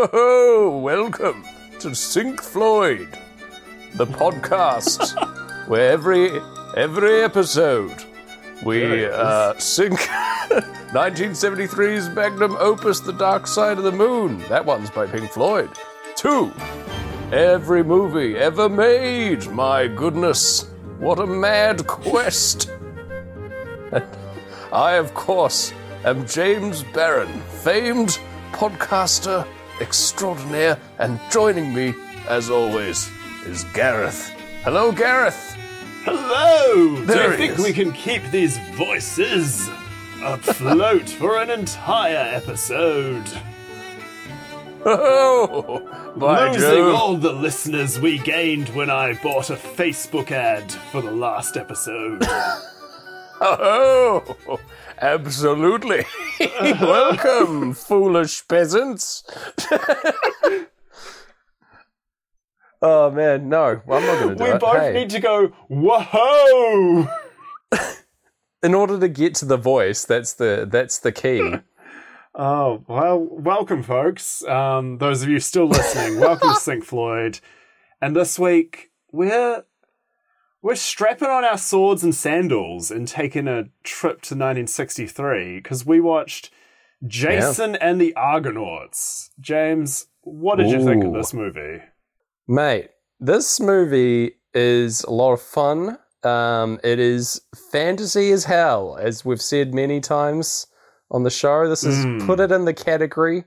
Oh, 0.00 0.78
welcome 0.84 1.44
to 1.80 1.92
Sync 1.92 2.40
Floyd, 2.40 3.08
the 3.94 4.06
podcast 4.06 5.66
where 5.68 5.90
every 5.90 6.40
every 6.76 7.22
episode 7.22 8.04
we 8.64 9.06
uh, 9.06 9.58
sync 9.58 9.98
1973's 10.92 12.10
magnum 12.10 12.54
opus, 12.60 13.00
The 13.00 13.12
Dark 13.12 13.48
Side 13.48 13.76
of 13.76 13.82
the 13.82 13.90
Moon. 13.90 14.38
That 14.48 14.64
one's 14.64 14.88
by 14.88 15.08
Pink 15.08 15.32
Floyd. 15.32 15.70
Two, 16.14 16.52
every 17.32 17.82
movie 17.82 18.36
ever 18.36 18.68
made. 18.68 19.50
My 19.50 19.88
goodness, 19.88 20.70
what 21.00 21.18
a 21.18 21.26
mad 21.26 21.88
quest! 21.88 22.70
I, 24.72 24.92
of 24.92 25.12
course, 25.14 25.72
am 26.04 26.24
James 26.24 26.84
Barron, 26.84 27.40
famed 27.40 28.20
podcaster 28.52 29.44
extraordinaire, 29.80 30.78
and 30.98 31.20
joining 31.30 31.72
me, 31.74 31.94
as 32.28 32.50
always, 32.50 33.10
is 33.46 33.64
Gareth. 33.74 34.28
Hello, 34.62 34.92
Gareth. 34.92 35.56
Hello! 36.04 37.04
Do 37.04 37.12
you 37.12 37.36
think 37.36 37.58
is. 37.58 37.64
we 37.64 37.72
can 37.72 37.92
keep 37.92 38.22
these 38.30 38.58
voices 38.72 39.68
afloat 40.22 41.08
for 41.08 41.40
an 41.40 41.50
entire 41.50 42.34
episode? 42.34 43.24
Oh, 44.84 45.82
Losing 46.16 46.60
Jove. 46.60 46.94
all 46.94 47.16
the 47.16 47.32
listeners 47.32 48.00
we 48.00 48.18
gained 48.18 48.68
when 48.70 48.90
I 48.90 49.14
bought 49.22 49.50
a 49.50 49.56
Facebook 49.56 50.30
ad 50.30 50.70
for 50.72 51.02
the 51.02 51.10
last 51.12 51.56
episode. 51.56 52.24
Oh, 53.40 54.58
absolutely. 55.00 56.04
Welcome, 56.80 57.74
foolish 57.74 58.46
peasants. 58.48 59.24
oh 62.82 63.10
man, 63.10 63.48
no, 63.48 63.80
well, 63.86 63.98
I'm 63.98 64.06
not 64.06 64.18
going 64.20 64.28
to 64.30 64.34
do 64.36 64.44
we 64.44 64.50
it. 64.50 64.60
both 64.60 64.76
Hey, 64.76 64.92
need 64.92 65.10
to 65.10 65.20
go, 65.20 65.48
whoa! 65.68 67.08
in 68.62 68.74
order 68.74 68.98
to 68.98 69.08
get 69.08 69.34
to 69.36 69.44
the 69.44 69.56
voice, 69.56 70.04
that's 70.04 70.34
the 70.34 70.66
that's 70.70 70.98
the 70.98 71.12
key. 71.12 71.56
Oh, 72.34 72.84
well, 72.86 73.18
welcome, 73.18 73.82
folks. 73.82 74.44
Um, 74.44 74.98
those 74.98 75.22
of 75.22 75.28
you 75.28 75.40
still 75.40 75.66
listening, 75.66 76.20
welcome 76.20 76.50
to 76.50 76.60
Sync 76.60 76.84
Floyd. 76.84 77.40
And 78.00 78.14
this 78.14 78.38
week, 78.38 78.92
we're 79.10 79.64
we're 80.62 80.74
strapping 80.74 81.28
on 81.28 81.44
our 81.44 81.58
swords 81.58 82.02
and 82.02 82.14
sandals 82.14 82.90
and 82.90 83.06
taking 83.06 83.46
a 83.48 83.64
trip 83.84 84.22
to 84.22 84.34
1963 84.34 85.56
because 85.58 85.86
we 85.86 86.00
watched 86.00 86.50
Jason 87.06 87.76
and 87.76 88.00
the 88.00 88.14
Argonauts. 88.16 89.30
James, 89.40 90.06
what 90.22 90.56
did 90.56 90.70
you 90.70 90.84
think 90.84 91.04
of 91.04 91.12
this 91.12 91.32
movie? 91.32 91.80
Mate, 92.46 92.88
this 93.20 93.60
movie 93.60 94.32
is 94.54 95.04
a 95.04 95.10
lot 95.10 95.32
of 95.32 95.42
fun. 95.42 95.98
Um, 96.24 96.80
it 96.82 96.98
is 96.98 97.40
fantasy 97.70 98.32
as 98.32 98.44
hell, 98.44 98.98
as 99.00 99.24
we've 99.24 99.40
said 99.40 99.72
many 99.74 100.00
times 100.00 100.66
on 101.10 101.22
the 101.22 101.30
show. 101.30 101.68
This 101.68 101.84
is 101.84 102.04
Mm. 102.04 102.26
put 102.26 102.40
it 102.40 102.50
in 102.50 102.64
the 102.64 102.74
category 102.74 103.44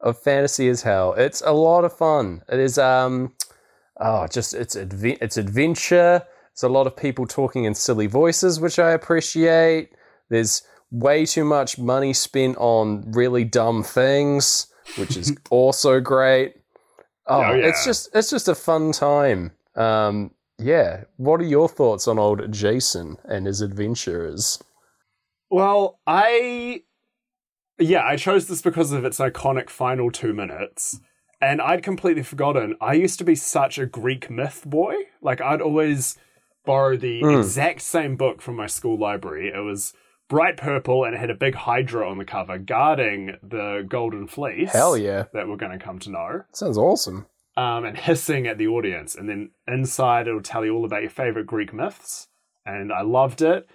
of 0.00 0.18
fantasy 0.22 0.68
as 0.68 0.82
hell. 0.82 1.12
It's 1.14 1.42
a 1.44 1.52
lot 1.52 1.84
of 1.84 1.92
fun. 1.96 2.42
It 2.48 2.58
is 2.58 2.78
um, 2.78 3.34
oh, 4.00 4.26
just 4.28 4.54
it's 4.54 4.74
adve- 4.74 5.18
it's 5.20 5.36
adventure. 5.36 6.22
It's 6.56 6.62
a 6.62 6.70
lot 6.70 6.86
of 6.86 6.96
people 6.96 7.26
talking 7.26 7.64
in 7.64 7.74
silly 7.74 8.06
voices, 8.06 8.58
which 8.58 8.78
I 8.78 8.92
appreciate. 8.92 9.90
There's 10.30 10.62
way 10.90 11.26
too 11.26 11.44
much 11.44 11.78
money 11.78 12.14
spent 12.14 12.56
on 12.56 13.12
really 13.12 13.44
dumb 13.44 13.82
things, 13.82 14.68
which 14.96 15.18
is 15.18 15.36
also 15.50 16.00
great. 16.00 16.54
Oh, 17.26 17.42
Oh, 17.42 17.52
yeah. 17.52 17.66
it's 17.66 17.84
just 17.84 18.08
it's 18.14 18.30
just 18.30 18.48
a 18.48 18.54
fun 18.54 18.92
time. 18.92 19.52
Um, 19.74 20.30
yeah. 20.58 21.04
What 21.18 21.42
are 21.42 21.44
your 21.44 21.68
thoughts 21.68 22.08
on 22.08 22.18
old 22.18 22.50
Jason 22.50 23.18
and 23.24 23.46
his 23.46 23.60
adventures? 23.60 24.58
Well, 25.50 26.00
I. 26.06 26.84
Yeah, 27.78 28.02
I 28.06 28.16
chose 28.16 28.46
this 28.46 28.62
because 28.62 28.92
of 28.92 29.04
its 29.04 29.18
iconic 29.18 29.68
final 29.68 30.10
two 30.10 30.32
minutes. 30.32 31.00
And 31.38 31.60
I'd 31.60 31.82
completely 31.82 32.22
forgotten. 32.22 32.76
I 32.80 32.94
used 32.94 33.18
to 33.18 33.24
be 33.24 33.34
such 33.34 33.76
a 33.78 33.84
Greek 33.84 34.30
myth 34.30 34.62
boy. 34.64 34.94
Like, 35.20 35.42
I'd 35.42 35.60
always 35.60 36.16
borrow 36.66 36.96
the 36.96 37.22
Mm. 37.22 37.38
exact 37.38 37.80
same 37.80 38.16
book 38.16 38.42
from 38.42 38.56
my 38.56 38.66
school 38.66 38.98
library. 38.98 39.48
It 39.54 39.60
was 39.60 39.94
bright 40.28 40.56
purple 40.56 41.04
and 41.04 41.14
it 41.14 41.18
had 41.18 41.30
a 41.30 41.34
big 41.34 41.54
hydra 41.54 42.08
on 42.08 42.18
the 42.18 42.24
cover 42.24 42.58
guarding 42.58 43.36
the 43.42 43.86
golden 43.88 44.26
fleece. 44.26 44.72
Hell 44.72 44.96
yeah, 44.96 45.24
That 45.32 45.48
we're 45.48 45.56
going 45.56 45.78
to 45.78 45.84
come 45.84 45.98
to 46.00 46.10
know. 46.10 46.42
sounds 46.52 46.76
awesome. 46.76 47.26
Um, 47.56 47.84
and 47.84 47.96
hissing 47.96 48.46
at 48.46 48.58
the 48.58 48.66
audience. 48.66 49.14
And 49.14 49.28
then 49.30 49.50
inside, 49.66 50.26
it'll 50.28 50.42
tell 50.42 50.64
you 50.64 50.74
all 50.74 50.84
about 50.84 51.00
your 51.02 51.10
favorite 51.10 51.46
Greek 51.46 51.72
myths. 51.72 52.28
And 52.66 52.92
I 52.92 53.00
loved 53.02 53.40
it. 53.40 53.66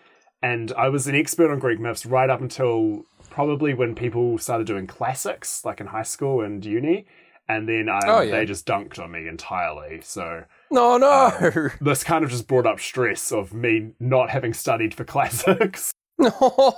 And 0.44 0.72
I 0.78 0.90
was 0.90 1.08
an 1.08 1.16
expert 1.16 1.52
on 1.52 1.58
Greek 1.60 1.80
myths 1.80 2.06
right 2.06 2.30
up 2.30 2.42
until 2.42 3.04
probably 3.30 3.74
when 3.74 3.96
people 3.96 4.38
started 4.38 4.68
doing 4.68 4.86
classics, 4.88 5.64
like 5.64 5.80
in 5.80 5.88
high 5.88 6.04
school 6.04 6.42
and 6.42 6.64
uni. 6.66 7.06
And 7.48 7.68
then 7.68 7.88
um, 7.90 8.02
Oh, 8.06 8.22
yeah. 8.22 8.32
they 8.32 8.46
just 8.46 8.68
dunked 8.68 9.00
on 9.00 9.12
me 9.12 9.28
entirely. 9.28 10.02
So 10.04 10.44
No, 10.72 10.98
no, 10.98 11.32
um, 11.42 11.72
this 11.82 12.04
kind 12.04 12.24
of 12.24 12.32
just 12.32 12.48
brought 12.48 12.66
up 12.66 12.80
stress 12.80 13.32
of 13.32 13.54
me 13.54 13.92
not 14.00 14.30
having 14.30 14.54
studied 14.54 14.94
for 14.94 15.04
classics. 15.04 15.92
no. 16.18 16.78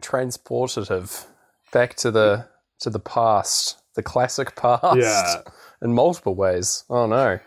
Transportative 0.00 1.26
back 1.72 1.94
to 1.96 2.10
the 2.10 2.46
to 2.78 2.88
the 2.88 3.00
past, 3.00 3.82
the 3.96 4.02
classic 4.02 4.54
past. 4.56 4.96
Yeah. 4.98 5.42
in 5.82 5.92
multiple 5.92 6.34
ways. 6.34 6.84
Oh 6.88 7.06
no. 7.06 7.40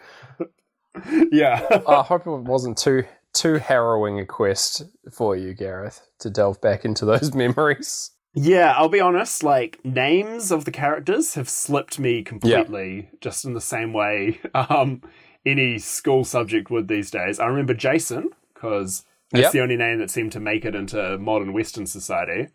yeah. 1.31 1.81
I 1.87 2.03
hope 2.07 2.27
it 2.27 2.29
wasn't 2.29 2.77
too 2.77 3.05
too 3.33 3.55
harrowing 3.55 4.19
a 4.19 4.25
quest 4.25 4.83
for 5.11 5.35
you, 5.35 5.53
Gareth, 5.53 6.05
to 6.19 6.29
delve 6.29 6.61
back 6.61 6.85
into 6.85 7.05
those 7.05 7.33
memories. 7.33 8.11
Yeah, 8.35 8.73
I'll 8.75 8.89
be 8.89 8.99
honest, 8.99 9.43
like 9.43 9.79
names 9.85 10.51
of 10.51 10.65
the 10.65 10.71
characters 10.71 11.35
have 11.35 11.47
slipped 11.47 11.99
me 11.99 12.23
completely, 12.23 13.09
just 13.21 13.45
in 13.45 13.53
the 13.53 13.61
same 13.61 13.93
way 13.93 14.39
um, 14.55 15.01
any 15.45 15.77
school 15.77 16.23
subject 16.23 16.71
would 16.71 16.87
these 16.87 17.11
days. 17.11 17.39
I 17.39 17.45
remember 17.45 17.73
Jason, 17.75 18.29
because 18.53 19.05
that's 19.31 19.43
Yep. 19.43 19.51
the 19.51 19.61
only 19.61 19.77
name 19.77 19.99
that 19.99 20.09
seemed 20.09 20.31
to 20.33 20.39
make 20.39 20.65
it 20.65 20.73
into 20.75 21.17
modern 21.19 21.53
Western 21.53 21.85
society. 21.85 22.47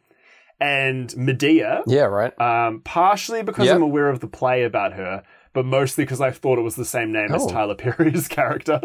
And 0.60 1.16
Medea, 1.16 1.82
Yeah, 1.86 2.04
right. 2.06 2.32
um, 2.40 2.80
partially 2.84 3.42
because 3.44 3.66
Yep. 3.66 3.76
I'm 3.76 3.82
aware 3.82 4.08
of 4.08 4.18
the 4.20 4.26
play 4.26 4.64
about 4.64 4.94
her, 4.94 5.22
but 5.52 5.64
mostly 5.64 6.02
because 6.04 6.20
I 6.20 6.32
thought 6.32 6.58
it 6.58 6.62
was 6.62 6.74
the 6.74 6.84
same 6.84 7.12
name 7.12 7.32
as 7.32 7.42
Oh. 7.44 7.48
Tyler 7.48 7.76
Perry's 7.76 8.26
character, 8.38 8.80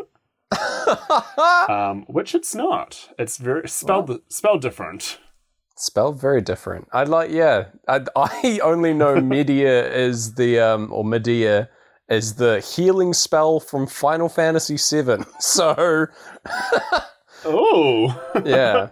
um, 1.70 2.04
which 2.08 2.36
it's 2.36 2.54
not. 2.54 3.10
It's 3.18 3.38
very 3.38 3.68
spelled 3.68 4.22
spelled 4.30 4.62
different. 4.62 5.18
Spelled 5.76 6.20
very 6.22 6.42
different. 6.42 6.88
I'd 6.94 7.08
like, 7.10 7.32
yeah. 7.32 7.66
I, 7.88 8.02
I 8.16 8.60
only 8.64 8.94
know 8.94 9.20
Medea 9.22 9.92
is 9.92 10.36
the 10.36 10.60
um 10.60 10.90
or 10.92 11.04
Medea 11.04 11.70
is 12.10 12.36
the 12.36 12.60
healing 12.60 13.14
spell 13.14 13.60
from 13.60 13.88
Final 13.88 14.30
Fantasy 14.30 14.78
VII. 14.78 15.24
So 15.40 16.08
Oh. 17.46 18.22
yeah, 18.46 18.90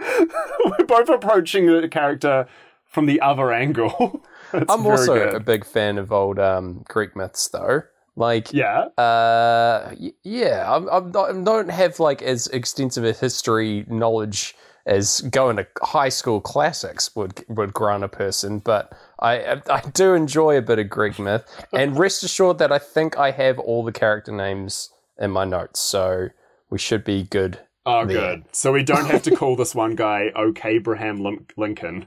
We're 0.00 0.86
both 0.86 1.08
approaching 1.08 1.66
the 1.66 1.88
character 1.88 2.46
from 2.86 3.06
the 3.06 3.20
other 3.20 3.52
angle. 3.52 4.24
I'm 4.52 4.84
also 4.86 5.14
good. 5.14 5.34
a 5.34 5.40
big 5.40 5.64
fan 5.64 5.98
of 5.98 6.10
old 6.10 6.38
um 6.38 6.84
Greek 6.88 7.14
myths, 7.14 7.46
though. 7.48 7.82
Like, 8.16 8.52
yeah. 8.52 8.86
Uh, 8.98 9.94
y- 9.98 10.12
yeah, 10.24 10.64
I'm, 10.74 10.88
I'm 10.90 11.10
not, 11.12 11.30
I 11.30 11.40
don't 11.42 11.70
have 11.70 12.00
like 12.00 12.22
as 12.22 12.48
extensive 12.48 13.04
a 13.04 13.12
history 13.12 13.84
knowledge 13.88 14.56
as 14.86 15.20
going 15.22 15.56
to 15.56 15.66
high 15.82 16.08
school 16.08 16.40
classics 16.40 17.14
would 17.14 17.44
would 17.48 17.72
grant 17.72 18.04
a 18.04 18.08
person, 18.08 18.58
but 18.58 18.92
I 19.20 19.60
I 19.68 19.80
do 19.92 20.14
enjoy 20.14 20.56
a 20.56 20.62
bit 20.62 20.78
of 20.78 20.88
Greek 20.88 21.18
myth, 21.18 21.44
and 21.72 21.98
rest 21.98 22.22
assured 22.22 22.58
that 22.58 22.72
I 22.72 22.78
think 22.78 23.18
I 23.18 23.30
have 23.30 23.58
all 23.58 23.84
the 23.84 23.92
character 23.92 24.32
names 24.32 24.90
in 25.18 25.30
my 25.30 25.44
notes, 25.44 25.80
so 25.80 26.28
we 26.70 26.78
should 26.78 27.04
be 27.04 27.24
good. 27.24 27.58
Oh, 27.86 28.04
there. 28.04 28.36
good. 28.36 28.44
So 28.52 28.72
we 28.72 28.82
don't 28.82 29.06
have 29.06 29.22
to 29.22 29.34
call 29.34 29.56
this 29.56 29.74
one 29.74 29.94
guy 29.94 30.30
OK 30.36 30.76
Abraham 30.76 31.40
Lincoln. 31.56 32.06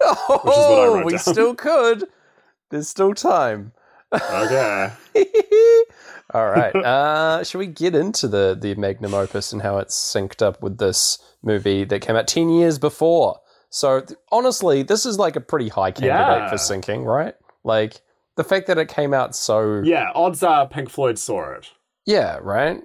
Oh, 0.00 0.94
wrote 0.94 1.04
we 1.06 1.12
down. 1.12 1.18
still 1.18 1.54
could. 1.54 2.04
There's 2.70 2.88
still 2.88 3.14
time. 3.14 3.72
Okay. 4.12 4.92
All 6.34 6.48
right. 6.50 6.74
Uh, 6.88 7.42
should 7.44 7.58
we 7.58 7.66
get 7.66 7.94
into 7.94 8.28
the 8.28 8.56
the 8.58 8.74
magnum 8.74 9.14
opus 9.14 9.52
and 9.52 9.62
how 9.62 9.78
it's 9.78 9.96
synced 9.96 10.42
up 10.42 10.62
with 10.62 10.78
this 10.78 11.18
movie 11.42 11.84
that 11.84 12.00
came 12.00 12.16
out 12.16 12.26
ten 12.28 12.48
years 12.50 12.78
before? 12.78 13.40
So 13.70 14.00
th- 14.00 14.18
honestly, 14.32 14.82
this 14.82 15.04
is 15.06 15.18
like 15.18 15.36
a 15.36 15.40
pretty 15.40 15.68
high 15.68 15.90
candidate 15.90 16.38
Yeah. 16.42 16.50
for 16.50 16.56
sinking, 16.58 17.04
right? 17.04 17.34
Like 17.64 18.00
the 18.36 18.44
fact 18.44 18.66
that 18.68 18.78
it 18.78 18.88
came 18.88 19.12
out 19.12 19.34
so 19.36 19.82
yeah, 19.84 20.10
odds 20.14 20.42
are 20.42 20.66
Pink 20.68 20.88
Floyd 20.90 21.18
saw 21.18 21.52
it. 21.52 21.70
yeah, 22.06 22.38
right. 22.40 22.82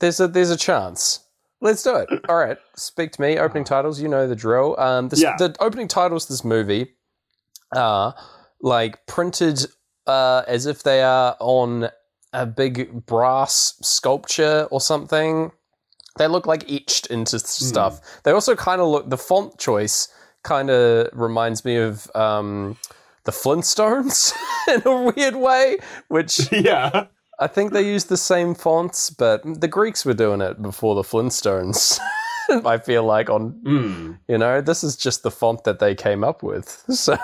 There's 0.00 0.20
a 0.20 0.28
there's 0.28 0.50
a 0.50 0.56
chance. 0.56 1.20
Let's 1.60 1.82
do 1.82 1.96
it. 1.96 2.08
All 2.28 2.36
right, 2.36 2.58
speak 2.76 3.12
to 3.12 3.20
me. 3.20 3.38
Opening 3.38 3.64
titles, 3.64 4.00
you 4.00 4.08
know 4.08 4.28
the 4.28 4.36
drill. 4.36 4.78
Um, 4.78 5.08
this, 5.08 5.22
Yeah. 5.22 5.36
the 5.38 5.56
opening 5.60 5.88
titles 5.88 6.24
of 6.24 6.28
this 6.30 6.44
movie 6.44 6.94
are 7.74 8.14
like 8.60 9.06
printed 9.06 9.64
uh, 10.06 10.42
as 10.46 10.66
if 10.66 10.82
they 10.82 11.02
are 11.02 11.36
on 11.40 11.88
a 12.32 12.44
big 12.46 13.06
brass 13.06 13.78
sculpture 13.82 14.68
or 14.70 14.80
something. 14.80 15.50
They 16.16 16.28
look 16.28 16.46
like 16.46 16.70
etched 16.70 17.06
into 17.06 17.38
stuff. 17.40 18.00
They 18.22 18.30
also 18.30 18.54
kind 18.54 18.80
of 18.80 18.88
look. 18.88 19.10
The 19.10 19.18
font 19.18 19.58
choice 19.58 20.08
kind 20.42 20.70
of 20.70 21.08
reminds 21.12 21.64
me 21.64 21.76
of 21.76 22.08
um, 22.14 22.76
the 23.24 23.32
Flintstones 23.32 24.32
in 24.68 24.82
a 24.86 25.12
weird 25.16 25.36
way, 25.36 25.78
which 26.08 26.40
yeah. 26.52 27.06
I 27.40 27.48
think 27.48 27.72
they 27.72 27.82
used 27.82 28.08
the 28.08 28.16
same 28.16 28.54
fonts, 28.54 29.10
but 29.10 29.42
the 29.60 29.66
Greeks 29.66 30.04
were 30.04 30.14
doing 30.14 30.40
it 30.40 30.62
before 30.62 30.94
the 30.94 31.02
Flintstones. 31.02 31.98
I 32.64 32.78
feel 32.78 33.02
like 33.04 33.28
on 33.30 33.52
Mm. 33.64 34.18
you 34.28 34.36
know 34.38 34.60
this 34.60 34.84
is 34.84 34.96
just 34.96 35.22
the 35.22 35.30
font 35.30 35.64
that 35.64 35.78
they 35.78 35.94
came 35.94 36.22
up 36.22 36.42
with, 36.42 36.84
so 36.90 37.16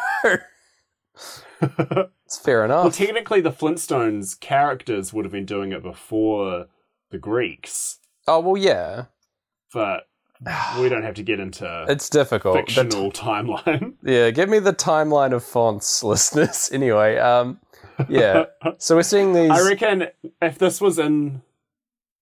it's 1.61 2.39
fair 2.39 2.67
Well, 2.67 2.81
enough. 2.87 2.97
technically, 2.97 3.41
the 3.41 3.53
Flintstones 3.53 4.39
characters 4.41 5.13
would 5.13 5.25
have 5.25 5.33
been 5.33 5.45
doing 5.47 5.73
it 5.73 5.83
before 5.83 6.67
the 7.11 7.19
Greeks, 7.19 7.99
oh 8.27 8.41
well, 8.41 8.57
yeah, 8.57 9.05
but 9.73 10.05
we 10.81 10.89
don't 10.89 11.03
have 11.03 11.15
to 11.17 11.23
get 11.23 11.39
into 11.41 11.85
it's 11.89 12.09
difficult. 12.09 12.55
The 12.57 12.63
t- 12.63 12.75
fictional 12.75 13.13
timeline. 13.13 13.95
yeah, 14.03 14.31
give 14.31 14.49
me 14.49 14.59
the 14.59 14.73
timeline 14.73 15.33
of 15.33 15.45
fonts, 15.45 16.03
listeners. 16.05 16.71
Anyway, 16.73 17.17
um, 17.19 17.61
yeah. 18.09 18.45
So 18.79 18.97
we're 18.97 19.03
seeing 19.03 19.33
these. 19.33 19.51
I 19.51 19.61
reckon 19.69 20.07
if 20.41 20.59
this 20.59 20.81
was 20.81 20.99
in, 20.99 21.43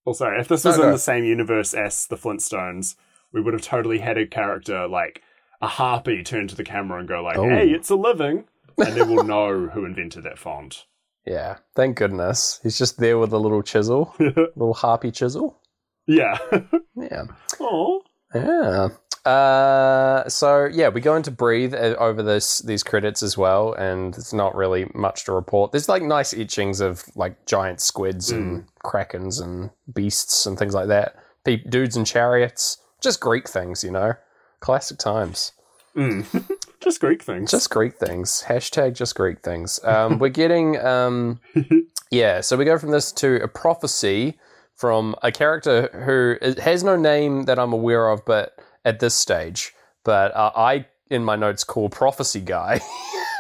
oh 0.07 0.13
sorry, 0.13 0.41
if 0.41 0.49
this 0.49 0.65
was 0.65 0.77
No, 0.77 0.85
in 0.85 0.89
go. 0.89 0.93
the 0.93 0.99
same 0.99 1.25
universe 1.25 1.75
as 1.75 2.07
the 2.07 2.17
Flintstones, 2.17 2.97
we 3.33 3.41
would 3.41 3.55
have 3.55 3.63
totally 3.63 3.99
had 3.99 4.19
a 4.19 4.27
character 4.27 4.89
like 4.89 5.23
a 5.61 5.67
harpy 5.67 6.23
turn 6.23 6.49
to 6.49 6.55
the 6.57 6.65
camera 6.65 6.99
and 6.99 7.09
go 7.09 7.23
like, 7.23 7.37
Oh. 7.37 7.49
"Hey, 7.49 7.71
it's 7.71 7.91
a 7.91 7.97
living," 7.97 8.45
and 8.79 8.95
then 8.97 9.09
we'll 9.13 9.25
know 9.25 9.67
who 9.69 9.85
invented 9.85 10.25
that 10.25 10.39
font. 10.39 10.87
yeah, 11.27 11.59
thank 11.77 11.97
goodness 11.97 12.59
he's 12.63 12.79
just 12.79 12.99
there 12.99 13.19
with 13.19 13.33
a 13.33 13.39
little 13.39 13.63
chisel, 13.63 14.15
little 14.19 14.75
harpy 14.75 15.11
chisel. 15.13 15.61
Yeah. 16.09 16.39
Yeah. 16.97 17.25
Oh. 17.61 18.03
Yeah. 18.35 18.89
Uh, 19.25 20.27
so 20.29 20.65
yeah, 20.73 20.89
we 20.89 21.01
go 21.01 21.15
into 21.15 21.31
breathe 21.31 21.75
uh, 21.75 21.95
over 21.99 22.23
this 22.23 22.61
these 22.61 22.83
credits 22.83 23.23
as 23.23 23.37
well, 23.37 23.75
and 23.75 24.17
it's 24.17 24.33
not 24.33 24.55
really 24.55 24.91
much 24.95 25.25
to 25.25 25.33
report. 25.33 25.71
There's 25.71 25.89
like 25.89 26.03
nice 26.03 26.33
etchings 26.33 26.81
of 26.81 27.05
like 27.15 27.45
giant 27.47 27.81
squids 27.81 28.31
and 28.31 28.65
krakens 28.85 29.43
and 29.43 29.71
beasts 29.95 30.47
and 30.47 30.59
things 30.59 30.75
like 30.75 30.89
that. 30.89 31.17
Pe- 31.45 31.57
dudes 31.57 31.95
and 31.97 32.07
chariots, 32.07 32.79
just 33.03 33.21
Greek 33.21 33.49
things, 33.49 33.85
you 33.85 33.91
know, 33.91 34.15
classic 34.61 34.99
times. 34.99 35.53
Mm. 35.97 36.25
Just 36.81 37.01
Greek 37.01 37.25
things. 37.25 37.51
Just 37.51 37.71
Greek 37.71 37.95
things. 37.97 38.45
Hashtag 38.47 38.95
just 38.95 39.17
Greek 39.17 39.41
things. 39.41 39.81
Um, 39.83 40.21
we're 40.21 40.29
getting, 40.29 40.79
um, 40.79 41.41
yeah, 42.13 42.41
so 42.41 42.57
we 42.57 42.65
go 42.65 42.79
from 42.79 42.93
this 42.93 43.11
to 43.13 43.43
a 43.43 43.49
prophecy 43.49 44.39
from 44.79 45.15
a 45.23 45.33
character 45.33 45.89
who 46.05 46.37
has 46.63 46.85
no 46.85 46.97
name 46.97 47.45
that 47.45 47.59
I'm 47.59 47.73
aware 47.73 48.09
of, 48.09 48.25
but 48.25 48.57
at 48.85 49.01
this 49.01 49.15
stage, 49.15 49.75
but 50.05 50.35
uh, 50.35 50.53
I, 50.57 50.87
in 51.11 51.25
my 51.25 51.35
notes, 51.37 51.65
call 51.65 51.89
prophecy 51.89 52.41
guy 52.41 52.81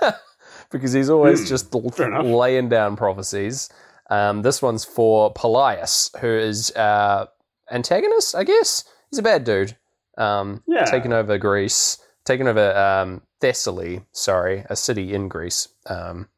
because 0.70 0.92
he's 0.92 1.08
always 1.08 1.42
Hmm, 1.42 1.46
just 1.48 1.72
enough. 1.74 2.24
laying 2.26 2.68
down 2.68 2.96
prophecies. 2.96 3.70
Um, 4.10 4.42
this 4.42 4.60
one's 4.60 4.84
for 4.84 5.32
Polias, 5.32 6.10
who 6.18 6.26
is 6.26 6.70
uh, 6.74 7.26
antagonist, 7.70 8.34
I 8.34 8.42
guess. 8.44 8.84
He's 9.10 9.18
a 9.18 9.22
bad 9.22 9.44
dude. 9.44 9.76
Um, 10.16 10.64
Yeah. 10.66 10.84
taking 10.90 11.12
over 11.12 11.38
Greece, 11.38 11.98
taking 12.24 12.48
over 12.48 12.76
um, 12.76 13.22
Thessaly, 13.40 14.04
sorry, 14.12 14.64
a 14.68 14.74
city 14.76 15.14
in 15.14 15.28
Greece. 15.28 15.68
Um, 15.86 16.28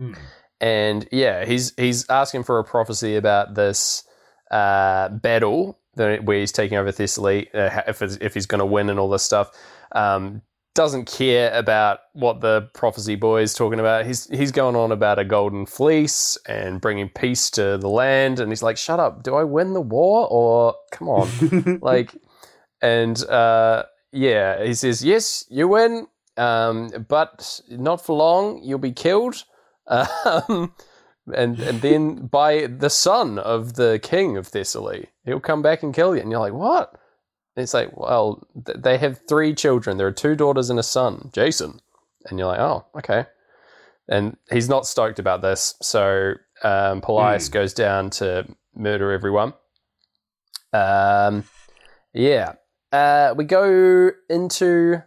Mm. 0.00 0.14
And 0.60 1.08
yeah, 1.12 1.44
he's 1.44 1.72
he's 1.76 2.08
asking 2.08 2.44
for 2.44 2.58
a 2.58 2.64
prophecy 2.64 3.16
about 3.16 3.54
this 3.54 4.04
uh, 4.50 5.08
battle 5.08 5.78
that- 5.96 6.24
where 6.24 6.38
he's 6.38 6.52
taking 6.52 6.78
over 6.78 6.90
Thessaly, 6.92 7.48
uh, 7.54 7.82
if 7.86 8.02
if 8.02 8.34
he's 8.34 8.46
going 8.46 8.60
to 8.60 8.66
win 8.66 8.90
and 8.90 8.98
all 8.98 9.08
this 9.08 9.22
stuff. 9.22 9.50
Um, 9.92 10.42
doesn't 10.74 11.06
care 11.06 11.52
about 11.58 11.98
what 12.12 12.40
the 12.40 12.68
prophecy 12.72 13.16
boy 13.16 13.42
is 13.42 13.52
talking 13.52 13.80
about. 13.80 14.06
He's 14.06 14.28
he's 14.30 14.52
going 14.52 14.76
on 14.76 14.92
about 14.92 15.18
a 15.18 15.24
golden 15.24 15.66
fleece 15.66 16.38
and 16.46 16.80
bringing 16.80 17.08
peace 17.08 17.50
to 17.50 17.78
the 17.78 17.88
land, 17.88 18.38
and 18.38 18.52
he's 18.52 18.62
like, 18.62 18.76
"Shut 18.76 19.00
up! 19.00 19.24
Do 19.24 19.34
I 19.34 19.42
win 19.42 19.72
the 19.72 19.80
war 19.80 20.28
or 20.30 20.74
come 20.92 21.08
on?" 21.08 21.80
like 21.82 22.14
and 22.80 23.22
uh 23.24 23.82
yeah 24.12 24.62
he 24.64 24.72
says 24.72 25.04
yes 25.04 25.44
you 25.50 25.66
win 25.66 26.06
um 26.36 26.88
but 27.08 27.60
not 27.70 28.04
for 28.06 28.16
long 28.16 28.62
you'll 28.62 28.78
be 28.78 28.92
killed 28.92 29.42
um 29.88 30.72
and 31.34 31.58
and 31.60 31.80
then 31.80 32.26
by 32.26 32.66
the 32.66 32.90
son 32.90 33.38
of 33.38 33.74
the 33.74 33.98
king 34.02 34.36
of 34.36 34.46
thessaly 34.46 35.08
he'll 35.24 35.40
come 35.40 35.62
back 35.62 35.82
and 35.82 35.94
kill 35.94 36.14
you. 36.14 36.22
And 36.22 36.30
you're 36.30 36.40
like 36.40 36.52
what? 36.52 36.92
And 37.56 37.62
it's 37.62 37.74
like 37.74 37.96
well 37.96 38.46
th- 38.66 38.78
they 38.80 38.98
have 38.98 39.20
three 39.28 39.54
children. 39.54 39.96
There 39.96 40.06
are 40.06 40.12
two 40.12 40.36
daughters 40.36 40.70
and 40.70 40.78
a 40.78 40.82
son 40.82 41.30
jason. 41.32 41.80
And 42.26 42.38
you're 42.38 42.48
like 42.48 42.60
oh 42.60 42.86
okay. 42.96 43.26
And 44.08 44.36
he's 44.50 44.68
not 44.68 44.86
stoked 44.86 45.18
about 45.18 45.42
this. 45.42 45.74
So 45.82 46.34
um 46.62 47.00
Polias 47.00 47.50
goes 47.50 47.74
down 47.74 48.10
to 48.10 48.46
murder 48.74 49.12
everyone. 49.12 49.54
Um 50.72 51.44
yeah. 52.12 52.54
Uh, 52.90 53.34
we 53.36 53.44
go 53.44 54.10
into. 54.30 55.02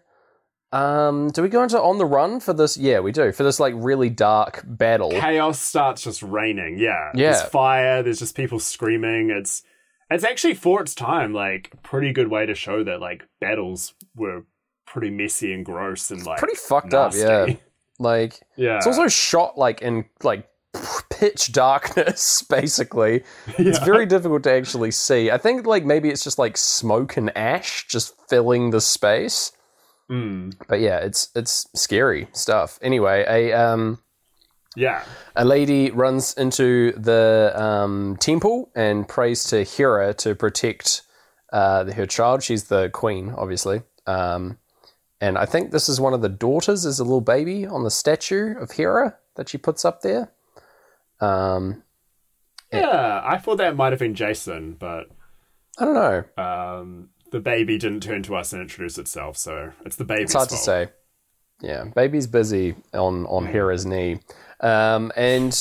Um, 0.73 1.29
do 1.31 1.41
we 1.41 1.49
go 1.49 1.63
into 1.63 1.81
on 1.81 1.97
the 1.97 2.05
run 2.05 2.39
for 2.39 2.53
this? 2.53 2.77
Yeah, 2.77 2.99
we 3.01 3.11
do 3.11 3.31
for 3.31 3.43
this 3.43 3.59
like 3.59 3.73
really 3.77 4.09
dark 4.09 4.63
battle. 4.65 5.11
Chaos 5.11 5.59
starts 5.59 6.01
just 6.03 6.23
raining. 6.23 6.77
Yeah. 6.77 7.11
Yeah. 7.13 7.31
There's 7.31 7.41
fire. 7.43 8.01
There's 8.03 8.19
just 8.19 8.35
people 8.35 8.59
screaming. 8.59 9.29
It's 9.31 9.63
it's 10.09 10.23
actually 10.23 10.53
for 10.53 10.81
its 10.81 10.95
time 10.95 11.33
like 11.33 11.71
a 11.73 11.77
pretty 11.77 12.13
good 12.13 12.29
way 12.29 12.45
to 12.45 12.55
show 12.55 12.83
that 12.83 13.01
like 13.01 13.23
battles 13.41 13.93
were 14.15 14.45
pretty 14.85 15.09
messy 15.09 15.53
and 15.53 15.65
gross 15.65 16.11
and 16.11 16.25
like 16.25 16.37
Pretty 16.39 16.55
fucked 16.55 16.91
nasty. 16.93 17.23
up, 17.23 17.49
yeah. 17.49 17.55
Like 17.99 18.39
Yeah. 18.55 18.77
it's 18.77 18.87
also 18.87 19.07
shot 19.09 19.57
like 19.57 19.81
in 19.81 20.05
like 20.23 20.47
pitch 21.09 21.51
darkness. 21.51 22.41
Basically, 22.49 23.23
it's 23.57 23.79
very 23.79 24.05
difficult 24.05 24.43
to 24.43 24.51
actually 24.53 24.91
see. 24.91 25.29
I 25.31 25.37
think 25.37 25.65
like 25.67 25.83
maybe 25.85 26.09
it's 26.09 26.23
just 26.23 26.39
like 26.39 26.55
smoke 26.57 27.17
and 27.17 27.35
ash 27.37 27.87
just 27.87 28.15
filling 28.29 28.69
the 28.71 28.81
space. 28.81 29.51
Mm. 30.11 30.53
But 30.67 30.81
yeah, 30.81 30.97
it's 30.99 31.29
it's 31.35 31.67
scary 31.73 32.27
stuff. 32.33 32.77
Anyway, 32.81 33.23
a 33.27 33.53
um. 33.53 33.99
Yeah. 34.73 35.03
a 35.35 35.43
lady 35.43 35.91
runs 35.91 36.33
into 36.35 36.93
the 36.93 37.51
um, 37.61 38.15
temple 38.21 38.71
and 38.73 39.05
prays 39.05 39.43
to 39.49 39.65
Hera 39.65 40.13
to 40.13 40.33
protect 40.33 41.01
uh, 41.51 41.91
her 41.91 42.05
child. 42.05 42.41
She's 42.41 42.63
the 42.69 42.89
queen, 42.89 43.33
obviously. 43.37 43.81
Um, 44.07 44.59
and 45.19 45.37
I 45.37 45.45
think 45.45 45.71
this 45.71 45.89
is 45.89 45.99
one 45.99 46.13
of 46.13 46.21
the 46.21 46.29
daughters, 46.29 46.85
is 46.85 46.99
a 46.99 47.03
little 47.03 47.19
baby 47.19 47.67
on 47.67 47.83
the 47.83 47.91
statue 47.91 48.57
of 48.57 48.71
Hera 48.71 49.17
that 49.35 49.49
she 49.49 49.57
puts 49.57 49.83
up 49.83 50.03
there. 50.03 50.31
Um, 51.19 51.83
Yeah. 52.71 53.21
I 53.25 53.39
thought 53.39 53.57
that 53.57 53.75
might 53.75 53.91
have 53.91 53.99
been 53.99 54.15
Jason, 54.15 54.77
but 54.79 55.09
I 55.77 55.83
don't 55.85 55.93
know. 55.93 56.23
um, 56.41 57.09
the 57.31 57.39
baby 57.39 57.77
didn't 57.77 58.03
turn 58.03 58.23
to 58.23 58.35
us 58.35 58.53
and 58.53 58.61
introduce 58.61 58.97
itself, 58.97 59.37
so 59.37 59.71
it's 59.85 59.95
the 59.95 60.05
baby's 60.05 60.25
It's 60.25 60.33
hard 60.33 60.49
to 60.49 60.57
say. 60.57 60.89
Yeah, 61.61 61.85
baby's 61.95 62.27
busy 62.27 62.75
on 62.93 63.25
on 63.27 63.45
Hera's 63.45 63.85
knee, 63.85 64.19
um, 64.61 65.11
and 65.15 65.53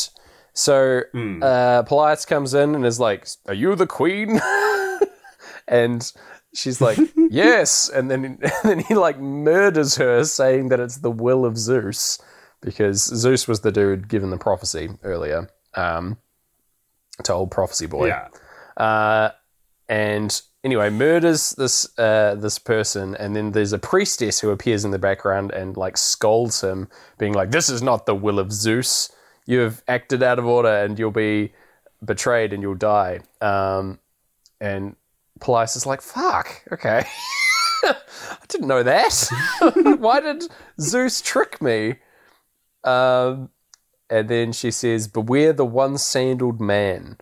so 0.52 1.02
Hmm. 1.12 1.42
uh, 1.42 1.82
Polias 1.84 2.26
comes 2.26 2.54
in 2.54 2.74
and 2.74 2.84
is 2.86 2.98
like, 2.98 3.26
"Are 3.46 3.54
you 3.54 3.74
the 3.76 3.86
queen?" 3.86 4.40
and 5.68 6.10
she's 6.54 6.80
like, 6.80 6.98
"Yes," 7.30 7.88
and 7.88 8.10
then 8.10 8.24
and 8.42 8.52
then 8.64 8.78
he 8.80 8.94
like 8.94 9.18
murders 9.20 9.96
her, 9.96 10.24
saying 10.24 10.68
that 10.70 10.80
it's 10.80 10.98
the 10.98 11.10
will 11.10 11.44
of 11.44 11.56
Zeus 11.58 12.18
because 12.62 13.02
Zeus 13.02 13.46
was 13.46 13.60
the 13.60 13.72
dude 13.72 14.08
given 14.08 14.30
the 14.30 14.38
prophecy 14.38 14.90
earlier 15.02 15.48
um, 15.74 16.16
to 17.24 17.32
old 17.32 17.50
prophecy 17.50 17.86
boy. 17.86 18.08
Yeah. 18.08 18.28
Uh, 18.76 19.30
and 19.88 20.40
anyway, 20.64 20.90
murders 20.90 21.50
this 21.50 21.88
uh, 21.98 22.34
this 22.36 22.58
person, 22.58 23.14
and 23.16 23.34
then 23.34 23.52
there's 23.52 23.72
a 23.72 23.78
priestess 23.78 24.40
who 24.40 24.50
appears 24.50 24.84
in 24.84 24.90
the 24.90 24.98
background 24.98 25.52
and 25.52 25.76
like 25.76 25.96
scolds 25.96 26.62
him, 26.62 26.88
being 27.18 27.32
like, 27.32 27.50
"This 27.50 27.68
is 27.68 27.82
not 27.82 28.06
the 28.06 28.14
will 28.14 28.38
of 28.38 28.52
Zeus. 28.52 29.10
You 29.46 29.60
have 29.60 29.82
acted 29.88 30.22
out 30.22 30.38
of 30.38 30.46
order, 30.46 30.68
and 30.68 30.98
you'll 30.98 31.10
be 31.10 31.52
betrayed, 32.04 32.52
and 32.52 32.62
you'll 32.62 32.74
die." 32.74 33.20
Um, 33.40 33.98
and 34.60 34.96
Pelias 35.40 35.76
is 35.76 35.86
like, 35.86 36.02
"Fuck, 36.02 36.62
okay." 36.72 37.04
I 37.84 37.94
didn't 38.48 38.68
know 38.68 38.82
that. 38.82 39.28
Why 39.98 40.20
did 40.20 40.44
Zeus 40.78 41.22
trick 41.22 41.62
me? 41.62 41.96
Um, 42.84 43.50
and 44.08 44.28
then 44.28 44.52
she 44.52 44.70
says, 44.70 45.08
"Beware 45.08 45.52
the 45.52 45.64
one-sandaled 45.64 46.60
man." 46.60 47.16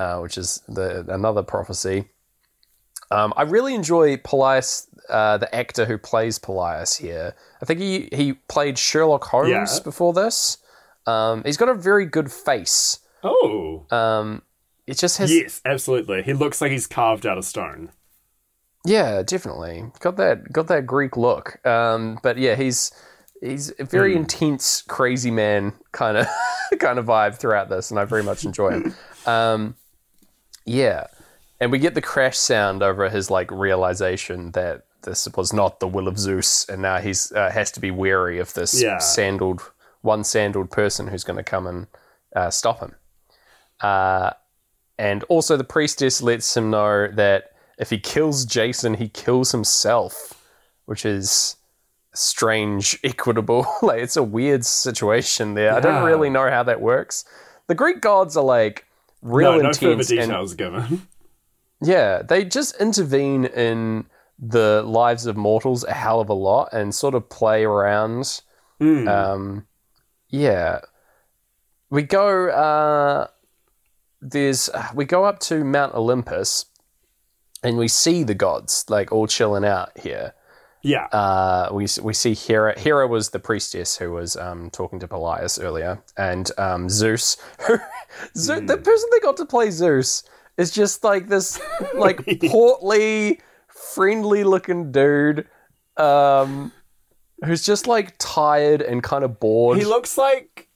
uh, 0.00 0.18
which 0.18 0.38
is 0.38 0.62
the 0.66 1.04
another 1.08 1.42
prophecy. 1.42 2.08
Um, 3.10 3.32
I 3.36 3.42
really 3.42 3.74
enjoy 3.74 4.16
Polias 4.18 4.86
uh, 5.08 5.38
the 5.38 5.52
actor 5.54 5.84
who 5.86 5.98
plays 5.98 6.38
Polias 6.38 6.96
here. 6.98 7.34
I 7.60 7.64
think 7.64 7.80
he 7.80 8.08
he 8.12 8.34
played 8.34 8.78
Sherlock 8.78 9.24
Holmes 9.24 9.50
Yeah. 9.50 9.82
before 9.82 10.12
this. 10.12 10.58
Um, 11.06 11.42
he's 11.44 11.56
got 11.56 11.68
a 11.68 11.74
very 11.74 12.06
good 12.06 12.30
face. 12.30 13.00
Oh. 13.24 13.84
Um, 13.90 14.42
it 14.86 14.96
just 14.98 15.18
has 15.18 15.32
yes, 15.34 15.60
absolutely. 15.64 16.22
He 16.22 16.32
looks 16.32 16.60
like 16.60 16.70
he's 16.70 16.86
carved 16.86 17.26
out 17.26 17.38
of 17.38 17.44
stone. 17.44 17.90
Yeah, 18.86 19.22
definitely 19.22 19.84
got 20.00 20.16
that 20.16 20.52
got 20.52 20.68
that 20.68 20.86
Greek 20.86 21.16
look. 21.16 21.64
Um, 21.66 22.18
but 22.22 22.38
yeah, 22.38 22.54
he's 22.54 22.92
he's 23.42 23.72
a 23.78 23.84
very 23.84 24.14
intense, 24.16 24.82
crazy 24.82 25.30
man 25.30 25.72
kind 25.92 26.16
of 26.16 26.26
kind 26.78 26.98
of 26.98 27.06
vibe 27.06 27.34
throughout 27.36 27.68
this, 27.68 27.90
and 27.90 27.98
I 27.98 28.04
very 28.04 28.22
much 28.22 28.44
enjoy 28.44 28.70
him. 28.70 28.94
Um, 29.26 29.74
yeah, 30.64 31.08
and 31.60 31.70
we 31.70 31.78
get 31.78 31.94
the 31.94 32.00
crash 32.00 32.36
sound 32.38 32.82
over 32.82 33.08
his 33.08 33.30
like 33.30 33.50
realization 33.50 34.52
that 34.52 34.84
this 35.02 35.28
was 35.36 35.52
not 35.52 35.80
the 35.80 35.88
will 35.88 36.08
of 36.08 36.18
Zeus, 36.18 36.68
and 36.68 36.82
now 36.82 36.98
he's 36.98 37.32
uh, 37.32 37.50
has 37.50 37.70
to 37.72 37.80
be 37.80 37.90
wary 37.90 38.38
of 38.38 38.52
this 38.54 38.80
Yeah. 38.82 38.98
sandaled 38.98 39.62
one 40.02 40.24
sandaled 40.24 40.70
person 40.70 41.06
who's 41.08 41.24
going 41.24 41.36
to 41.36 41.42
come 41.42 41.66
and 41.66 41.86
uh, 42.34 42.50
stop 42.50 42.80
him. 42.80 42.94
Uh, 43.80 44.30
and 44.98 45.24
also, 45.24 45.56
the 45.56 45.64
priestess 45.64 46.20
lets 46.22 46.56
him 46.56 46.70
know 46.70 47.08
that 47.08 47.52
if 47.78 47.90
he 47.90 47.98
kills 47.98 48.44
Jason, 48.44 48.94
he 48.94 49.08
kills 49.08 49.52
himself, 49.52 50.42
which 50.84 51.04
is 51.06 51.56
strange, 52.14 52.98
equitable. 53.04 53.66
like, 53.82 54.00
it's 54.02 54.16
a 54.16 54.22
weird 54.22 54.64
situation 54.64 55.54
there. 55.54 55.74
I 55.74 55.80
don't 55.80 56.04
really 56.04 56.28
know 56.30 56.50
how 56.50 56.62
that 56.64 56.80
works. 56.80 57.24
The 57.66 57.74
Greek 57.74 58.00
gods 58.00 58.36
are 58.36 58.44
like 58.44 58.84
real 59.22 59.52
no, 59.52 59.58
no 59.62 59.72
further 59.72 59.92
intense. 59.92 60.10
and, 60.10 60.20
details 60.20 60.54
given. 60.54 61.06
yeah, 61.82 62.22
they 62.22 62.44
just 62.44 62.80
intervene 62.80 63.44
in 63.44 64.06
the 64.38 64.82
lives 64.82 65.26
of 65.26 65.36
mortals 65.36 65.84
a 65.84 65.92
hell 65.92 66.20
of 66.20 66.28
a 66.28 66.34
lot 66.34 66.70
and 66.72 66.94
sort 66.94 67.14
of 67.14 67.28
play 67.28 67.64
around. 67.64 68.40
Hmm. 68.78 69.06
Um, 69.08 69.66
yeah, 70.28 70.80
we 71.90 72.02
go. 72.02 72.48
Uh, 72.48 73.26
there's 74.20 74.70
we 74.94 75.04
go 75.04 75.24
up 75.24 75.40
to 75.40 75.64
Mount 75.64 75.94
Olympus, 75.94 76.66
and 77.62 77.76
we 77.76 77.88
see 77.88 78.22
the 78.22 78.34
gods 78.34 78.84
like 78.88 79.12
all 79.12 79.26
chilling 79.26 79.64
out 79.64 79.98
here. 79.98 80.34
yeah. 80.82 81.06
Uh, 81.06 81.68
we 81.72 81.86
we 82.02 82.14
see 82.14 82.34
Hera. 82.34 82.78
Hera 82.78 83.06
was 83.06 83.30
the 83.30 83.38
priestess 83.38 83.96
who 83.96 84.12
was 84.12 84.36
um, 84.36 84.70
talking 84.70 84.98
to 85.00 85.08
Polias 85.08 85.62
earlier, 85.62 86.02
and 86.16 86.50
um, 86.58 86.88
Zeus. 86.88 87.36
Zeus 88.36 88.66
The 88.66 88.78
person 88.78 89.08
they 89.12 89.20
got 89.20 89.36
to 89.38 89.46
play 89.46 89.70
Zeus 89.70 90.22
is 90.60 90.70
just 90.70 91.02
like 91.02 91.28
this, 91.28 91.58
like 91.94 92.24
portly, 92.48 93.40
friendly-looking 93.68 94.92
dude, 94.92 95.48
um, 95.96 96.70
who's 97.44 97.64
just 97.64 97.86
like 97.86 98.14
tired 98.18 98.82
and 98.82 99.02
kind 99.02 99.24
of 99.24 99.40
bored. 99.40 99.78
he 99.78 99.84
looks 99.84 100.18
like 100.18 100.68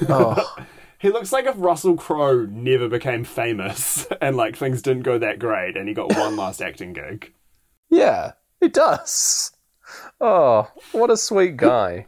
oh, 0.08 0.56
he 0.98 1.10
looks 1.10 1.32
like 1.32 1.44
if 1.44 1.54
Russell 1.58 1.96
Crowe 1.96 2.46
never 2.46 2.88
became 2.88 3.24
famous 3.24 4.06
and 4.20 4.36
like 4.36 4.56
things 4.56 4.82
didn't 4.82 5.02
go 5.02 5.18
that 5.18 5.38
great 5.38 5.76
and 5.76 5.88
he 5.88 5.94
got 5.94 6.14
one 6.16 6.36
last 6.36 6.62
acting 6.62 6.92
gig. 6.92 7.34
yeah, 7.90 8.32
he 8.60 8.68
does. 8.68 9.52
Oh, 10.20 10.70
what 10.92 11.10
a 11.10 11.16
sweet 11.16 11.56
guy. 11.56 12.06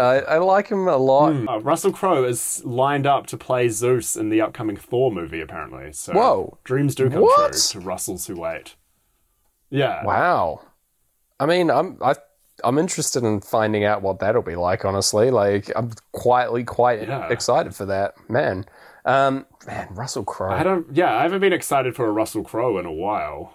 I 0.00 0.18
I 0.20 0.38
like 0.38 0.68
him 0.68 0.88
a 0.88 0.96
lot. 0.96 1.34
Uh, 1.48 1.60
Russell 1.60 1.92
Crowe 1.92 2.24
is 2.24 2.64
lined 2.64 3.06
up 3.06 3.26
to 3.28 3.36
play 3.36 3.68
Zeus 3.68 4.16
in 4.16 4.28
the 4.30 4.40
upcoming 4.40 4.76
Thor 4.76 5.10
movie, 5.12 5.40
apparently. 5.40 5.92
So 5.92 6.12
Whoa. 6.12 6.58
dreams 6.64 6.94
do 6.94 7.10
come 7.10 7.20
What? 7.22 7.52
true 7.52 7.80
to 7.80 7.86
Russells 7.86 8.26
who 8.26 8.40
wait. 8.40 8.74
Yeah, 9.70 10.04
Wow. 10.04 10.62
I 11.38 11.46
mean, 11.46 11.70
I'm 11.70 11.98
I 12.02 12.14
I'm 12.64 12.76
interested 12.78 13.22
in 13.22 13.40
finding 13.40 13.84
out 13.84 14.02
what 14.02 14.18
that'll 14.18 14.42
be 14.42 14.56
like. 14.56 14.84
Honestly, 14.84 15.30
like 15.30 15.70
I'm 15.76 15.92
quietly 16.12 16.64
quite 16.64 17.06
Yeah. 17.06 17.28
excited 17.28 17.74
for 17.74 17.86
that. 17.86 18.14
Man, 18.28 18.66
um, 19.04 19.46
man, 19.66 19.88
Russell 19.92 20.24
Crowe. 20.24 20.50
I 20.52 20.62
don't. 20.62 20.86
Yeah, 20.94 21.16
I 21.16 21.22
haven't 21.22 21.40
been 21.40 21.52
excited 21.54 21.94
for 21.96 22.06
a 22.06 22.10
Russell 22.12 22.42
Crowe 22.42 22.78
in 22.78 22.84
a 22.86 22.92
while. 22.92 23.54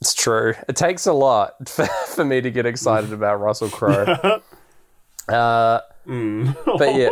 It's 0.00 0.14
true. 0.14 0.54
It 0.68 0.76
takes 0.76 1.06
a 1.06 1.12
lot 1.12 1.68
for, 1.68 1.86
for 2.08 2.24
me 2.24 2.40
to 2.40 2.50
get 2.50 2.66
excited 2.66 3.12
about 3.18 3.40
Russell 3.40 3.68
Crowe. 3.70 4.40
uh, 5.28 5.80
but 6.06 6.94
yeah. 6.94 7.10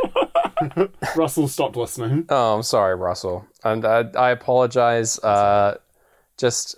Russell 1.16 1.48
stopped 1.48 1.76
listening. 1.76 2.24
Oh, 2.28 2.56
I'm 2.56 2.62
sorry, 2.62 2.94
Russell. 2.96 3.46
And 3.62 3.84
I, 3.84 4.04
I 4.16 4.30
apologize. 4.30 5.18
Uh, 5.18 5.76
just 6.38 6.76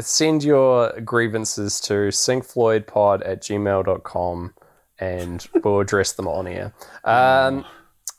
send 0.00 0.42
your 0.42 0.92
grievances 1.00 1.80
to 1.82 1.92
syncfloydpod 2.08 3.22
at 3.26 3.42
gmail.com 3.42 4.54
and 4.98 5.46
we'll 5.62 5.80
address 5.80 6.12
them 6.12 6.28
on 6.28 6.46
air. 6.46 6.72
Um, 7.04 7.64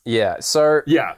yeah, 0.06 0.40
so 0.40 0.82
Yeah, 0.86 1.16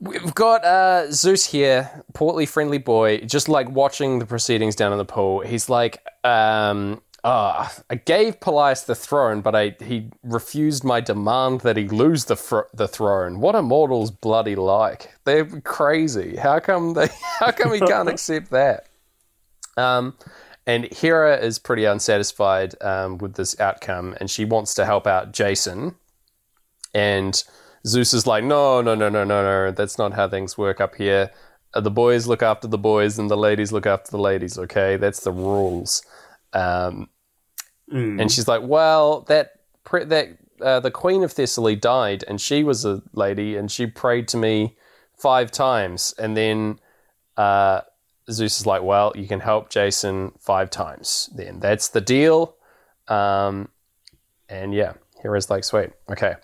we've 0.00 0.34
got 0.34 0.64
uh, 0.64 1.10
Zeus 1.10 1.46
here, 1.46 2.04
portly, 2.12 2.46
friendly 2.46 2.78
boy, 2.78 3.20
just 3.20 3.48
like 3.48 3.70
watching 3.70 4.18
the 4.18 4.26
proceedings 4.26 4.76
down 4.76 4.92
in 4.92 4.98
the 4.98 5.04
pool. 5.04 5.40
He's 5.40 5.68
like, 5.68 6.04
um, 6.24 7.00
ah, 7.24 7.72
I 7.88 7.94
gave 7.96 8.40
Pelias 8.40 8.84
the 8.86 8.94
throne, 8.94 9.40
but 9.40 9.54
I 9.54 9.76
he 9.80 10.10
refused 10.22 10.84
my 10.84 11.00
demand 11.00 11.60
that 11.62 11.76
he 11.76 11.88
lose 11.88 12.26
the 12.26 12.36
fr- 12.36 12.68
the 12.74 12.88
throne. 12.88 13.40
What 13.40 13.54
are 13.54 13.62
mortals 13.62 14.10
bloody 14.10 14.56
like? 14.56 15.14
They're 15.24 15.46
crazy. 15.62 16.36
How 16.36 16.60
come 16.60 16.94
they? 16.94 17.08
How 17.38 17.50
come 17.52 17.72
he 17.74 17.82
can't 17.82 18.08
accept 18.14 18.50
that? 18.50 18.86
Um, 19.76 20.16
and 20.66 20.84
Hera 20.92 21.36
is 21.38 21.58
pretty 21.58 21.84
unsatisfied 21.84 22.74
um, 22.82 23.18
with 23.18 23.34
this 23.34 23.58
outcome, 23.60 24.14
and 24.20 24.30
she 24.30 24.44
wants 24.44 24.74
to 24.74 24.84
help 24.84 25.06
out 25.06 25.32
Jason. 25.32 25.94
And 26.94 27.42
Zeus 27.86 28.12
is 28.12 28.26
like, 28.26 28.44
no, 28.44 28.80
no, 28.82 28.94
no, 28.94 29.08
no, 29.08 29.24
no, 29.24 29.42
no. 29.42 29.70
That's 29.70 29.98
not 29.98 30.12
how 30.14 30.28
things 30.28 30.58
work 30.58 30.80
up 30.80 30.96
here. 30.96 31.30
Uh, 31.74 31.80
The 31.80 31.90
boys 31.90 32.26
look 32.26 32.42
after 32.42 32.68
the 32.68 32.78
boys, 32.78 33.18
and 33.18 33.30
the 33.30 33.36
ladies 33.36 33.72
look 33.72 33.86
after 33.86 34.10
the 34.10 34.18
ladies. 34.18 34.58
Okay, 34.58 34.96
that's 34.96 35.20
the 35.20 35.32
rules. 35.32 36.02
Um, 36.52 37.08
Mm. 37.92 38.20
and 38.20 38.30
she's 38.30 38.46
like, 38.46 38.62
well, 38.62 39.22
that 39.22 39.50
pre- 39.82 40.04
that 40.04 40.28
uh, 40.62 40.78
the 40.78 40.92
queen 40.92 41.24
of 41.24 41.32
Thessaly 41.32 41.74
died, 41.74 42.22
and 42.28 42.40
she 42.40 42.62
was 42.62 42.84
a 42.84 43.02
lady, 43.14 43.56
and 43.56 43.68
she 43.68 43.86
prayed 43.86 44.28
to 44.28 44.36
me 44.36 44.76
five 45.16 45.50
times, 45.50 46.14
and 46.16 46.36
then 46.36 46.78
uh, 47.36 47.80
Zeus 48.30 48.60
is 48.60 48.66
like, 48.66 48.82
well, 48.84 49.12
you 49.16 49.26
can 49.26 49.40
help 49.40 49.70
Jason 49.70 50.30
five 50.38 50.70
times. 50.70 51.30
Then 51.34 51.58
that's 51.58 51.88
the 51.88 52.00
deal. 52.00 52.54
Um, 53.08 53.70
and 54.48 54.72
yeah, 54.72 54.92
Hera's 55.20 55.50
like, 55.50 55.64
sweet, 55.64 55.90
okay. 56.12 56.34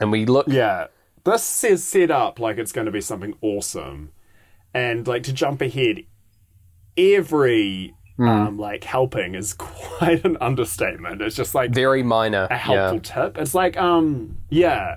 And 0.00 0.12
we 0.12 0.26
look. 0.26 0.48
Yeah, 0.48 0.88
this 1.24 1.64
is 1.64 1.82
set 1.82 2.10
up 2.10 2.38
like 2.38 2.58
it's 2.58 2.72
going 2.72 2.84
to 2.86 2.92
be 2.92 3.00
something 3.00 3.34
awesome, 3.40 4.12
and 4.74 5.06
like 5.08 5.22
to 5.22 5.32
jump 5.32 5.62
ahead, 5.62 6.04
every 6.96 7.94
Hmm. 8.16 8.28
um 8.28 8.58
like 8.58 8.84
helping 8.84 9.34
is 9.34 9.54
quite 9.58 10.24
an 10.24 10.36
understatement. 10.40 11.22
It's 11.22 11.36
just 11.36 11.54
like 11.54 11.72
Very 11.72 12.02
minor. 12.02 12.46
a 12.50 12.56
helpful 12.56 13.00
tip. 13.00 13.38
It's 13.38 13.54
like 13.54 13.76
um 13.76 14.38
yeah, 14.50 14.96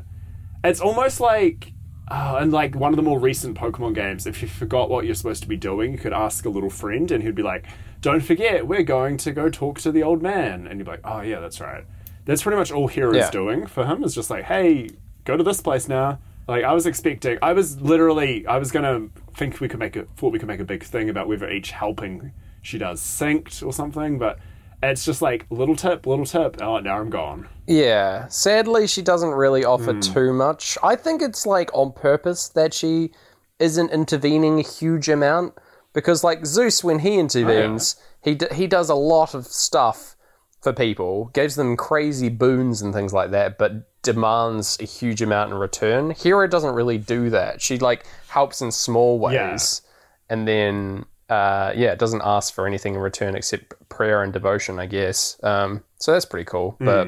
it's 0.63 0.81
almost 0.81 1.19
like. 1.19 1.72
Uh, 2.07 2.38
and 2.39 2.53
like 2.53 2.75
one 2.75 2.91
of 2.93 2.98
the 2.98 3.01
more 3.01 3.17
recent 3.17 3.57
Pokemon 3.57 3.95
games, 3.95 4.27
if 4.27 4.39
you 4.43 4.48
forgot 4.48 4.91
what 4.91 5.05
you're 5.07 5.15
supposed 5.15 5.41
to 5.41 5.50
be 5.50 5.57
doing, 5.57 5.91
you 5.91 5.98
could 5.98 6.13
ask 6.13 6.45
a 6.45 6.50
little 6.50 6.69
friend, 6.69 7.10
and 7.10 7.24
he'd 7.24 7.34
be 7.34 7.41
like, 7.41 7.65
"Don't 8.01 8.19
forget, 8.19 8.67
we're 8.67 8.84
going 8.84 9.17
to 9.17 9.31
go 9.31 9.50
talk 9.50 9.79
to 9.79 9.91
the 9.91 10.03
old 10.03 10.22
man." 10.22 10.67
And 10.67 10.77
you'd 10.79 10.86
be 10.86 10.91
like, 10.91 11.01
"Oh 11.03 11.22
yeah, 11.22 11.39
that's 11.39 11.60
right." 11.60 11.84
That's 12.25 12.43
pretty 12.43 12.57
much 12.57 12.72
all 12.72 12.88
Hera's 12.88 13.15
Yeah. 13.17 13.31
doing 13.31 13.65
for 13.65 13.88
him. 13.88 14.03
Is 14.03 14.13
just 14.13 14.29
like, 14.29 14.43
"Hey, 14.43 14.91
go 15.24 15.36
to 15.36 15.43
this 15.43 15.62
place 15.62 15.88
now." 15.88 16.19
Like 16.48 16.63
I 16.63 16.74
was 16.74 16.86
expecting, 16.86 17.39
I 17.41 17.53
was 17.53 17.81
literally, 17.81 18.45
I 18.45 18.57
was 18.60 18.72
gonna 18.72 19.07
think 19.34 19.60
we 19.60 19.67
could 19.67 19.79
make 19.79 19.95
it, 19.95 20.07
thought 20.15 20.31
we 20.31 20.38
could 20.38 20.48
make 20.48 20.60
a 20.60 20.63
big 20.63 20.84
thing 20.84 21.10
about 21.10 21.27
whether 21.27 21.50
each 21.50 21.72
helping 21.72 22.34
she 22.65 22.77
does 22.77 23.01
synced 23.01 23.65
or 23.65 23.72
something, 23.72 24.17
but 24.17 24.39
it's 24.81 25.05
just 25.05 25.22
like 25.22 25.45
little 25.50 25.75
tip, 25.75 26.05
little 26.05 26.25
tip. 26.25 26.62
Oh, 26.62 26.79
now 26.79 27.00
I'm 27.00 27.10
gone. 27.10 27.48
Yeah. 27.67 28.27
Sadly, 28.27 28.88
she 28.88 29.01
doesn't 29.01 29.31
really 29.31 29.63
offer 29.63 29.93
hmm. 29.93 30.00
too 30.00 30.34
much. 30.34 30.77
I 30.84 30.95
think 30.95 31.22
it's 31.22 31.45
like 31.45 31.69
on 31.74 31.93
purpose 31.93 32.50
that 32.50 32.74
she 32.74 33.12
isn't 33.60 33.91
intervening 33.91 34.60
a 34.60 34.63
huge 34.63 35.10
amount 35.10 35.53
because, 35.93 36.24
like 36.24 36.45
Zeus, 36.45 36.84
when 36.84 37.00
he 37.00 37.17
oh, 37.17 37.22
intervenes, 37.22 37.95
he 38.22 38.36
d- 38.36 38.48
he 38.53 38.67
does 38.67 38.89
a 38.89 38.95
lot 38.95 39.34
of 39.34 39.45
stuff 39.48 40.15
for 40.62 40.74
people, 40.74 41.29
gives 41.34 41.55
them 41.55 41.77
crazy 41.77 42.29
boons 42.29 42.81
and 42.81 42.93
things 42.93 43.13
like 43.13 43.31
that, 43.31 43.57
but 43.57 44.01
demands 44.01 44.77
a 44.81 44.86
huge 44.86 45.22
amount 45.22 45.51
in 45.51 45.57
return. 45.57 46.12
Hera 46.12 46.50
doesn't 46.50 46.75
really 46.75 46.98
do 46.98 47.29
that. 47.29 47.62
She 47.62 47.77
like 47.77 48.05
helps 48.27 48.62
in 48.62 48.72
small 48.72 49.19
ways, 49.19 49.81
and 50.29 50.48
then 50.48 51.05
uh, 51.29 51.74
yeah, 51.75 51.91
it 51.91 52.00
doesn't 52.00 52.22
ask 52.24 52.53
for 52.53 52.67
anything 52.67 52.96
in 52.96 53.00
return 53.00 53.36
except 53.36 53.74
prayer 53.89 54.24
and 54.24 54.32
devotion, 54.32 54.79
I 54.79 54.86
guess. 54.86 55.38
Um, 55.44 55.84
so 55.98 56.12
that's 56.12 56.25
pretty 56.25 56.46
cool, 56.46 56.75
but. 56.79 57.08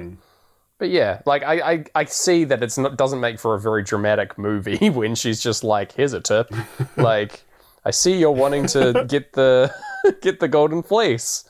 But 0.80 0.92
yeah, 0.92 1.22
like 1.26 1.42
I, 1.44 1.72
I, 1.72 1.86
I 1.96 2.06
see 2.06 2.44
that 2.44 2.62
it's 2.62 2.78
not 2.78 2.98
doesn't 2.98 3.20
make 3.20 3.40
for 3.40 3.56
a 3.56 3.60
very 3.60 3.82
dramatic 3.84 4.38
movie 4.38 4.90
when 4.92 5.16
she's 5.16 5.42
just 5.42 5.64
like, 5.64 5.94
"Here's 5.94 6.14
a 6.14 6.22
tip." 6.22 6.52
like, 6.98 7.42
I 7.84 7.92
see 7.92 8.18
you're 8.18 8.32
wanting 8.32 8.68
to 8.68 9.04
get 9.10 9.34
the 9.34 9.74
get 10.22 10.40
the 10.40 10.48
golden 10.48 10.84
fleece. 10.84 11.50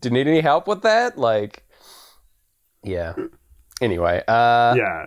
Do 0.00 0.08
you 0.08 0.12
need 0.12 0.28
any 0.28 0.40
help 0.40 0.68
with 0.68 0.82
that? 0.82 1.18
Like, 1.18 1.64
yeah. 2.84 3.14
Anyway, 3.80 4.22
uh, 4.28 4.74
yeah. 4.76 5.06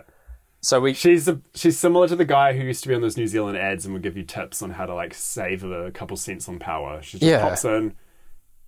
So 0.66 0.80
we 0.80 0.94
She's 0.94 1.28
a, 1.28 1.40
she's 1.54 1.78
similar 1.78 2.08
to 2.08 2.16
the 2.16 2.24
guy 2.24 2.52
who 2.56 2.64
used 2.64 2.82
to 2.82 2.88
be 2.88 2.94
on 2.96 3.00
those 3.00 3.16
New 3.16 3.28
Zealand 3.28 3.56
ads 3.56 3.84
and 3.84 3.94
would 3.94 4.02
give 4.02 4.16
you 4.16 4.24
tips 4.24 4.62
on 4.62 4.70
how 4.70 4.84
to 4.84 4.94
like 4.94 5.14
save 5.14 5.62
a 5.62 5.92
couple 5.92 6.16
cents 6.16 6.48
on 6.48 6.58
power. 6.58 7.00
She 7.02 7.18
just 7.18 7.30
Yeah. 7.30 7.40
pops 7.40 7.64
in, 7.64 7.94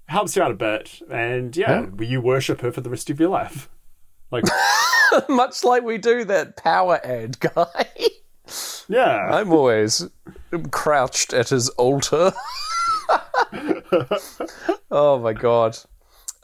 helps 0.07 0.37
you 0.37 0.43
out 0.45 0.53
a 0.53 0.55
bit, 0.55 1.03
and 1.11 1.57
yeah, 1.57 1.87
you 1.99 2.21
worship 2.21 2.61
her 2.61 2.71
for 2.71 2.83
the 2.83 2.89
rest 2.91 3.11
of 3.11 3.19
your 3.19 3.31
life. 3.31 3.69
Like, 4.31 4.45
much 5.29 5.65
like 5.65 5.83
we 5.83 5.99
do 5.99 6.23
that 6.27 6.57
power 6.57 7.01
ad 7.03 7.41
guy. 7.41 7.87
yeah, 8.89 9.31
I'm 9.33 9.51
always 9.53 10.07
crouched 10.71 11.33
at 11.33 11.49
his 11.49 11.69
altar. 11.71 12.33
oh 14.91 15.19
my 15.19 15.33
god. 15.33 15.77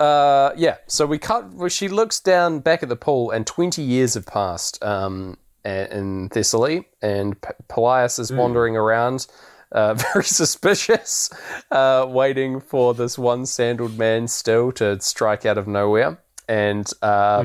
Uh, 0.00 0.50
yeah, 0.56 0.78
so 0.88 1.06
we 1.06 1.18
cut. 1.18 1.52
Well, 1.54 1.68
she 1.68 1.86
looks 1.88 2.18
down 2.18 2.58
back 2.58 2.82
at 2.82 2.88
the 2.88 2.96
pool, 2.96 3.30
and 3.30 3.46
twenty 3.46 3.82
years 3.82 4.14
have 4.14 4.26
passed 4.26 4.82
um, 4.82 5.36
in 5.64 6.28
Thessaly, 6.30 6.84
and 7.02 7.40
P- 7.40 7.48
Pelias 7.68 8.18
is 8.18 8.30
wandering 8.32 8.76
around, 8.76 9.26
uh, 9.72 9.94
very 10.12 10.24
suspicious, 10.24 11.30
uh, 11.70 12.06
waiting 12.08 12.60
for 12.60 12.94
this 12.94 13.18
one 13.18 13.46
sandaled 13.46 13.98
man 13.98 14.28
still 14.28 14.72
to 14.72 15.00
strike 15.00 15.46
out 15.46 15.58
of 15.58 15.66
nowhere. 15.66 16.18
And 16.48 16.90
uh, 17.02 17.42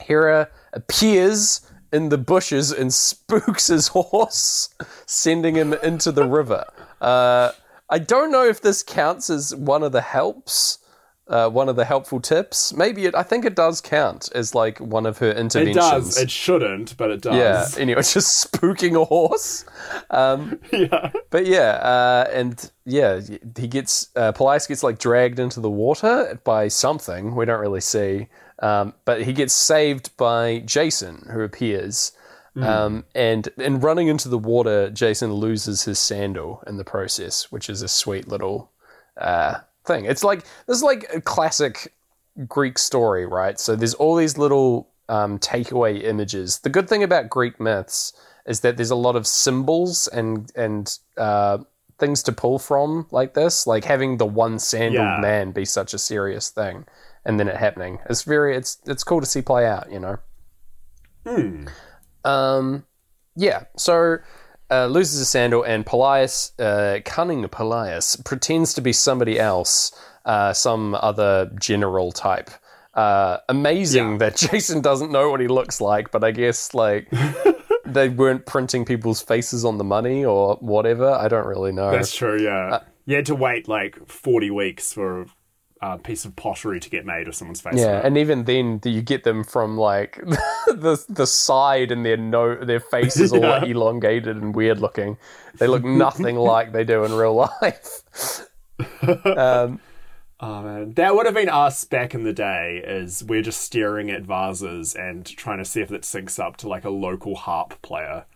Hera 0.00 0.48
appears 0.72 1.60
in 1.92 2.08
the 2.10 2.18
bushes 2.18 2.72
and 2.72 2.92
spooks 2.92 3.68
his 3.68 3.88
horse, 3.88 4.68
sending 5.06 5.56
him 5.56 5.72
into 5.72 6.12
the 6.12 6.26
river. 6.26 6.64
Uh, 7.00 7.52
I 7.88 7.98
don't 7.98 8.30
know 8.32 8.44
if 8.46 8.60
this 8.60 8.82
counts 8.82 9.30
as 9.30 9.54
one 9.54 9.82
of 9.82 9.92
the 9.92 10.00
helps, 10.00 10.78
uh, 11.28 11.48
one 11.48 11.68
of 11.68 11.76
the 11.76 11.84
helpful 11.84 12.20
tips. 12.20 12.72
Maybe 12.72 13.06
it. 13.06 13.14
I 13.14 13.22
think 13.22 13.44
it 13.44 13.54
does 13.54 13.80
count 13.80 14.28
as 14.34 14.54
like 14.54 14.78
one 14.78 15.06
of 15.06 15.18
her 15.18 15.32
interventions. 15.32 15.76
it 15.76 15.80
does. 15.80 16.18
It 16.18 16.30
shouldn't, 16.30 16.96
but 16.96 17.10
it 17.10 17.22
does. 17.22 17.34
yeah. 17.76 17.80
Anyway, 17.80 18.02
just 18.02 18.52
spooking 18.52 19.00
a 19.00 19.04
horse. 19.04 19.64
Um, 20.10 20.60
yeah. 20.72 21.10
but 21.30 21.46
yeah, 21.46 21.70
uh, 21.82 22.30
and 22.32 22.70
yeah, 22.84 23.20
he 23.56 23.66
gets 23.66 24.08
uh, 24.14 24.32
Pelias 24.32 24.68
gets 24.68 24.82
like 24.82 24.98
dragged 24.98 25.38
into 25.38 25.60
the 25.60 25.70
water 25.70 26.40
by 26.44 26.68
something 26.68 27.34
we 27.34 27.44
don't 27.44 27.60
really 27.60 27.80
see, 27.80 28.28
um, 28.60 28.94
but 29.04 29.22
he 29.22 29.32
gets 29.32 29.52
saved 29.52 30.16
by 30.16 30.60
Jason, 30.60 31.28
who 31.32 31.40
appears. 31.40 32.12
Um, 32.58 33.04
and 33.14 33.48
in 33.58 33.80
running 33.80 34.08
into 34.08 34.30
the 34.30 34.38
water, 34.38 34.88
Jason 34.88 35.30
loses 35.30 35.82
his 35.82 35.98
sandal 35.98 36.62
in 36.66 36.78
the 36.78 36.84
process, 36.84 37.52
which 37.52 37.68
is 37.68 37.82
a 37.82 37.88
sweet 37.88 38.28
little 38.28 38.72
uh, 39.20 39.56
thing. 39.86 40.04
It's 40.04 40.24
like 40.24 40.42
this 40.66 40.76
is 40.76 40.82
like 40.82 41.06
a 41.14 41.20
classic 41.20 41.94
Greek 42.46 42.78
story, 42.78 43.26
right? 43.26 43.58
So 43.58 43.76
there's 43.76 43.94
all 43.94 44.16
these 44.16 44.36
little 44.36 44.88
um, 45.08 45.38
takeaway 45.38 46.02
images. 46.02 46.58
The 46.60 46.68
good 46.70 46.88
thing 46.88 47.02
about 47.02 47.30
Greek 47.30 47.60
myths 47.60 48.12
is 48.46 48.60
that 48.60 48.76
there's 48.76 48.90
a 48.90 48.96
lot 48.96 49.16
of 49.16 49.26
symbols 49.26 50.08
and 50.08 50.50
and 50.56 50.98
uh, 51.16 51.58
things 51.98 52.22
to 52.24 52.32
pull 52.32 52.58
from, 52.58 53.06
like 53.10 53.34
this, 53.34 53.66
like 53.66 53.84
having 53.84 54.18
the 54.18 54.26
one 54.26 54.58
sandaled 54.58 55.06
Yeah. 55.06 55.18
man 55.20 55.52
be 55.52 55.64
such 55.64 55.94
a 55.94 55.98
serious 55.98 56.50
thing, 56.50 56.84
and 57.24 57.40
then 57.40 57.48
it 57.48 57.56
happening. 57.56 57.98
It's 58.10 58.22
very 58.22 58.56
it's 58.56 58.78
it's 58.86 59.02
cool 59.04 59.20
to 59.20 59.26
see 59.26 59.42
play 59.42 59.66
out, 59.66 59.90
you 59.90 59.98
know. 60.00 60.18
Hmm. 61.26 61.66
Um, 62.24 62.84
yeah, 63.34 63.64
so 63.76 64.18
uh, 64.70 64.86
loses 64.86 65.20
a 65.20 65.24
sandal, 65.24 65.62
and 65.62 65.84
Pelias, 65.86 66.52
uh, 66.58 67.00
cunning 67.04 67.42
Pelias, 67.48 68.16
pretends 68.24 68.74
to 68.74 68.80
be 68.80 68.92
somebody 68.92 69.38
else, 69.38 69.92
uh, 70.24 70.52
some 70.52 70.94
other 70.94 71.50
general 71.60 72.12
type. 72.12 72.50
Uh, 72.94 73.38
amazing 73.48 74.12
Yeah. 74.12 74.18
that 74.18 74.36
Jason 74.50 74.80
doesn't 74.80 75.12
know 75.12 75.30
what 75.30 75.40
he 75.40 75.48
looks 75.48 75.80
like, 75.80 76.10
but 76.10 76.24
I 76.24 76.30
guess 76.30 76.72
like 76.74 77.08
they 77.84 78.08
weren't 78.08 78.46
printing 78.46 78.84
people's 78.84 79.20
faces 79.22 79.64
on 79.64 79.76
the 79.78 79.84
money 79.84 80.24
or 80.24 80.56
whatever. 80.60 81.10
I 81.10 81.28
don't 81.28 81.46
really 81.46 81.72
know. 81.72 81.90
That's 81.90 82.14
true. 82.14 82.42
Yeah. 82.42 82.76
Uh, 82.76 82.80
you 83.04 83.16
had 83.16 83.26
to 83.26 83.34
wait 83.34 83.68
like 83.68 84.08
forty 84.08 84.50
weeks 84.50 84.92
for 84.94 85.26
a 85.82 85.98
piece 85.98 86.24
of 86.24 86.34
pottery 86.36 86.80
to 86.80 86.88
get 86.90 87.04
made 87.04 87.28
of 87.28 87.34
someone's 87.34 87.60
face. 87.60 87.74
Yeah, 87.78 88.00
and 88.02 88.16
even 88.16 88.44
then, 88.44 88.78
do 88.78 88.88
you 88.90 89.02
get 89.02 89.24
them 89.24 89.44
from 89.44 89.76
like 89.76 90.16
the 90.66 91.02
the 91.08 91.26
side, 91.26 91.92
and 91.92 92.04
their 92.04 92.16
no, 92.16 92.56
their 92.64 92.80
face 92.80 93.18
is 93.18 93.32
all 93.32 93.40
Yeah. 93.40 93.64
elongated 93.64 94.36
and 94.36 94.54
weird 94.54 94.80
looking. 94.80 95.18
They 95.58 95.66
look 95.66 95.84
nothing 95.84 96.36
like 96.54 96.72
they 96.72 96.84
do 96.84 97.04
in 97.04 97.12
real 97.12 97.34
life. 97.34 98.02
um, 99.26 99.80
Oh 100.38 100.60
man, 100.62 100.92
that 100.94 101.14
would 101.14 101.24
have 101.24 101.34
been 101.34 101.48
us 101.48 101.84
back 101.84 102.14
in 102.14 102.24
the 102.24 102.32
day. 102.34 102.82
Is 102.86 103.24
we're 103.24 103.40
just 103.40 103.60
staring 103.60 104.10
at 104.10 104.22
vases 104.22 104.94
and 104.94 105.24
trying 105.24 105.58
to 105.58 105.64
see 105.64 105.80
if 105.80 105.90
it 105.90 106.02
syncs 106.02 106.38
up 106.38 106.58
to 106.58 106.68
like 106.68 106.84
a 106.84 106.90
local 106.90 107.36
harp 107.36 107.80
player. 107.80 108.26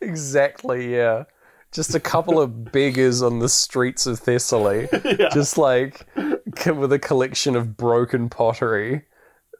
exactly, 0.00 0.92
yeah. 0.94 1.24
Just 1.72 1.94
a 1.94 2.00
couple 2.00 2.40
of 2.40 2.72
beggars 2.72 3.22
on 3.22 3.40
the 3.40 3.48
streets 3.48 4.06
of 4.06 4.18
Thessaly, 4.20 4.88
just 5.32 5.58
like 5.58 6.06
with 6.16 6.92
a 6.92 6.98
collection 6.98 7.54
of 7.56 7.76
broken 7.76 8.28
pottery, 8.30 9.02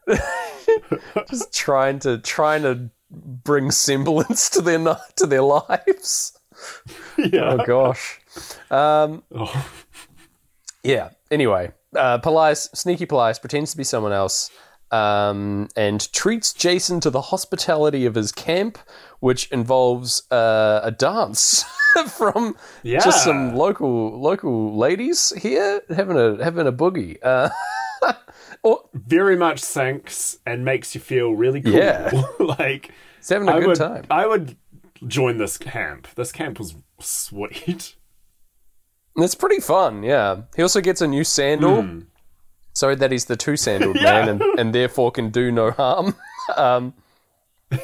just 1.31 1.53
trying 1.55 1.99
to 2.01 2.19
trying 2.19 2.63
to 2.63 2.91
bring 3.11 3.71
semblance 3.71 4.49
to 4.51 4.61
their 4.63 4.79
to 5.17 5.27
their 5.27 5.43
lives. 5.43 6.39
yeah. 7.19 7.57
Oh 7.59 7.65
gosh. 7.65 8.21
Um, 8.71 9.23
Oh. 9.35 9.67
yeah. 10.83 11.11
Anyway, 11.31 11.73
uh, 11.95 12.19
Pelias, 12.19 12.69
sneaky 12.75 13.07
Pelias, 13.07 13.39
pretends 13.39 13.71
to 13.73 13.77
be 13.77 13.85
someone 13.85 14.13
else 14.13 14.51
um, 14.91 15.69
and 15.77 16.11
treats 16.13 16.53
Jason 16.55 17.01
to 17.01 17.11
the 17.11 17.21
hospitality 17.21 18.07
of 18.07 18.15
his 18.15 18.33
camp, 18.33 18.79
which 19.21 19.51
involves 19.53 20.23
uh, 20.33 20.81
a 20.83 20.91
dance 20.91 21.65
from 22.17 22.57
Yeah. 22.83 23.01
just 23.01 23.25
some 23.25 23.55
local 23.55 24.21
local 24.21 24.77
ladies 24.77 25.33
here 25.37 25.83
having 25.89 26.17
a 26.17 26.43
having 26.43 26.67
a 26.67 26.73
boogie. 26.73 27.19
Uh, 27.23 27.49
or 28.63 28.81
Very 28.95 29.37
much 29.37 29.61
syncs 29.61 30.39
and 30.47 30.65
makes 30.65 30.95
you 30.95 31.01
feel 31.01 31.33
really 31.33 31.61
cool. 31.63 31.73
Yeah. 31.73 32.11
like 32.39 32.91
it's 33.19 33.29
having 33.29 33.49
a 33.49 33.53
I 33.53 33.59
good 33.61 33.67
would, 33.69 33.77
time. 33.79 34.05
I 34.11 34.27
would 34.27 34.57
join 35.07 35.39
this 35.39 35.59
camp. 35.59 36.09
This 36.15 36.33
camp 36.33 36.59
was 36.59 36.75
sweet. 37.01 37.95
It's 39.17 39.35
pretty 39.35 39.61
fun, 39.61 40.03
yeah. 40.05 40.43
He 40.57 40.63
also 40.63 40.81
gets 40.81 41.01
a 41.01 41.07
new 41.09 41.25
sandal. 41.25 41.83
Hmm. 41.83 42.01
So 42.73 42.95
that 42.95 43.11
he's 43.11 43.25
the 43.25 43.37
two 43.37 43.57
sandaled 43.57 43.97
Yeah. 43.97 44.25
man 44.25 44.29
and, 44.29 44.43
and 44.59 44.73
therefore 44.75 45.11
can 45.11 45.31
do 45.31 45.51
no 45.51 45.73
harm. 45.73 46.15
Um, 46.57 46.95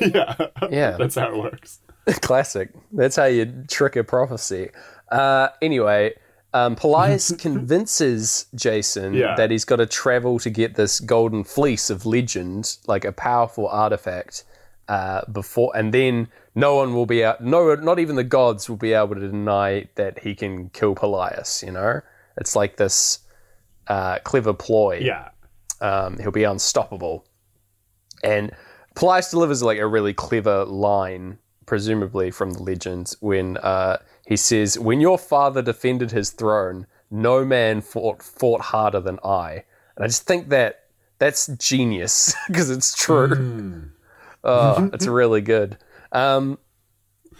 yeah. 0.01 0.37
yeah. 0.71 0.93
That's 0.93 1.17
how 1.17 1.35
it 1.35 1.37
works. 1.37 1.81
Classic. 2.21 2.71
That's 2.93 3.17
how 3.17 3.25
you 3.25 3.64
trick 3.71 3.97
a 3.97 4.05
prophecy. 4.05 4.71
Uh, 5.11 5.49
anyway, 5.62 6.14
um, 6.53 6.77
Pelias 6.77 7.33
convinces 7.38 8.47
Jason 8.55 9.14
Yeah. 9.14 9.35
that 9.37 9.51
he's 9.51 9.64
got 9.64 9.77
to 9.77 9.87
travel 9.87 10.38
to 10.40 10.51
get 10.51 10.75
this 10.75 11.01
golden 11.01 11.45
fleece 11.45 11.90
of 11.90 12.05
legend, 12.07 12.77
like 12.87 13.05
a 13.05 13.12
powerful 13.12 13.69
artifact, 13.69 14.45
uh, 14.88 15.23
before, 15.33 15.73
and 15.75 15.95
then 15.95 16.29
no 16.55 16.77
one 16.77 16.95
will 16.95 17.07
be 17.07 17.25
out. 17.25 17.43
No, 17.43 17.75
not 17.75 17.99
even 17.99 18.17
the 18.17 18.25
gods 18.25 18.69
will 18.69 18.77
be 18.77 18.93
able 18.93 19.14
to 19.14 19.21
deny 19.21 19.88
that 19.95 20.19
he 20.21 20.35
can 20.35 20.69
kill 20.71 20.95
Pelias. 20.95 21.62
You 21.64 21.73
know, 21.73 22.01
it's 22.37 22.55
like 22.55 22.77
this 22.77 23.21
uh, 23.88 24.19
clever 24.25 24.53
ploy 24.53 24.99
Yeah. 25.01 25.31
um, 25.81 26.19
he'll 26.19 26.31
be 26.33 26.45
unstoppable. 26.45 27.25
And 28.23 28.53
Pelias 28.95 29.31
delivers 29.31 29.62
like 29.62 29.79
a 29.79 29.87
really 29.87 30.14
clever 30.14 30.64
line, 30.64 31.38
presumably 31.66 32.31
from 32.31 32.53
the 32.53 32.62
legends, 32.62 33.16
when 33.20 33.57
uh, 33.59 33.98
he 34.27 34.37
says, 34.37 34.79
"When 34.79 35.00
your 35.00 35.18
father 35.18 35.62
defended 35.62 36.11
his 36.11 36.31
throne, 36.31 36.87
no 37.11 37.44
man 37.44 37.81
fought 37.81 38.22
fought 38.22 38.61
harder 38.61 39.00
than 39.00 39.18
I." 39.24 39.64
And 39.96 40.05
I 40.05 40.07
just 40.07 40.27
think 40.27 40.48
that 40.48 40.85
that's 41.18 41.46
genius 41.46 42.35
because 42.48 42.70
it's 42.70 42.96
true. 42.96 43.90
Oh, 44.42 44.90
it's 44.92 45.07
really 45.07 45.40
good. 45.40 45.79
Um, 46.12 46.59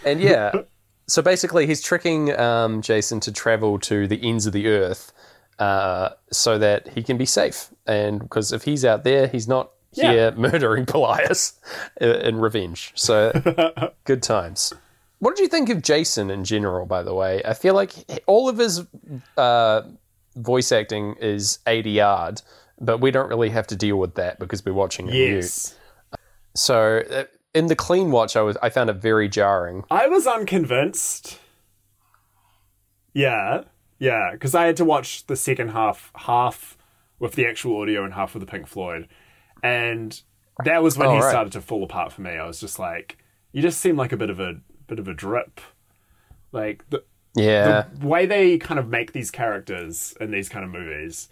and 0.04 0.20
yeah, 0.20 0.52
so 1.06 1.22
basically, 1.22 1.66
he's 1.66 1.82
tricking 1.82 2.38
um, 2.38 2.82
Jason 2.82 3.20
to 3.20 3.32
travel 3.32 3.78
to 3.80 4.06
the 4.06 4.20
ends 4.22 4.46
of 4.46 4.52
the 4.52 4.68
earth 4.68 5.12
uh, 5.58 6.10
so 6.32 6.58
that 6.58 6.88
he 6.88 7.02
can 7.02 7.16
be 7.16 7.26
safe. 7.26 7.70
And 7.87 8.20
because 8.20 8.52
if 8.52 8.62
he's 8.62 8.84
out 8.84 9.04
there, 9.04 9.26
he's 9.26 9.46
not 9.46 9.70
Yeah. 9.96 10.12
here 10.12 10.33
murdering 10.33 10.87
Pelias 10.87 11.54
in, 12.00 12.37
revenge. 12.37 12.92
So 12.94 13.33
good 14.04 14.22
times. 14.22 14.72
What 15.18 15.37
did 15.37 15.42
you 15.42 15.48
think 15.48 15.70
of 15.70 15.83
Jason 15.83 16.30
in 16.30 16.44
general? 16.44 16.87
By 16.87 17.02
the 17.02 17.14
way, 17.14 17.42
I 17.44 17.54
feel 17.54 17.74
like 17.74 17.94
all 18.26 18.48
of 18.48 18.59
his 18.59 18.83
uh, 19.37 19.83
voice 20.37 20.72
acting 20.72 21.14
is 21.20 21.59
ADR, 21.66 22.42
but 22.80 22.98
we 22.98 23.11
don't 23.11 23.28
really 23.28 23.50
have 23.50 23.66
to 23.68 23.76
deal 23.76 23.96
with 23.96 24.16
that 24.16 24.38
because 24.38 24.64
we're 24.64 24.74
watching 24.74 25.09
it 25.09 25.12
mute. 25.12 25.74
So 26.54 27.02
uh, 27.11 27.24
in 27.54 27.68
the 27.68 27.76
clean 27.76 28.11
watch, 28.11 28.37
I 28.37 28.42
was 28.42 28.57
I 28.62 28.68
found 28.68 28.90
it 28.90 28.94
very 28.94 29.28
jarring. 29.28 29.85
I 29.90 30.09
was 30.09 30.26
unconvinced. 30.26 31.38
Yeah. 33.14 33.64
Yeah, 33.98 34.30
because 34.33 34.54
I 34.54 34.66
had 34.66 34.76
to 34.76 34.85
watch 34.85 35.26
the 35.26 35.37
second 35.37 35.68
half, 35.70 36.11
half 36.14 36.76
with 37.18 37.35
the 37.35 37.46
actual 37.46 37.80
audio 37.80 38.04
and 38.04 38.12
half 38.14 38.35
with 38.35 38.40
the 38.40 38.50
Pink 38.50 38.66
Floyd, 38.66 39.09
and 39.64 40.20
that 40.64 40.83
was 40.83 40.96
when 40.96 41.09
Oh, 41.09 41.14
he 41.14 41.20
right. 41.20 41.31
started 41.31 41.53
to 41.55 41.61
fall 41.61 41.83
apart 41.83 42.12
for 42.12 42.20
me. 42.20 42.31
I 42.33 42.46
was 42.46 42.61
just 42.61 42.79
like, 42.79 43.18
you 43.53 43.62
just 43.62 43.81
seem 43.81 43.96
like 43.96 44.12
a 44.12 44.16
bit 44.16 44.31
of 44.31 44.38
a 44.38 44.61
bit 44.87 44.98
of 45.00 45.09
a 45.09 45.14
drip, 45.14 45.61
like 46.53 46.88
the 46.90 47.03
Yeah. 47.35 47.87
the 47.92 48.07
way 48.07 48.27
they 48.27 48.59
kind 48.59 48.79
of 48.79 48.88
make 48.88 49.12
these 49.12 49.31
characters 49.31 50.14
in 50.20 50.31
these 50.31 50.48
kind 50.48 50.64
of 50.64 50.70
movies. 50.70 51.29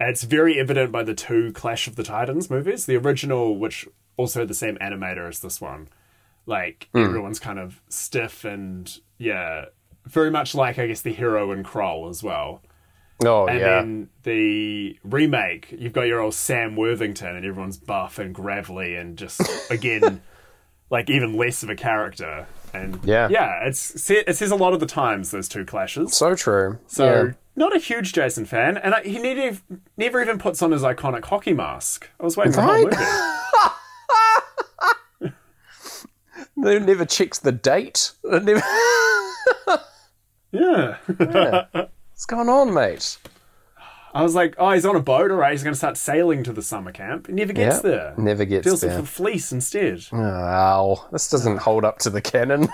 It's 0.00 0.24
very 0.24 0.58
evident 0.58 0.90
by 0.92 1.02
the 1.04 1.14
two 1.14 1.52
Clash 1.52 1.86
of 1.86 1.96
the 1.96 2.02
Titans 2.02 2.50
movies, 2.50 2.86
the 2.86 2.96
original, 2.96 3.56
which 3.58 3.86
also 4.16 4.40
had 4.40 4.48
the 4.48 4.54
same 4.54 4.76
animator 4.78 5.28
as 5.28 5.40
this 5.40 5.60
one. 5.60 5.88
Like 6.46 6.88
Hmm. 6.92 7.04
everyone's 7.04 7.38
kind 7.40 7.58
of 7.58 7.80
stiff 7.88 8.44
and 8.44 8.98
yeah, 9.18 9.66
very 10.04 10.30
much 10.30 10.54
like 10.54 10.78
I 10.78 10.86
guess 10.86 11.00
the 11.02 11.12
hero 11.12 11.52
in 11.52 11.62
Krull 11.64 12.08
as 12.10 12.22
well. 12.22 12.62
Oh 13.24 13.46
And 13.46 13.58
yeah. 13.60 13.66
then 13.66 14.08
the 14.24 14.98
remake, 15.04 15.74
you've 15.78 15.92
got 15.92 16.02
your 16.02 16.20
old 16.20 16.34
Sam 16.34 16.76
Worthington, 16.76 17.36
and 17.36 17.44
everyone's 17.46 17.76
buff 17.78 18.18
and 18.18 18.34
gravelly, 18.34 18.96
and 18.96 19.16
just 19.16 19.40
again, 19.70 20.20
like 20.90 21.08
even 21.10 21.36
less 21.36 21.62
of 21.62 21.70
a 21.70 21.76
character. 21.76 22.46
And 22.74 23.00
Yeah. 23.04 23.28
yeah, 23.30 23.64
it's 23.64 24.10
it 24.10 24.36
says 24.36 24.50
a 24.50 24.56
lot 24.56 24.72
of 24.74 24.80
the 24.80 24.86
times 24.86 25.30
those 25.30 25.48
two 25.48 25.64
clashes. 25.64 26.14
so 26.14 26.34
true. 26.34 26.78
So 26.88 27.04
yeah. 27.24 27.32
not 27.54 27.74
a 27.74 27.78
huge 27.78 28.12
Jason 28.12 28.44
fan, 28.44 28.76
and 28.76 28.94
I, 28.94 29.02
he 29.02 29.18
never 29.18 29.58
never 29.96 30.20
even 30.20 30.38
puts 30.38 30.60
on 30.62 30.72
his 30.72 30.82
iconic 30.82 31.24
hockey 31.24 31.54
mask. 31.54 32.10
I 32.20 32.24
was 32.24 32.36
waiting 32.36 32.52
for 32.52 32.60
the 32.60 32.66
whole 32.66 32.84
movie. 32.84 32.96
Never 36.56 37.04
checks 37.04 37.38
the 37.38 37.52
date. 37.52 38.12
Never- 38.24 38.62
Yeah, 40.52 40.96
What's 42.16 42.24
going 42.24 42.48
on, 42.48 42.72
mate? 42.72 43.18
I 44.14 44.22
was 44.22 44.34
like, 44.34 44.54
oh, 44.56 44.70
he's 44.70 44.86
on 44.86 44.96
a 44.96 45.00
boat. 45.00 45.30
All 45.30 45.36
right, 45.36 45.52
he's 45.52 45.62
going 45.62 45.74
to 45.74 45.78
start 45.78 45.98
sailing 45.98 46.42
to 46.44 46.52
the 46.54 46.62
summer 46.62 46.90
camp. 46.90 47.26
He 47.26 47.34
never 47.34 47.52
gets 47.52 47.76
Yeah, 47.76 47.82
there. 47.82 48.14
Never 48.16 48.46
gets 48.46 48.64
there. 48.64 48.70
Feels 48.70 48.80
there. 48.80 48.94
like 48.94 49.02
a 49.02 49.06
fleece 49.06 49.52
instead. 49.52 50.02
Wow, 50.10 51.08
this 51.12 51.28
doesn't 51.28 51.58
hold 51.58 51.84
up 51.84 51.98
to 51.98 52.08
the 52.08 52.22
canon. 52.22 52.68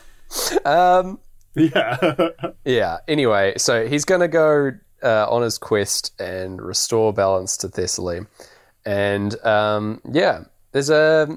um, 0.64 1.18
Yeah, 1.54 1.98
yeah. 2.64 2.96
Anyway, 3.06 3.52
so 3.58 3.86
he's 3.86 4.06
gonna 4.06 4.28
go 4.28 4.70
uh, 5.02 5.26
on 5.28 5.42
his 5.42 5.58
quest 5.58 6.18
and 6.18 6.62
restore 6.62 7.12
balance 7.12 7.58
to 7.58 7.68
Thessaly, 7.68 8.26
and 8.86 9.38
um, 9.44 10.00
yeah, 10.10 10.44
there's 10.72 10.88
a. 10.88 11.36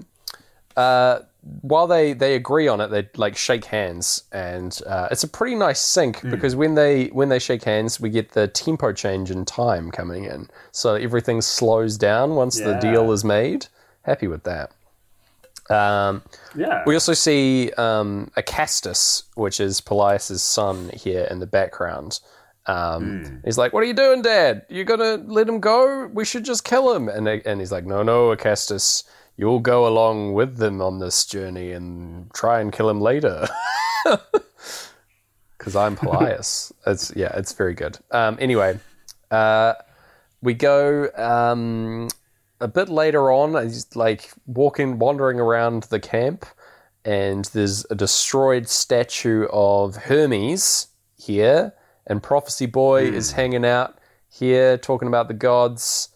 Uh, 0.77 1.19
while 1.61 1.87
they, 1.87 2.13
they 2.13 2.35
agree 2.35 2.67
on 2.67 2.79
it, 2.79 2.87
they 2.87 3.09
like 3.15 3.35
shake 3.35 3.65
hands, 3.65 4.23
and 4.31 4.79
uh, 4.87 5.09
it's 5.11 5.23
a 5.23 5.27
pretty 5.27 5.55
nice 5.55 5.81
sync 5.81 6.21
because 6.29 6.55
when 6.55 6.75
they 6.75 7.07
when 7.07 7.29
they 7.29 7.39
shake 7.39 7.63
hands, 7.63 7.99
we 7.99 8.09
get 8.09 8.31
the 8.31 8.47
tempo 8.47 8.93
change 8.93 9.29
in 9.29 9.43
time 9.43 9.91
coming 9.91 10.23
in, 10.23 10.49
so 10.71 10.95
everything 10.95 11.41
slows 11.41 11.97
down 11.97 12.35
once 12.35 12.59
the 12.59 12.75
deal 12.75 13.11
is 13.11 13.25
made. 13.25 13.67
Happy 14.03 14.27
with 14.27 14.43
that. 14.43 14.71
Um, 15.69 16.21
yeah. 16.55 16.83
we 16.85 16.93
also 16.93 17.13
see 17.13 17.71
um, 17.77 18.31
Acastus, 18.37 19.23
which 19.35 19.59
is 19.59 19.79
Polias's 19.81 20.43
son, 20.43 20.89
here 20.89 21.25
in 21.31 21.39
the 21.39 21.47
background. 21.47 22.19
Um, 22.65 23.41
He's 23.43 23.57
like, 23.57 23.73
"What 23.73 23.83
are 23.83 23.87
you 23.87 23.93
doing, 23.93 24.21
Dad? 24.21 24.65
You're 24.69 24.85
gonna 24.85 25.15
let 25.25 25.49
him 25.49 25.59
go? 25.59 26.07
We 26.13 26.23
should 26.23 26.45
just 26.45 26.63
kill 26.63 26.93
him." 26.93 27.09
And 27.09 27.27
and 27.27 27.59
he's 27.59 27.71
like, 27.71 27.85
"No, 27.85 28.03
no, 28.03 28.33
Acastus, 28.33 29.03
you'll 29.37 29.59
go 29.59 29.87
along 29.87 30.33
with 30.33 30.57
them 30.57 30.81
on 30.81 30.99
this 30.99 31.25
journey 31.25 31.71
and 31.71 32.31
try 32.33 32.59
and 32.59 32.71
kill 32.71 32.89
him 32.89 33.01
later." 33.01 33.47
Because 35.63 35.77
I'm 35.77 35.95
Polias. 35.95 36.73
it's 36.85 37.15
yeah, 37.15 37.31
it's 37.37 37.53
very 37.53 37.73
good. 37.73 37.97
Um, 38.11 38.37
anyway, 38.41 38.79
uh, 39.31 39.75
we 40.41 40.53
go 40.53 41.07
um, 41.15 42.09
a 42.59 42.67
bit 42.67 42.89
later 42.89 43.31
on. 43.31 43.63
He's 43.63 43.95
like 43.95 44.31
walking, 44.45 44.99
wandering 44.99 45.39
around 45.39 45.83
the 45.83 46.01
camp, 46.01 46.45
and 47.05 47.45
there's 47.45 47.85
a 47.89 47.95
destroyed 47.95 48.67
statue 48.67 49.47
of 49.53 49.95
Hermes 49.95 50.87
here, 51.15 51.73
and 52.05 52.21
Prophecy 52.21 52.65
Boy 52.65 53.05
is 53.05 53.31
hanging 53.31 53.63
out 53.65 53.99
here 54.29 54.77
talking 54.77 55.07
about 55.07 55.29
the 55.29 55.33
gods. 55.33 56.09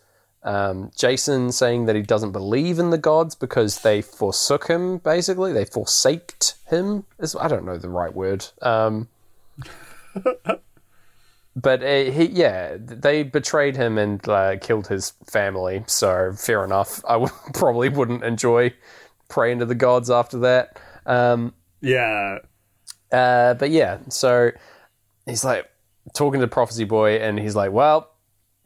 Um, 0.47 0.91
Jason 0.95 1.51
saying 1.51 1.87
that 1.87 1.97
he 1.97 2.01
doesn't 2.01 2.31
believe 2.31 2.79
in 2.79 2.89
the 2.89 2.97
gods 2.97 3.35
because 3.35 3.81
they 3.81 4.01
forsook 4.01 4.67
him. 4.69 4.99
Basically, 4.99 5.51
they 5.51 5.65
forsaked 5.65 6.55
him. 6.67 7.03
Is 7.19 7.35
I 7.35 7.49
don't 7.49 7.65
know 7.65 7.77
the 7.77 7.89
right 7.89 8.15
word. 8.15 8.45
Um, 8.61 9.09
but 11.55 11.83
uh, 11.83 12.11
he, 12.11 12.27
yeah, 12.27 12.77
they 12.79 13.23
betrayed 13.23 13.75
him 13.75 13.97
and 13.97 14.25
uh, 14.29 14.55
killed 14.59 14.87
his 14.87 15.11
family. 15.29 15.83
So 15.85 16.31
fair 16.31 16.63
enough. 16.63 17.03
I 17.05 17.17
would, 17.17 17.31
probably 17.53 17.89
wouldn't 17.89 18.23
enjoy 18.23 18.73
praying 19.27 19.59
to 19.59 19.65
the 19.65 19.75
gods 19.75 20.09
after 20.09 20.39
that. 20.39 20.79
Um, 21.05 21.53
yeah. 21.81 22.37
uh, 23.11 23.55
but 23.55 23.69
yeah, 23.69 23.97
so 24.07 24.51
he's 25.25 25.43
like 25.43 25.69
talking 26.13 26.39
to 26.39 26.47
Prophecy 26.47 26.85
Boy, 26.85 27.17
and 27.17 27.37
he's 27.37 27.53
like, 27.53 27.73
"Well, 27.73 28.13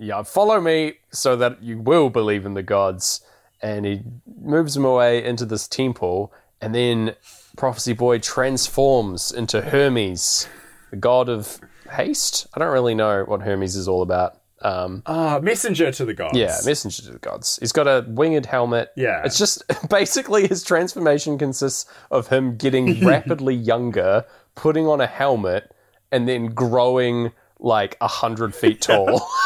yeah, 0.01 0.23
follow 0.23 0.59
me 0.59 0.95
so 1.11 1.35
that 1.37 1.61
you 1.63 1.79
will 1.79 2.09
believe 2.09 2.45
in 2.45 2.53
the 2.55 2.63
gods." 2.63 3.21
And 3.61 3.85
he 3.85 4.01
moves 4.41 4.75
him 4.75 4.83
away 4.85 5.23
into 5.23 5.45
this 5.45 5.67
temple, 5.67 6.33
and 6.59 6.73
then 6.73 7.15
Prophecy 7.57 7.93
Boy 7.93 8.17
transforms 8.19 9.31
into 9.31 9.61
Hermes, 9.61 10.47
the 10.89 10.97
god 10.97 11.29
of 11.29 11.59
haste. 11.91 12.47
I 12.55 12.59
don't 12.59 12.71
really 12.71 12.95
know 12.95 13.23
what 13.25 13.41
Hermes 13.41 13.75
is 13.75 13.87
all 13.87 14.01
about. 14.01 14.37
Um, 14.63 15.01
Ah, 15.07 15.39
messenger 15.41 15.91
to 15.91 16.05
the 16.05 16.13
gods. 16.13 16.37
yeah, 16.37 16.55
messenger 16.65 17.01
to 17.03 17.11
the 17.13 17.19
gods. 17.19 17.57
He's 17.59 17.71
got 17.71 17.87
a 17.87 18.05
winged 18.07 18.45
helmet. 18.45 18.89
Yeah. 18.95 19.21
It's 19.25 19.37
just 19.37 19.63
basically 19.89 20.47
his 20.47 20.63
transformation 20.63 21.37
consists 21.37 21.85
of 22.11 22.27
him 22.27 22.57
getting 22.57 23.03
rapidly 23.05 23.55
younger, 23.55 24.25
putting 24.55 24.87
on 24.87 25.01
a 25.01 25.07
helmet, 25.07 25.71
and 26.11 26.27
then 26.27 26.47
growing 26.47 27.31
like 27.59 27.97
a 28.01 28.07
hundred 28.07 28.53
feet 28.55 28.81
tall. 28.81 29.27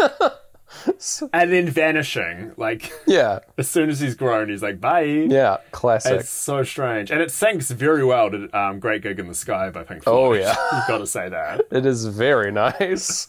and 1.32 1.52
then 1.52 1.68
vanishing. 1.68 2.52
Like 2.56 2.92
yeah. 3.06 3.40
as 3.58 3.68
soon 3.68 3.90
as 3.90 4.00
he's 4.00 4.14
grown, 4.14 4.48
he's 4.48 4.62
like, 4.62 4.80
bye. 4.80 5.02
Yeah. 5.02 5.58
Classic. 5.72 6.20
It's 6.20 6.30
so 6.30 6.62
strange, 6.62 7.10
and 7.10 7.20
it 7.20 7.28
syncs 7.28 7.72
very 7.72 8.04
well 8.04 8.30
to 8.30 8.48
um, 8.58 8.80
"Great 8.80 9.02
Gig 9.02 9.18
in 9.18 9.28
the 9.28 9.34
Sky" 9.34 9.70
by 9.70 9.84
Pink 9.84 10.04
Floyd. 10.04 10.16
Oh, 10.16 10.32
yeah. 10.32 10.54
you've 10.72 10.86
got 10.88 10.98
to 10.98 11.06
say 11.06 11.28
that. 11.28 11.62
It 11.70 11.86
is 11.86 12.06
very 12.06 12.50
nice. 12.52 13.28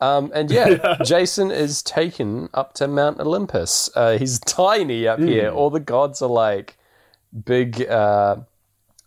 Um, 0.00 0.30
and 0.34 0.50
yeah, 0.50 0.96
Jason 1.04 1.50
is 1.50 1.82
taken 1.82 2.48
up 2.54 2.74
to 2.74 2.88
Mount 2.88 3.20
Olympus. 3.20 3.90
Uh, 3.94 4.18
he's 4.18 4.38
tiny 4.40 5.06
up 5.06 5.18
here. 5.20 5.50
All 5.50 5.70
the 5.70 5.80
gods 5.80 6.22
are 6.22 6.28
like 6.28 6.76
big. 7.44 7.82
Uh, 7.82 8.36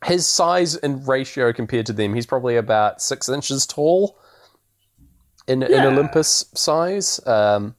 his 0.05 0.27
size 0.27 0.75
and 0.75 1.07
ratio 1.07 1.51
compared 1.51 1.87
to 1.87 1.93
them, 1.93 2.13
he's 2.13 2.27
probably 2.27 2.55
about 2.55 3.01
six 3.01 3.27
inches 3.27 3.65
tall 3.65 4.15
in, 5.47 5.63
in 5.63 5.71
Yeah. 5.71 5.87
Olympus 5.87 6.45
size. 6.53 7.25
Um, 7.27 7.75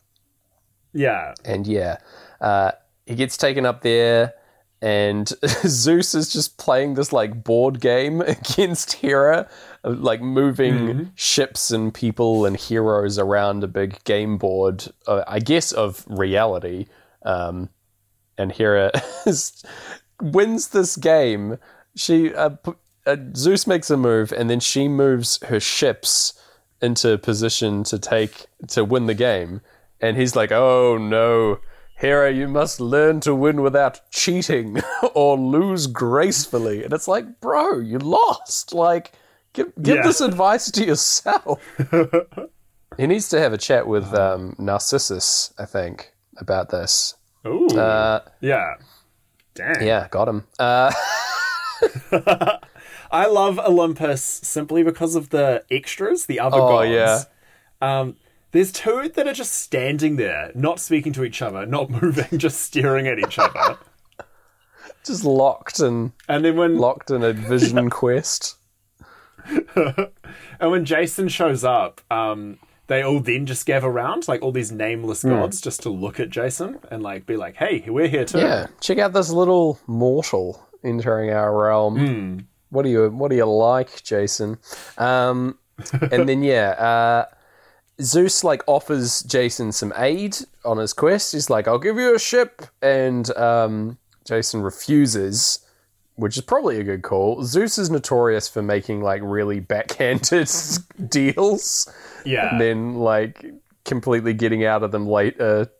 Yeah, 0.92 1.34
and 1.44 1.66
yeah, 1.66 1.98
uh, 2.40 2.72
he 3.06 3.14
gets 3.14 3.36
taken 3.36 3.66
up 3.66 3.82
there, 3.82 4.32
and 4.80 5.28
Zeus 5.66 6.14
is 6.14 6.32
just 6.32 6.56
playing 6.58 6.94
this 6.94 7.12
like 7.12 7.44
board 7.44 7.80
game 7.80 8.20
against 8.26 8.94
Hera, 8.94 9.48
uh, 9.84 9.90
like 9.90 10.20
moving 10.22 11.12
ships 11.14 11.70
and 11.70 11.92
people 11.92 12.46
and 12.46 12.56
heroes 12.56 13.18
around 13.18 13.64
a 13.64 13.68
big 13.68 14.02
game 14.04 14.38
board, 14.38 14.86
uh, 15.06 15.24
I 15.26 15.40
guess 15.40 15.72
of 15.72 16.04
reality. 16.08 16.86
Um, 17.24 17.68
and 18.38 18.52
Hera 18.52 18.92
is, 19.26 19.62
wins 20.22 20.68
this 20.68 20.96
game. 20.96 21.58
She 21.96 22.32
uh, 22.34 22.50
p- 22.50 22.72
uh, 23.06 23.16
Zeus 23.34 23.66
makes 23.66 23.90
a 23.90 23.96
move, 23.96 24.32
and 24.32 24.48
then 24.48 24.60
she 24.60 24.86
moves 24.88 25.38
her 25.46 25.58
ships 25.60 26.32
into 26.80 27.18
position 27.18 27.84
to 27.84 27.98
take 27.98 28.46
to 28.68 28.84
win 28.84 29.06
the 29.06 29.14
game. 29.14 29.60
And 30.00 30.16
he's 30.16 30.36
like, 30.36 30.52
"Oh 30.52 30.96
no, 30.98 31.58
Hera, 31.96 32.30
you 32.32 32.46
must 32.48 32.80
learn 32.80 33.20
to 33.20 33.34
win 33.34 33.62
without 33.62 34.00
cheating 34.10 34.80
or 35.14 35.36
lose 35.36 35.86
gracefully." 35.86 36.84
And 36.84 36.92
it's 36.92 37.08
like, 37.08 37.40
"Bro, 37.40 37.80
you 37.80 37.98
lost. 37.98 38.72
Like, 38.72 39.12
give 39.52 39.72
give 39.82 39.96
Yeah. 39.96 40.02
this 40.02 40.20
advice 40.20 40.70
to 40.72 40.84
yourself." 40.84 41.60
he 42.96 43.06
needs 43.06 43.28
to 43.30 43.40
have 43.40 43.52
a 43.52 43.58
chat 43.58 43.86
with 43.88 44.14
um, 44.14 44.54
Narcissus, 44.58 45.52
I 45.58 45.64
think, 45.64 46.12
about 46.38 46.70
this. 46.70 47.14
ooh, 47.46 47.66
Uh, 47.68 48.20
yeah. 48.40 48.74
Damn. 49.54 49.82
yeah, 49.82 50.06
got 50.12 50.28
him. 50.28 50.46
Uh, 50.60 50.92
I 53.10 53.26
love 53.26 53.58
Olympus 53.58 54.22
simply 54.22 54.82
because 54.82 55.14
of 55.14 55.30
the 55.30 55.64
extras, 55.70 56.26
the 56.26 56.40
other 56.40 56.58
Oh, 56.58 56.68
gods. 56.68 56.90
yeah. 56.90 57.22
Um, 57.80 58.16
there's 58.52 58.72
two 58.72 59.10
that 59.14 59.26
are 59.26 59.32
just 59.32 59.52
standing 59.52 60.16
there, 60.16 60.50
not 60.54 60.80
speaking 60.80 61.12
to 61.14 61.24
each 61.24 61.40
other, 61.42 61.64
not 61.66 61.90
moving, 62.02 62.38
just 62.38 62.60
staring 62.60 63.06
at 63.06 63.18
each 63.18 63.38
other. 63.38 63.78
just 65.04 65.24
locked 65.24 65.80
and 65.80 66.12
And 66.28 66.44
then 66.44 66.56
when 66.56 66.76
locked 66.78 67.10
in 67.10 67.22
a 67.22 67.32
vision 67.32 67.88
quest. 68.00 68.56
and 70.60 70.70
when 70.70 70.84
Jason 70.84 71.28
shows 71.28 71.64
up, 71.64 72.00
um, 72.10 72.58
they 72.88 73.02
all 73.02 73.20
then 73.20 73.46
just 73.46 73.66
gather 73.66 73.86
around, 73.86 74.28
like 74.28 74.42
all 74.42 74.52
these 74.52 74.72
nameless 74.72 75.22
Hmm. 75.22 75.30
gods, 75.30 75.60
just 75.60 75.82
to 75.82 75.90
look 75.90 76.18
at 76.20 76.30
Jason 76.30 76.78
and 76.90 77.02
like 77.02 77.26
be 77.26 77.36
like, 77.36 77.56
"Hey, 77.56 77.84
we're 77.86 78.08
here 78.08 78.24
too." 78.24 78.38
Yeah, 78.38 78.66
check 78.80 78.98
out 78.98 79.12
this 79.12 79.30
little 79.30 79.78
mortal 79.86 80.66
entering 80.84 81.30
our 81.30 81.54
realm. 81.56 82.47
What 82.70 82.82
do 82.82 82.90
you 82.90 83.10
What 83.10 83.30
do 83.30 83.36
you 83.36 83.44
like, 83.44 84.02
Jason? 84.02 84.58
Um, 84.96 85.58
and 86.10 86.28
then 86.28 86.42
yeah, 86.42 86.70
uh, 86.70 87.24
Zeus 88.00 88.44
like 88.44 88.62
offers 88.66 89.22
Jason 89.22 89.72
some 89.72 89.92
aid 89.96 90.36
on 90.64 90.78
his 90.78 90.92
quest. 90.92 91.32
He's 91.32 91.50
like, 91.50 91.66
"I'll 91.66 91.78
give 91.78 91.96
you 91.96 92.14
a 92.14 92.18
ship," 92.18 92.66
and 92.82 93.30
um, 93.36 93.98
Jason 94.24 94.62
refuses. 94.62 95.60
Which 96.16 96.36
is 96.36 96.42
probably 96.42 96.80
a 96.80 96.82
good 96.82 97.04
call. 97.04 97.44
Zeus 97.44 97.78
is 97.78 97.90
notorious 97.90 98.48
for 98.48 98.60
making 98.60 99.02
like 99.02 99.22
really 99.22 99.60
backhanded 99.60 100.50
deals 101.08 101.88
yeah. 102.24 102.50
and 102.50 102.60
then 102.60 102.94
like 102.96 103.46
completely 103.84 104.34
getting 104.34 104.64
out 104.64 104.82
of 104.82 104.90
them 104.90 105.06
later. 105.06 105.70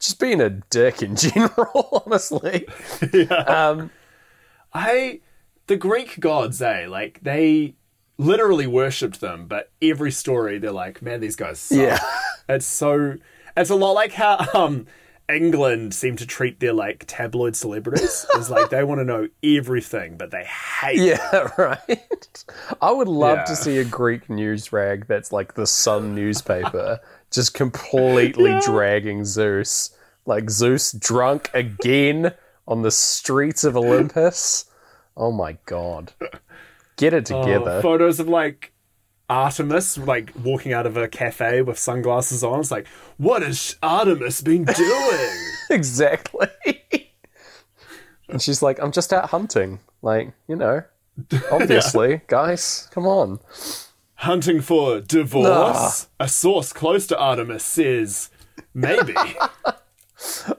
Just 0.00 0.18
being 0.18 0.40
a 0.40 0.48
dick 0.48 1.02
in 1.02 1.14
general, 1.16 2.02
honestly. 2.06 2.66
Um, 3.30 3.90
I 4.74 5.20
the 5.72 5.78
Greek 5.78 6.20
gods, 6.20 6.60
eh? 6.60 6.84
Like 6.86 7.20
they 7.22 7.76
literally 8.18 8.66
worshipped 8.66 9.22
them, 9.22 9.46
but 9.46 9.70
every 9.80 10.12
story 10.12 10.58
they're 10.58 10.70
like, 10.70 11.00
man, 11.00 11.20
these 11.20 11.34
guys 11.34 11.58
suck. 11.58 11.78
Yeah. 11.78 11.98
It's 12.48 12.66
so 12.66 13.18
it's 13.56 13.70
a 13.70 13.76
lot 13.76 13.92
like 13.92 14.12
how 14.12 14.44
um 14.52 14.86
England 15.32 15.94
seem 15.94 16.16
to 16.16 16.26
treat 16.26 16.58
their 16.60 16.74
like 16.74 17.04
tabloid 17.06 17.56
celebrities. 17.56 18.26
It's 18.34 18.50
like 18.50 18.68
they 18.68 18.84
want 18.84 18.98
to 18.98 19.04
know 19.04 19.28
everything, 19.42 20.18
but 20.18 20.30
they 20.30 20.44
hate 20.44 20.98
Yeah, 20.98 21.48
right. 21.56 22.44
I 22.82 22.90
would 22.90 23.08
love 23.08 23.46
to 23.46 23.56
see 23.56 23.78
a 23.78 23.84
Greek 23.84 24.28
news 24.28 24.72
rag 24.72 25.06
that's 25.06 25.32
like 25.32 25.54
the 25.54 25.66
Sun 25.66 26.14
newspaper, 26.14 27.00
just 27.30 27.54
completely 27.54 28.58
dragging 28.60 29.24
Zeus. 29.24 29.96
Like 30.26 30.50
Zeus 30.50 30.92
drunk 30.92 31.48
again 31.54 32.34
on 32.66 32.82
the 32.82 32.90
streets 32.90 33.64
of 33.64 33.76
Olympus. 33.76 34.66
Oh 35.16 35.30
my 35.32 35.58
god. 35.66 36.12
Get 36.96 37.12
it 37.14 37.30
Oh, 37.32 37.42
together. 37.42 37.82
photos 37.82 38.20
of 38.20 38.28
like 38.28 38.72
Artemis 39.28 39.96
like 39.98 40.32
walking 40.42 40.72
out 40.72 40.86
of 40.86 40.96
a 40.96 41.08
cafe 41.08 41.62
with 41.62 41.78
sunglasses 41.78 42.42
on. 42.44 42.60
It's 42.60 42.70
like, 42.70 42.86
what 43.16 43.42
has 43.42 43.76
Artemis 43.82 44.40
been 44.42 44.64
doing? 44.64 45.30
exactly. 45.70 46.48
and 48.28 48.40
she's 48.42 48.62
like, 48.62 48.78
I'm 48.80 48.92
just 48.92 49.12
out 49.12 49.30
hunting. 49.30 49.80
Like, 50.02 50.32
you 50.48 50.56
know, 50.56 50.82
obviously, 51.52 52.22
guys, 52.26 52.88
come 52.92 53.06
on. 53.06 53.38
Hunting 54.16 54.60
for 54.60 55.00
divorce. 55.00 55.46
Ah. 56.20 56.24
A 56.24 56.28
source 56.28 56.72
close 56.72 57.06
to 57.08 57.18
Artemis 57.18 57.64
says 57.64 58.30
maybe. 58.74 59.14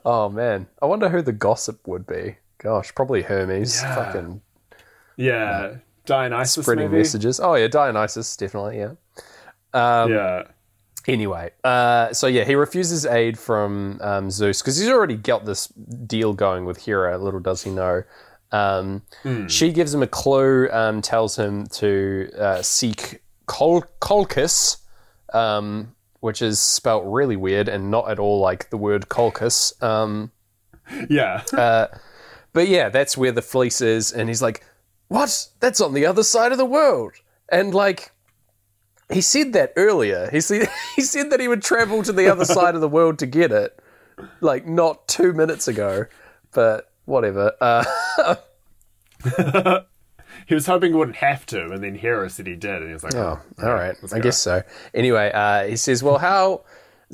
Oh 0.03 0.27
man, 0.29 0.67
I 0.81 0.85
wonder 0.87 1.09
who 1.09 1.21
the 1.21 1.31
gossip 1.31 1.87
would 1.87 2.05
be. 2.05 2.37
Gosh, 2.63 2.95
probably 2.95 3.21
Hermes. 3.23 3.81
Yeah. 3.81 3.95
Fucking 3.95 4.41
yeah. 5.17 5.75
Dionysus 6.05 6.63
spreading 6.65 6.89
maybe? 6.89 6.99
messages. 6.99 7.39
Oh 7.39 7.55
yeah, 7.55 7.67
Dionysus, 7.67 8.35
definitely. 8.37 8.77
Yeah. 8.79 8.93
Um, 9.73 10.11
yeah. 10.11 10.43
Anyway, 11.05 11.51
uh, 11.65 12.13
so 12.13 12.27
yeah, 12.27 12.45
he 12.45 12.55
refuses 12.55 13.05
aid 13.05 13.37
from 13.37 13.99
um, 14.01 14.31
Zeus 14.31 14.61
because 14.61 14.77
he's 14.77 14.89
already 14.89 15.17
got 15.17 15.45
this 15.45 15.67
deal 15.67 16.33
going 16.33 16.63
with 16.65 16.85
Hera. 16.85 17.17
Little 17.17 17.41
does 17.41 17.63
he 17.63 17.71
know. 17.71 18.03
Um, 18.53 19.01
She 19.47 19.71
gives 19.73 19.93
him 19.93 20.01
a 20.03 20.07
clue, 20.07 20.69
um, 20.71 21.01
tells 21.01 21.37
him 21.37 21.65
to 21.67 22.29
uh, 22.37 22.61
seek 22.61 23.21
Col- 23.47 23.83
Colchis, 23.99 24.77
um, 25.33 25.93
which 26.21 26.41
is 26.41 26.59
spelt 26.61 27.03
really 27.05 27.35
weird 27.35 27.67
and 27.67 27.89
not 27.91 28.09
at 28.09 28.19
all 28.19 28.39
like 28.39 28.69
the 28.69 28.77
word 28.77 29.09
Colchis. 29.09 29.81
Um, 29.83 30.31
Yeah. 31.09 31.41
but 32.53 32.67
yeah, 32.67 32.89
that's 32.89 33.17
where 33.17 33.31
the 33.31 33.41
fleece 33.41 33.81
is, 33.81 34.11
and 34.11 34.29
he's 34.29 34.41
like, 34.41 34.63
"What? 35.07 35.49
That's 35.59 35.81
on 35.81 35.93
the 35.93 36.05
other 36.05 36.23
side 36.23 36.51
of 36.51 36.57
the 36.57 36.65
world." 36.65 37.13
And 37.49 37.73
like, 37.73 38.11
he 39.11 39.21
said 39.21 39.53
that 39.53 39.73
earlier. 39.75 40.29
He 40.31 40.41
said 40.41 40.69
he 40.95 41.01
said 41.01 41.31
that 41.31 41.39
he 41.39 41.47
would 41.47 41.63
travel 41.63 42.03
to 42.03 42.13
the 42.13 42.31
other 42.31 42.45
side 42.45 42.75
of 42.75 42.81
the 42.81 42.89
world 42.89 43.19
to 43.19 43.25
get 43.25 43.51
it, 43.51 43.77
like 44.41 44.65
not 44.67 45.07
two 45.07 45.33
minutes 45.33 45.67
ago. 45.67 46.05
But 46.51 46.91
whatever. 47.05 47.53
Uh, 47.59 47.83
he 50.47 50.53
was 50.53 50.65
hoping 50.65 50.91
he 50.91 50.97
wouldn't 50.97 51.17
have 51.17 51.45
to, 51.47 51.71
and 51.71 51.83
then 51.83 51.95
Hera 51.95 52.29
said 52.29 52.47
he 52.47 52.55
did, 52.55 52.81
and 52.81 52.87
he 52.87 52.93
was 52.93 53.03
like, 53.03 53.15
oh, 53.15 53.39
oh, 53.59 53.67
all 53.67 53.73
right. 53.73 53.95
I 54.11 54.19
guess 54.19 54.37
so. 54.37 54.63
Anyway, 54.93 55.31
uh, 55.33 55.65
he 55.65 55.77
says, 55.77 56.03
"Well, 56.03 56.17
how?" 56.17 56.63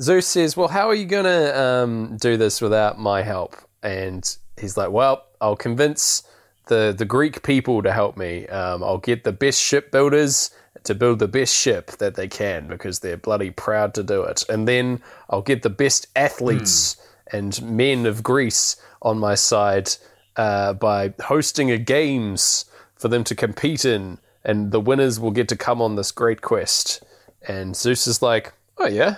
Zeus 0.00 0.26
says, 0.26 0.56
"Well, 0.56 0.68
how 0.68 0.88
are 0.88 0.94
you 0.94 1.06
gonna 1.06 1.52
um, 1.54 2.16
do 2.16 2.36
this 2.36 2.60
without 2.60 2.98
my 2.98 3.22
help?" 3.22 3.56
And 3.82 4.24
he's 4.58 4.76
like, 4.76 4.90
"Well, 4.90 5.24
I'll 5.40 5.56
convince 5.56 6.22
the 6.66 6.94
the 6.96 7.04
Greek 7.04 7.42
people 7.42 7.82
to 7.82 7.92
help 7.92 8.16
me. 8.16 8.46
Um, 8.48 8.82
I'll 8.82 8.98
get 8.98 9.24
the 9.24 9.32
best 9.32 9.62
shipbuilders 9.62 10.50
to 10.84 10.94
build 10.94 11.18
the 11.18 11.28
best 11.28 11.54
ship 11.54 11.90
that 11.92 12.14
they 12.14 12.28
can 12.28 12.66
because 12.66 13.00
they're 13.00 13.16
bloody 13.16 13.50
proud 13.50 13.92
to 13.94 14.02
do 14.02 14.22
it. 14.22 14.44
And 14.48 14.66
then 14.66 15.02
I'll 15.28 15.42
get 15.42 15.62
the 15.62 15.70
best 15.70 16.06
athletes 16.16 16.96
and 17.32 17.60
men 17.62 18.06
of 18.06 18.22
Greece 18.22 18.76
on 19.02 19.18
my 19.18 19.34
side 19.34 19.90
uh, 20.36 20.72
by 20.72 21.12
hosting 21.20 21.70
a 21.70 21.78
games 21.78 22.64
for 22.94 23.08
them 23.08 23.24
to 23.24 23.34
compete 23.34 23.84
in, 23.84 24.18
and 24.44 24.72
the 24.72 24.80
winners 24.80 25.18
will 25.20 25.30
get 25.30 25.48
to 25.48 25.56
come 25.56 25.82
on 25.82 25.96
this 25.96 26.12
great 26.12 26.40
quest." 26.40 27.02
And 27.46 27.74
Zeus 27.74 28.06
is 28.06 28.22
like, 28.22 28.52
"Oh 28.78 28.86
yeah." 28.86 29.16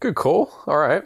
good 0.00 0.14
call. 0.14 0.50
All 0.66 0.78
right. 0.78 1.04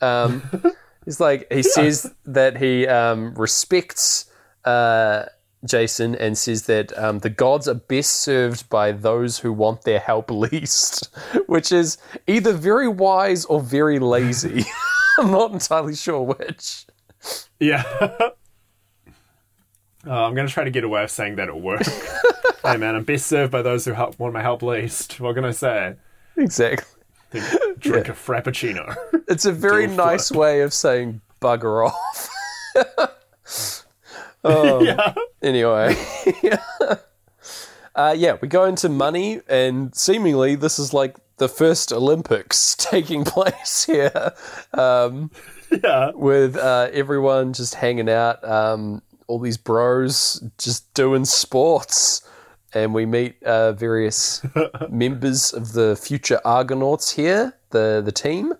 Um, 0.00 0.42
he's 1.04 1.20
like, 1.20 1.50
he 1.52 1.62
says 1.62 2.12
that 2.24 2.56
he 2.56 2.86
um, 2.86 3.34
respects 3.34 4.26
uh, 4.64 5.24
Jason 5.64 6.14
and 6.16 6.36
says 6.36 6.66
that 6.66 6.96
um, 6.98 7.20
the 7.20 7.30
gods 7.30 7.68
are 7.68 7.74
best 7.74 8.12
served 8.14 8.68
by 8.68 8.92
those 8.92 9.38
who 9.38 9.52
want 9.52 9.82
their 9.82 10.00
help 10.00 10.30
least, 10.30 11.14
which 11.46 11.72
is 11.72 11.98
either 12.26 12.52
very 12.52 12.88
wise 12.88 13.44
or 13.44 13.60
very 13.60 13.98
lazy. 13.98 14.64
I'm 15.18 15.30
not 15.30 15.52
entirely 15.52 15.94
sure 15.94 16.22
which. 16.22 16.86
Yeah. 17.60 17.84
Oh, 18.00 18.34
I'm 20.06 20.34
going 20.34 20.46
to 20.46 20.52
try 20.52 20.64
to 20.64 20.70
get 20.70 20.84
away 20.84 21.02
with 21.02 21.10
saying 21.10 21.36
that 21.36 21.48
at 21.48 21.60
work. 21.60 21.82
hey, 22.64 22.76
man, 22.76 22.96
I'm 22.96 23.04
best 23.04 23.26
served 23.26 23.52
by 23.52 23.62
those 23.62 23.84
who 23.84 23.92
help, 23.92 24.18
want 24.18 24.32
my 24.32 24.42
help 24.42 24.62
least. 24.62 25.20
What 25.20 25.34
can 25.34 25.44
I 25.44 25.52
say? 25.52 25.96
Exactly. 26.36 27.01
Drink 27.78 28.08
a 28.08 28.12
frappuccino. 28.12 28.94
It's 29.28 29.44
a 29.46 29.52
very 29.52 29.86
Go 29.86 29.94
nice 29.94 30.30
way 30.30 30.60
of 30.60 30.74
saying 30.74 31.20
bugger 31.40 31.86
off. 31.88 32.28
oh, 34.44 34.82
yeah. 34.84 35.14
Anyway. 35.42 35.96
uh, 37.94 38.14
yeah, 38.16 38.36
we 38.40 38.48
go 38.48 38.64
into 38.64 38.88
money, 38.88 39.40
and 39.48 39.94
seemingly 39.94 40.54
this 40.54 40.78
is 40.78 40.92
like 40.92 41.16
the 41.38 41.48
first 41.48 41.92
Olympics 41.92 42.74
taking 42.76 43.24
place 43.24 43.84
here 43.84 44.32
um, 44.74 45.30
Yeah. 45.82 46.10
with 46.14 46.56
uh, 46.56 46.88
everyone 46.92 47.52
just 47.54 47.74
hanging 47.76 48.10
out, 48.10 48.42
um, 48.46 49.02
all 49.28 49.38
these 49.38 49.56
bros 49.56 50.42
just 50.58 50.92
doing 50.94 51.24
sports. 51.24 52.20
And 52.74 52.94
we 52.94 53.06
meet 53.06 53.42
uh, 53.42 53.72
various 53.72 54.44
members 54.88 55.52
of 55.52 55.72
the 55.72 55.96
future 55.96 56.40
Argonauts 56.44 57.10
here, 57.10 57.54
the, 57.70 58.02
the 58.04 58.12
team, 58.12 58.54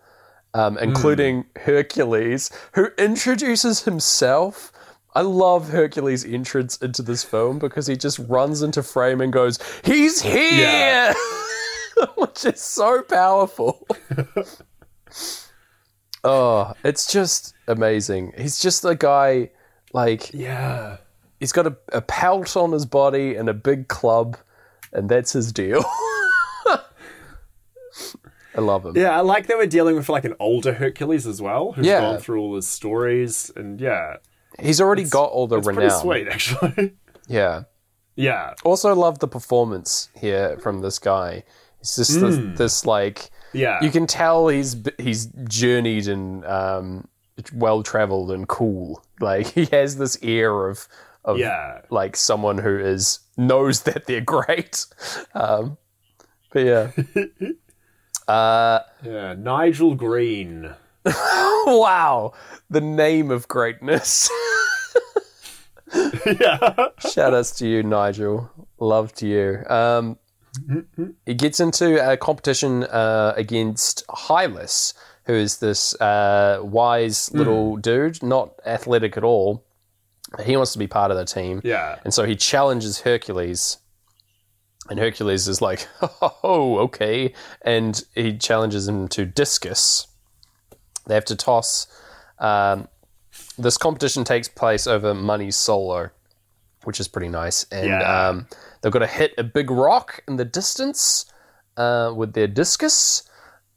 um, 0.55 0.79
including 0.79 1.47
Hercules, 1.57 2.51
who 2.73 2.87
introduces 2.99 3.85
himself. 3.85 4.73
I 5.15 5.23
love 5.23 5.71
Hercules' 5.71 6.25
entrance 6.25 6.77
into 6.79 7.03
this 7.03 7.23
film 7.23 7.59
because 7.59 7.87
he 7.87 7.97
just 7.97 8.19
runs 8.19 8.63
into 8.63 8.83
frame 8.83 9.21
and 9.21 9.33
goes, 9.33 9.59
He's 9.85 10.23
here! 10.23 10.63
Yeah. 10.63 11.15
Which 12.17 12.45
is 12.45 12.61
so 12.61 13.03
powerful. 13.03 13.87
oh, 16.25 16.73
it's 16.83 17.11
just 17.11 17.55
amazing. 17.69 18.33
He's 18.37 18.59
just 18.59 18.85
a 18.85 18.95
guy, 18.95 19.51
like, 19.93 20.33
Yeah. 20.33 20.99
He's 21.43 21.51
got 21.53 21.67
a, 21.67 21.77
a 21.93 22.01
pelt 22.01 22.57
on 22.57 22.71
his 22.71 22.87
body 22.87 23.35
and 23.35 23.49
a 23.49 23.55
big 23.55 23.89
club, 23.89 24.37
and 24.93 25.09
that's 25.09 25.33
his 25.33 25.53
deal. 25.53 25.85
I 28.55 28.61
love 28.61 28.85
him. 28.85 28.97
Yeah, 28.97 29.17
I 29.17 29.21
like 29.23 29.47
that 29.47 29.57
we're 29.57 29.67
dealing 29.67 29.97
with 29.97 30.09
like 30.09 30.25
an 30.25 30.35
older 30.39 30.75
Hercules 30.75 31.27
as 31.27 31.41
well, 31.41 31.73
who's 31.73 31.87
Yeah. 31.87 32.01
gone 32.01 32.19
through 32.21 32.41
all 32.41 32.55
his 32.57 32.67
stories, 32.69 33.51
and 33.57 33.81
yeah, 33.81 34.17
He's 34.61 34.81
already 34.83 35.05
got 35.05 35.31
all 35.31 35.47
the 35.47 35.57
it's 35.59 35.67
renown. 35.67 35.89
pretty 35.89 36.01
sweet 36.01 36.29
actually. 36.29 36.93
Yeah. 37.29 37.63
yeah, 38.17 38.53
Also, 38.65 38.95
love 38.95 39.21
the 39.21 39.29
performance 39.29 40.11
here 40.15 40.59
from 40.59 40.83
this 40.83 40.99
guy. 40.99 41.45
It's 41.81 41.97
just 41.97 42.21
this, 42.21 42.37
this 42.59 42.85
like 42.87 43.31
yeah, 43.55 43.79
you 43.83 43.91
can 43.91 44.07
tell 44.07 44.49
he's 44.49 44.77
he's 44.99 45.27
journeyed 45.49 46.09
and 46.09 46.45
um, 46.45 47.09
well 47.55 47.83
traveled 47.83 48.31
and 48.33 48.47
cool. 48.49 49.03
Like 49.21 49.47
he 49.55 49.65
has 49.67 49.97
this 49.97 50.19
air 50.23 50.69
of 50.69 50.87
of 51.25 51.39
Yeah. 51.39 51.81
like 51.91 52.17
someone 52.17 52.59
who 52.59 52.79
is 52.79 53.21
knows 53.37 53.83
that 53.85 54.07
they're 54.07 54.21
great. 54.21 54.87
Um, 55.35 55.77
but 56.53 56.65
yeah. 56.65 56.91
uh, 58.29 58.81
Yeah. 59.03 59.35
Nigel 59.35 59.95
Green. 59.95 60.75
wow, 61.05 62.33
the 62.71 62.81
name 62.81 63.31
of 63.33 63.49
greatness. 63.49 64.31
yeah. 66.27 66.89
Shout 67.11 67.35
outs 67.35 67.51
to 67.59 67.67
you, 67.67 67.83
Nigel. 67.83 68.51
Love 68.79 69.13
to 69.15 69.27
you. 69.27 69.65
Um, 69.69 70.19
he 71.27 71.35
gets 71.35 71.61
into 71.61 72.09
a 72.09 72.17
competition 72.17 72.85
uh, 72.85 73.33
against 73.37 74.07
Hylas, 74.09 74.95
who 75.25 75.35
is 75.35 75.59
this 75.59 76.01
uh, 76.01 76.61
wise 76.63 77.33
little 77.35 77.77
dude, 77.77 78.23
not 78.23 78.53
athletic 78.67 79.17
at 79.17 79.25
all. 79.25 79.65
He 80.45 80.57
wants 80.57 80.73
to 80.73 80.79
be 80.79 80.87
part 80.87 81.11
of 81.11 81.17
the 81.17 81.25
team. 81.25 81.61
Yeah. 81.65 81.99
And 82.05 82.13
so 82.15 82.25
he 82.25 82.37
challenges 82.37 83.01
Hercules. 83.01 83.79
And 84.91 84.99
Hercules 84.99 85.47
is 85.49 85.61
like, 85.63 85.87
oh, 86.43 86.79
okay. 86.81 87.33
And 87.63 88.03
he 88.15 88.37
challenges 88.37 88.89
him 88.89 89.09
to 89.09 89.25
discus. 89.25 90.07
They 91.07 91.15
have 91.15 91.25
to 91.27 91.37
toss. 91.37 91.87
Um, 92.39 92.89
this 93.59 93.77
competition 93.77 94.25
takes 94.25 94.49
place 94.49 94.87
over 94.87 95.15
money 95.15 95.51
solo, 95.51 96.11
which 96.85 96.99
is 96.99 97.09
pretty 97.09 97.29
nice. 97.29 97.65
And 97.71 97.87
Yeah. 97.87 98.29
um, 98.29 98.47
they've 98.81 98.93
got 98.93 99.01
to 99.01 99.07
hit 99.07 99.35
a 99.39 99.45
big 99.45 99.71
rock 99.71 100.23
in 100.27 100.37
the 100.37 100.45
distance 100.45 101.27
uh, 101.77 102.13
with 102.15 102.33
their 102.35 102.49
discus. 102.49 103.23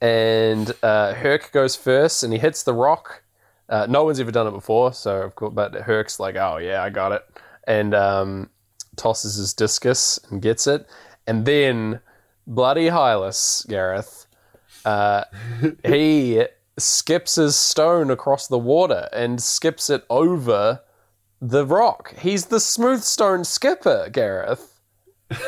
And 0.01 0.73
uh, 0.83 1.13
Herc 1.13 1.51
goes 1.51 1.75
first 1.75 2.23
and 2.23 2.33
he 2.33 2.39
hits 2.39 2.63
the 2.63 2.73
rock. 2.73 3.21
Uh, 3.69 3.87
no 3.89 4.03
one's 4.03 4.19
ever 4.19 4.31
done 4.31 4.47
it 4.47 4.51
before, 4.51 4.93
so 4.93 5.21
of 5.21 5.35
course, 5.35 5.53
but 5.53 5.73
Herc's 5.73 6.19
like, 6.19 6.35
"Oh 6.35 6.57
yeah, 6.57 6.83
I 6.83 6.89
got 6.89 7.11
it," 7.11 7.23
and 7.67 7.93
um, 7.95 8.49
tosses 8.95 9.35
his 9.35 9.53
discus 9.53 10.19
and 10.29 10.41
gets 10.41 10.67
it, 10.67 10.87
and 11.25 11.45
then 11.45 11.99
bloody 12.45 12.87
Hylas, 12.87 13.67
Gareth, 13.67 14.27
uh, 14.85 15.23
he 15.83 16.43
skips 16.77 17.35
his 17.35 17.55
stone 17.55 18.11
across 18.11 18.47
the 18.47 18.59
water 18.59 19.09
and 19.13 19.41
skips 19.41 19.89
it 19.89 20.03
over 20.09 20.81
the 21.41 21.65
rock. 21.65 22.15
He's 22.17 22.45
the 22.45 22.59
smooth 22.59 23.01
stone 23.01 23.43
skipper, 23.43 24.09
Gareth. 24.11 24.79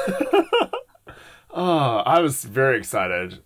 Oh, 1.60 2.03
I 2.06 2.19
was 2.19 2.43
very 2.43 2.77
excited. 2.77 3.39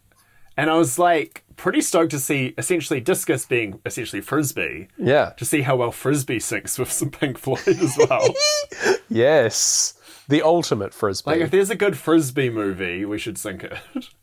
And 0.61 0.69
I 0.69 0.75
was 0.77 0.99
like 0.99 1.43
pretty 1.55 1.81
stoked 1.81 2.11
to 2.11 2.19
see 2.19 2.53
essentially 2.57 2.99
discus 3.01 3.45
being 3.45 3.79
essentially 3.85 4.21
frisbee. 4.21 4.87
Yeah. 4.97 5.31
To 5.37 5.45
see 5.45 5.61
how 5.61 5.75
well 5.75 5.91
frisbee 5.91 6.39
syncs 6.39 6.77
with 6.79 6.91
some 6.91 7.09
Pink 7.11 7.37
Floyd 7.37 7.67
as 7.67 7.97
well. 7.97 8.27
Yes. 9.09 9.93
The 10.29 10.41
ultimate 10.43 10.93
frisbee. 10.93 11.31
like 11.31 11.41
if 11.41 11.51
there's 11.51 11.69
a 11.69 11.75
good 11.75 11.97
frisbee 11.97 12.49
movie, 12.49 13.03
we 13.03 13.17
should 13.17 13.37
sync 13.37 13.63
it. 13.65 13.73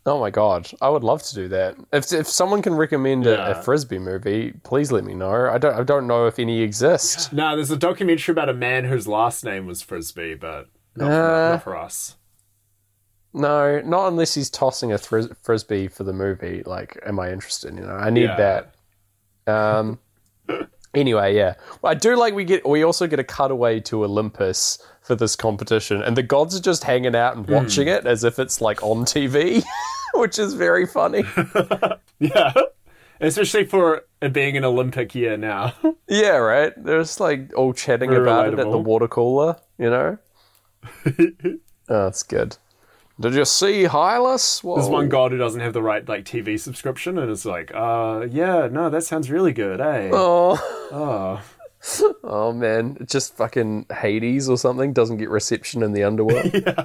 Oh 0.07 0.19
my 0.19 0.31
god, 0.31 0.71
I 0.81 0.89
would 0.89 1.05
love 1.05 1.23
to 1.25 1.35
do 1.35 1.49
that. 1.49 1.77
If 1.93 2.11
if 2.13 2.27
someone 2.27 2.63
can 2.63 2.75
recommend 2.75 3.27
a, 3.27 3.51
a 3.59 3.63
frisbee 3.63 3.99
movie, 3.99 4.53
please 4.63 4.91
let 4.91 5.05
me 5.05 5.13
know. 5.13 5.51
I 5.51 5.59
don't 5.59 5.75
I 5.75 5.83
don't 5.83 6.07
know 6.07 6.27
if 6.27 6.39
any 6.39 6.63
exist. 6.63 7.31
no, 7.33 7.55
there's 7.57 7.71
a 7.71 7.77
documentary 7.77 8.33
about 8.33 8.49
a 8.49 8.55
man 8.55 8.85
whose 8.87 9.07
last 9.07 9.45
name 9.45 9.67
was 9.67 9.83
Frisbee, 9.83 10.35
but 10.35 10.69
not, 10.97 11.09
for, 11.09 11.13
Uh. 11.13 11.51
not 11.51 11.63
for 11.65 11.77
us. 11.77 12.17
No, 13.35 13.81
not 13.83 14.09
unless 14.09 14.35
he's 14.35 14.51
tossing 14.51 14.93
a 14.93 14.99
fris- 14.99 15.29
frisbee 15.43 15.89
for 15.89 16.05
the 16.05 16.13
movie. 16.13 16.63
Like, 16.65 16.99
am 17.07 17.21
I 17.21 17.31
interested? 17.31 17.75
You 17.75 17.83
know, 17.83 17.95
I 17.95 18.11
need 18.11 18.23
Yeah. 18.25 18.63
that. 19.47 19.53
Um. 19.53 19.99
anyway, 20.95 21.35
yeah, 21.37 21.55
well, 21.83 21.91
I 21.91 21.95
do 21.95 22.17
like 22.17 22.35
we 22.35 22.45
get. 22.45 22.67
We 22.67 22.83
also 22.85 23.07
get 23.07 23.19
a 23.19 23.25
cutaway 23.25 23.81
to 23.81 24.05
Olympus 24.05 24.79
for 25.03 25.15
this 25.15 25.37
competition, 25.37 26.03
and 26.03 26.17
the 26.17 26.23
gods 26.23 26.57
are 26.57 26.61
just 26.63 26.85
hanging 26.85 27.15
out 27.15 27.37
and 27.37 27.47
watching 27.49 27.87
Hmm. 27.87 27.95
it 27.95 28.07
as 28.07 28.25
if 28.25 28.39
it's 28.39 28.61
like 28.61 28.83
on 28.83 29.05
TV, 29.05 29.63
which 30.15 30.39
is 30.39 30.55
very 30.55 30.87
funny. 30.87 31.25
Yeah. 32.21 32.53
Especially 33.21 33.65
for 33.65 34.03
it 34.23 34.33
being 34.33 34.57
an 34.57 34.65
Olympic 34.65 35.15
year 35.15 35.37
now. 35.37 35.75
Yeah, 36.09 36.37
right. 36.37 36.73
They're 36.83 37.01
just 37.03 37.21
like 37.21 37.53
all 37.57 37.73
chatting 37.75 38.11
Very 38.11 38.23
about 38.23 38.53
it 38.53 38.59
at 38.59 38.71
the 38.71 38.79
water 38.79 39.07
cooler, 39.09 39.57
you 39.77 39.91
know? 39.91 40.19
oh, 41.07 41.53
that's 41.89 42.23
good. 42.23 42.57
Did 43.21 43.35
you 43.35 43.45
see 43.45 43.85
Hylas? 43.85 44.63
Whoa. 44.63 44.77
There's 44.77 44.89
one 44.89 45.09
god 45.09 45.33
who 45.33 45.39
doesn't 45.39 45.61
have 45.61 45.73
the 45.73 45.83
right 45.83 46.09
like 46.09 46.25
TV 46.25 46.59
subscription 46.59 47.19
and 47.19 47.31
it's 47.31 47.45
like, 47.45 47.73
uh 47.75 48.27
yeah, 48.31 48.69
no, 48.71 48.91
that 48.91 49.03
sounds 49.03 49.31
really 49.31 49.53
good, 49.53 49.81
eh? 49.81 50.11
Oh, 50.13 50.57
Oh. 50.93 51.43
oh 52.25 52.53
man. 52.53 52.97
It's 53.01 53.13
just 53.13 53.37
fucking 53.37 53.87
Hades 53.93 54.49
or 54.49 54.57
something 54.57 54.93
doesn't 54.93 55.17
get 55.17 55.31
reception 55.31 55.83
in 55.83 55.93
the 55.93 56.05
underworld. 56.05 56.53
Yeah. 56.67 56.85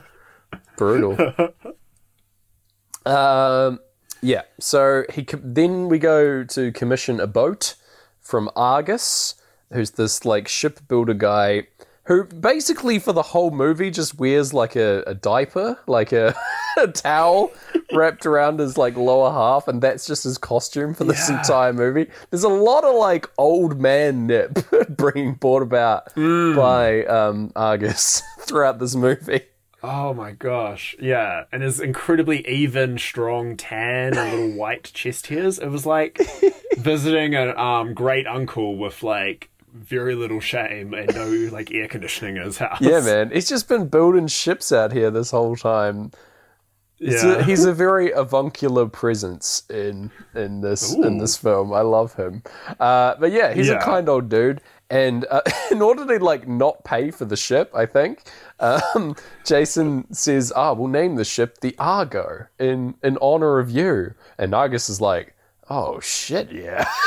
Brutal. 0.78 1.18
um, 3.06 3.80
yeah, 4.22 4.44
so 4.60 5.04
he 5.12 5.26
then 5.44 5.90
we 5.90 6.00
go 6.00 6.44
to 6.44 6.72
commission 6.72 7.20
a 7.20 7.28
boat 7.28 7.76
from 8.22 8.50
Argus, 8.56 9.36
who's 9.72 9.92
this 9.92 10.26
like 10.26 10.48
shipbuilder 10.48 11.16
guy 11.16 11.68
who 12.06 12.26
basically 12.26 13.00
for 13.00 13.14
the 13.14 13.22
whole 13.22 13.50
movie 13.52 13.90
just 13.90 14.18
wears 14.20 14.54
like 14.54 14.76
a, 14.76 15.04
a 15.08 15.14
diaper, 15.14 15.80
like 15.88 16.12
a, 16.12 16.36
a 16.78 16.88
towel 16.88 17.52
wrapped 17.94 18.26
around 18.26 18.60
his 18.60 18.78
like 18.78 18.98
lower 18.98 19.32
half, 19.32 19.68
and 19.68 19.82
that's 19.82 20.06
just 20.06 20.24
his 20.26 20.38
costume 20.38 20.94
for 20.94 21.04
this 21.06 21.30
Yeah. 21.30 21.38
entire 21.40 21.72
movie. 21.74 22.10
There's 22.30 22.44
a 22.44 22.50
lot 22.50 22.84
of 22.84 22.96
like 22.96 23.30
old 23.38 23.80
man 23.80 24.28
nip 24.28 24.60
being 25.14 25.34
brought 25.36 25.62
about 25.62 26.14
by 26.16 27.06
um, 27.06 27.52
Argus 27.56 28.22
throughout 28.42 28.80
this 28.80 28.96
movie. 28.96 29.42
Oh 29.86 30.14
my 30.14 30.32
gosh. 30.32 30.96
Yeah. 31.00 31.44
And 31.52 31.62
his 31.62 31.82
incredibly 31.82 32.48
even, 32.48 32.98
strong 32.98 33.58
tan 33.58 34.18
and 34.18 34.32
little 34.32 34.58
white 34.58 34.86
chest 34.94 35.28
hairs. 35.28 35.60
It 35.60 35.68
was 35.68 35.86
like 35.86 36.22
visiting 36.78 37.36
a 37.36 37.50
um, 37.58 37.94
great 37.94 38.26
uncle 38.26 38.78
with 38.78 39.04
like 39.04 39.50
very 39.74 40.16
little 40.16 40.40
shame 40.40 40.94
and 40.94 41.14
no 41.16 41.28
like 41.52 41.72
air 41.74 41.88
conditioning 41.88 42.38
in 42.38 42.44
his 42.44 42.58
house. 42.60 42.80
Yeah, 42.80 43.00
man. 43.02 43.32
He's 43.32 43.50
just 43.50 43.68
been 43.68 43.88
building 43.88 44.28
ships 44.28 44.72
out 44.72 44.92
here 44.92 45.10
this 45.12 45.32
whole 45.32 45.56
time. 45.56 46.12
It's 47.00 47.24
Yeah. 47.24 47.40
a- 47.40 47.44
he's 47.44 47.66
a 47.66 47.74
very 47.74 48.12
avuncular 48.12 48.86
presence 48.88 49.64
in 49.70 50.12
in 50.36 50.62
this 50.62 50.94
in 50.94 51.18
this 51.18 51.36
film. 51.36 51.74
I 51.74 51.82
love 51.82 52.14
him. 52.14 52.44
Uh, 52.80 53.16
but 53.20 53.32
yeah, 53.32 53.54
he's 53.54 53.70
a 53.70 53.78
kind 53.80 54.08
old 54.08 54.30
dude. 54.30 54.62
And 54.90 55.26
uh, 55.32 55.42
in 55.72 55.82
order 55.82 56.06
to 56.06 56.24
like 56.24 56.48
not 56.48 56.84
pay 56.84 57.10
for 57.10 57.26
the 57.26 57.36
ship, 57.36 57.72
I 57.74 57.88
think 57.88 58.22
um, 58.60 59.16
Jason 59.44 60.14
says, 60.14 60.54
"Ah, 60.56 60.74
we'll 60.74 60.88
name 60.88 61.16
the 61.16 61.26
ship 61.26 61.60
the 61.62 61.76
Argo 61.80 62.46
in 62.60 62.94
in 63.04 63.18
honor 63.22 63.58
of 63.60 63.72
you." 63.72 64.14
And 64.38 64.54
Argus 64.54 64.88
is 64.90 65.02
like, 65.02 65.36
"Oh 65.70 66.00
shit, 66.00 66.52
yeah." 66.52 66.88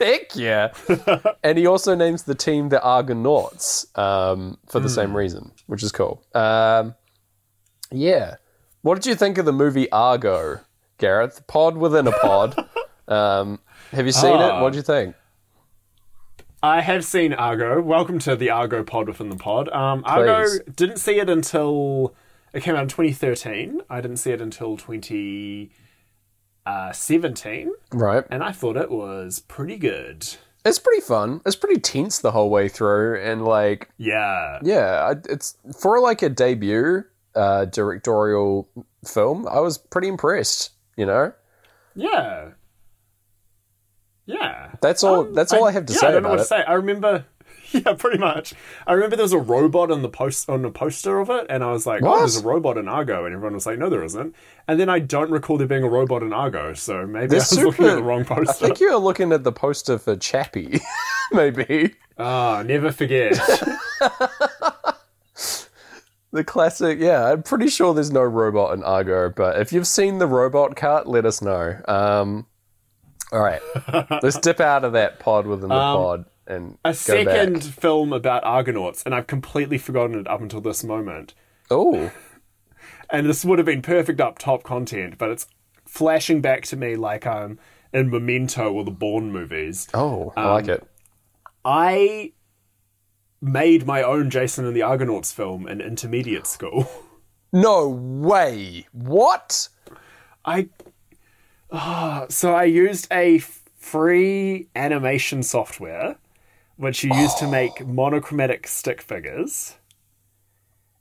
Heck 0.00 0.34
yeah. 0.34 0.72
and 1.42 1.58
he 1.58 1.66
also 1.66 1.94
names 1.94 2.24
the 2.24 2.34
team 2.34 2.68
the 2.68 2.82
Argonauts 2.82 3.86
um, 3.96 4.58
for 4.66 4.80
the 4.80 4.88
same 4.88 5.16
reason, 5.16 5.52
which 5.66 5.82
is 5.82 5.92
cool. 5.92 6.24
Um, 6.34 6.94
yeah. 7.90 8.36
What 8.82 8.96
did 8.96 9.06
you 9.06 9.14
think 9.14 9.38
of 9.38 9.44
the 9.46 9.52
movie 9.52 9.90
Argo, 9.90 10.60
Gareth? 10.98 11.46
Pod 11.46 11.76
within 11.76 12.06
a 12.06 12.12
pod. 12.12 12.56
um, 13.08 13.60
have 13.92 14.06
you 14.06 14.12
seen 14.12 14.34
it? 14.34 14.40
Ah. 14.40 14.62
What 14.62 14.72
do 14.72 14.76
you 14.76 14.82
think? 14.82 15.14
I 16.62 16.80
have 16.80 17.04
seen 17.04 17.34
Argo. 17.34 17.80
Welcome 17.82 18.18
to 18.20 18.36
the 18.36 18.50
Argo 18.50 18.82
pod 18.82 19.06
within 19.06 19.28
the 19.28 19.36
pod. 19.36 19.68
Um, 19.68 20.02
Argo 20.06 20.46
didn't 20.74 20.96
see 20.96 21.18
it 21.18 21.28
until 21.28 22.14
it 22.54 22.62
came 22.62 22.74
out 22.74 22.82
in 22.82 22.88
2013. 22.88 23.82
I 23.90 24.00
didn't 24.00 24.16
see 24.16 24.32
it 24.32 24.40
until 24.40 24.76
2017, 26.66 27.72
Right. 27.92 28.24
and 28.30 28.42
I 28.42 28.52
thought 28.52 28.76
it 28.76 28.90
was 28.90 29.40
pretty 29.40 29.76
good. 29.76 30.26
It's 30.64 30.78
pretty 30.78 31.02
fun. 31.02 31.40
It's 31.44 31.56
pretty 31.56 31.78
tense 31.80 32.18
the 32.18 32.30
whole 32.32 32.48
way 32.48 32.68
through, 32.68 33.20
and 33.20 33.44
like, 33.44 33.90
Yeah. 33.98 34.58
yeah, 34.62 35.14
it's 35.28 35.56
for 35.78 36.00
like 36.00 36.22
a 36.22 36.28
debut 36.30 37.04
uh, 37.34 37.64
directorial 37.66 38.68
film. 39.04 39.46
I 39.48 39.60
was 39.60 39.76
pretty 39.76 40.08
impressed. 40.08 40.70
You 40.96 41.06
know, 41.06 41.32
Yeah. 41.94 42.50
Yeah. 44.26 44.70
that's 44.80 45.02
all. 45.04 45.22
Um, 45.26 45.34
that's 45.34 45.52
all 45.52 45.66
I, 45.66 45.72
have 45.72 45.86
to 45.86 45.92
yeah, 45.92 45.98
say 45.98 46.06
I 46.06 46.10
don't 46.12 46.22
know 46.22 46.28
about 46.28 46.38
what 46.38 46.40
it. 46.40 46.42
to 46.44 46.48
say. 46.48 46.64
I 46.64 46.72
remember. 46.74 47.24
Yeah, 47.72 47.94
pretty 47.94 48.18
much. 48.18 48.54
I 48.86 48.92
remember 48.92 49.16
there 49.16 49.24
was 49.24 49.32
a 49.32 49.38
robot 49.38 49.90
on 49.90 50.02
the 50.02 50.08
post 50.08 50.48
on 50.48 50.62
the 50.62 50.70
poster 50.70 51.18
of 51.18 51.28
it, 51.30 51.46
and 51.48 51.64
I 51.64 51.72
was 51.72 51.86
like, 51.86 52.02
What? 52.02 52.14
"Oh, 52.16 52.18
there's 52.18 52.36
a 52.36 52.42
robot 52.44 52.76
in 52.78 52.88
Argo," 52.88 53.24
and 53.24 53.34
everyone 53.34 53.54
was 53.54 53.66
like, 53.66 53.78
"No, 53.78 53.88
there 53.90 54.04
isn't." 54.04 54.34
And 54.68 54.78
then 54.78 54.88
I 54.88 54.98
don't 55.00 55.30
recall 55.30 55.58
there 55.58 55.66
being 55.66 55.82
a 55.82 55.88
robot 55.88 56.22
in 56.22 56.32
Argo, 56.32 56.74
so 56.74 57.06
maybe 57.06 57.26
They're 57.28 57.38
I 57.38 57.42
was 57.42 57.58
looking 57.58 57.86
at 57.86 57.96
the 57.96 58.02
wrong 58.02 58.24
poster. 58.24 58.64
I 58.64 58.68
think 58.68 58.80
you're 58.80 58.96
looking 58.98 59.32
at 59.32 59.42
the 59.44 59.52
poster 59.52 59.98
for 59.98 60.14
Chappie, 60.16 60.80
maybe 61.32 61.94
Ah, 62.18 62.62
never 62.64 62.92
forget. 62.92 63.32
the 66.32 66.44
classic. 66.44 66.98
Yeah, 67.00 67.30
I'm 67.32 67.42
pretty 67.42 67.68
sure 67.68 67.94
there's 67.94 68.10
no 68.12 68.22
robot 68.22 68.74
in 68.74 68.82
Argo, 68.84 69.30
but 69.30 69.60
if 69.60 69.72
you've 69.72 69.86
seen 69.86 70.18
the 70.18 70.26
robot 70.26 70.76
cut, 70.76 71.06
let 71.06 71.24
us 71.26 71.40
know. 71.42 71.80
Um, 71.86 72.46
all 73.32 73.40
right, 73.42 73.60
let's 74.22 74.38
dip 74.38 74.60
out 74.60 74.84
of 74.84 74.92
that 74.92 75.18
pod 75.18 75.46
within 75.46 75.68
the 75.68 75.74
Um, 75.74 75.96
pod. 75.96 76.24
And 76.46 76.78
A 76.84 76.92
second 76.94 77.54
back. 77.54 77.62
film 77.62 78.12
about 78.12 78.44
Argonauts, 78.44 79.02
and 79.04 79.14
I've 79.14 79.26
completely 79.26 79.78
forgotten 79.78 80.18
it 80.18 80.28
up 80.28 80.40
until 80.40 80.60
this 80.60 80.84
moment. 80.84 81.34
Oh, 81.70 82.10
And 83.10 83.28
this 83.28 83.44
would 83.44 83.58
have 83.58 83.66
been 83.66 83.82
perfect 83.82 84.20
up 84.20 84.38
top 84.38 84.62
content, 84.62 85.18
but 85.18 85.30
it's 85.30 85.46
flashing 85.86 86.40
back 86.40 86.62
to 86.64 86.76
me 86.76 86.96
like 86.96 87.26
I'm 87.26 87.58
in 87.92 88.10
Memento 88.10 88.72
or 88.72 88.82
the 88.84 88.90
Bourne 88.90 89.30
movies. 89.30 89.88
oh, 89.94 90.32
I 90.36 90.50
like 90.52 90.64
Um, 90.64 90.70
it. 90.70 90.88
I 91.64 92.32
made 93.40 93.86
my 93.86 94.02
own 94.02 94.30
Jason 94.30 94.64
and 94.66 94.74
the 94.74 94.82
Argonauts 94.82 95.32
film 95.32 95.68
in 95.68 95.80
intermediate 95.80 96.46
school. 96.46 96.88
No 97.52 97.88
way. 97.88 98.88
What? 98.90 99.68
I 100.44 100.70
Ah, 101.70 102.26
so 102.28 102.52
I 102.52 102.64
used 102.64 103.06
a 103.12 103.38
free 103.38 104.68
animation 104.74 105.44
software 105.44 106.16
which 106.76 107.04
you 107.04 107.14
use 107.14 107.34
to 107.34 107.46
make 107.48 107.86
monochromatic 107.86 108.66
stick 108.66 109.00
figures 109.02 109.76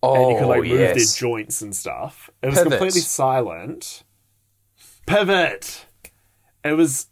Oh, 0.05 0.15
and 0.15 0.32
you 0.34 0.38
can 0.39 0.47
like 0.49 0.63
move 0.63 0.80
yes. 0.80 0.95
their 0.95 1.30
joints 1.30 1.61
and 1.61 1.74
stuff. 1.76 2.30
It 2.41 2.47
was 2.47 2.55
Pivot. 2.57 2.71
completely 2.74 2.99
silent. 3.01 4.03
Pivot. 5.05 5.86
It 6.63 6.74
was 6.74 7.07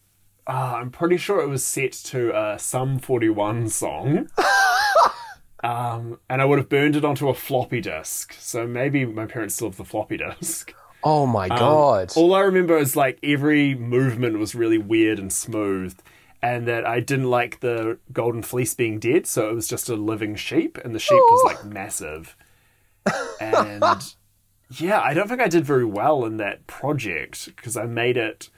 ah, 0.47 0.75
I'm 0.77 0.91
pretty 0.91 1.15
sure 1.17 1.39
it 1.41 1.47
was 1.47 1.63
set 1.63 1.93
to 1.93 2.37
a 2.37 2.59
Sum 2.59 2.99
41 2.99 3.69
song. 3.69 4.27
Um, 5.63 6.17
and 6.27 6.41
I 6.41 6.45
would 6.45 6.57
have 6.57 6.69
burned 6.69 6.95
it 6.95 7.05
onto 7.05 7.29
a 7.29 7.35
floppy 7.35 7.81
disk. 7.81 8.33
So 8.39 8.65
maybe 8.65 9.05
my 9.05 9.27
parents 9.27 9.53
still 9.53 9.67
have 9.67 9.77
the 9.77 9.85
floppy 9.85 10.17
disk. 10.17 10.73
oh 11.03 11.27
my 11.27 11.47
Um, 11.49 11.59
god. 11.59 12.13
All 12.15 12.33
I 12.33 12.39
remember 12.39 12.79
is 12.79 12.95
like 12.95 13.19
every 13.21 13.75
movement 13.75 14.39
was 14.39 14.55
really 14.55 14.79
weird 14.79 15.19
and 15.19 15.31
smooth, 15.31 15.95
and 16.41 16.67
that 16.67 16.85
I 16.85 16.99
didn't 16.99 17.29
like 17.29 17.59
the 17.59 17.97
golden 18.11 18.41
fleece 18.43 18.73
being 18.73 18.99
dead, 18.99 19.27
so 19.27 19.49
it 19.49 19.53
was 19.53 19.67
just 19.67 19.89
a 19.89 19.95
living 19.95 20.35
sheep, 20.35 20.77
and 20.83 20.93
the 20.95 20.99
sheep 20.99 21.19
was 21.19 21.43
like 21.45 21.63
massive. 21.65 22.35
And 23.39 23.83
yeah, 24.69 25.01
I 25.01 25.13
don't 25.13 25.27
think 25.27 25.41
I 25.41 25.47
did 25.47 25.65
very 25.65 25.85
well 25.85 26.25
in 26.25 26.37
that 26.37 26.67
project 26.67 27.47
because 27.55 27.75
I 27.77 27.85
made 27.85 28.17
it. 28.17 28.49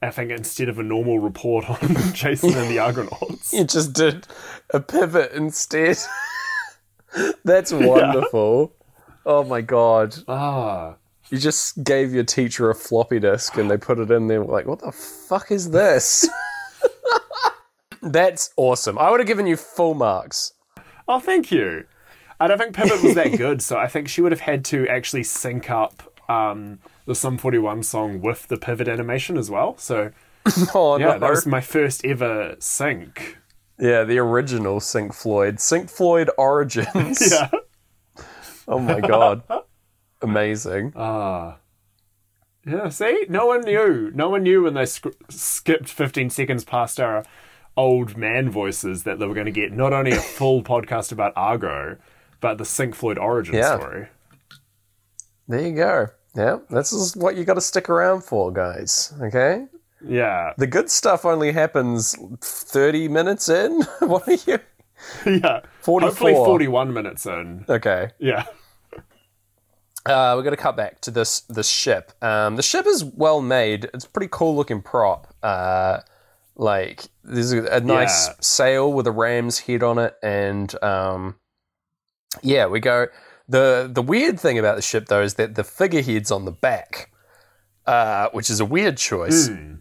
I 0.00 0.10
think 0.10 0.30
instead 0.30 0.68
of 0.68 0.78
a 0.78 0.82
normal 0.84 1.18
report 1.18 1.68
on 1.82 2.12
Jason 2.12 2.54
and 2.54 2.70
the 2.70 2.78
Argonauts. 2.78 3.52
you 3.52 3.64
just 3.64 3.92
did 3.94 4.26
a 4.72 4.78
pivot 4.80 5.32
instead. 5.32 5.96
That's 7.44 7.72
wonderful. 7.72 8.72
Oh 9.26 9.42
my 9.44 9.60
god. 9.60 10.14
Ah, 10.28 10.94
You 11.30 11.38
just 11.38 11.82
gave 11.82 12.14
your 12.14 12.22
teacher 12.24 12.70
a 12.70 12.74
floppy 12.74 13.18
disk 13.18 13.56
and 13.56 13.68
they 13.70 13.76
put 13.76 13.98
it 13.98 14.10
in 14.10 14.28
there 14.28 14.44
like, 14.44 14.66
what 14.66 14.78
the 14.80 14.92
fuck 14.92 15.50
is 15.50 15.70
this? 15.70 16.28
That's 18.02 18.50
awesome. 18.56 18.98
I 18.98 19.10
would 19.10 19.20
have 19.20 19.26
given 19.26 19.46
you 19.46 19.56
full 19.56 19.94
marks. 19.94 20.52
oh, 21.08 21.18
thank 21.20 21.50
you. 21.50 21.84
I 22.40 22.46
don't 22.46 22.58
think 22.58 22.74
Pivot 22.76 23.02
was 23.02 23.14
that 23.16 23.36
good, 23.36 23.60
so 23.60 23.76
I 23.76 23.88
think 23.88 24.08
she 24.08 24.20
would 24.20 24.30
have 24.30 24.40
had 24.40 24.64
to 24.66 24.86
actually 24.88 25.24
sync 25.24 25.68
up 25.70 26.02
um, 26.30 26.78
the 27.06 27.14
Sum 27.16 27.36
41 27.38 27.82
song 27.82 28.20
with 28.20 28.46
the 28.46 28.56
Pivot 28.56 28.86
animation 28.86 29.36
as 29.36 29.50
well. 29.50 29.76
So 29.78 30.12
Oh 30.74 30.98
yeah, 30.98 31.06
no. 31.14 31.18
that 31.18 31.30
was 31.30 31.46
my 31.46 31.60
first 31.60 32.04
ever 32.04 32.54
sync. 32.60 33.36
yeah, 33.80 34.04
the 34.04 34.18
original 34.18 34.78
Sync 34.78 35.12
Floyd. 35.12 35.58
Sync 35.58 35.90
Floyd 35.90 36.30
Origins. 36.38 37.20
Yeah. 37.32 37.50
Oh 38.68 38.78
my 38.78 39.00
god. 39.00 39.42
Amazing. 40.22 40.92
Ah. 40.94 41.56
Yeah, 42.68 42.88
see? 42.88 43.26
No 43.28 43.46
one 43.46 43.62
knew. 43.62 44.10
No 44.14 44.28
one 44.30 44.42
knew 44.42 44.62
when 44.64 44.74
they 44.74 44.86
sc- 44.86 45.06
skipped 45.28 45.88
15 45.88 46.30
seconds 46.30 46.64
past 46.64 47.00
our 47.00 47.24
old 47.76 48.16
man 48.16 48.50
voices 48.50 49.04
that 49.04 49.18
they 49.18 49.26
were 49.26 49.34
going 49.34 49.46
to 49.46 49.52
get 49.52 49.72
not 49.72 49.92
only 49.92 50.12
a 50.12 50.16
full 50.20 50.62
podcast 50.62 51.12
about 51.12 51.32
Argo, 51.36 51.96
but 52.40 52.58
the 52.58 52.64
Sync 52.64 52.94
Floyd 52.94 53.18
origin 53.18 53.54
Yeah. 53.54 53.76
story. 53.78 54.08
There 55.48 55.66
you 55.66 55.74
go. 55.74 56.06
Yeah, 56.36 56.58
this 56.70 56.92
is 56.92 57.16
what 57.16 57.36
you 57.36 57.44
got 57.44 57.54
to 57.54 57.60
stick 57.60 57.88
around 57.88 58.22
for, 58.22 58.52
guys. 58.52 59.12
Okay? 59.20 59.66
Yeah. 60.04 60.52
The 60.58 60.66
good 60.66 60.90
stuff 60.90 61.24
only 61.24 61.52
happens 61.52 62.14
30 62.40 63.08
minutes 63.08 63.48
in. 63.48 63.82
what 64.00 64.28
are 64.28 64.32
you? 64.32 64.58
yeah. 65.40 65.60
44. 65.80 66.00
Hopefully 66.00 66.34
41 66.34 66.92
minutes 66.92 67.26
in. 67.26 67.64
Okay. 67.68 68.10
Yeah. 68.18 68.44
Uh, 70.06 70.32
we're 70.36 70.42
going 70.42 70.56
to 70.56 70.62
cut 70.62 70.76
back 70.76 71.00
to 71.02 71.10
this 71.10 71.40
this 71.42 71.68
ship. 71.68 72.12
Um, 72.22 72.56
the 72.56 72.62
ship 72.62 72.86
is 72.86 73.04
well 73.04 73.42
made. 73.42 73.90
It's 73.92 74.04
a 74.04 74.08
pretty 74.08 74.28
cool 74.30 74.56
looking 74.56 74.80
prop. 74.80 75.34
Uh, 75.42 76.00
like 76.56 77.04
there's 77.24 77.52
a, 77.52 77.64
a 77.66 77.80
nice 77.80 78.28
Yeah. 78.28 78.34
sail 78.40 78.92
with 78.92 79.06
a 79.06 79.12
ram's 79.12 79.58
head 79.60 79.82
on 79.82 79.98
it, 79.98 80.14
and 80.22 80.72
um, 80.82 81.36
yeah, 82.42 82.66
we 82.66 82.80
go. 82.80 83.08
the 83.48 83.90
The 83.92 84.02
weird 84.02 84.40
thing 84.40 84.58
about 84.58 84.76
the 84.76 84.82
ship 84.82 85.06
though 85.08 85.22
is 85.22 85.34
that 85.34 85.54
the 85.56 85.64
figurehead's 85.64 86.30
on 86.30 86.44
the 86.46 86.52
back, 86.52 87.10
uh, 87.86 88.28
which 88.32 88.50
is 88.50 88.60
a 88.60 88.64
weird 88.64 88.96
choice. 88.96 89.48
Hmm. 89.48 89.74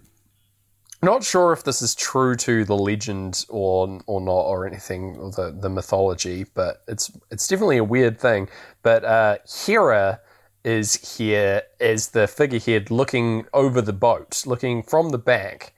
Not 1.02 1.24
sure 1.24 1.54
if 1.54 1.64
this 1.64 1.82
is 1.82 1.94
true 1.94 2.36
to 2.38 2.66
the 2.66 2.76
legend 2.76 3.46
or 3.50 4.02
or 4.08 4.20
not 4.20 4.42
or 4.42 4.66
anything 4.66 5.16
or 5.18 5.32
the 5.32 5.56
the 5.60 5.70
mythology, 5.70 6.46
but 6.56 6.84
it's 6.88 7.12
it's 7.30 7.48
definitely 7.48 7.78
a 7.78 7.84
weird 7.84 8.20
thing. 8.20 8.50
But 8.82 9.06
uh, 9.06 9.38
Hera 9.66 10.20
is 10.64 11.18
here 11.18 11.62
as 11.80 12.10
the 12.10 12.28
figurehead 12.28 12.90
looking 12.90 13.46
over 13.54 13.82
the 13.82 13.94
boat, 13.94 14.44
looking 14.48 14.82
from 14.82 15.10
the 15.10 15.20
back 15.20 15.74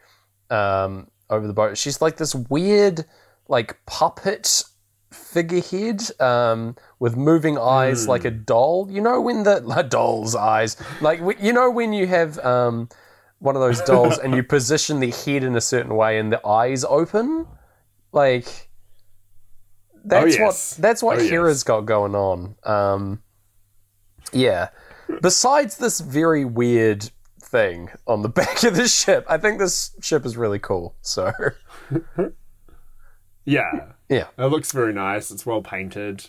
um, 0.50 1.12
over 1.30 1.46
the 1.46 1.54
boat. 1.54 1.78
She's 1.78 2.02
like 2.02 2.16
this 2.18 2.34
weird, 2.34 3.06
like 3.50 3.78
puppet 3.86 4.64
figurehead 5.12 6.02
um, 6.22 6.76
with 7.00 7.18
moving 7.18 7.58
eyes 7.58 8.08
like 8.08 8.24
a 8.26 8.32
doll. 8.32 8.88
You 8.90 9.02
know 9.02 9.20
when 9.20 9.44
the 9.44 9.60
like, 9.60 9.90
doll's 9.90 10.34
eyes, 10.34 10.78
like 11.02 11.20
you 11.42 11.52
know 11.52 11.70
when 11.70 11.92
you 11.92 12.08
have 12.08 12.40
um, 12.40 12.88
one 13.40 13.56
of 13.56 13.62
those 13.62 13.82
dolls 13.82 14.18
and 14.18 14.36
you 14.36 14.44
position 14.58 15.00
the 15.00 15.12
head 15.12 15.44
in 15.44 15.56
a 15.56 15.62
certain 15.62 15.96
way 15.96 16.20
and 16.20 16.32
the 16.32 16.46
eyes 16.46 16.84
open, 16.86 17.48
like 18.12 18.70
that's 20.06 20.38
yes. 20.38 20.78
what 20.78 20.82
that's 20.82 21.04
what 21.04 21.18
Oh, 21.18 21.22
yes. 21.22 21.30
Hera's 21.30 21.64
got 21.64 21.82
going 21.82 22.16
on. 22.16 22.56
Um, 22.64 23.22
yeah. 24.32 24.70
Besides 25.22 25.78
this 25.78 26.00
very 26.00 26.46
weird 26.46 27.10
thing 27.42 27.90
on 28.06 28.22
the 28.22 28.30
back 28.42 28.64
of 28.64 28.76
the 28.76 28.88
ship, 28.88 29.26
I 29.28 29.38
think 29.38 29.60
this 29.60 29.92
ship 30.02 30.26
is 30.26 30.38
really 30.38 30.60
cool. 30.60 30.96
So 31.02 31.32
Yeah. 33.46 33.94
yeah, 34.10 34.28
It 34.38 34.46
looks 34.46 34.72
very 34.72 34.94
nice. 34.94 35.32
It's 35.32 35.46
well 35.46 35.62
painted. 35.64 36.26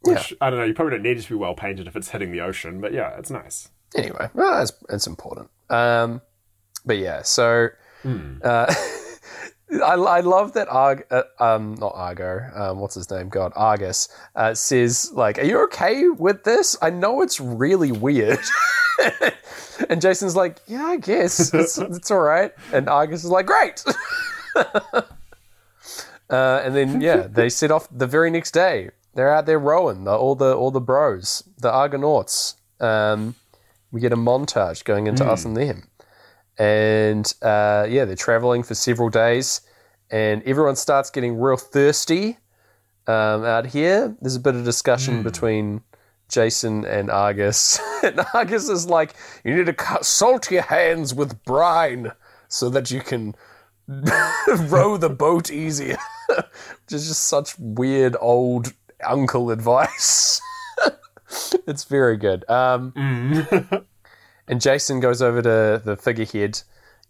Which, 0.00 0.34
I 0.40 0.50
don't 0.50 0.58
know, 0.58 0.64
you 0.64 0.74
probably 0.74 0.92
don't 0.94 1.02
need 1.04 1.18
it 1.18 1.22
to 1.22 1.28
be 1.28 1.34
well 1.36 1.54
painted 1.54 1.86
if 1.86 1.94
it's 1.94 2.08
hitting 2.08 2.32
the 2.32 2.40
ocean, 2.40 2.80
but 2.80 2.92
yeah, 2.92 3.16
it's 3.16 3.30
nice. 3.30 3.68
anyway, 3.94 4.28
well, 4.34 4.58
that's 4.58 4.72
it's 4.88 5.06
important. 5.06 5.48
Um, 5.72 6.20
but 6.84 6.98
yeah, 6.98 7.22
so 7.22 7.68
uh, 8.42 8.74
I, 9.72 9.94
I 9.94 10.20
love 10.20 10.52
that 10.52 10.68
Arg, 10.68 11.06
uh, 11.10 11.22
um, 11.40 11.74
not 11.76 11.92
Argo, 11.94 12.50
um, 12.54 12.78
what's 12.78 12.94
his 12.94 13.10
name? 13.10 13.28
God, 13.28 13.52
Argus 13.56 14.08
uh, 14.36 14.54
says 14.54 15.10
like, 15.14 15.38
"Are 15.38 15.44
you 15.44 15.64
okay 15.64 16.08
with 16.08 16.44
this? 16.44 16.76
I 16.82 16.90
know 16.90 17.22
it's 17.22 17.40
really 17.40 17.92
weird." 17.92 18.40
and 19.88 20.00
Jason's 20.02 20.36
like, 20.36 20.58
"Yeah, 20.66 20.84
I 20.84 20.96
guess 20.98 21.54
it's, 21.54 21.78
it's 21.78 22.10
all 22.10 22.20
right." 22.20 22.52
And 22.72 22.88
Argus 22.88 23.24
is 23.24 23.30
like, 23.30 23.46
"Great." 23.46 23.82
Uh, 26.30 26.62
and 26.64 26.74
then 26.74 27.00
yeah, 27.02 27.26
they 27.30 27.50
set 27.50 27.70
off 27.70 27.86
the 27.90 28.06
very 28.06 28.30
next 28.30 28.52
day. 28.52 28.88
They're 29.14 29.32
out 29.32 29.44
there 29.44 29.58
rowing, 29.58 30.04
the, 30.04 30.16
all 30.16 30.34
the 30.34 30.54
all 30.54 30.70
the 30.70 30.80
bros, 30.80 31.44
the 31.58 31.70
Argonauts. 31.70 32.56
Um, 32.80 33.34
we 33.92 34.00
get 34.00 34.12
a 34.12 34.16
montage 34.16 34.84
going 34.84 35.06
into 35.06 35.24
us 35.24 35.44
and 35.44 35.56
them, 35.56 35.88
and 36.58 37.32
uh, 37.42 37.86
yeah, 37.88 38.04
they're 38.04 38.16
traveling 38.16 38.62
for 38.62 38.74
several 38.74 39.08
days, 39.08 39.60
and 40.10 40.42
everyone 40.44 40.76
starts 40.76 41.10
getting 41.10 41.38
real 41.38 41.56
thirsty 41.56 42.38
um, 43.06 43.44
out 43.44 43.66
here. 43.66 44.16
There's 44.20 44.36
a 44.36 44.40
bit 44.40 44.54
of 44.54 44.64
discussion 44.64 45.22
between 45.22 45.82
Jason 46.28 46.84
and 46.84 47.10
Argus, 47.10 47.78
and 48.02 48.20
Argus 48.34 48.68
is 48.68 48.86
like, 48.86 49.14
"You 49.44 49.54
need 49.54 49.66
to 49.66 49.74
cut, 49.74 50.04
salt 50.04 50.50
your 50.50 50.62
hands 50.62 51.14
with 51.14 51.44
brine 51.44 52.12
so 52.48 52.68
that 52.70 52.90
you 52.90 53.00
can." 53.00 53.34
row 54.68 54.96
the 54.96 55.10
boat 55.10 55.50
easier, 55.50 55.98
which 56.28 56.92
is 56.92 57.08
just 57.08 57.24
such 57.26 57.58
weird 57.58 58.16
old 58.20 58.72
uncle 59.04 59.50
advice. 59.50 60.40
it's 61.66 61.84
very 61.84 62.16
good. 62.16 62.48
Um, 62.48 62.92
and 64.48 64.60
Jason 64.60 65.00
goes 65.00 65.22
over 65.22 65.42
to 65.42 65.82
the 65.84 65.96
figurehead 65.96 66.62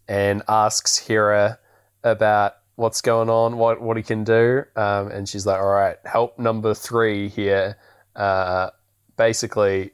and 0.09 0.43
asks 0.49 0.99
Hera 0.99 1.59
about 2.05 2.55
what's 2.77 3.01
going 3.01 3.31
on, 3.31 3.57
what 3.57 3.81
what 3.81 3.97
he 3.97 4.03
can 4.03 4.25
do, 4.25 4.65
um, 4.77 5.09
and 5.09 5.29
she's 5.29 5.47
like, 5.47 5.61
"All 5.61 5.69
right, 5.73 5.97
help 6.05 6.39
number 6.39 6.75
three 6.75 7.29
here." 7.29 7.77
Uh, 8.17 8.71
basically, 9.17 9.93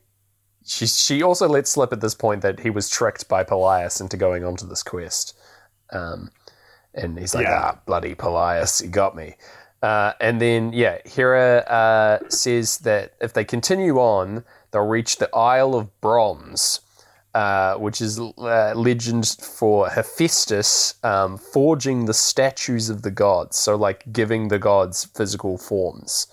she 0.64 0.86
she 0.86 1.22
also 1.22 1.48
lets 1.48 1.70
slip 1.70 1.92
at 1.92 2.00
this 2.00 2.14
point 2.14 2.42
that 2.42 2.60
he 2.60 2.70
was 2.70 2.88
tricked 2.88 3.28
by 3.28 3.44
Pelias 3.44 4.00
into 4.00 4.16
going 4.16 4.44
onto 4.44 4.66
this 4.66 4.82
quest. 4.82 5.36
Um, 5.92 6.30
And 6.94 7.18
he's 7.18 7.34
like, 7.34 7.44
Yeah. 7.44 7.72
ah, 7.74 7.78
bloody 7.86 8.14
Pelias, 8.14 8.82
he 8.82 8.88
got 8.88 9.14
me. 9.14 9.36
Uh, 9.82 10.12
and 10.20 10.40
then, 10.40 10.72
yeah, 10.72 10.98
Hera 11.04 11.58
uh, 11.58 12.28
says 12.28 12.78
that 12.78 13.14
if 13.20 13.32
they 13.32 13.44
continue 13.44 13.98
on, 13.98 14.44
they'll 14.70 14.86
reach 14.86 15.16
the 15.16 15.34
Isle 15.34 15.74
of 15.74 16.00
Bronze, 16.00 16.80
uh, 17.34 17.74
which 17.74 18.00
is 18.00 18.18
uh, 18.18 18.72
legend 18.74 19.36
for 19.40 19.88
Hephaestus 19.88 20.94
um, 21.04 21.38
forging 21.38 22.06
the 22.06 22.14
statues 22.14 22.90
of 22.90 23.02
the 23.02 23.10
gods. 23.10 23.56
So, 23.56 23.76
like, 23.76 24.12
giving 24.12 24.48
the 24.48 24.58
gods 24.58 25.04
physical 25.04 25.58
forms 25.58 26.26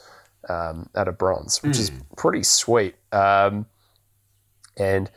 um, 0.49 0.89
out 0.95 1.07
of 1.07 1.17
bronze, 1.17 1.61
which 1.63 1.77
is 1.79 1.91
pretty 2.17 2.43
sweet. 2.43 2.95
Um, 3.11 3.67
and 4.77 5.09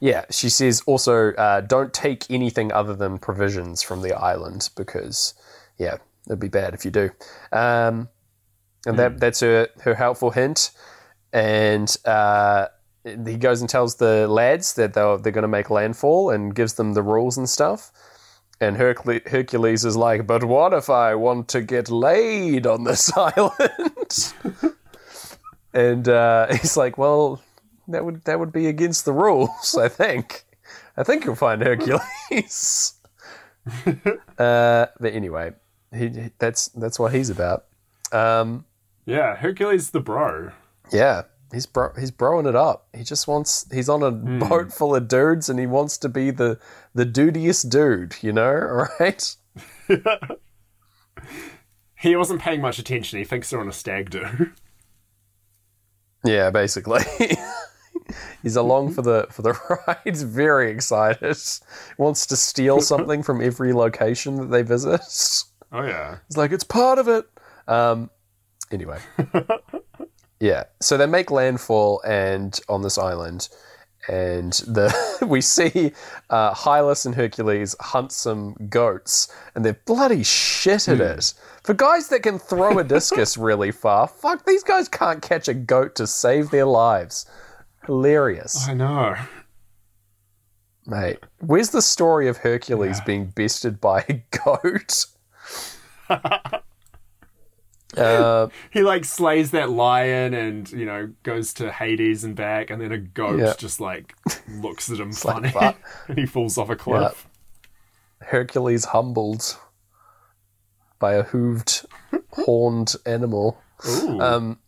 yeah, 0.00 0.24
she 0.30 0.48
says 0.48 0.82
also 0.86 1.32
uh, 1.34 1.62
don't 1.62 1.92
take 1.92 2.30
anything 2.30 2.72
other 2.72 2.94
than 2.94 3.18
provisions 3.18 3.82
from 3.82 4.02
the 4.02 4.14
island 4.14 4.70
because 4.76 5.34
yeah, 5.78 5.96
it'd 6.26 6.40
be 6.40 6.48
bad 6.48 6.74
if 6.74 6.84
you 6.84 6.90
do. 6.90 7.10
Um, 7.52 8.08
and 8.86 8.98
that 8.98 9.18
that's 9.18 9.40
her 9.40 9.68
her 9.82 9.94
helpful 9.94 10.30
hint. 10.30 10.70
And 11.32 11.94
uh, 12.04 12.68
he 13.04 13.36
goes 13.36 13.60
and 13.60 13.68
tells 13.68 13.96
the 13.96 14.28
lads 14.28 14.74
that 14.74 14.94
they're 14.94 15.18
they're 15.18 15.32
going 15.32 15.42
to 15.42 15.48
make 15.48 15.70
landfall 15.70 16.30
and 16.30 16.54
gives 16.54 16.74
them 16.74 16.94
the 16.94 17.02
rules 17.02 17.36
and 17.36 17.48
stuff. 17.48 17.92
And 18.60 18.76
Hercule- 18.76 19.20
Hercules 19.26 19.84
is 19.84 19.96
like, 19.96 20.26
but 20.26 20.42
what 20.44 20.72
if 20.72 20.88
I 20.88 21.14
want 21.14 21.48
to 21.48 21.60
get 21.60 21.90
laid 21.90 22.66
on 22.66 22.84
this 22.84 23.12
island? 23.16 24.34
and 25.74 26.08
uh, 26.08 26.46
he's 26.54 26.76
like, 26.76 26.96
well, 26.96 27.42
that 27.88 28.04
would 28.04 28.24
that 28.24 28.38
would 28.38 28.52
be 28.52 28.66
against 28.66 29.04
the 29.04 29.12
rules. 29.12 29.76
I 29.76 29.88
think. 29.88 30.44
I 30.96 31.02
think 31.02 31.24
you'll 31.24 31.34
find 31.34 31.60
Hercules. 31.62 32.94
uh, 34.38 34.86
but 34.98 35.12
anyway, 35.12 35.52
he, 35.96 36.30
that's 36.38 36.68
that's 36.68 36.98
what 36.98 37.12
he's 37.14 37.30
about. 37.30 37.64
Um, 38.12 38.64
Yeah, 39.04 39.36
Hercules 39.36 39.90
the 39.90 40.00
bro. 40.00 40.52
yeah, 40.92 41.22
he's 41.52 41.66
bro- 41.66 41.92
he's 41.98 42.10
broing 42.10 42.48
it 42.48 42.54
up. 42.56 42.86
He 42.96 43.02
just 43.04 43.26
wants. 43.28 43.66
He's 43.72 43.88
on 43.88 44.02
a 44.02 44.10
boat 44.10 44.72
full 44.72 44.94
of 44.94 45.08
dudes, 45.08 45.48
and 45.48 45.58
he 45.58 45.66
wants 45.66 45.98
to 45.98 46.08
be 46.08 46.30
the 46.30 46.58
the 46.94 47.04
dudiest 47.06 47.68
dude. 47.70 48.16
You 48.22 48.32
know, 48.32 48.86
right? 49.00 49.36
He 51.98 52.14
wasn't 52.14 52.42
paying 52.42 52.60
much 52.60 52.78
attention. 52.78 53.18
He 53.18 53.24
thinks 53.24 53.48
they're 53.50 53.58
on 53.60 53.68
a 53.68 53.72
stag 53.72 54.10
do. 54.10 54.50
Yeah, 56.24 56.50
basically. 56.50 57.02
He's 58.42 58.54
along 58.56 58.92
for 58.92 59.02
the 59.02 59.26
for 59.30 59.40
the 59.42 59.54
ride. 59.86 59.96
He's 60.04 60.22
very 60.22 60.70
excited. 60.70 61.36
Wants 61.96 62.26
to 62.26 62.36
steal 62.36 62.80
something 62.80 63.22
from 63.22 63.40
every 63.40 63.72
location 63.72 64.36
that 64.36 64.50
they 64.50 64.62
visit. 64.62 65.00
Oh 65.72 65.82
yeah. 65.82 66.18
It's 66.26 66.36
like, 66.36 66.52
it's 66.52 66.64
part 66.64 66.98
of 66.98 67.08
it. 67.08 67.26
Um, 67.68 68.10
anyway, 68.70 68.98
yeah. 70.40 70.64
So 70.80 70.96
they 70.96 71.06
make 71.06 71.30
landfall 71.30 72.00
and 72.06 72.58
on 72.68 72.82
this 72.82 72.96
island, 72.98 73.48
and 74.08 74.52
the 74.52 74.94
we 75.26 75.40
see 75.40 75.92
uh, 76.30 76.54
Hylas 76.54 77.06
and 77.06 77.14
Hercules 77.14 77.74
hunt 77.80 78.12
some 78.12 78.54
goats, 78.68 79.32
and 79.54 79.64
they're 79.64 79.80
bloody 79.84 80.22
shit 80.22 80.88
at 80.88 81.00
it. 81.00 81.34
For 81.64 81.74
guys 81.74 82.08
that 82.08 82.22
can 82.22 82.38
throw 82.38 82.78
a 82.78 82.84
discus 82.84 83.36
really 83.36 83.72
far, 83.72 84.06
fuck, 84.06 84.46
these 84.46 84.62
guys 84.62 84.88
can't 84.88 85.20
catch 85.20 85.48
a 85.48 85.54
goat 85.54 85.96
to 85.96 86.06
save 86.06 86.50
their 86.50 86.66
lives. 86.66 87.26
Hilarious, 87.84 88.68
I 88.68 88.74
know. 88.74 89.16
mate. 90.86 91.18
Where's 91.40 91.70
the 91.70 91.82
story 91.82 92.28
of 92.28 92.38
Hercules 92.38 93.00
being 93.00 93.26
bested 93.26 93.80
by 93.80 94.04
a 94.08 94.22
goat? 94.44 95.06
Uh, 97.96 98.48
He 98.70 98.82
like 98.82 99.04
slays 99.04 99.50
that 99.52 99.70
lion 99.70 100.34
and 100.34 100.70
you 100.72 100.84
know 100.86 101.10
goes 101.22 101.52
to 101.54 101.70
Hades 101.72 102.24
and 102.24 102.34
back, 102.34 102.70
and 102.70 102.80
then 102.80 102.92
a 102.92 102.98
goat 102.98 103.38
Yeah. 103.38 103.54
just 103.58 103.80
like 103.80 104.14
looks 104.48 104.90
at 104.90 104.98
him 105.00 105.12
funny, 105.12 105.50
"Fuck." 105.50 105.76
and 106.08 106.18
he 106.18 106.26
falls 106.26 106.58
off 106.58 106.68
a 106.70 106.76
cliff. 106.76 107.26
Hercules 108.22 108.86
humbled 108.86 109.56
by 110.98 111.14
a 111.14 111.24
hooved, 111.24 111.84
horned 112.30 112.94
animal. 113.04 113.60
Um, 114.18 114.58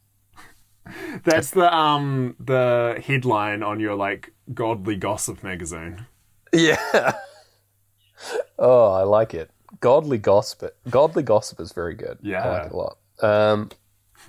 That's 1.24 1.50
the 1.50 1.74
um 1.74 2.36
the 2.38 3.02
headline 3.04 3.62
on 3.62 3.80
your 3.80 3.94
like 3.94 4.32
godly 4.54 4.96
gossip 4.96 5.42
magazine. 5.42 6.06
yeah. 6.52 7.12
oh, 8.58 8.92
I 8.92 9.02
like 9.02 9.34
it. 9.34 9.50
Godly 9.80 10.18
gossip. 10.18 10.76
Godly 10.90 11.22
gossip 11.22 11.60
is 11.60 11.72
very 11.72 11.94
good. 11.94 12.18
Yeah. 12.22 12.44
I 12.44 12.48
like 12.48 12.66
it 12.66 12.72
a 12.72 12.76
lot. 12.76 12.98
Um, 13.20 13.70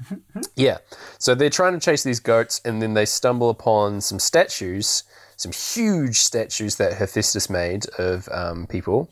yeah. 0.56 0.80
So 1.18 1.36
they're 1.36 1.50
trying 1.50 1.74
to 1.74 1.80
chase 1.80 2.04
these 2.04 2.20
goats, 2.20 2.62
and 2.66 2.82
then 2.82 2.94
they 2.94 3.06
stumble 3.06 3.50
upon 3.50 4.02
some 4.02 4.20
statues, 4.20 5.04
some 5.38 5.52
huge 5.52 6.18
statues 6.18 6.76
that 6.76 6.94
Hephaestus 6.94 7.50
made 7.50 7.86
of 7.98 8.28
um, 8.32 8.68
people. 8.68 9.10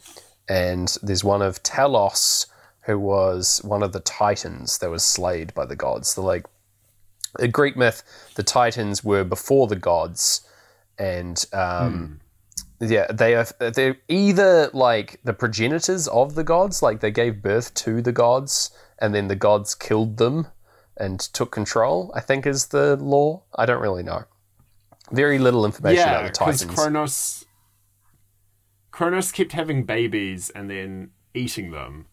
And 0.49 0.95
there's 1.01 1.23
one 1.23 1.41
of 1.41 1.61
Talos, 1.63 2.47
who 2.85 2.97
was 2.97 3.61
one 3.63 3.83
of 3.83 3.91
the 3.91 3.99
Titans 3.99 4.77
that 4.79 4.89
was 4.89 5.03
slayed 5.03 5.53
by 5.53 5.65
the 5.65 5.75
gods. 5.75 6.15
The 6.15 6.21
like, 6.21 6.45
in 7.39 7.51
Greek 7.51 7.75
myth, 7.75 8.03
the 8.35 8.43
Titans 8.43 9.03
were 9.03 9.23
before 9.23 9.67
the 9.67 9.75
gods, 9.75 10.47
and 10.97 11.45
um, 11.53 12.21
yeah, 12.79 13.07
they 13.11 13.35
are 13.35 13.47
they're 13.59 13.97
either 14.07 14.69
like 14.73 15.19
the 15.23 15.33
progenitors 15.33 16.07
of 16.07 16.35
the 16.35 16.43
gods, 16.43 16.81
like 16.81 16.99
they 16.99 17.11
gave 17.11 17.41
birth 17.41 17.73
to 17.75 18.01
the 18.01 18.11
gods, 18.11 18.71
and 18.99 19.13
then 19.15 19.27
the 19.27 19.35
gods 19.35 19.73
killed 19.75 20.17
them 20.17 20.47
and 20.95 21.19
took 21.19 21.51
control. 21.51 22.11
I 22.15 22.21
think 22.21 22.45
is 22.45 22.67
the 22.67 22.95
law. 22.97 23.43
I 23.55 23.65
don't 23.65 23.81
really 23.81 24.03
know. 24.03 24.25
Very 25.11 25.39
little 25.39 25.65
information 25.65 26.05
yeah, 26.05 26.19
about 26.19 26.33
the 26.33 26.33
Titans. 26.33 26.75
Kronos 26.75 27.45
Kronos 28.91 29.31
kept 29.31 29.51
having 29.51 29.83
babies 29.83 30.49
and 30.49 30.69
then 30.69 31.11
eating 31.33 31.71
them. 31.71 32.07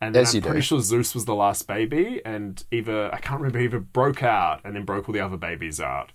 And 0.00 0.14
then 0.14 0.22
As 0.22 0.30
I'm 0.30 0.36
you 0.36 0.40
do. 0.40 0.48
pretty 0.48 0.62
sure 0.62 0.80
Zeus 0.80 1.14
was 1.14 1.26
the 1.26 1.34
last 1.34 1.68
baby, 1.68 2.20
and 2.24 2.64
either 2.72 3.14
I 3.14 3.18
can't 3.18 3.40
remember 3.40 3.60
either 3.60 3.78
broke 3.78 4.22
out 4.22 4.60
and 4.64 4.74
then 4.74 4.84
broke 4.84 5.08
all 5.08 5.12
the 5.12 5.20
other 5.20 5.36
babies 5.36 5.78
out, 5.78 6.10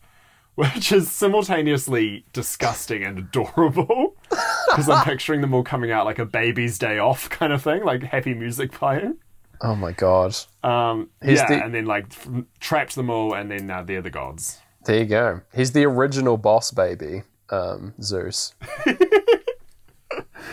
which 0.57 0.91
is 0.91 1.09
simultaneously 1.09 2.25
disgusting 2.33 3.03
and 3.03 3.17
adorable. 3.19 4.15
Because 4.69 4.89
I'm 4.89 5.05
picturing 5.05 5.39
them 5.39 5.53
all 5.53 5.63
coming 5.63 5.91
out 5.91 6.05
like 6.05 6.19
a 6.19 6.25
baby's 6.25 6.77
day 6.77 6.99
off 6.99 7.29
kind 7.29 7.53
of 7.53 7.61
thing, 7.63 7.85
like 7.85 8.03
happy 8.03 8.33
music 8.33 8.73
playing. 8.73 9.15
oh 9.61 9.75
my 9.75 9.93
god! 9.93 10.35
Um, 10.61 11.09
yeah, 11.23 11.47
the- 11.47 11.63
and 11.63 11.73
then 11.73 11.85
like 11.85 12.07
f- 12.11 12.27
trapped 12.59 12.95
them 12.95 13.09
all, 13.09 13.33
and 13.33 13.49
then 13.49 13.71
uh, 13.71 13.81
they're 13.83 14.01
the 14.01 14.09
gods. 14.09 14.59
There 14.83 14.99
you 14.99 15.05
go. 15.05 15.39
He's 15.55 15.71
the 15.71 15.85
original 15.85 16.35
boss 16.37 16.71
baby, 16.71 17.23
um, 17.49 17.93
Zeus. 18.01 18.53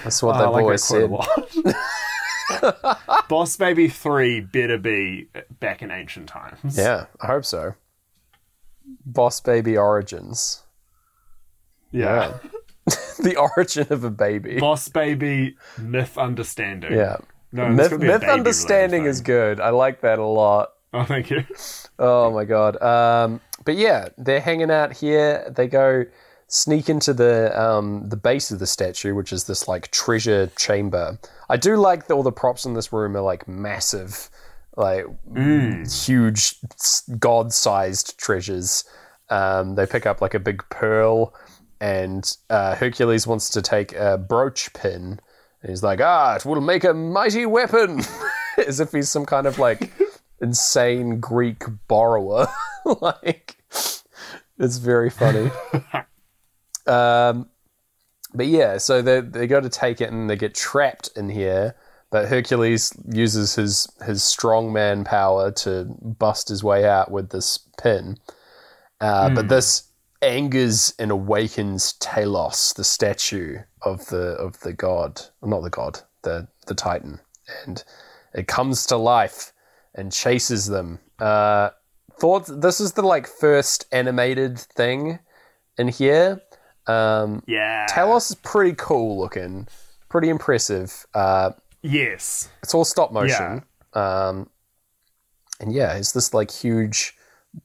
That's 0.05 0.22
what 0.22 0.36
like 0.36 0.46
always 0.46 0.88
that 0.88 1.09
said. 1.09 1.11
quote 1.11 1.55
a 1.57 1.74
lot. 2.84 3.28
Boss 3.28 3.57
Baby 3.57 3.88
3 3.88 4.40
better 4.40 4.78
be 4.78 5.28
back 5.61 5.82
in 5.82 5.90
ancient 5.90 6.28
times. 6.28 6.76
Yeah, 6.78 7.07
I 7.20 7.26
hope 7.26 7.44
so. 7.44 7.74
Boss 9.07 9.40
baby 9.40 9.76
origins. 9.76 10.62
Yeah. 11.90 12.38
the 13.18 13.36
origin 13.36 13.86
of 13.90 14.05
a 14.05 14.11
baby. 14.11 14.59
Boss 14.59 14.88
Baby 14.88 15.57
myth 15.78 16.18
understanding. 16.18 16.92
yeah. 16.92 17.16
No, 17.52 17.68
Myth, 17.68 17.90
could 17.90 18.00
be 18.00 18.09
a 18.09 18.18
myth 18.18 18.24
understanding 18.24 19.05
is 19.05 19.20
good. 19.20 19.61
I 19.61 19.70
like 19.70 20.00
that 20.00 20.18
a 20.18 20.24
lot. 20.26 20.70
Oh, 20.92 21.05
thank 21.05 21.30
you. 21.30 21.44
Oh 21.98 22.32
my 22.32 22.44
god. 22.44 22.80
Um, 22.82 23.40
but 23.64 23.76
yeah, 23.76 24.09
they're 24.18 24.40
hanging 24.40 24.72
out 24.72 24.92
here. 24.92 25.48
They 25.55 25.68
go 25.68 26.05
sneak 26.48 26.88
into 26.88 27.14
the 27.14 27.59
um, 27.61 28.09
the 28.09 28.16
base 28.16 28.50
of 28.50 28.59
the 28.59 28.66
statue, 28.66 29.14
which 29.14 29.32
is 29.32 29.44
this 29.44 29.68
like 29.68 29.90
treasure 29.92 30.48
chamber. 30.57 31.18
I 31.48 31.57
do 31.57 31.76
like 31.76 32.09
that 32.09 32.14
all 32.14 32.24
the 32.24 32.32
props 32.32 32.64
in 32.64 32.74
this 32.74 32.92
room 32.92 33.16
are 33.16 33.20
like 33.22 33.46
massive, 33.46 34.28
like 34.76 35.06
huge 35.86 36.56
god 37.18 37.52
sized 37.52 38.18
treasures. 38.18 38.84
Um, 39.30 39.74
they 39.74 39.86
pick 39.86 40.06
up 40.06 40.20
like 40.20 40.34
a 40.34 40.40
big 40.40 40.62
pearl, 40.68 41.34
and 41.80 42.36
uh, 42.50 42.74
Hercules 42.74 43.26
wants 43.26 43.48
to 43.50 43.62
take 43.62 43.92
a 43.94 44.18
brooch 44.18 44.72
pin. 44.72 45.20
And 45.62 45.70
he's 45.70 45.82
like, 45.82 46.00
ah, 46.00 46.36
it 46.36 46.44
will 46.44 46.60
make 46.60 46.84
a 46.84 46.94
mighty 46.94 47.46
weapon. 47.46 48.02
As 48.66 48.80
if 48.80 48.92
he's 48.92 49.08
some 49.08 49.26
kind 49.26 49.46
of 49.46 49.58
like 49.58 49.92
insane 50.40 51.20
Greek 51.20 51.64
borrower. 51.88 52.46
like, 53.00 53.56
it's 54.58 54.78
very 54.78 55.10
funny. 55.10 55.50
um, 56.86 57.48
but 58.34 58.46
yeah, 58.46 58.78
so 58.78 59.00
they 59.00 59.20
they 59.20 59.46
go 59.46 59.60
to 59.60 59.68
take 59.68 60.00
it 60.00 60.10
and 60.10 60.28
they 60.28 60.36
get 60.36 60.54
trapped 60.54 61.10
in 61.16 61.28
here. 61.28 61.76
But 62.14 62.28
Hercules 62.28 62.92
uses 63.12 63.56
his 63.56 63.88
his 64.06 64.22
strongman 64.22 65.04
power 65.04 65.50
to 65.50 65.86
bust 66.00 66.48
his 66.48 66.62
way 66.62 66.86
out 66.88 67.10
with 67.10 67.30
this 67.30 67.58
pin. 67.82 68.18
Uh, 69.00 69.30
But 69.30 69.48
this 69.48 69.90
angers 70.22 70.94
and 71.00 71.10
awakens 71.10 71.94
Talos, 71.94 72.72
the 72.72 72.84
statue 72.84 73.58
of 73.82 74.06
the 74.06 74.36
of 74.46 74.60
the 74.60 74.72
god, 74.72 75.22
not 75.42 75.62
the 75.64 75.70
god, 75.70 76.02
the 76.22 76.46
the 76.68 76.74
Titan. 76.74 77.18
and 77.66 77.82
it 78.32 78.46
comes 78.46 78.86
to 78.86 78.96
life 78.96 79.52
and 79.96 80.12
chases 80.12 80.66
them. 80.66 81.00
Uh, 81.18 81.70
thought 82.20 82.44
this 82.62 82.78
is 82.80 82.92
the 82.92 83.02
like 83.02 83.26
first 83.26 83.86
animated 83.90 84.60
thing 84.60 85.18
in 85.76 85.88
here. 85.88 86.40
Um, 86.86 87.42
Yeah. 87.48 87.86
Talos 87.90 88.30
is 88.30 88.36
pretty 88.36 88.74
cool 88.76 89.18
looking, 89.18 89.66
pretty 90.08 90.28
impressive. 90.28 91.06
Uh, 91.12 91.50
Yes. 91.85 92.49
it's 92.62 92.72
all 92.72 92.85
stop 92.87 93.12
motion. 93.12 93.62
Um, 93.93 94.49
and 95.61 95.70
yeah, 95.70 95.93
it's 95.95 96.12
this 96.12 96.32
like 96.32 96.51
huge 96.51 97.14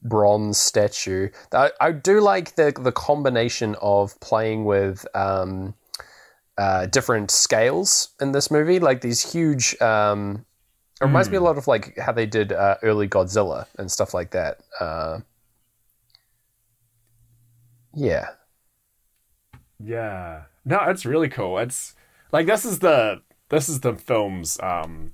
bronze 0.02 0.58
statue. 0.58 1.30
I, 1.52 1.70
I 1.80 1.92
do 1.92 2.20
like 2.20 2.54
the 2.54 2.72
the 2.78 2.92
combination 2.92 3.76
of 3.80 4.20
playing 4.20 4.66
with 4.66 5.06
um, 5.14 5.74
uh, 6.58 6.84
different 6.86 7.30
scales 7.30 8.10
in 8.20 8.32
this 8.32 8.50
movie, 8.50 8.78
like 8.78 9.00
these 9.00 9.32
huge. 9.32 9.80
Um, 9.80 10.44
it 11.00 11.06
reminds 11.06 11.30
me 11.30 11.38
a 11.38 11.40
lot 11.40 11.56
of 11.56 11.66
like 11.66 11.96
how 11.98 12.12
they 12.12 12.26
did 12.26 12.52
uh, 12.52 12.76
early 12.82 13.08
Godzilla 13.08 13.66
and 13.78 13.90
stuff 13.90 14.12
like 14.12 14.32
that. 14.32 14.58
Uh, 14.78 15.20
yeah, 17.94 18.28
Yeah. 19.82 20.42
No, 20.66 20.78
it's 20.88 21.06
really 21.06 21.30
cool. 21.30 21.58
It's 21.58 21.94
like 22.32 22.46
this 22.46 22.66
is 22.66 22.80
the 22.80 23.22
this 23.50 23.68
is 23.68 23.80
the 23.80 23.94
film's 23.94 24.58
um 24.60 25.12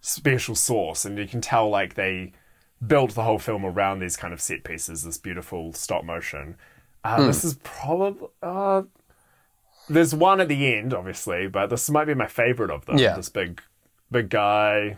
special 0.00 0.54
source, 0.54 1.04
and 1.04 1.18
you 1.18 1.26
can 1.26 1.40
tell 1.40 1.68
like 1.68 1.94
they 1.94 2.32
built 2.86 3.14
the 3.14 3.22
whole 3.24 3.38
film 3.38 3.64
around 3.64 3.98
these 4.00 4.16
kind 4.16 4.34
of 4.34 4.40
set 4.40 4.62
pieces, 4.62 5.02
this 5.02 5.18
beautiful 5.18 5.72
stop 5.72 6.04
motion. 6.04 6.56
Uh, 7.02 7.26
This 7.26 7.44
is 7.44 7.54
probably 7.62 8.28
uh 8.42 8.82
there's 9.88 10.14
one 10.14 10.40
at 10.40 10.48
the 10.48 10.74
end, 10.74 10.92
obviously, 10.92 11.46
but 11.46 11.68
this 11.68 11.88
might 11.88 12.06
be 12.06 12.14
my 12.14 12.26
favorite 12.26 12.70
of 12.70 12.86
them. 12.86 12.98
Yeah. 12.98 13.16
This 13.16 13.28
big 13.28 13.62
big 14.10 14.28
guy 14.28 14.96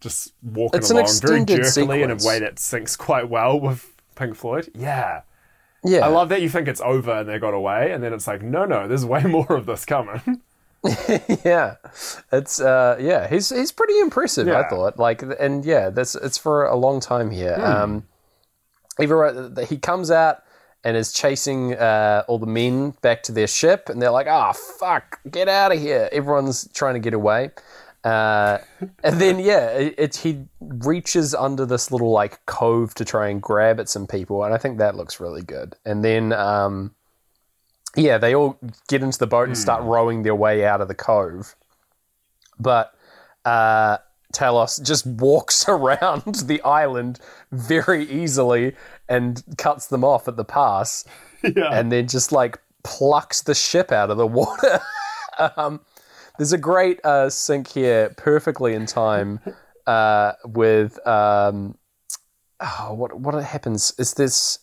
just 0.00 0.34
walking 0.42 0.78
It's 0.78 0.90
along 0.90 1.08
very 1.22 1.44
jerkily 1.44 2.02
in 2.02 2.10
a 2.10 2.16
way 2.16 2.38
that 2.40 2.56
syncs 2.56 2.98
quite 2.98 3.28
well 3.28 3.58
with 3.58 3.94
Pink 4.14 4.34
Floyd. 4.36 4.68
Yeah. 4.74 5.22
yeah. 5.82 6.04
I 6.04 6.08
love 6.08 6.28
that 6.28 6.42
you 6.42 6.48
think 6.48 6.68
it's 6.68 6.80
over 6.80 7.20
and 7.20 7.28
they 7.28 7.38
got 7.38 7.54
away, 7.54 7.92
and 7.92 8.02
then 8.02 8.12
it's 8.12 8.26
like, 8.26 8.42
no, 8.42 8.64
no, 8.64 8.86
there's 8.88 9.04
way 9.04 9.22
more 9.36 9.52
of 9.52 9.66
this 9.66 9.84
coming. 9.84 10.42
yeah, 11.44 11.76
it's 12.32 12.60
uh, 12.60 12.96
yeah, 13.00 13.28
he's 13.28 13.50
he's 13.50 13.72
pretty 13.72 13.98
impressive. 14.00 14.46
I 14.48 14.68
thought 14.68 14.98
like, 14.98 15.22
and 15.22 15.64
yeah, 15.64 15.90
that's 15.90 16.14
it's 16.14 16.38
for 16.38 16.66
a 16.66 16.76
long 16.76 17.00
time 17.00 17.30
here. 17.30 17.56
Um, 17.60 18.04
even 19.00 19.56
he 19.68 19.78
comes 19.78 20.10
out 20.10 20.42
and 20.84 20.96
is 20.96 21.12
chasing 21.12 21.74
uh, 21.74 22.22
all 22.28 22.38
the 22.38 22.46
men 22.46 22.92
back 23.02 23.22
to 23.24 23.32
their 23.32 23.46
ship, 23.46 23.88
and 23.88 24.00
they're 24.00 24.10
like, 24.10 24.26
"Ah, 24.28 24.52
fuck, 24.52 25.20
get 25.30 25.48
out 25.48 25.72
of 25.72 25.80
here!" 25.80 26.08
Everyone's 26.12 26.68
trying 26.72 26.94
to 26.94 27.00
get 27.00 27.14
away. 27.14 27.50
Uh, 28.04 28.58
and 29.02 29.20
then 29.20 29.40
yeah, 29.40 29.70
it, 29.70 29.94
it, 29.98 30.16
he 30.16 30.44
reaches 30.60 31.34
under 31.34 31.66
this 31.66 31.90
little 31.90 32.12
like 32.12 32.44
cove 32.46 32.94
to 32.94 33.04
try 33.04 33.28
and 33.28 33.42
grab 33.42 33.80
at 33.80 33.88
some 33.88 34.06
people, 34.06 34.44
and 34.44 34.54
I 34.54 34.58
think 34.58 34.78
that 34.78 34.94
looks 34.94 35.18
really 35.18 35.42
good. 35.42 35.74
And 35.84 36.04
then 36.04 36.32
um, 36.32 36.94
yeah, 37.96 38.18
they 38.18 38.34
all 38.34 38.58
get 38.88 39.02
into 39.02 39.18
the 39.18 39.26
boat 39.26 39.48
and 39.48 39.58
start 39.58 39.82
rowing 39.82 40.22
their 40.22 40.34
way 40.34 40.64
out 40.64 40.80
of 40.80 40.88
the 40.88 40.94
cove. 40.94 41.56
But 42.58 42.94
uh, 43.44 43.98
Talos 44.32 44.82
just 44.82 45.06
walks 45.06 45.64
around 45.68 46.34
the 46.46 46.60
island 46.62 47.18
very 47.52 48.04
easily 48.04 48.74
and 49.08 49.42
cuts 49.56 49.86
them 49.86 50.04
off 50.04 50.28
at 50.28 50.36
the 50.36 50.44
pass, 50.44 51.04
yeah. 51.42 51.70
and 51.72 51.90
then 51.90 52.08
just 52.08 52.32
like 52.32 52.58
plucks 52.82 53.42
the 53.42 53.54
ship 53.54 53.92
out 53.92 54.10
of 54.10 54.16
the 54.16 54.26
water. 54.26 54.80
um, 55.56 55.80
there's 56.38 56.52
a 56.52 56.58
great 56.58 57.04
uh, 57.04 57.30
sync 57.30 57.68
here, 57.68 58.14
perfectly 58.16 58.74
in 58.74 58.86
time, 58.86 59.40
uh, 59.86 60.32
with 60.44 61.04
um, 61.06 61.78
oh, 62.60 62.94
what 62.94 63.18
what 63.18 63.42
happens 63.42 63.94
is 63.98 64.14
this. 64.14 64.58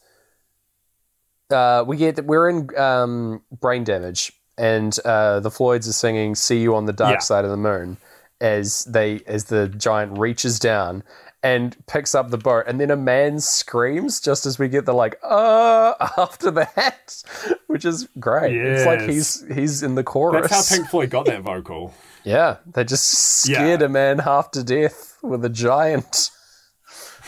Uh, 1.50 1.84
we 1.86 1.98
get 1.98 2.26
we're 2.26 2.50
in 2.50 2.70
um, 2.78 3.42
brain 3.60 3.84
damage, 3.84 4.32
and 4.58 4.98
uh, 5.06 5.40
the 5.40 5.52
Floyds 5.52 5.88
are 5.88 5.94
singing 5.94 6.36
"See 6.36 6.60
You 6.62 6.76
on 6.76 6.86
the 6.86 6.94
Dark 6.94 7.16
Yeah. 7.16 7.20
Side 7.20 7.46
of 7.46 7.52
the 7.52 7.58
Moon" 7.58 7.98
as 8.42 8.86
they 8.86 9.22
as 9.28 9.46
the 9.46 9.68
giant 9.70 10.18
reaches 10.18 10.60
down 10.60 11.04
and 11.44 11.76
picks 11.88 12.16
up 12.16 12.30
the 12.30 12.38
boat, 12.38 12.64
and 12.68 12.80
then 12.80 12.90
a 12.90 12.96
man 12.96 13.40
screams 13.40 14.22
just 14.22 14.46
as 14.46 14.58
we 14.58 14.70
get 14.70 14.86
the 14.86 14.94
like 14.94 15.20
uh 15.24 15.94
after 16.18 16.50
that, 16.52 17.24
which 17.68 17.84
is 17.86 18.08
great. 18.20 18.56
It's 18.56 18.86
like 18.86 19.02
he's 19.02 19.44
he's 19.54 19.84
in 19.84 19.96
the 19.96 20.04
chorus. 20.04 20.50
That's 20.50 20.70
how 20.70 20.76
Pink 20.78 20.90
Floyd 20.92 21.10
got 21.10 21.26
that 21.26 21.42
vocal. 21.42 21.94
Yeah, 22.24 22.58
they 22.74 22.86
just 22.86 23.06
scared 23.44 23.82
Yeah. 23.82 23.86
a 23.86 23.90
man 23.90 24.20
half 24.20 24.52
to 24.52 24.64
death 24.64 25.18
with 25.22 25.44
a 25.44 25.50
giant. 25.50 26.32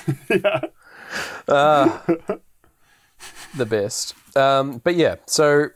yeah. 0.30 0.61
Uh, 1.47 1.99
the 3.58 3.66
best. 3.66 4.16
Um, 4.36 4.80
but 4.84 4.95
yeah, 4.95 5.16
so 5.26 5.70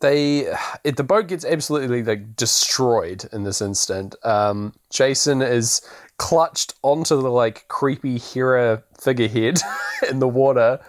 they 0.00 0.46
it, 0.84 0.96
the 0.96 1.04
boat 1.04 1.28
gets 1.28 1.44
absolutely 1.44 2.02
like 2.02 2.36
destroyed 2.36 3.28
in 3.32 3.44
this 3.44 3.60
instant. 3.60 4.14
Um, 4.24 4.72
Jason 4.90 5.42
is 5.42 5.82
clutched 6.18 6.74
onto 6.82 7.20
the 7.20 7.30
like 7.30 7.68
creepy 7.68 8.18
Hera 8.18 8.82
figurehead 9.00 9.60
in 10.10 10.18
the 10.18 10.28
water. 10.28 10.80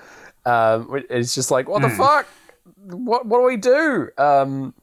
Um, 0.46 1.04
it's 1.10 1.36
just 1.36 1.52
like, 1.52 1.70
what 1.70 1.82
the 1.82 1.90
fuck? 1.90 2.28
What 2.78 3.26
what 3.26 3.40
do 3.40 3.44
we 3.44 3.58
do? 3.58 4.10
Um, 4.18 4.74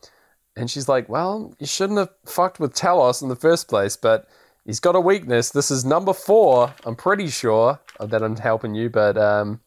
and 0.57 0.71
she's 0.71 0.89
like, 0.89 1.09
well, 1.09 1.55
you 1.59 1.67
shouldn't 1.67 1.99
have 1.99 2.11
fucked 2.27 2.61
with 2.61 2.75
Talos 2.75 3.23
in 3.23 3.29
the 3.29 3.37
first 3.37 3.69
place, 3.69 3.97
but 3.97 4.29
he's 4.65 4.81
got 4.81 4.97
a 4.97 5.01
weakness. 5.01 5.51
This 5.51 5.71
is 5.71 5.85
number 5.85 6.13
four. 6.13 6.75
I'm 6.85 6.97
pretty 6.97 7.29
sure 7.29 7.81
that 8.01 8.23
I'm 8.23 8.37
helping 8.37 8.75
you, 8.75 8.91
but 8.91 9.17
um, 9.17 9.61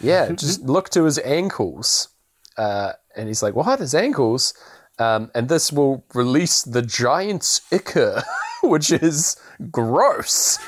yeah, 0.00 0.32
just 0.32 0.62
look 0.62 0.88
to 0.90 1.04
his 1.04 1.18
ankles. 1.20 2.08
Uh, 2.56 2.92
and 3.16 3.28
he's 3.28 3.42
like, 3.42 3.54
Well 3.54 3.64
what? 3.64 3.80
His 3.80 3.94
ankles? 3.94 4.54
Um, 4.98 5.30
and 5.34 5.48
this 5.48 5.70
will 5.72 6.04
release 6.14 6.62
the 6.62 6.80
giant's 6.82 7.60
ichor, 7.70 8.22
which 8.62 8.90
is 8.90 9.36
gross. 9.70 10.58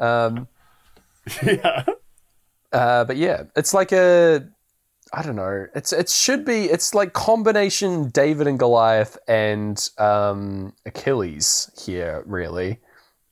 Um, 0.00 0.48
Yeah. 1.42 1.84
uh, 2.72 3.04
but 3.04 3.16
yeah, 3.16 3.44
it's 3.56 3.72
like 3.72 3.92
a 3.92 4.46
I 5.12 5.22
don't 5.22 5.36
know. 5.36 5.66
It's 5.74 5.92
it 5.92 6.08
should 6.10 6.44
be 6.44 6.64
it's 6.64 6.92
like 6.94 7.12
combination 7.12 8.08
David 8.10 8.46
and 8.48 8.58
Goliath 8.58 9.16
and 9.28 9.78
um, 9.98 10.72
Achilles 10.84 11.70
here 11.86 12.22
really, 12.26 12.80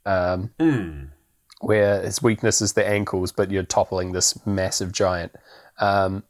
um, 0.07 0.51
Mm. 0.61 1.09
Where 1.63 2.03
his 2.03 2.21
weakness 2.21 2.61
is 2.61 2.73
the 2.73 2.87
ankles, 2.87 3.31
but 3.31 3.51
you're 3.51 3.63
toppling 3.63 4.13
this 4.13 4.45
massive 4.45 4.91
giant. 4.91 5.33
Um, 5.79 6.25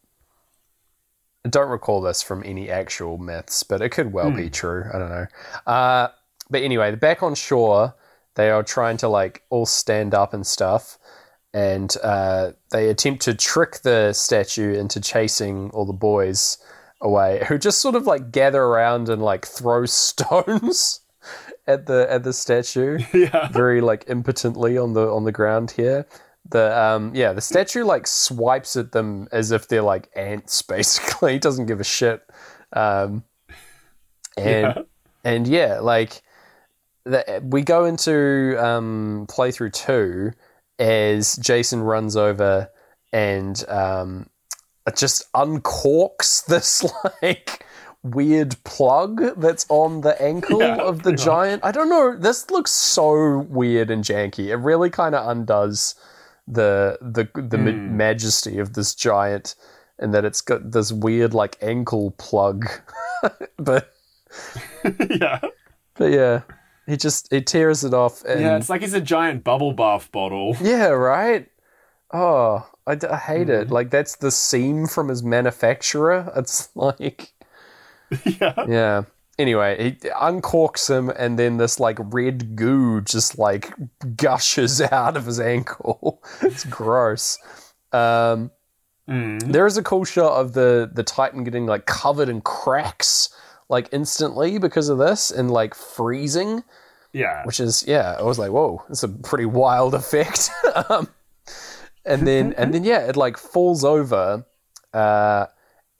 I 1.44 1.48
don't 1.48 1.70
recall 1.70 2.02
this 2.02 2.22
from 2.22 2.42
any 2.44 2.70
actual 2.70 3.16
myths, 3.16 3.62
but 3.62 3.80
it 3.80 3.88
could 3.88 4.12
well 4.12 4.30
be 4.30 4.50
true. 4.50 4.84
I 4.92 4.98
don't 4.98 5.08
know. 5.08 5.26
Uh, 5.66 6.08
but 6.50 6.62
anyway, 6.62 6.94
back 6.94 7.22
on 7.22 7.34
shore, 7.34 7.94
they 8.34 8.50
are 8.50 8.62
trying 8.62 8.98
to 8.98 9.08
like 9.08 9.42
all 9.48 9.64
stand 9.64 10.14
up 10.14 10.34
and 10.34 10.46
stuff, 10.46 10.98
and 11.54 11.96
uh, 12.02 12.52
they 12.70 12.90
attempt 12.90 13.22
to 13.22 13.34
trick 13.34 13.80
the 13.82 14.12
statue 14.12 14.74
into 14.74 15.00
chasing 15.00 15.70
all 15.70 15.86
the 15.86 15.94
boys 15.94 16.58
away, 17.00 17.44
who 17.48 17.56
just 17.56 17.80
sort 17.80 17.94
of 17.94 18.06
like 18.06 18.32
gather 18.32 18.62
around 18.62 19.08
and 19.08 19.22
like 19.22 19.46
throw 19.46 19.86
stones 19.86 21.00
at 21.66 21.86
the 21.86 22.06
at 22.10 22.24
the 22.24 22.32
statue 22.32 22.98
Yeah. 23.14 23.48
very 23.48 23.80
like 23.80 24.04
impotently 24.08 24.76
on 24.78 24.92
the 24.94 25.08
on 25.10 25.24
the 25.24 25.32
ground 25.32 25.70
here. 25.72 26.06
The 26.50 26.76
um 26.78 27.12
yeah, 27.14 27.32
the 27.32 27.40
statue 27.40 27.84
like 27.84 28.06
swipes 28.06 28.76
at 28.76 28.92
them 28.92 29.28
as 29.32 29.50
if 29.52 29.68
they're 29.68 29.82
like 29.82 30.10
ants 30.16 30.60
basically. 30.76 31.34
he 31.34 31.38
Doesn't 31.38 31.66
give 31.66 31.80
a 31.80 31.84
shit. 31.84 32.22
Um 32.72 33.24
and 34.36 34.74
Yeah. 34.76 34.82
and 35.24 35.46
yeah, 35.46 35.78
like 35.80 36.22
the, 37.04 37.40
we 37.44 37.62
go 37.62 37.84
into 37.84 38.56
um 38.58 39.26
playthrough 39.30 39.72
2 39.72 40.32
as 40.78 41.36
Jason 41.36 41.80
runs 41.82 42.16
over 42.16 42.68
and 43.12 43.64
um 43.68 44.26
just 44.96 45.30
uncorks 45.32 46.44
this 46.52 46.84
like 47.22 47.64
weird 48.02 48.56
plug 48.64 49.20
that's 49.40 49.64
on 49.68 50.00
the 50.00 50.20
ankle 50.20 50.60
Yeah, 50.60 50.76
of 50.76 50.98
the 50.98 51.02
pretty 51.10 51.16
much. 51.18 51.24
giant. 51.24 51.64
I 51.64 51.70
don't 51.72 51.88
know. 51.88 52.16
This 52.16 52.50
looks 52.50 52.70
so 52.72 53.38
weird 53.48 53.90
and 53.90 54.02
janky. 54.04 54.48
It 54.48 54.56
really 54.56 54.90
kind 54.90 55.14
of 55.14 55.28
undoes 55.28 55.94
the 56.48 56.98
the 57.00 57.28
the 57.40 57.56
Hmm. 57.58 57.96
majesty 57.96 58.58
of 58.58 58.72
this 58.74 58.94
giant, 58.94 59.54
and 59.98 60.12
that 60.14 60.24
it's 60.24 60.40
got 60.40 60.72
this 60.72 60.90
weird 60.92 61.32
like 61.34 61.56
ankle 61.62 62.10
plug. 62.18 62.66
but 63.56 63.92
yeah. 65.10 65.38
but 65.94 66.10
yeah, 66.10 66.42
he 66.86 66.96
just 66.96 67.28
he 67.32 67.40
tears 67.40 67.84
it 67.84 67.94
off 67.94 68.24
and 68.24 68.40
Yeah, 68.40 68.56
it's 68.56 68.68
like 68.70 68.80
he's 68.80 68.94
a 68.94 69.00
giant 69.00 69.44
bubble 69.44 69.72
bath 69.72 70.10
bottle. 70.10 70.56
Yeah, 70.60 70.88
right. 70.88 71.48
Oh, 72.14 72.68
I, 72.86 72.94
d- 72.96 73.06
I 73.06 73.16
hate 73.16 73.48
it. 73.48 73.66
Mm-hmm. 73.66 73.72
Like 73.72 73.90
that's 73.90 74.16
the 74.16 74.30
seam 74.30 74.86
from 74.86 75.08
his 75.08 75.22
manufacturer. 75.22 76.30
It's 76.36 76.68
like 76.76 77.31
yeah. 78.40 78.64
yeah. 78.68 79.02
anyway, 79.38 79.90
he 80.02 80.08
uncorks 80.10 80.88
him, 80.88 81.10
and 81.10 81.38
then 81.38 81.56
this 81.56 81.78
like 81.80 81.98
red 82.00 82.56
goo 82.56 83.00
just 83.00 83.38
like 83.38 83.72
gushes 84.16 84.80
out 84.92 85.16
of 85.16 85.26
his 85.26 85.40
ankle. 85.40 86.22
it's 86.42 86.64
gross. 86.64 87.38
Um, 87.92 88.50
There 89.06 89.66
is 89.66 89.76
a 89.76 89.82
cool 89.82 90.04
shot 90.04 90.40
of 90.40 90.52
the 90.54 90.90
the 90.92 91.02
Titan 91.02 91.44
getting 91.44 91.66
like 91.66 91.86
covered 91.86 92.28
in 92.28 92.40
cracks 92.40 93.28
like 93.68 93.88
instantly 93.92 94.58
because 94.58 94.88
of 94.88 94.98
this 94.98 95.30
and 95.30 95.50
like 95.50 95.74
freezing, 95.74 96.62
Yeah. 97.12 97.42
which 97.44 97.58
is 97.60 97.84
yeah. 97.86 98.16
I 98.18 98.22
was 98.22 98.38
like, 98.38 98.50
whoa, 98.50 98.82
it's 98.90 99.02
a 99.02 99.08
pretty 99.08 99.46
wild 99.46 99.94
effect. 99.94 100.50
um, 100.88 101.08
and 102.04 102.26
then 102.26 102.54
and 102.58 102.72
then 102.74 102.84
yeah, 102.84 103.00
it 103.00 103.16
like 103.16 103.36
falls 103.36 103.84
over. 103.84 104.44
Uh, 104.94 105.46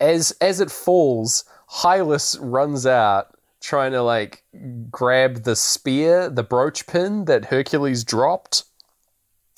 as 0.02 0.32
as 0.40 0.60
it 0.60 0.70
falls, 0.70 1.44
Hylas 1.70 2.36
runs 2.40 2.84
out 2.86 3.34
trying 3.60 3.92
to 3.92 4.02
like 4.02 4.42
grab 4.90 5.44
the 5.44 5.56
spear, 5.56 6.28
the 6.28 6.42
brooch 6.42 6.86
pin 6.86 7.24
that 7.26 7.46
Hercules 7.46 8.02
dropped 8.04 8.64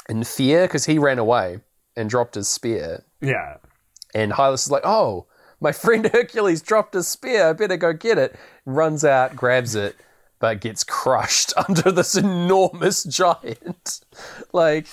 in 0.09 0.23
fear 0.23 0.67
because 0.67 0.85
he 0.85 0.99
ran 0.99 1.19
away 1.19 1.61
and 1.97 2.11
dropped 2.11 2.35
his 2.35 2.47
spear. 2.47 3.03
Yeah. 3.21 3.57
And 4.15 4.33
Hylas 4.33 4.67
is 4.67 4.71
like, 4.71 4.85
"Oh, 4.85 5.27
my 5.61 5.73
friend 5.73 6.07
Hercules 6.13 6.61
dropped 6.63 6.95
his 6.95 7.09
spear. 7.09 7.49
I 7.49 7.53
better 7.55 7.77
go 7.79 7.93
get 7.93 8.19
it." 8.19 8.37
Runs 8.67 9.05
out, 9.05 9.35
grabs 9.35 9.75
it, 9.75 9.97
but 10.39 10.61
gets 10.61 10.85
crushed 10.85 11.53
under 11.69 11.91
this 11.91 12.15
enormous 12.15 13.03
giant. 13.05 14.01
like, 14.53 14.87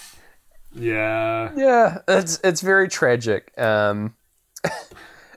Yeah. 0.74 1.52
yeah, 1.56 1.98
it's 2.08 2.40
it's 2.44 2.62
very 2.62 2.88
tragic. 2.88 3.52
Um, 3.60 4.16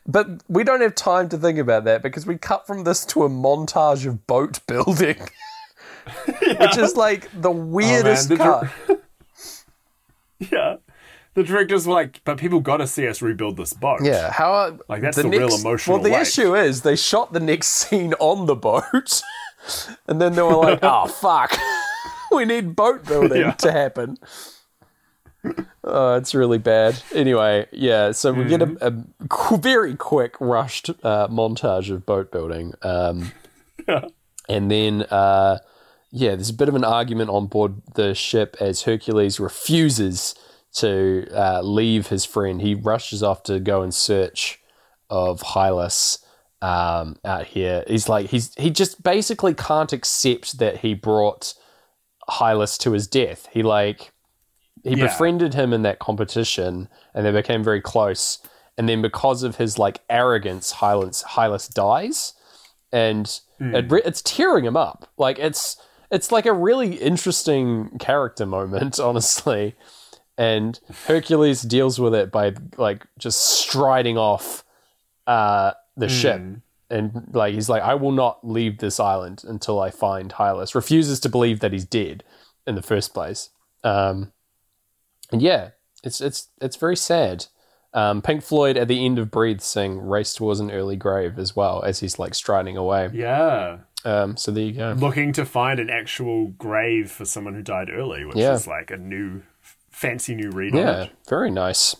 but 0.07 0.29
we 0.49 0.65
don't 0.65 0.81
have 0.81 0.95
time 0.95 1.29
to 1.31 1.39
think 1.39 1.59
about 1.59 1.85
that 1.85 2.03
because 2.03 2.27
we 2.27 2.37
cut 2.37 2.67
from 2.67 2.85
this 2.85 3.05
to 3.07 3.25
a 3.25 3.29
montage 3.29 4.07
of 4.07 4.27
boat 4.27 4.61
building, 4.67 5.17
which 6.27 6.77
is 6.77 6.97
like 6.97 7.31
the 7.41 7.51
oh, 7.51 7.53
weirdest 7.53 8.29
the 8.29 8.37
cut. 8.37 8.71
Yeah. 10.39 10.77
The 11.35 11.43
director's 11.43 11.87
were 11.87 11.95
like, 11.95 12.21
but 12.25 12.39
people 12.39 12.61
got 12.61 12.77
to 12.77 12.87
see 12.87 13.09
us 13.09 13.21
rebuild 13.21 13.57
this 13.57 13.73
boat. 13.73 14.01
Yeah, 14.05 14.31
how 14.31 14.53
are, 14.53 14.79
Like, 14.89 15.03
that's 15.03 15.17
the 15.17 15.29
real 15.29 15.53
emotional 15.53 15.97
Well, 15.97 16.05
the 16.05 16.11
weight. 16.13 16.23
issue 16.23 16.55
is 16.55 16.83
they 16.83 16.95
shot 16.97 17.33
the 17.33 17.41
next 17.41 17.67
scene 17.71 18.15
on 18.21 18.47
the 18.47 18.55
boat, 18.55 19.23
and 20.07 20.21
then 20.21 20.35
they 20.35 20.43
were 20.43 20.55
like, 20.55 20.79
"Oh 20.83 21.07
fuck, 21.09 21.57
we 22.31 22.45
need 22.45 22.77
boat 22.77 23.05
building 23.05 23.41
Yeah. 23.41 23.53
to 23.53 23.73
happen." 23.73 24.19
Oh, 25.83 26.15
it's 26.17 26.35
really 26.35 26.59
bad. 26.59 27.03
Anyway, 27.15 27.67
yeah, 27.73 28.13
so 28.13 28.33
we 28.33 28.45
get 28.45 28.61
Mm-hmm. 28.61 28.83
a, 28.85 29.25
a 29.25 29.29
qu- 29.29 29.59
very 29.59 29.95
quick, 29.97 30.35
rushed 30.41 30.89
uh, 31.03 31.29
montage 31.29 31.91
of 31.91 32.07
boat 32.07 32.33
building, 32.33 32.73
um, 32.83 33.33
and 34.49 34.71
then 34.71 35.03
uh, 35.03 35.59
yeah, 36.11 36.35
there's 36.35 36.49
a 36.51 36.55
bit 36.55 36.69
of 36.69 36.75
an 36.75 36.85
argument 36.85 37.29
on 37.31 37.47
board 37.47 37.83
the 37.95 38.15
ship 38.15 38.57
as 38.61 38.83
Hercules 38.85 39.39
refuses 39.39 40.35
to 40.75 41.27
uh, 41.33 41.61
leave 41.63 42.07
his 42.09 42.25
friend. 42.25 42.63
He 42.63 42.75
rushes 42.75 43.23
off 43.23 43.43
to 43.45 43.61
go 43.61 43.83
in 43.83 43.93
search 43.93 44.59
of 45.11 45.43
Hylas 45.43 46.25
um, 46.63 47.17
out 47.25 47.47
here. 47.49 47.85
He's 47.87 48.09
like 48.09 48.31
he's 48.31 48.55
he 48.55 48.71
just 48.71 49.03
basically 49.03 49.53
can't 49.53 49.93
accept 49.93 50.59
that 50.59 50.79
he 50.79 50.95
brought 50.95 51.53
Hylas 52.31 52.79
to 52.81 52.93
his 52.93 53.07
death. 53.07 53.49
He 53.53 53.63
like 53.63 54.13
he 54.85 54.91
Yeah. 54.97 55.07
befriended 55.07 55.55
him 55.55 55.73
in 55.73 55.83
that 55.83 55.99
competition, 55.99 56.89
and 57.15 57.27
they 57.27 57.33
became 57.33 57.65
very 57.65 57.81
close. 57.81 58.39
And 58.79 58.89
then 58.89 59.03
because 59.03 59.43
of 59.43 59.57
his 59.57 59.79
like 59.79 60.01
arrogance, 60.09 60.75
Hylas 60.75 61.25
Hylas 61.25 61.73
dies, 61.73 62.35
and 62.93 63.41
it, 63.61 63.91
re- 63.91 64.03
it's 64.05 64.21
tearing 64.23 64.65
him 64.65 64.77
up. 64.77 65.09
Like 65.17 65.39
it's 65.39 65.77
it's 66.11 66.31
like 66.31 66.47
a 66.47 66.53
really 66.53 66.95
interesting 66.97 67.99
character 67.99 68.47
moment, 68.47 69.01
honestly. 69.09 69.75
And 70.37 70.79
Hercules 71.07 71.63
deals 71.63 72.01
with 72.01 72.15
it 72.15 72.31
by 72.33 72.55
like 72.77 73.07
just 73.19 73.41
striding 73.41 74.19
off 74.19 74.65
uh, 75.29 75.73
the 75.97 76.09
ship, 76.09 76.43
and 76.91 77.29
like 77.33 77.55
he's 77.55 77.69
like, 77.69 77.83
"I 77.83 77.95
will 77.95 78.11
not 78.13 78.45
leave 78.47 78.79
this 78.79 78.99
island 78.99 79.45
until 79.47 79.81
I 79.81 79.91
find 79.91 80.33
Hylas." 80.33 80.75
Refuses 80.75 81.21
to 81.21 81.29
believe 81.29 81.61
that 81.61 81.73
he's 81.73 81.85
dead 81.85 82.25
in 82.67 82.75
the 82.75 82.83
first 82.83 83.15
place. 83.15 83.51
Um, 83.85 84.33
and 85.35 85.43
yeah, 85.43 85.71
it's 86.05 86.21
it's 86.21 86.49
it's 86.61 86.77
very 86.77 86.97
sad. 86.97 87.47
Um, 87.93 88.23
Pink 88.23 88.43
Floyd 88.43 88.77
at 88.77 88.89
the 88.89 89.05
end 89.05 89.19
of 89.19 89.31
Breathe 89.31 89.61
sing 89.61 89.99
"Race 90.01 90.33
Towards 90.35 90.61
an 90.61 90.71
Early 90.71 90.97
Grave" 90.97 91.39
as 91.39 91.55
well 91.57 91.83
as 91.83 92.01
he's 92.01 92.19
like 92.19 92.35
striding 92.35 92.77
away. 92.77 93.11
Yeah. 93.13 93.79
Um, 94.05 94.37
so 94.37 94.51
there 94.53 94.65
you 94.65 94.73
go. 94.73 94.93
Looking 94.93 95.33
to 95.33 95.45
find 95.45 95.81
an 95.81 95.91
actual 95.91 96.49
grave 96.49 97.11
for 97.11 97.25
someone 97.25 97.55
who 97.55 97.63
died 97.63 97.89
early, 97.91 98.25
which 98.25 98.37
Yeah. 98.37 98.53
is 98.53 98.67
like 98.67 98.91
a 98.91 98.97
new, 98.99 99.43
fancy 99.91 100.35
new 100.35 100.51
read 100.51 100.73
on 100.75 100.79
Yeah, 100.81 101.03
it. 101.05 101.11
very 101.29 101.51
nice. 101.51 101.97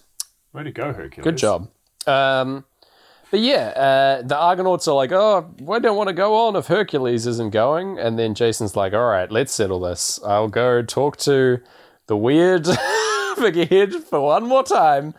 Way 0.53 0.65
to 0.65 0.71
go, 0.71 0.93
Hercules. 0.93 1.25
Good 1.25 1.39
job. 1.39 1.69
Um, 2.07 2.65
but 3.31 3.41
yeah, 3.41 3.69
uh, 4.21 4.23
the 4.27 4.37
Argonauts 4.37 4.87
are 4.87 4.95
like, 4.95 5.13
oh, 5.13 5.51
I 5.73 5.79
don't 5.79 5.97
want 5.97 6.09
to 6.09 6.13
go 6.13 6.35
on 6.47 6.57
if 6.57 6.67
Hercules 6.67 7.27
isn't 7.27 7.51
going. 7.51 7.99
And 7.99 8.19
then 8.19 8.35
Jason's 8.35 8.77
like, 8.77 8.93
all 8.93 9.07
right, 9.09 9.31
let's 9.33 9.53
settle 9.55 9.81
this. 9.81 10.21
I'll 10.25 10.49
go 10.49 10.83
talk 10.83 11.17
to 11.19 11.59
the 12.07 12.17
weird 12.17 12.67
figurehead 13.37 13.95
for 13.95 14.21
one 14.21 14.45
more 14.47 14.63
time. 14.63 15.15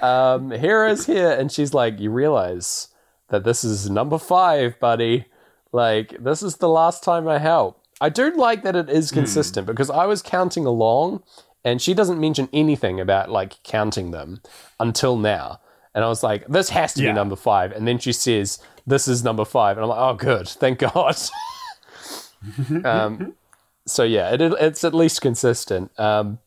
Um, 0.00 0.50
Hera's 0.50 1.06
here. 1.06 1.30
And 1.30 1.50
she's 1.50 1.72
like, 1.74 1.98
you 2.00 2.10
realize 2.10 2.88
that 3.28 3.44
this 3.44 3.64
is 3.64 3.88
number 3.90 4.18
five, 4.18 4.78
buddy. 4.80 5.26
Like, 5.72 6.16
this 6.22 6.42
is 6.42 6.56
the 6.56 6.68
last 6.68 7.02
time 7.02 7.28
I 7.28 7.38
help. 7.38 7.82
I 8.00 8.08
do 8.08 8.30
like 8.36 8.62
that 8.62 8.76
it 8.76 8.90
is 8.90 9.10
consistent 9.10 9.66
because 9.66 9.88
I 9.90 10.04
was 10.06 10.20
counting 10.22 10.66
along 10.66 11.22
and 11.64 11.80
she 11.80 11.94
doesn't 11.94 12.20
mention 12.20 12.48
anything 12.52 13.00
about 13.00 13.30
like 13.30 13.62
counting 13.62 14.10
them 14.10 14.40
until 14.78 15.16
now. 15.16 15.60
And 15.94 16.04
I 16.04 16.08
was 16.08 16.22
like, 16.22 16.46
this 16.46 16.68
has 16.70 16.92
to 16.94 17.02
Yeah. 17.02 17.10
be 17.12 17.14
number 17.14 17.36
five. 17.36 17.72
And 17.72 17.88
then 17.88 17.98
she 17.98 18.12
says, 18.12 18.58
this 18.86 19.08
is 19.08 19.24
number 19.24 19.44
five. 19.46 19.78
And 19.78 19.84
I'm 19.84 19.88
like, 19.88 19.98
oh, 19.98 20.14
good. 20.14 20.46
Thank 20.46 20.78
God. 20.80 21.16
um, 22.84 23.34
so 23.86 24.02
yeah, 24.04 24.30
it, 24.32 24.40
it's 24.42 24.84
at 24.84 24.94
least 24.94 25.20
consistent. 25.20 25.90
Um, 25.98 26.38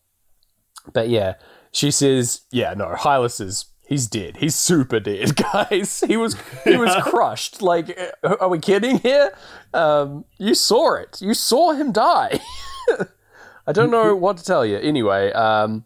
but 0.93 1.09
yeah, 1.09 1.35
she 1.71 1.91
says, 1.91 2.41
yeah, 2.51 2.73
no, 2.73 2.95
Hylas 2.97 3.41
is 3.41 3.65
he's 3.89 4.07
dead. 4.07 4.37
He's 4.37 4.55
super 4.55 4.99
dead, 4.99 5.35
guys. 5.53 6.01
He 6.07 6.15
was 6.15 6.35
he 6.63 6.77
was 6.77 6.95
crushed. 7.03 7.61
Like, 7.61 7.99
uh, 8.23 8.37
are 8.39 8.49
we 8.49 8.59
kidding 8.59 8.99
here? 8.99 9.33
Um, 9.73 10.25
you 10.37 10.55
saw 10.55 10.95
it. 10.95 11.21
You 11.21 11.33
saw 11.33 11.73
him 11.73 11.91
die. 11.91 12.39
I 13.67 13.71
don't 13.71 13.91
know 13.91 14.15
what 14.15 14.37
to 14.37 14.43
tell 14.43 14.65
you. 14.65 14.77
Anyway, 14.77 15.31
um, 15.33 15.85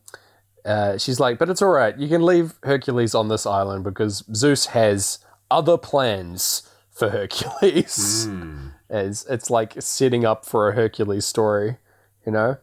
uh, 0.64 0.98
she's 0.98 1.20
like, 1.20 1.38
but 1.38 1.50
it's 1.50 1.62
all 1.62 1.70
right. 1.70 1.98
You 1.98 2.08
can 2.08 2.26
leave 2.26 2.54
Hercules 2.64 3.16
on 3.16 3.28
this 3.28 3.46
island 3.46 3.84
because 3.84 4.24
Zeus 4.34 4.68
has 4.68 5.20
other 5.52 5.78
plans 5.78 6.70
for 6.92 7.10
Hercules. 7.10 8.28
As 8.90 9.26
it's 9.28 9.50
like 9.50 9.74
setting 9.80 10.24
up 10.24 10.46
for 10.46 10.70
a 10.70 10.76
Hercules 10.76 11.26
story, 11.26 11.78
you 12.26 12.32
know? 12.32 12.58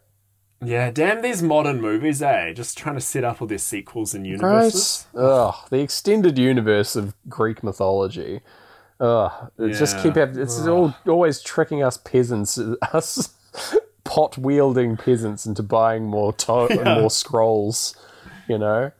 Yeah, 0.62 0.90
damn 0.90 1.22
these 1.22 1.42
modern 1.42 1.80
movies, 1.80 2.20
eh? 2.20 2.52
Just 2.52 2.76
trying 2.76 2.96
to 2.96 3.00
set 3.00 3.24
up 3.24 3.40
all 3.40 3.48
their 3.48 3.56
sequels 3.58 4.14
and 4.14 4.24
Right? 4.24 4.30
universes. 4.32 5.06
Ugh, 5.16 5.54
the 5.70 5.80
extended 5.80 6.38
universe 6.38 6.96
of 6.96 7.14
Greek 7.28 7.62
mythology. 7.62 8.40
Ugh, 9.00 9.50
it 9.58 9.72
just 9.78 9.98
keep 10.00 10.16
hav- 10.16 10.36
it's 10.36 10.66
all 10.66 10.94
always 11.08 11.40
tricking 11.40 11.82
us 11.82 11.96
peasants, 11.96 12.58
us 12.92 13.34
pot 14.04 14.36
wielding 14.36 14.98
peasants 14.98 15.46
into 15.46 15.62
buying 15.62 16.04
more 16.04 16.32
to- 16.34 16.82
more 17.00 17.10
scrolls. 17.10 17.96
You 18.46 18.58
know? 18.58 18.90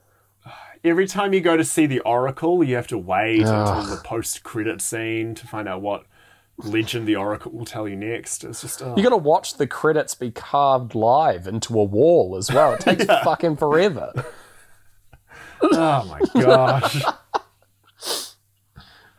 Every 0.82 1.06
time 1.06 1.34
you 1.34 1.42
go 1.42 1.58
to 1.58 1.64
see 1.64 1.84
the 1.84 2.00
Oracle, 2.00 2.64
you 2.64 2.74
have 2.76 2.86
to 2.86 2.96
wait 2.96 3.40
until 3.40 3.82
the 3.82 4.00
post-credit 4.02 4.80
scene 4.80 5.34
to 5.34 5.46
find 5.46 5.68
out 5.68 5.82
what 5.82 6.04
legend 6.64 7.06
the 7.06 7.16
Oracle 7.16 7.52
will 7.52 7.64
tell 7.64 7.88
you 7.88 7.96
next. 7.96 8.44
It's 8.44 8.60
just, 8.62 8.82
oh. 8.82 8.94
You 8.96 9.02
got 9.02 9.10
to 9.10 9.16
watch 9.16 9.54
the 9.56 9.66
credits 9.66 10.14
be 10.14 10.30
carved 10.30 10.94
live 10.94 11.46
into 11.46 11.78
a 11.78 11.84
wall 11.84 12.36
as 12.36 12.50
well. 12.52 12.72
It 12.74 12.80
takes 12.80 13.04
fucking 13.24 13.56
forever. 13.56 14.12
oh 15.62 16.04
my 16.04 16.20
gosh. 16.42 17.02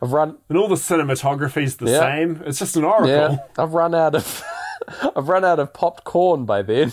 I've 0.02 0.12
run, 0.12 0.38
and 0.48 0.58
all 0.58 0.66
the 0.66 0.74
cinematography's 0.74 1.76
the 1.76 1.88
Yeah. 1.90 2.00
same. 2.00 2.42
It's 2.44 2.58
just 2.58 2.76
an 2.76 2.82
Oracle. 2.84 3.08
yeah, 3.08 3.36
I've 3.56 3.72
run 3.72 3.94
out 3.94 4.16
of, 4.16 4.42
I've 5.16 5.28
run 5.28 5.44
out 5.44 5.60
of 5.60 5.72
popped 5.72 6.02
corn 6.04 6.44
by 6.44 6.62
then. 6.62 6.92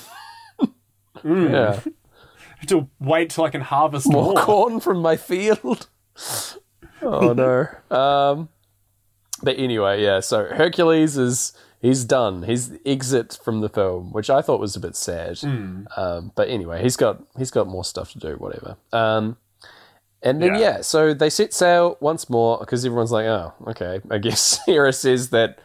Yeah, 1.23 1.79
have 2.59 2.67
to 2.67 2.87
wait 2.99 3.31
till 3.31 3.45
I 3.45 3.49
can 3.49 3.61
harvest 3.61 4.07
more 4.07 4.25
more. 4.33 4.35
corn 4.35 4.79
from 4.79 5.01
my 5.01 5.17
field. 5.17 5.87
Oh 7.01 7.33
no. 7.33 7.67
Um, 7.95 8.49
but 9.43 9.57
anyway, 9.57 10.03
yeah. 10.03 10.19
So 10.19 10.45
Hercules 10.45 11.17
is 11.17 11.53
he's 11.81 12.03
done. 12.05 12.43
He's 12.43 12.71
exit 12.85 13.37
from 13.43 13.61
the 13.61 13.69
film, 13.69 14.11
which 14.11 14.29
I 14.29 14.41
thought 14.41 14.59
was 14.59 14.75
a 14.75 14.79
bit 14.79 14.95
sad. 14.95 15.39
Um, 15.43 16.31
but 16.35 16.49
anyway, 16.49 16.81
he's 16.81 16.95
got 16.97 17.21
he's 17.37 17.51
got 17.51 17.67
more 17.67 17.83
stuff 17.83 18.11
to 18.13 18.19
do. 18.19 18.33
Whatever. 18.35 18.77
Um, 18.93 19.37
And 20.21 20.41
then 20.41 20.55
Yeah. 20.55 20.59
yeah. 20.59 20.81
so 20.81 21.13
they 21.13 21.29
set 21.29 21.53
sail 21.53 21.95
once 22.01 22.29
more 22.29 22.57
because 22.59 22.85
everyone's 22.85 23.11
like, 23.11 23.25
oh, 23.25 23.53
okay. 23.67 24.01
I 24.11 24.17
guess 24.17 24.59
Hera 24.65 24.91
says 24.91 25.29
that 25.29 25.59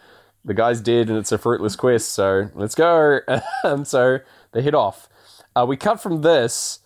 the 0.44 0.54
guy's 0.54 0.80
dead 0.80 1.08
and 1.08 1.18
it's 1.18 1.32
a 1.32 1.38
fruitless 1.38 1.74
quest, 1.74 2.10
so 2.12 2.50
let's 2.54 2.74
go. 2.76 3.18
um, 3.64 3.84
so 3.84 4.18
they 4.52 4.62
head 4.62 4.74
off. 4.74 5.08
Uh, 5.56 5.64
we 5.66 5.76
cut 5.76 6.00
from 6.00 6.20
this 6.22 6.80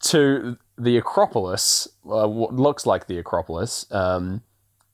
to 0.00 0.56
the 0.78 0.96
Acropolis, 0.96 1.86
uh, 2.10 2.26
what 2.26 2.54
looks 2.54 2.86
like 2.86 3.06
the 3.06 3.18
Acropolis, 3.18 3.86
um, 3.92 4.42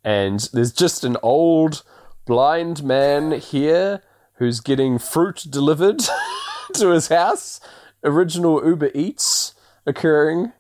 and 0.05 0.49
there's 0.53 0.73
just 0.73 1.05
an 1.05 1.17
old 1.23 1.83
blind 2.27 2.83
man 2.83 3.33
here 3.33 4.03
who's 4.35 4.61
getting 4.61 4.99
fruit 4.99 5.45
delivered 5.51 6.01
to 6.75 6.91
his 6.91 7.09
house. 7.09 7.61
Original 8.05 8.65
Uber 8.65 8.91
Eats 8.95 9.55
occurring 9.87 10.53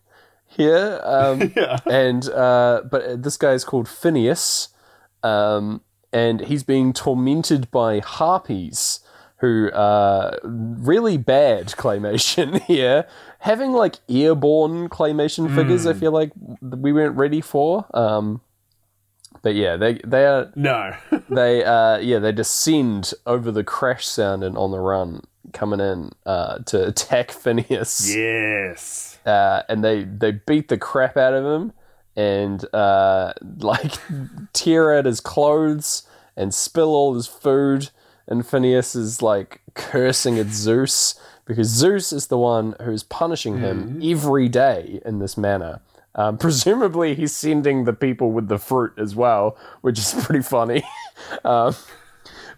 here, 0.47 1.01
um, 1.05 1.53
Yeah. 1.57 1.78
and 1.86 2.28
uh, 2.30 2.82
but 2.91 3.22
this 3.22 3.36
guy 3.36 3.53
is 3.53 3.64
called 3.64 3.89
Phineas, 3.89 4.68
um, 5.22 5.82
and 6.12 6.41
he's 6.41 6.62
being 6.64 6.93
tormented 6.93 7.70
by 7.70 8.01
harpies 8.01 9.01
who 9.36 9.70
are 9.72 10.36
really 10.43 11.16
bad 11.16 11.66
claymation 11.76 12.61
here. 12.62 13.07
Having 13.41 13.72
like 13.72 13.97
airborne 14.09 14.89
claymation 14.89 15.55
figures, 15.55 15.86
I 15.86 15.93
feel 15.93 16.11
like 16.11 16.32
we 16.61 16.93
weren't 16.93 17.16
ready 17.16 17.41
for. 17.41 17.86
Um, 17.95 18.41
but 19.43 19.55
yeah, 19.55 19.76
they 19.76 19.95
they 20.05 20.26
are 20.26 20.51
No. 20.55 20.95
they 21.31 21.64
uh 21.64 21.99
yeah 21.99 22.18
they 22.18 22.33
descend 22.33 23.12
over 23.26 23.51
the 23.51 23.64
crash 23.64 24.07
sound 24.07 24.43
and 24.43 24.57
on 24.57 24.70
the 24.70 24.81
run 24.81 25.22
coming 25.53 25.81
in 25.81 26.11
uh 26.26 26.59
to 26.59 26.87
attack 26.87 27.31
Phineas 27.43 28.14
yes. 28.14 29.18
uh, 29.24 29.62
and 29.68 29.83
they 29.83 30.05
they 30.05 30.33
beat 30.33 30.68
the 30.68 30.76
crap 30.76 31.16
out 31.16 31.33
of 31.35 31.45
him 31.45 31.72
and 32.18 32.64
uh, 32.74 33.33
like 33.59 33.93
tear 34.53 34.93
at 34.93 35.07
his 35.07 35.20
clothes 35.20 36.03
and 36.37 36.53
spill 36.53 36.89
all 36.89 37.14
his 37.14 37.29
food. 37.29 37.91
And 38.26 38.45
Phineas 38.45 38.97
is 38.97 39.22
like 39.22 39.61
cursing 39.74 40.37
at 40.37 40.49
Zeus 40.49 41.18
because 41.47 41.68
Zeus 41.68 42.12
is 42.12 42.26
the 42.26 42.37
one 42.37 42.74
who's 42.83 43.05
punishing 43.05 43.59
him 43.59 44.01
every 44.03 44.49
day 44.49 45.01
in 45.07 45.20
this 45.20 45.39
manner. 45.39 45.81
Um, 46.19 46.37
presumably, 46.47 47.14
he's 47.14 47.35
sending 47.35 47.85
the 47.85 47.93
people 47.95 48.33
with 48.33 48.49
the 48.49 48.59
fruit 48.59 48.93
as 48.99 49.14
well, 49.16 49.57
which 49.81 49.99
is 49.99 50.14
pretty 50.25 50.43
funny. 50.43 50.83
um, 51.45 51.75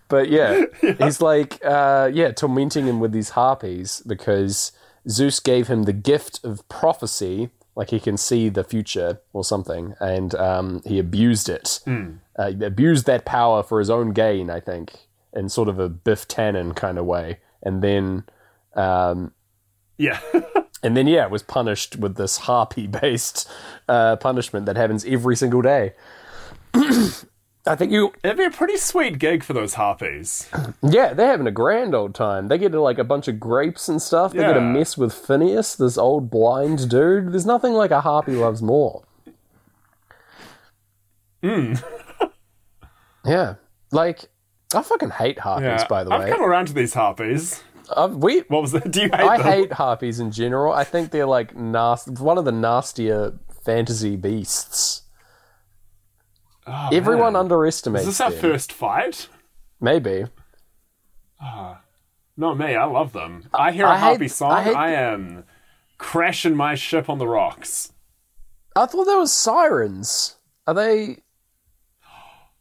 but 0.08 0.28
yeah, 0.36 0.64
he's 0.98 1.20
like, 1.20 1.60
uh, 1.64 2.10
yeah, 2.12 2.32
tormenting 2.32 2.86
him 2.86 2.98
with 2.98 3.12
these 3.12 3.30
harpies 3.30 4.02
because 4.06 4.72
Zeus 5.08 5.38
gave 5.38 5.68
him 5.68 5.84
the 5.84 5.92
gift 5.92 6.40
of 6.42 6.66
prophecy, 6.68 7.50
like 7.76 7.90
he 7.90 8.00
can 8.00 8.16
see 8.16 8.48
the 8.48 8.64
future 8.64 9.20
or 9.32 9.44
something, 9.44 9.94
and 10.00 10.34
um, 10.34 10.82
he 10.84 10.98
abused 10.98 11.48
it. 11.48 11.80
Uh, 12.36 12.50
he 12.50 12.64
abused 12.64 13.06
that 13.06 13.24
power 13.24 13.62
for 13.62 13.78
his 13.78 13.90
own 13.90 14.12
gain, 14.12 14.50
I 14.50 14.58
think, 14.60 15.06
in 15.32 15.48
sort 15.48 15.68
of 15.68 15.78
a 15.78 15.88
Biff 15.88 16.26
Tannen 16.26 16.74
kind 16.74 16.98
of 16.98 17.04
way. 17.04 17.38
And 17.62 17.82
then, 17.82 18.24
um, 18.74 19.32
Yeah. 19.98 20.18
And 20.82 20.96
then, 20.96 21.06
yeah, 21.06 21.24
it 21.24 21.30
was 21.30 21.42
punished 21.42 21.96
with 21.96 22.16
this 22.16 22.38
harpy-based 22.38 23.48
uh, 23.88 24.16
punishment 24.16 24.66
that 24.66 24.76
happens 24.76 25.04
every 25.04 25.36
single 25.36 25.62
day. 25.62 25.92
I 27.66 27.76
think 27.76 27.92
you 27.92 28.12
It'd 28.24 28.38
be 28.38 28.44
a 28.44 28.50
pretty 28.50 28.78
sweet 28.78 29.18
gig 29.18 29.44
for 29.44 29.52
those 29.52 29.74
harpies. 29.74 30.48
Yeah, 30.82 31.12
they're 31.12 31.26
having 31.26 31.46
a 31.46 31.52
grand 31.52 31.94
old 31.94 32.14
time. 32.14 32.48
They 32.48 32.56
get 32.56 32.72
like 32.72 32.98
a 32.98 33.04
bunch 33.04 33.28
of 33.28 33.38
grapes 33.38 33.88
and 33.88 34.00
stuff. 34.00 34.32
They 34.32 34.38
get 34.38 34.54
to 34.54 34.60
mess 34.62 34.96
with 34.96 35.12
Phineas, 35.12 35.76
this 35.76 35.98
old 35.98 36.30
blind 36.30 36.88
dude. 36.88 37.32
There's 37.32 37.44
nothing 37.44 37.74
like 37.74 37.90
a 37.90 38.00
harpy 38.00 38.32
loves 38.32 38.62
more. 38.62 39.02
yeah, 43.24 43.54
like 43.92 44.30
I 44.74 44.82
fucking 44.82 45.10
hate 45.10 45.38
harpies. 45.40 45.64
Yeah. 45.64 45.86
By 45.86 46.04
the 46.04 46.10
way, 46.10 46.16
I've 46.16 46.30
come 46.30 46.42
around 46.42 46.66
to 46.68 46.72
these 46.72 46.94
harpies. 46.94 47.62
I've, 47.96 48.14
we 48.16 48.40
What 48.48 48.62
was 48.62 48.72
that? 48.72 48.90
Do 48.90 49.00
you 49.02 49.08
hate 49.08 49.14
I 49.20 49.36
them? 49.38 49.46
hate 49.46 49.72
harpies 49.72 50.20
in 50.20 50.30
general. 50.32 50.72
I 50.72 50.84
think 50.84 51.10
they're 51.10 51.26
like 51.26 51.56
nasty. 51.56 52.12
One 52.12 52.38
of 52.38 52.44
the 52.44 52.52
nastier 52.52 53.34
fantasy 53.64 54.16
beasts. 54.16 55.02
Oh, 56.66 56.88
Everyone 56.92 57.32
man. 57.32 57.40
underestimates 57.40 58.02
Is 58.06 58.18
this 58.18 58.20
our 58.20 58.30
them. 58.30 58.40
first 58.40 58.72
fight? 58.72 59.28
Maybe. 59.80 60.26
Ah, 61.40 61.80
not 62.36 62.58
me. 62.58 62.76
I 62.76 62.84
love 62.84 63.12
them. 63.12 63.48
I 63.54 63.72
hear 63.72 63.86
a 63.86 63.90
I 63.90 63.94
hate- 63.94 64.00
harpy 64.00 64.28
song. 64.28 64.52
I 64.52 64.70
I, 64.72 64.90
am 64.90 65.44
crashing 65.98 66.54
my 66.54 66.74
ship 66.74 67.08
on 67.08 67.18
the 67.18 67.26
rocks. 67.26 67.92
I 68.76 68.86
thought 68.86 69.04
there 69.04 69.18
was 69.18 69.32
sirens. 69.32 70.36
Are 70.66 70.74
they? 70.74 71.18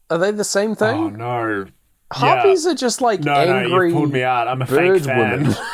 Are 0.08 0.18
they 0.18 0.32
the 0.32 0.44
same 0.44 0.74
thing? 0.74 0.96
Oh 0.96 1.08
no. 1.10 1.66
Harpies 2.12 2.66
are 2.66 2.74
just 2.74 3.00
like 3.00 3.20
No, 3.20 3.32
angry. 3.34 3.68
no, 3.70 3.82
you 3.84 3.92
pulled 3.94 4.12
me 4.12 4.22
out. 4.22 4.48
I'm 4.48 4.62
a 4.62 4.66
bird 4.66 4.98
fake 5.00 5.04
fan. 5.04 5.38
woman. 5.44 5.56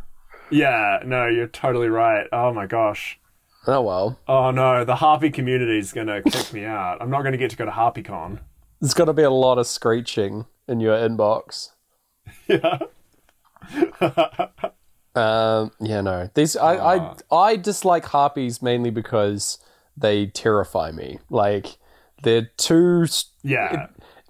yeah, 0.50 1.00
no, 1.04 1.26
you're 1.26 1.48
totally 1.48 1.88
right. 1.88 2.26
Oh 2.32 2.52
my 2.52 2.66
gosh. 2.66 3.18
oh 3.66 3.80
well, 3.82 4.18
Oh 4.28 4.50
no, 4.50 4.84
the 4.84 4.96
harpy 4.96 5.30
community 5.30 5.78
is 5.78 5.92
gonna 5.92 6.22
kick 6.22 6.52
me 6.52 6.64
out. 6.64 6.98
I'm 7.00 7.10
not 7.10 7.22
gonna 7.22 7.36
get 7.36 7.50
to 7.50 7.56
go 7.56 7.64
to 7.64 7.70
HarpyCon. 7.70 8.38
There's 8.80 8.94
gonna 8.94 9.12
be 9.14 9.22
a 9.22 9.30
lot 9.30 9.58
of 9.58 9.66
screeching 9.66 10.46
in 10.68 10.80
your 10.80 10.96
inbox. 10.96 11.70
Yeah. 12.48 12.78
Um, 15.14 15.72
yeah, 15.80 16.02
no. 16.02 16.28
These 16.34 16.56
I, 16.56 16.76
I 16.96 17.14
I 17.32 17.56
dislike 17.56 18.04
harpies 18.04 18.60
mainly 18.60 18.90
because 18.90 19.58
they 19.96 20.26
terrify 20.26 20.90
me. 20.92 21.18
Like 21.30 21.78
they're 22.22 22.50
too. 22.58 23.06
Yeah. 23.42 23.86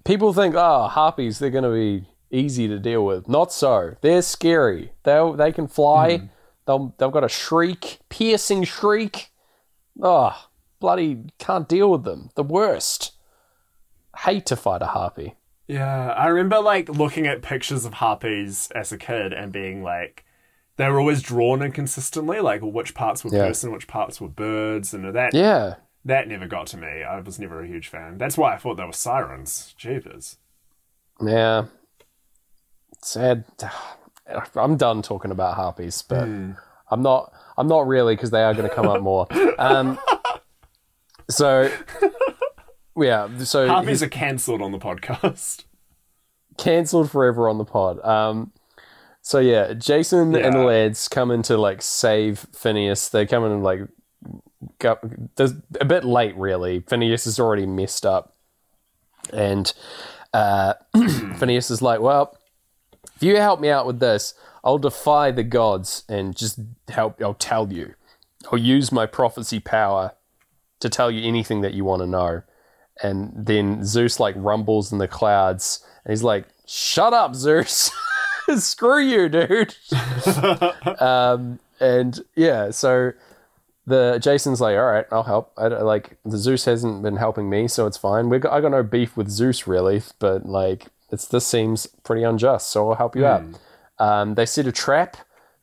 People 0.07 0.31
think, 0.33 0.55
oh, 0.55 0.87
harpies, 0.87 1.37
they're 1.37 1.49
going 1.49 1.63
to 1.65 1.69
be 1.73 2.07
easy 2.31 2.67
to 2.67 2.79
deal 2.79 3.05
with. 3.05 3.27
Not 3.27 3.51
so. 3.51 3.95
They're 4.01 4.21
scary. 4.21 4.93
They 5.03 5.31
they 5.35 5.51
can 5.51 5.67
fly. 5.67 6.17
Hmm. 6.17 6.25
They'll 6.65 6.95
they've 6.97 7.11
got 7.11 7.23
a 7.23 7.29
shriek, 7.29 7.99
piercing 8.09 8.63
shriek. 8.63 9.31
Oh, 10.01 10.47
bloody 10.79 11.25
can't 11.39 11.67
deal 11.67 11.91
with 11.91 12.03
them. 12.03 12.29
The 12.35 12.43
worst. 12.43 13.13
Hate 14.19 14.45
to 14.47 14.55
fight 14.55 14.81
a 14.81 14.87
harpy. 14.87 15.35
Yeah, 15.67 16.11
I 16.13 16.27
remember 16.27 16.59
like 16.59 16.87
looking 16.89 17.27
at 17.27 17.41
pictures 17.41 17.83
of 17.85 17.95
harpies 17.95 18.71
as 18.73 18.91
a 18.93 18.97
kid 18.97 19.33
and 19.33 19.51
being 19.51 19.83
like, 19.83 20.23
they 20.77 20.87
were 20.89 20.99
always 20.99 21.21
drawn 21.21 21.61
inconsistently, 21.61 22.39
like 22.39 22.61
which 22.61 22.95
parts 22.95 23.25
were 23.25 23.31
Yeah. 23.33 23.47
person, 23.47 23.71
which 23.71 23.87
parts 23.87 24.21
were 24.21 24.29
birds, 24.29 24.93
and 24.93 25.13
that 25.13 25.33
Yeah. 25.33 25.75
That 26.07 26.27
never 26.27 26.47
got 26.47 26.67
to 26.67 26.77
me. 26.77 27.03
I 27.03 27.19
was 27.19 27.39
never 27.39 27.61
a 27.61 27.67
huge 27.67 27.87
fan. 27.87 28.17
That's 28.17 28.37
why 28.37 28.53
I 28.53 28.57
thought 28.57 28.77
they 28.77 28.83
were 28.83 28.93
sirens. 28.93 29.73
Jeepers. 29.77 30.37
Yeah. 31.21 31.65
Sad. 33.01 33.43
I'm 34.55 34.75
done 34.75 35.01
talking 35.01 35.31
about 35.31 35.55
harpies, 35.55 36.01
but 36.01 36.23
I'm 36.23 37.01
not. 37.01 37.33
I'm 37.57 37.67
not 37.67 37.87
really 37.87 38.15
because 38.15 38.31
they 38.31 38.43
are 38.43 38.53
going 38.53 38.67
to 38.67 38.75
come 38.75 38.87
up 38.87 39.01
more. 39.01 39.25
Um, 39.57 39.97
so, 41.29 41.71
yeah. 42.97 43.29
So 43.39 43.67
Harpies 43.67 44.03
are 44.03 44.09
cancelled 44.09 44.61
on 44.61 44.71
the 44.71 44.79
podcast. 44.79 45.63
cancelled 46.57 47.09
forever 47.09 47.47
on 47.49 47.57
the 47.57 47.65
pod. 47.65 48.03
Um, 48.05 48.51
so 49.21 49.39
yeah, 49.39 49.73
Jason 49.73 50.35
and 50.35 50.53
the 50.53 50.59
lads 50.59 51.07
come 51.07 51.31
in 51.31 51.41
to 51.43 51.57
like 51.57 51.81
save 51.81 52.47
Phineas. 52.53 53.09
They 53.09 53.25
come 53.25 53.43
in 53.45 53.51
and 53.51 53.63
like 53.63 53.81
there's 54.79 55.53
a 55.79 55.85
bit 55.85 56.03
late, 56.03 56.35
really. 56.35 56.81
Phineas 56.81 57.27
is 57.27 57.39
already 57.39 57.65
messed 57.65 58.05
up, 58.05 58.35
and 59.33 59.73
uh, 60.33 60.73
Phineas 61.37 61.71
is 61.71 61.81
like, 61.81 61.99
"Well, 61.99 62.37
if 63.15 63.23
you 63.23 63.37
help 63.37 63.59
me 63.59 63.69
out 63.69 63.85
with 63.85 63.99
this, 63.99 64.33
I'll 64.63 64.77
defy 64.77 65.31
the 65.31 65.43
gods 65.43 66.03
and 66.07 66.35
just 66.35 66.59
help. 66.89 67.21
I'll 67.21 67.33
tell 67.33 67.71
you. 67.71 67.93
I'll 68.51 68.59
use 68.59 68.91
my 68.91 69.05
prophecy 69.05 69.59
power 69.59 70.13
to 70.79 70.89
tell 70.89 71.11
you 71.11 71.27
anything 71.27 71.61
that 71.61 71.73
you 71.73 71.83
want 71.85 72.01
to 72.01 72.07
know." 72.07 72.43
And 73.03 73.31
then 73.35 73.83
Zeus 73.85 74.19
like 74.19 74.35
rumbles 74.37 74.91
in 74.91 74.97
the 74.97 75.07
clouds, 75.07 75.85
and 76.03 76.11
he's 76.11 76.23
like, 76.23 76.45
"Shut 76.65 77.13
up, 77.13 77.35
Zeus! 77.35 77.91
Screw 78.57 78.99
you, 78.99 79.29
dude!" 79.29 79.75
um, 80.99 81.59
and 81.79 82.19
yeah, 82.35 82.71
so 82.71 83.13
the 83.87 84.19
Jason's 84.21 84.61
like, 84.61 84.77
"All 84.77 84.85
right, 84.85 85.05
I'll 85.11 85.23
help." 85.23 85.53
I, 85.57 85.67
like 85.67 86.17
the 86.23 86.37
Zeus 86.37 86.65
hasn't 86.65 87.01
been 87.01 87.15
helping 87.15 87.49
me, 87.49 87.67
so 87.67 87.87
it's 87.87 87.97
fine. 87.97 88.29
We 88.29 88.37
got, 88.37 88.53
I 88.53 88.61
got 88.61 88.71
no 88.71 88.83
beef 88.83 89.17
with 89.17 89.29
Zeus 89.29 89.65
really, 89.65 90.03
but 90.19 90.45
like 90.45 90.87
it's 91.09 91.25
this 91.25 91.47
seems 91.47 91.87
pretty 92.03 92.23
unjust, 92.23 92.69
so 92.69 92.89
I'll 92.89 92.97
help 92.97 93.15
you 93.15 93.25
out. 93.25 93.43
Um, 93.97 94.35
they 94.35 94.45
set 94.45 94.67
a 94.67 94.71
trap 94.71 95.17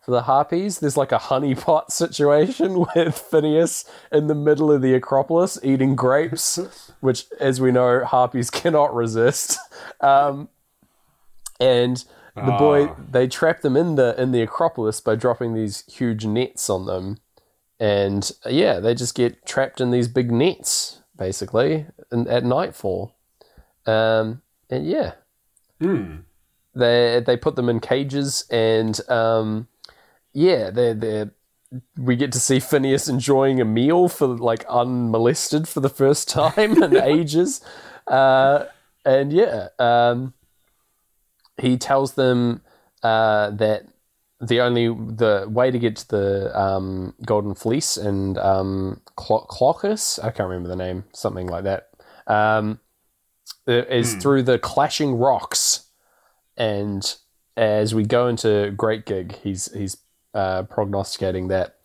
for 0.05 0.11
the 0.11 0.23
harpies. 0.23 0.79
There's 0.79 0.97
like 0.97 1.13
a 1.13 1.19
honeypot 1.19 1.91
situation 1.91 2.87
with 2.95 3.17
Phineas 3.19 3.85
in 4.11 4.27
the 4.27 4.35
middle 4.35 4.73
of 4.73 4.83
the 4.83 4.95
Acropolis 4.95 5.59
eating 5.63 5.95
grapes, 5.95 6.59
which, 7.01 7.27
as 7.39 7.61
we 7.61 7.73
know, 7.73 8.05
harpies 8.05 8.51
cannot 8.51 8.95
resist. 8.95 9.59
Um, 10.01 10.49
and 11.61 12.05
the 12.35 12.57
boy, 12.59 12.91
they 13.11 13.29
trap 13.29 13.61
them 13.61 13.77
in 13.77 13.95
the 13.95 14.21
in 14.21 14.33
the 14.33 14.43
Acropolis 14.43 15.01
by 15.01 15.15
dropping 15.15 15.55
these 15.55 15.85
huge 15.87 16.27
nets 16.27 16.69
on 16.69 16.87
them, 16.87 17.19
and 17.85 18.33
uh, 18.47 18.49
yeah, 18.49 18.81
they 18.81 18.95
just 18.95 19.15
get 19.15 19.45
trapped 19.45 19.81
in 19.81 19.91
these 19.91 20.09
big 20.09 20.33
nets 20.33 21.01
basically 21.17 21.87
in, 22.11 22.27
at 22.29 22.45
nightfall. 22.45 23.15
Um, 23.87 24.41
and 24.71 24.87
yeah, 24.87 25.13
Hmm. 25.81 26.21
they 26.75 27.23
they 27.27 27.37
put 27.37 27.57
them 27.57 27.69
in 27.69 27.81
cages, 27.81 28.47
and 28.51 28.99
um, 29.11 29.69
yeah, 30.33 30.71
they 30.71 30.95
they 30.95 31.27
we 31.99 32.17
get 32.17 32.33
to 32.33 32.41
see 32.41 32.61
Phineas 32.61 33.09
enjoying 33.09 33.61
a 33.61 33.65
meal 33.65 34.09
for 34.09 34.29
like 34.29 34.65
unmolested 34.67 35.69
for 35.69 35.81
the 35.81 35.91
first 35.91 36.29
time 36.29 36.83
in 36.83 36.97
ages, 37.17 37.61
uh, 38.07 38.65
and 39.05 39.31
yeah, 39.31 39.69
um, 39.79 40.33
he 41.61 41.77
tells 41.77 42.15
them 42.15 42.63
uh, 43.03 43.51
that 43.51 43.87
the 44.41 44.61
only 44.61 44.89
the 44.89 45.47
way 45.49 45.71
to 45.71 45.79
get 45.79 45.97
to 45.97 46.09
the 46.09 46.61
um, 46.61 47.15
Golden 47.25 47.55
Fleece 47.55 47.97
and 47.97 48.37
um, 48.39 49.01
Clo- 49.17 49.47
Clochus, 49.49 50.19
I 50.23 50.31
can't 50.31 50.49
remember 50.49 50.69
the 50.69 50.77
name, 50.77 51.05
something 51.13 51.47
like 51.47 51.65
that, 51.65 51.91
um, 52.27 52.81
is 53.67 54.15
through 54.15 54.43
the 54.43 54.59
clashing 54.59 55.15
rocks. 55.15 55.87
And 56.57 57.15
as 57.57 57.95
we 57.95 58.05
go 58.05 58.29
into 58.29 58.73
Great 58.77 59.07
Gig, 59.07 59.37
he's 59.43 59.73
he's 59.73 59.97
uh, 60.35 60.65
prognosticating 60.65 61.49
that, 61.49 61.77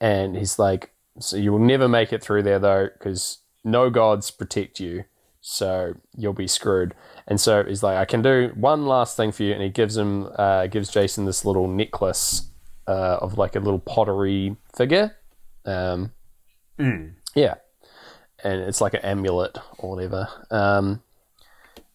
and 0.00 0.36
he's 0.36 0.58
like, 0.58 0.92
"So 1.18 1.36
you 1.36 1.52
will 1.52 1.58
never 1.58 1.88
make 1.88 2.12
it 2.12 2.22
through 2.22 2.42
there 2.42 2.58
though, 2.58 2.88
because 2.98 3.38
no 3.62 3.90
gods 3.90 4.30
protect 4.30 4.80
you, 4.80 5.04
so 5.40 5.94
you'll 6.16 6.32
be 6.32 6.48
screwed." 6.48 6.94
And 7.30 7.40
so 7.40 7.64
he's 7.64 7.82
like, 7.82 7.96
"I 7.96 8.04
can 8.04 8.20
do 8.22 8.50
one 8.56 8.84
last 8.86 9.16
thing 9.16 9.30
for 9.32 9.44
you," 9.44 9.54
and 9.54 9.62
he 9.62 9.68
gives 9.70 9.96
him 9.96 10.28
uh, 10.36 10.66
gives 10.66 10.90
Jason 10.90 11.24
this 11.24 11.44
little 11.46 11.68
necklace 11.68 12.50
uh, 12.86 13.18
of 13.22 13.38
like 13.38 13.56
a 13.56 13.60
little 13.60 13.78
pottery 13.78 14.56
figure. 14.76 15.16
Um, 15.64 16.12
Mm. 16.78 17.12
yeah, 17.34 17.54
and 18.42 18.60
it's 18.62 18.80
like 18.80 18.94
an 18.94 19.00
amulet 19.02 19.56
or 19.78 19.90
whatever. 19.90 20.28
Um, 20.50 21.02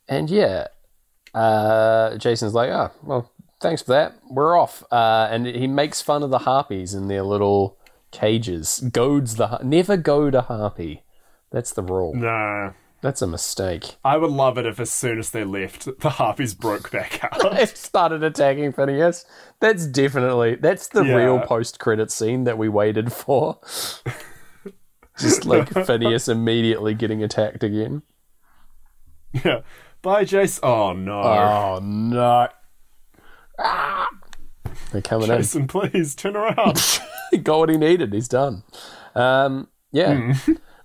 and 0.08 0.30
yeah, 0.30 0.68
uh, 1.34 2.18
Jason's 2.18 2.54
like, 2.54 2.70
oh, 2.70 2.92
well, 3.04 3.32
thanks 3.60 3.82
for 3.82 3.92
that. 3.94 4.14
We're 4.30 4.58
off. 4.58 4.84
Uh, 4.92 5.28
and 5.32 5.46
he 5.48 5.68
makes 5.68 6.02
fun 6.02 6.24
of 6.24 6.30
the 6.30 6.40
harpies 6.40 6.94
in 6.94 7.08
their 7.08 7.24
little 7.24 7.78
cages. 8.12 8.80
Goads 8.92 9.36
the 9.36 9.58
never 9.64 9.98
goad 9.98 10.36
a 10.36 10.44
harpy. 10.44 11.02
That's 11.52 11.74
the 11.74 11.82
rule. 11.84 12.14
No. 12.14 12.74
That's 13.06 13.22
a 13.22 13.28
mistake. 13.28 13.98
I 14.04 14.18
would 14.18 14.32
love 14.32 14.58
it 14.58 14.66
if 14.66 14.80
as 14.80 14.92
soon 14.92 15.20
as 15.20 15.30
they 15.30 15.44
left, 15.44 15.88
the 16.00 16.10
harpies 16.10 16.56
broke 16.56 16.90
back 16.90 17.24
out. 17.32 17.52
They 17.56 17.68
started 17.68 18.24
attacking 18.24 18.74
Phineus. 18.74 19.26
That's 19.60 19.86
definitely 19.86 20.56
that's 20.56 20.88
the 20.88 21.04
Yeah. 21.04 21.14
real 21.18 21.40
post 21.42 21.78
credit 21.78 22.10
scene 22.10 22.46
that 22.46 22.58
we 22.58 22.68
waited 22.68 23.14
for. 23.14 23.60
Just 25.20 25.46
like 25.46 25.70
Phineus 25.70 26.28
immediately 26.28 26.96
getting 26.96 27.22
attacked 27.22 27.64
again. 27.64 28.02
yeah. 29.34 29.60
Bye, 30.02 30.26
Jace. 30.26 30.60
Oh 30.64 30.94
no. 30.94 31.22
Oh 31.22 31.80
no! 31.84 32.48
Ah! 33.60 34.08
They're 34.92 35.04
coming 35.04 35.28
Jason, 35.28 35.68
please 35.68 36.16
turn 36.16 36.36
around. 36.36 36.82
in. 37.32 37.44
Got 37.44 37.60
what 37.60 37.70
he 37.70 37.78
needed. 37.78 38.14
He's 38.14 38.28
done. 38.28 38.64
Um, 39.14 39.68
yeah, 39.92 40.34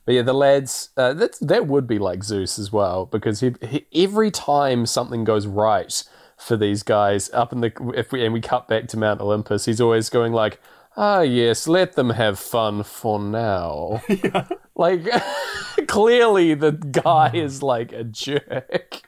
but 0.05 0.15
yeah, 0.15 0.23
the 0.23 0.33
lads. 0.33 0.91
Uh, 0.97 1.13
that 1.15 1.37
that 1.41 1.67
would 1.67 1.87
be 1.87 1.99
like 1.99 2.25
Zeus 2.25 2.59
as 2.59 2.73
well 2.73 3.07
because 3.07 3.41
he, 3.41 3.55
he 3.63 3.87
every 3.95 4.31
time 4.31 4.87
something 4.87 5.25
goes 5.25 5.47
right 5.47 6.03
for 6.37 6.57
these 6.57 6.83
guys 6.83 7.31
up 7.33 7.53
in 7.53 7.61
the 7.61 7.73
if 7.95 8.13
we 8.13 8.25
and 8.25 8.33
we 8.33 8.41
cut 8.41 8.67
back 8.69 8.89
to 8.89 8.97
Mount 8.97 9.21
Olympus, 9.21 9.67
he's 9.67 9.81
always 9.81 10.09
going 10.09 10.33
like, 10.33 10.61
"Ah, 10.97 11.21
yes, 11.21 11.69
let 11.69 11.93
them 11.95 12.11
have 12.11 12.39
fun 12.39 12.83
for 12.83 13.19
now." 13.21 14.03
Like 14.81 15.07
clearly, 15.89 16.55
the 16.55 16.73
guy 16.73 17.33
is 17.35 17.63
like 17.63 17.93
a 17.93 18.03
jerk. 18.03 19.03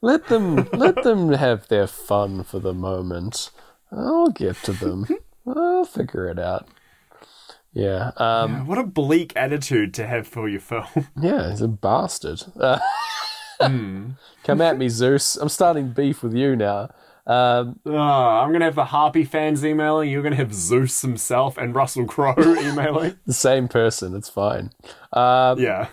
Let 0.00 0.26
them 0.26 0.68
let 0.72 0.96
them 1.04 1.32
have 1.34 1.68
their 1.68 1.86
fun 1.86 2.42
for 2.42 2.58
the 2.58 2.74
moment. 2.74 3.50
I'll 3.92 4.30
get 4.30 4.56
to 4.64 4.72
them. 4.72 5.06
I'll 5.46 5.84
figure 5.84 6.26
it 6.26 6.40
out. 6.40 6.66
Yeah. 7.74 8.10
Um, 8.16 8.66
what 8.66 8.78
a 8.78 8.82
bleak 8.84 9.32
attitude 9.36 9.94
to 9.94 10.06
have 10.06 10.26
for 10.26 10.48
your 10.48 10.60
film. 10.60 10.84
yeah, 11.20 11.50
he's 11.50 11.60
a 11.62 11.68
bastard. 11.68 12.42
Uh, 12.58 12.78
Hmm. 13.60 14.10
Come 14.44 14.60
at 14.60 14.76
me, 14.76 14.88
Zeus. 14.88 15.36
I'm 15.36 15.48
starting 15.48 15.92
beef 15.92 16.22
with 16.22 16.34
you 16.34 16.56
now. 16.56 16.90
Um, 17.26 17.78
Oh, 17.86 17.92
I'm 17.96 18.50
gonna 18.50 18.64
have 18.64 18.74
the 18.74 18.86
Harpy 18.86 19.24
fans 19.24 19.64
emailing. 19.64 20.10
You're 20.10 20.22
gonna 20.24 20.34
have 20.36 20.52
Zeus 20.52 21.00
himself 21.02 21.56
and 21.56 21.72
Russell 21.74 22.04
Crowe 22.04 22.34
emailing. 22.38 23.18
the 23.24 23.32
same 23.32 23.68
person. 23.68 24.16
It's 24.16 24.28
fine. 24.28 24.70
Um, 25.12 25.60
Yeah. 25.60 25.86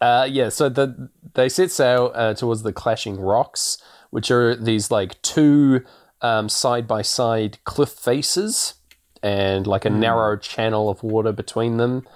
Uh, 0.00 0.26
yeah, 0.28 0.48
so 0.48 0.68
the, 0.68 1.08
they 1.34 1.48
set 1.48 1.70
sail 1.70 2.10
uh, 2.16 2.34
towards 2.34 2.64
the 2.64 2.72
clashing 2.72 3.20
rocks, 3.20 3.78
which 4.10 4.32
are 4.32 4.56
these 4.56 4.90
like 4.90 5.22
two 5.22 5.84
side 6.48 6.88
by 6.88 7.02
side 7.02 7.58
cliff 7.64 7.90
faces 7.90 8.74
and 9.22 9.66
like 9.66 9.84
a 9.84 9.90
narrow 9.90 10.36
channel 10.36 10.88
of 10.88 11.02
water 11.02 11.32
between 11.32 11.76
them. 11.76 12.06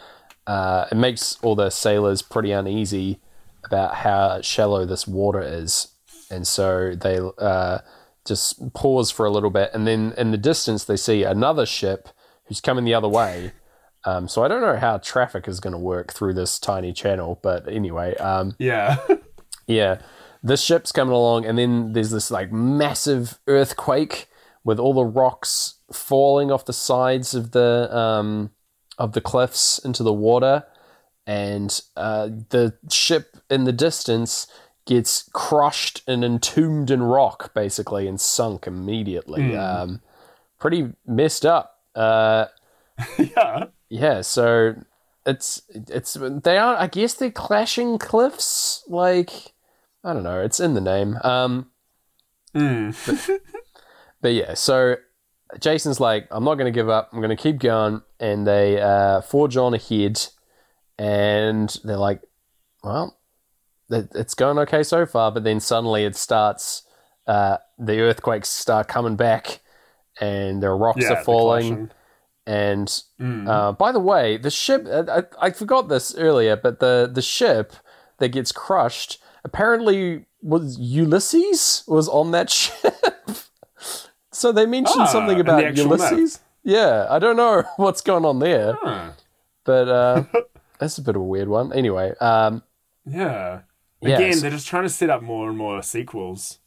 Uh, 0.47 0.87
it 0.91 0.97
makes 0.97 1.39
all 1.43 1.55
the 1.55 1.71
sailors 1.71 2.23
pretty 2.23 2.53
uneasy 2.53 3.21
about 3.65 3.97
how 3.97 4.41
shallow 4.41 4.85
this 4.85 5.07
water 5.07 5.41
is. 5.43 5.89
And 6.31 6.47
so 6.47 6.95
they 6.95 7.21
uh, 7.39 7.79
just 8.27 8.73
pause 8.75 9.11
for 9.11 9.27
a 9.27 9.31
little 9.31 9.51
bit. 9.51 9.71
And 9.75 9.87
then 9.87 10.15
in 10.17 10.31
the 10.31 10.39
distance, 10.39 10.85
they 10.85 10.97
see 10.97 11.23
another 11.23 11.67
ship 11.67 12.09
who's 12.47 12.61
coming 12.61 12.85
the 12.85 12.95
other 12.95 13.09
way. 13.09 13.53
Um, 14.07 14.29
so 14.29 14.45
I 14.45 14.47
don't 14.47 14.61
know 14.61 14.77
how 14.77 14.99
traffic 14.99 15.49
is 15.49 15.59
going 15.59 15.73
to 15.73 15.79
work 15.81 16.13
through 16.13 16.35
this 16.35 16.61
tiny 16.61 16.93
channel, 16.93 17.41
but 17.43 17.67
anyway, 17.69 18.15
um, 18.19 18.55
Yeah. 18.57 18.99
yeah, 19.67 20.01
this 20.45 20.63
ship's 20.63 20.93
coming 20.93 21.13
along, 21.13 21.45
and 21.45 21.59
then 21.59 21.93
there's 21.93 22.13
this 22.13 22.31
like 22.31 22.53
massive 22.53 23.41
earthquake 23.49 24.29
with 24.63 24.79
all 24.79 24.95
the 24.95 25.05
rocks 25.05 25.76
falling 25.93 26.51
off 26.51 26.65
the 26.65 26.73
sides 26.73 27.35
of 27.35 27.53
the 27.53 27.95
um, 27.97 28.51
of 28.99 29.13
the 29.13 29.21
cliffs 29.21 29.79
into 29.79 30.03
the 30.03 30.13
water, 30.13 30.65
and 31.27 31.81
uh, 31.97 32.29
the 32.51 32.75
ship 32.91 33.37
in 33.51 33.65
the 33.65 33.73
distance 33.73 34.47
gets 34.87 35.29
crushed 35.33 36.03
and 36.07 36.25
entombed 36.25 36.91
in 36.91 37.03
rock, 37.03 37.53
basically, 37.55 38.07
and 38.07 38.21
sunk 38.21 38.67
immediately. 38.67 39.57
Um, 39.57 40.01
pretty 40.59 40.93
messed 41.07 41.45
up. 41.45 41.81
Uh, 41.95 42.47
yeah. 43.19 43.65
yeah, 43.89 44.21
so 44.23 44.75
it's 45.27 45.63
it's 45.69 46.15
they 46.21 46.57
are 46.57 46.77
I 46.77 46.87
guess 46.87 47.15
they're 47.15 47.31
clashing 47.31 47.99
cliffs. 47.99 48.85
Like 48.87 49.53
I 50.05 50.13
don't 50.13 50.23
know, 50.23 50.41
it's 50.41 50.61
in 50.61 50.75
the 50.75 50.81
name. 50.81 51.19
Um, 51.23 51.71
Mm. 52.55 52.95
but 54.23 54.33
yeah, 54.33 54.55
so 54.55 54.97
Jason's 55.61 56.01
like, 56.01 56.27
I'm 56.31 56.45
not 56.45 56.55
going 56.55 56.73
to 56.73 56.77
give 56.77 56.89
up. 56.89 57.11
I'm 57.13 57.21
going 57.21 57.37
to 57.37 57.43
keep 57.43 57.59
going, 57.59 58.03
and 58.21 58.47
they 58.47 58.81
uh, 58.81 59.21
forge 59.23 59.57
on 59.57 59.75
ahead, 59.75 60.27
and 60.99 61.75
they're 61.85 61.97
like, 61.97 62.23
well, 62.83 63.19
it's 63.91 64.35
going 64.35 64.59
okay 64.59 64.83
so 64.83 65.07
far, 65.07 65.31
but 65.33 65.45
then 65.45 65.61
suddenly 65.61 66.05
it 66.05 66.17
starts. 66.17 66.83
Uh, 67.27 67.59
the 67.79 68.01
earthquakes 68.01 68.49
start 68.49 68.89
coming 68.89 69.17
back, 69.17 69.61
and 70.21 70.63
the 70.63 70.71
rocks 70.71 71.03
Yeah. 71.03 71.13
are 71.15 71.25
falling. 71.25 71.91
And 72.47 72.87
Mm. 73.21 73.49
uh, 73.49 73.73
by 73.73 73.91
the 73.91 73.99
way, 74.01 74.37
the 74.37 74.51
ship, 74.51 74.87
I, 74.87 75.25
I 75.41 75.51
forgot 75.51 75.89
this 75.89 76.15
earlier, 76.17 76.55
but 76.57 76.79
the, 76.79 77.11
the 77.13 77.23
ship 77.23 77.73
that 78.19 78.29
gets 78.29 78.53
crushed 78.53 79.19
apparently 79.45 80.27
was 80.43 80.79
Ulysses 80.79 81.83
was 81.89 82.09
on 82.09 82.31
that 82.31 82.51
ship. 82.61 82.95
So 84.37 84.53
they 84.53 84.67
mentioned 84.67 85.03
Ah, 85.03 85.07
something 85.07 85.41
about. 85.41 85.77
Ulysses. 85.77 86.41
Yeah, 86.63 87.07
I 87.09 87.19
don't 87.19 87.37
know 87.37 87.65
what's 87.77 88.01
going 88.01 88.25
on 88.25 88.39
there, 88.41 88.77
Huh. 88.83 89.11
but 89.65 89.89
uh, 89.89 90.25
that's 90.79 90.99
a 90.99 91.03
bit 91.03 91.17
of 91.17 91.23
a 91.23 91.25
weird 91.25 91.49
one. 91.49 91.73
Anyway, 91.73 92.13
um, 92.21 92.63
Yeah. 93.05 93.61
Yeah, 94.03 94.17
Again, 94.17 94.35
so- 94.35 94.41
they're 94.43 94.51
just 94.51 94.67
trying 94.67 94.83
to 94.83 94.89
set 94.89 95.09
up 95.11 95.23
more 95.23 95.49
and 95.49 95.57
more 95.57 95.81
sequels. 95.83 96.59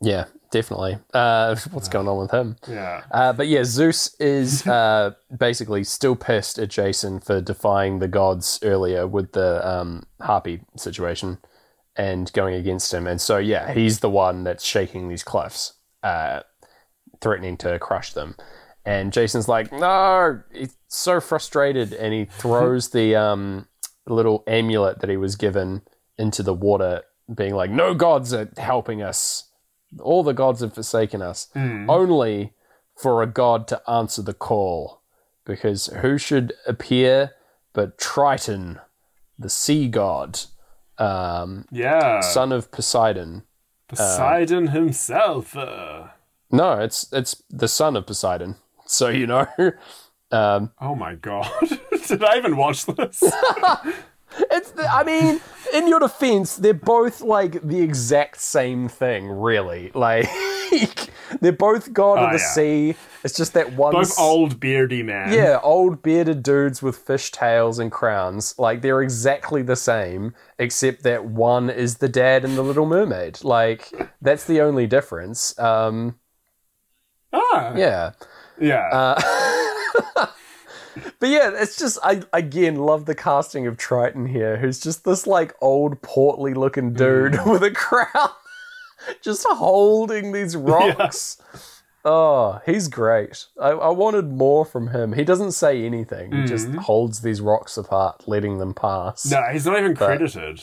yeah, 0.00 0.26
definitely. 0.50 0.98
Uh, 1.12 1.56
what's 1.72 1.88
going 1.88 2.06
on 2.08 2.18
with 2.18 2.30
him? 2.30 2.56
Yeah. 2.68 3.02
Uh, 3.10 3.32
but 3.32 3.48
yeah, 3.48 3.64
Zeus 3.64 4.14
is 4.20 4.66
uh, 4.66 5.12
basically 5.36 5.82
still 5.84 6.14
pissed 6.14 6.58
at 6.58 6.68
Jason 6.68 7.18
for 7.20 7.40
defying 7.40 7.98
the 7.98 8.08
gods 8.08 8.60
earlier 8.62 9.06
with 9.06 9.32
the 9.32 9.66
um, 9.66 10.04
harpy 10.20 10.60
situation 10.76 11.38
and 11.96 12.30
going 12.34 12.54
against 12.54 12.92
him. 12.94 13.06
And 13.06 13.20
so, 13.20 13.38
yeah, 13.38 13.72
he's 13.72 14.00
the 14.00 14.10
one 14.10 14.44
that's 14.44 14.62
shaking 14.64 15.08
these 15.08 15.24
cliffs, 15.24 15.72
uh, 16.02 16.40
threatening 17.20 17.56
to 17.58 17.78
crush 17.78 18.12
them. 18.12 18.36
And 18.84 19.12
Jason's 19.12 19.48
like, 19.48 19.72
no, 19.72 20.40
he's 20.52 20.76
so 20.88 21.20
frustrated. 21.20 21.92
And 21.92 22.14
he 22.14 22.24
throws 22.26 22.90
the 22.90 23.16
um, 23.16 23.66
little 24.06 24.44
amulet 24.46 25.00
that 25.00 25.10
he 25.10 25.16
was 25.16 25.34
given 25.36 25.82
into 26.18 26.42
the 26.42 26.54
water, 26.54 27.02
being 27.34 27.54
like, 27.54 27.70
no 27.70 27.94
gods 27.94 28.32
are 28.32 28.48
helping 28.56 29.02
us. 29.02 29.50
All 30.00 30.22
the 30.22 30.32
gods 30.34 30.60
have 30.60 30.74
forsaken 30.74 31.20
us 31.22 31.48
Mm. 31.54 31.86
only 31.88 32.52
for 32.96 33.22
a 33.22 33.26
god 33.26 33.66
to 33.68 33.82
answer 33.90 34.22
the 34.22 34.34
call. 34.34 35.02
because 35.44 35.86
who 36.02 36.18
should 36.18 36.52
appear 36.66 37.30
but 37.72 37.98
Triton, 37.98 38.80
the 39.38 39.48
sea 39.48 39.86
god, 39.86 40.40
um, 40.98 41.66
Yeah. 41.70 42.18
son 42.20 42.50
of 42.52 42.70
Poseidon. 42.72 43.44
Poseidon 43.86 44.68
himself. 44.68 45.56
Uh, 45.56 46.08
No, 46.50 46.74
it's 46.80 47.06
it's 47.12 47.42
the 47.50 47.68
son 47.68 47.96
of 47.96 48.06
Poseidon. 48.06 48.56
So 48.88 49.08
you 49.08 49.26
know, 49.26 49.48
um, 50.30 50.70
oh 50.80 50.94
my 50.94 51.16
god. 51.16 51.50
Did 52.06 52.22
I 52.22 52.36
even 52.38 52.56
watch 52.56 52.86
this? 52.86 53.20
it's. 54.50 54.72
I 54.78 55.02
mean, 55.02 55.40
in 55.74 55.88
your 55.88 55.98
defense, 55.98 56.54
they're 56.54 56.72
both 56.72 57.20
like 57.20 57.60
the 57.66 57.80
exact 57.80 58.40
same 58.40 58.88
thing, 58.88 59.28
really. 59.28 59.90
Like 59.92 60.28
they're 61.40 61.50
both 61.50 61.92
god 61.92 62.18
of 62.18 62.28
Oh, 62.28 62.32
the 62.32 62.38
yeah. 62.38 62.50
sea. 62.52 62.94
It's 63.24 63.36
just 63.36 63.54
that 63.54 63.72
one. 63.72 63.92
Both 63.92 64.16
old 64.20 64.60
beardy 64.60 65.02
man. 65.02 65.32
Yeah, 65.32 65.58
old 65.64 66.00
bearded 66.00 66.44
dudes 66.44 66.80
with 66.80 66.96
fish 66.96 67.32
tails 67.32 67.80
and 67.80 67.90
crowns. 67.90 68.54
Like 68.56 68.82
they're 68.82 69.02
exactly 69.02 69.62
the 69.62 69.74
same, 69.74 70.32
except 70.60 71.02
that 71.02 71.24
one 71.24 71.70
is 71.70 71.96
the 71.96 72.08
dad 72.08 72.44
in 72.44 72.54
the 72.54 72.62
Little 72.62 72.86
Mermaid. 72.86 73.42
Like 73.42 73.90
that's 74.22 74.44
the 74.44 74.60
only 74.60 74.86
difference. 74.86 75.58
Um, 75.58 76.20
Ah. 77.32 77.74
yeah. 77.76 78.12
Yeah. 78.58 78.88
Uh, 78.92 79.20
but 81.18 81.28
yeah, 81.28 81.50
it's 81.54 81.78
just 81.78 81.98
I 82.02 82.22
again 82.32 82.76
love 82.76 83.04
the 83.06 83.14
casting 83.14 83.66
of 83.66 83.76
Triton 83.76 84.26
here, 84.26 84.56
who's 84.56 84.80
just 84.80 85.04
this 85.04 85.26
like 85.26 85.54
old 85.60 86.00
portly 86.02 86.54
looking 86.54 86.92
dude 86.92 87.38
with 87.46 87.62
a 87.62 87.70
crown, 87.70 88.30
just 89.22 89.46
holding 89.48 90.32
these 90.32 90.56
rocks. 90.56 91.38
Oh, 92.04 92.60
he's 92.64 92.86
great. 92.88 93.46
I, 93.60 93.70
I 93.70 93.90
wanted 93.90 94.30
more 94.30 94.64
from 94.64 94.88
him. 94.88 95.12
He 95.14 95.24
doesn't 95.24 95.52
say 95.52 95.84
anything. 95.84 96.30
He 96.32 96.44
just 96.44 96.68
holds 96.68 97.20
these 97.20 97.40
rocks 97.40 97.76
apart, 97.76 98.28
letting 98.28 98.58
them 98.58 98.74
pass. 98.74 99.28
no, 99.28 99.42
he's 99.52 99.66
not 99.66 99.76
even 99.78 99.96
credited. 99.96 100.62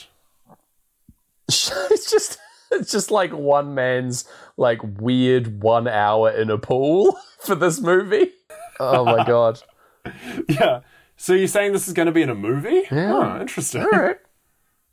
it's 1.50 2.10
just 2.10 2.40
it's 2.80 2.92
just 2.92 3.12
like 3.12 3.32
one 3.32 3.74
man's 3.74 4.26
like 4.58 4.80
weird 4.84 5.62
one 5.62 5.88
hour 5.88 6.30
in 6.30 6.50
a 6.50 6.58
pool 6.58 7.18
for 7.40 7.56
this 7.56 7.80
movie. 7.80 8.32
Oh 8.80 9.06
my 9.06 9.24
god. 9.28 9.62
Yeah. 10.50 10.82
So 11.16 11.34
you're 11.34 11.48
saying 11.48 11.74
this 11.74 11.88
is 11.88 11.94
going 11.94 12.08
to 12.08 12.12
be 12.12 12.22
in 12.22 12.30
a 12.30 12.36
movie? 12.36 12.84
Yeah. 12.92 13.14
Oh, 13.14 13.42
interesting. 13.42 13.82
All 13.82 13.90
right. 13.90 14.18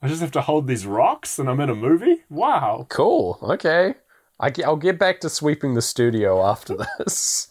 I 0.02 0.08
just 0.08 0.20
have 0.20 0.30
to 0.32 0.40
hold 0.40 0.66
these 0.66 0.86
rocks 0.86 1.38
and 1.38 1.48
I'm 1.48 1.60
in 1.60 1.68
a 1.68 1.74
movie? 1.74 2.22
Wow. 2.30 2.86
Cool. 2.88 3.38
Okay. 3.42 3.94
I, 4.38 4.52
will 4.56 4.76
get 4.76 4.98
back 4.98 5.20
to 5.20 5.28
sweeping 5.28 5.74
the 5.74 5.82
studio 5.82 6.42
after 6.46 6.76
this. 6.98 7.48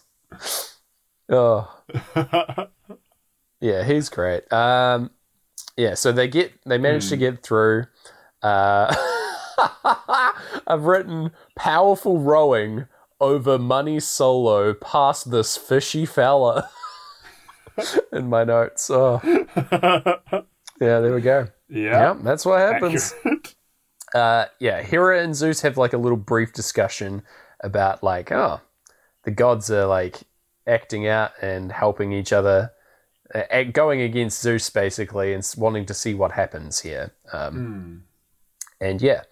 oh. 1.29 1.69
Yeah, 3.61 3.83
he's 3.83 4.09
great. 4.09 4.51
Um, 4.53 5.11
yeah, 5.75 5.93
so 5.93 6.11
they 6.11 6.27
get 6.27 6.53
they 6.65 6.77
manage 6.77 7.09
to 7.09 7.17
get 7.17 7.43
through. 7.43 7.85
Uh, 8.41 8.95
I've 10.67 10.83
written 10.83 11.31
powerful 11.55 12.19
rowing 12.19 12.85
over 13.19 13.57
money 13.59 13.99
solo 13.99 14.73
past 14.73 15.31
this 15.31 15.57
fishy 15.57 16.05
fella 16.05 16.69
in 18.13 18.29
my 18.29 18.43
notes. 18.43 18.89
Oh. 18.89 19.21
Yeah, 20.81 21.01
there 21.01 21.13
we 21.13 21.19
go. 21.19 21.47
Yeah. 21.67 22.13
Yeah, 22.13 22.17
that's 22.23 22.45
what 22.45 22.59
happens. 22.61 23.13
Uh, 24.15 24.45
yeah, 24.59 24.81
Hera 24.81 25.21
and 25.21 25.35
Zeus 25.35 25.59
have 25.61 25.77
like 25.77 25.91
a 25.91 25.97
little 25.97 26.17
brief 26.17 26.53
discussion 26.53 27.21
about 27.59 28.01
like, 28.01 28.31
oh, 28.31 28.61
the 29.23 29.31
gods 29.31 29.69
are 29.69 29.85
like 29.85 30.21
acting 30.65 31.05
out 31.05 31.31
and 31.41 31.71
helping 31.71 32.13
each 32.13 32.31
other, 32.31 32.71
uh, 33.35 33.63
going 33.73 33.99
against 34.01 34.41
Zeus 34.41 34.69
basically, 34.69 35.33
and 35.33 35.43
wanting 35.57 35.85
to 35.87 35.93
see 35.93 36.13
what 36.13 36.31
happens 36.31 36.79
here. 36.79 37.11
Um, 37.33 38.05
And 38.79 39.01
yeah, 39.01 39.23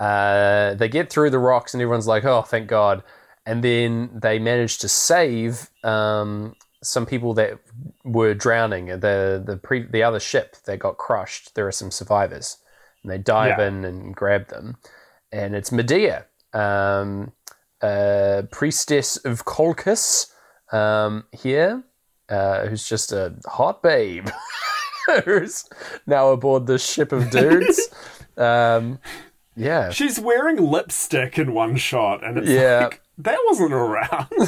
uh, 0.00 0.74
they 0.74 0.88
get 0.88 1.10
through 1.10 1.30
the 1.30 1.38
rocks, 1.38 1.74
and 1.74 1.80
everyone's 1.82 2.06
like, 2.08 2.24
oh, 2.24 2.42
thank 2.42 2.66
God. 2.68 3.02
And 3.46 3.62
then 3.62 4.10
they 4.14 4.38
manage 4.38 4.78
to 4.78 4.88
save 4.88 5.70
um, 5.84 6.54
some 6.82 7.06
people 7.06 7.34
that 7.34 7.58
were 8.04 8.34
drowning. 8.34 8.86
The 8.86 9.42
the 9.44 9.56
pre- 9.62 9.86
the 9.86 10.02
other 10.02 10.20
ship 10.20 10.56
that 10.64 10.78
got 10.78 10.96
crushed. 10.96 11.54
There 11.54 11.66
are 11.68 11.72
some 11.72 11.90
survivors, 11.90 12.56
and 13.02 13.12
they 13.12 13.18
dive 13.18 13.58
Yeah. 13.58 13.68
in 13.68 13.84
and 13.84 14.14
grab 14.14 14.48
them. 14.48 14.76
And 15.32 15.54
it's 15.54 15.70
Medea, 15.70 16.26
um, 16.52 17.32
uh, 17.82 18.42
priestess 18.50 19.16
of 19.18 19.44
Colchis, 19.44 20.32
um, 20.72 21.24
here, 21.32 21.82
uh, 22.28 22.66
who's 22.66 22.88
just 22.88 23.12
a 23.12 23.34
hot 23.46 23.82
babe, 23.82 24.28
who's 25.24 25.64
now 26.06 26.28
aboard 26.30 26.66
the 26.66 26.78
ship 26.78 27.12
of 27.12 27.30
dudes. 27.38 27.88
um, 28.36 28.98
yeah, 29.56 29.90
She's 29.90 30.18
wearing 30.20 30.56
lipstick 30.56 31.38
in 31.38 31.52
one 31.54 31.76
shot 31.76 32.24
and 32.24 32.38
it's 32.38 32.48
Yeah. 32.48 32.84
like, 32.84 33.02
that 33.18 33.38
wasn't 33.48 33.72
around. 33.72 34.28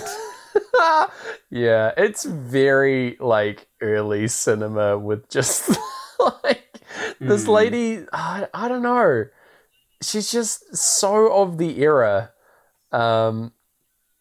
yeah, 1.51 1.93
it's 1.97 2.25
very 2.25 3.17
like 3.21 3.69
early 3.81 4.29
cinema 4.29 4.99
with 4.99 5.29
just 5.29 5.71
like 6.43 6.81
this 7.21 7.47
lady. 7.47 8.05
I, 8.13 8.49
I 8.53 8.69
don't 8.69 8.83
know. 8.83 9.25
She's 10.03 10.31
just 10.31 10.77
so 10.77 11.33
of 11.33 11.59
the 11.59 11.81
era. 11.81 12.33
Um, 12.91 13.53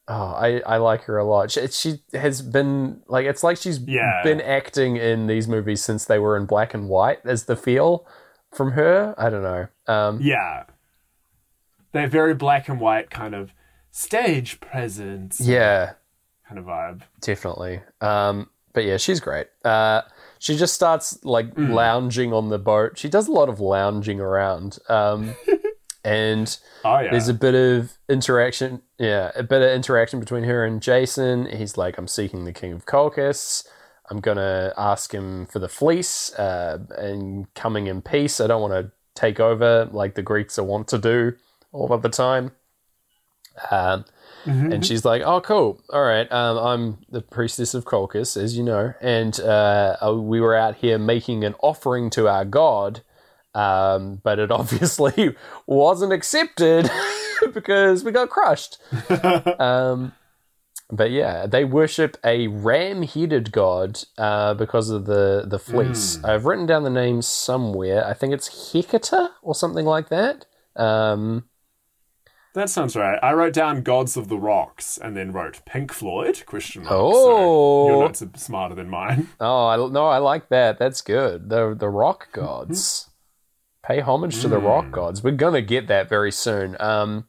oh, 0.08 0.14
I 0.34 0.62
I 0.66 0.78
like 0.78 1.04
her 1.04 1.18
a 1.18 1.26
lot. 1.26 1.52
She, 1.52 1.68
she 1.68 2.00
has 2.14 2.42
been 2.42 3.02
like 3.08 3.26
it's 3.26 3.44
like 3.44 3.58
she's 3.58 3.80
Yeah. 3.80 4.22
been 4.24 4.42
acting 4.42 4.98
in 4.98 5.28
these 5.28 5.48
movies 5.48 5.84
since 5.84 6.06
they 6.06 6.20
were 6.20 6.38
in 6.38 6.46
black 6.46 6.74
and 6.74 6.88
white. 6.88 7.20
As 7.26 7.46
the 7.46 7.56
feel 7.56 8.06
from 8.54 8.72
her, 8.72 9.16
I 9.18 9.30
don't 9.30 9.44
know. 9.44 9.68
Um, 9.88 10.20
yeah. 10.22 10.64
They're 11.92 12.08
very 12.08 12.34
black 12.34 12.70
and 12.70 12.80
white 12.80 13.10
kind 13.10 13.36
of 13.36 13.54
stage 13.92 14.60
presence 14.62 15.40
yeah. 15.40 15.94
kind 16.48 16.60
of 16.60 16.66
vibe. 16.66 17.02
Definitely. 17.20 17.82
Um, 18.00 18.50
but 18.74 18.86
yeah, 18.86 18.98
she's 18.98 19.20
great. 19.20 19.48
Uh, 19.66 20.02
she 20.40 20.58
just 20.58 20.74
starts 20.74 21.24
like 21.24 21.52
lounging 21.58 22.34
on 22.34 22.50
the 22.50 22.60
boat. 22.60 22.98
She 22.98 23.10
does 23.10 23.28
a 23.28 23.32
lot 23.32 23.50
of 23.50 23.60
lounging 23.60 24.20
around. 24.20 24.80
Um, 24.88 25.36
and 26.04 26.58
Oh 26.84 27.00
yeah. 27.00 27.12
there's 27.12 27.28
a 27.28 27.34
bit 27.34 27.54
of 27.54 27.98
interaction. 28.10 28.82
Yeah, 28.98 29.32
a 29.36 29.44
bit 29.44 29.62
of 29.62 29.72
interaction 29.72 30.20
between 30.20 30.44
her 30.46 30.66
and 30.66 30.82
Jason. 30.82 31.46
He's 31.48 31.78
like, 31.78 31.98
I'm 31.98 32.08
seeking 32.08 32.46
the 32.46 32.54
King 32.54 32.72
of 32.72 32.86
Colchis. 32.86 33.68
I'm 34.12 34.20
going 34.20 34.38
to 34.38 34.74
ask 34.78 35.14
him 35.14 35.46
for 35.46 35.60
the 35.60 35.70
fleece 35.70 36.34
uh, 36.34 36.80
and 36.98 37.52
coming 37.54 37.88
in 37.88 38.02
peace. 38.02 38.42
I 38.42 38.48
don't 38.48 38.62
want 38.62 38.74
to 38.74 38.92
take 39.16 39.40
over 39.40 39.86
like 39.86 40.16
the 40.16 40.22
Greeks 40.22 40.60
are 40.60 40.66
want 40.66 40.90
to 40.90 40.98
do 40.98 41.34
all 41.72 41.94
of 41.94 42.02
the 42.02 42.10
time. 42.10 42.52
Um, 43.72 44.04
and 44.74 44.86
she's 44.86 45.06
like, 45.06 45.22
"Oh, 45.22 45.40
cool. 45.40 45.82
All 45.94 46.04
right. 46.04 46.30
Um, 46.32 46.58
I'm 46.58 46.98
the 47.10 47.22
priestess 47.22 47.74
of 47.74 47.86
Colchis, 47.86 48.42
as 48.42 48.58
you 48.58 48.64
know, 48.64 48.94
and 49.00 49.40
uh, 49.40 49.98
uh, 50.06 50.14
we 50.16 50.42
were 50.42 50.56
out 50.56 50.76
here 50.76 50.98
making 50.98 51.44
an 51.44 51.54
offering 51.62 52.10
to 52.12 52.28
our 52.28 52.44
god, 52.44 53.02
um, 53.54 54.20
but 54.24 54.40
it 54.40 54.52
obviously 54.60 55.36
wasn't 55.68 56.12
accepted 56.12 56.90
because 57.54 58.04
we 58.04 58.12
got 58.12 58.30
crushed." 58.30 58.78
but 60.92 61.12
yeah, 61.12 61.46
they 61.46 61.64
worship 61.64 62.18
a 62.24 62.48
ram-headed 62.48 63.52
god 63.52 64.00
uh, 64.18 64.54
because 64.54 64.90
of 64.90 65.06
the 65.06 65.46
the 65.48 65.60
fleece. 65.60 66.22
I've 66.24 66.46
written 66.46 66.66
down 66.66 66.84
the 66.84 66.90
name 66.90 67.22
somewhere. 67.22 68.06
I 68.06 68.14
think 68.14 68.34
it's 68.34 68.72
Hecate 68.74 69.14
or 69.42 69.56
something 69.56 69.86
like 69.86 70.10
that. 70.10 70.46
Um, 70.76 71.46
That 72.54 72.70
sounds 72.70 72.96
right. 72.98 73.18
I 73.24 73.32
wrote 73.34 73.54
down 73.54 73.82
Gods 73.84 74.18
of 74.18 74.28
the 74.28 74.38
Rocks 74.38 74.98
and 74.98 75.16
then 75.16 75.32
wrote 75.32 75.62
Pink 75.66 75.94
Floyd 75.94 76.44
question 76.46 76.84
mark. 76.84 76.94
Oh. 76.96 77.12
So 77.88 77.88
your 77.94 78.04
notes 78.08 78.22
are 78.22 78.30
smarter 78.36 78.76
than 78.76 78.90
mine. 78.90 79.30
Oh, 79.40 79.68
I, 79.68 79.78
no, 79.78 80.08
I 80.08 80.18
like 80.18 80.50
that. 80.50 80.78
That's 80.78 81.02
good. 81.02 81.50
The 81.50 81.74
the 81.78 81.90
rock 81.90 82.32
gods. 82.34 83.10
Pay 83.84 84.02
homage 84.02 84.42
to 84.42 84.48
the 84.48 84.60
rock 84.60 84.92
gods. 84.92 85.24
We're 85.24 85.32
gonna 85.32 85.62
get 85.62 85.88
that 85.88 86.08
very 86.08 86.32
soon. 86.32 86.76
Um, 86.80 87.26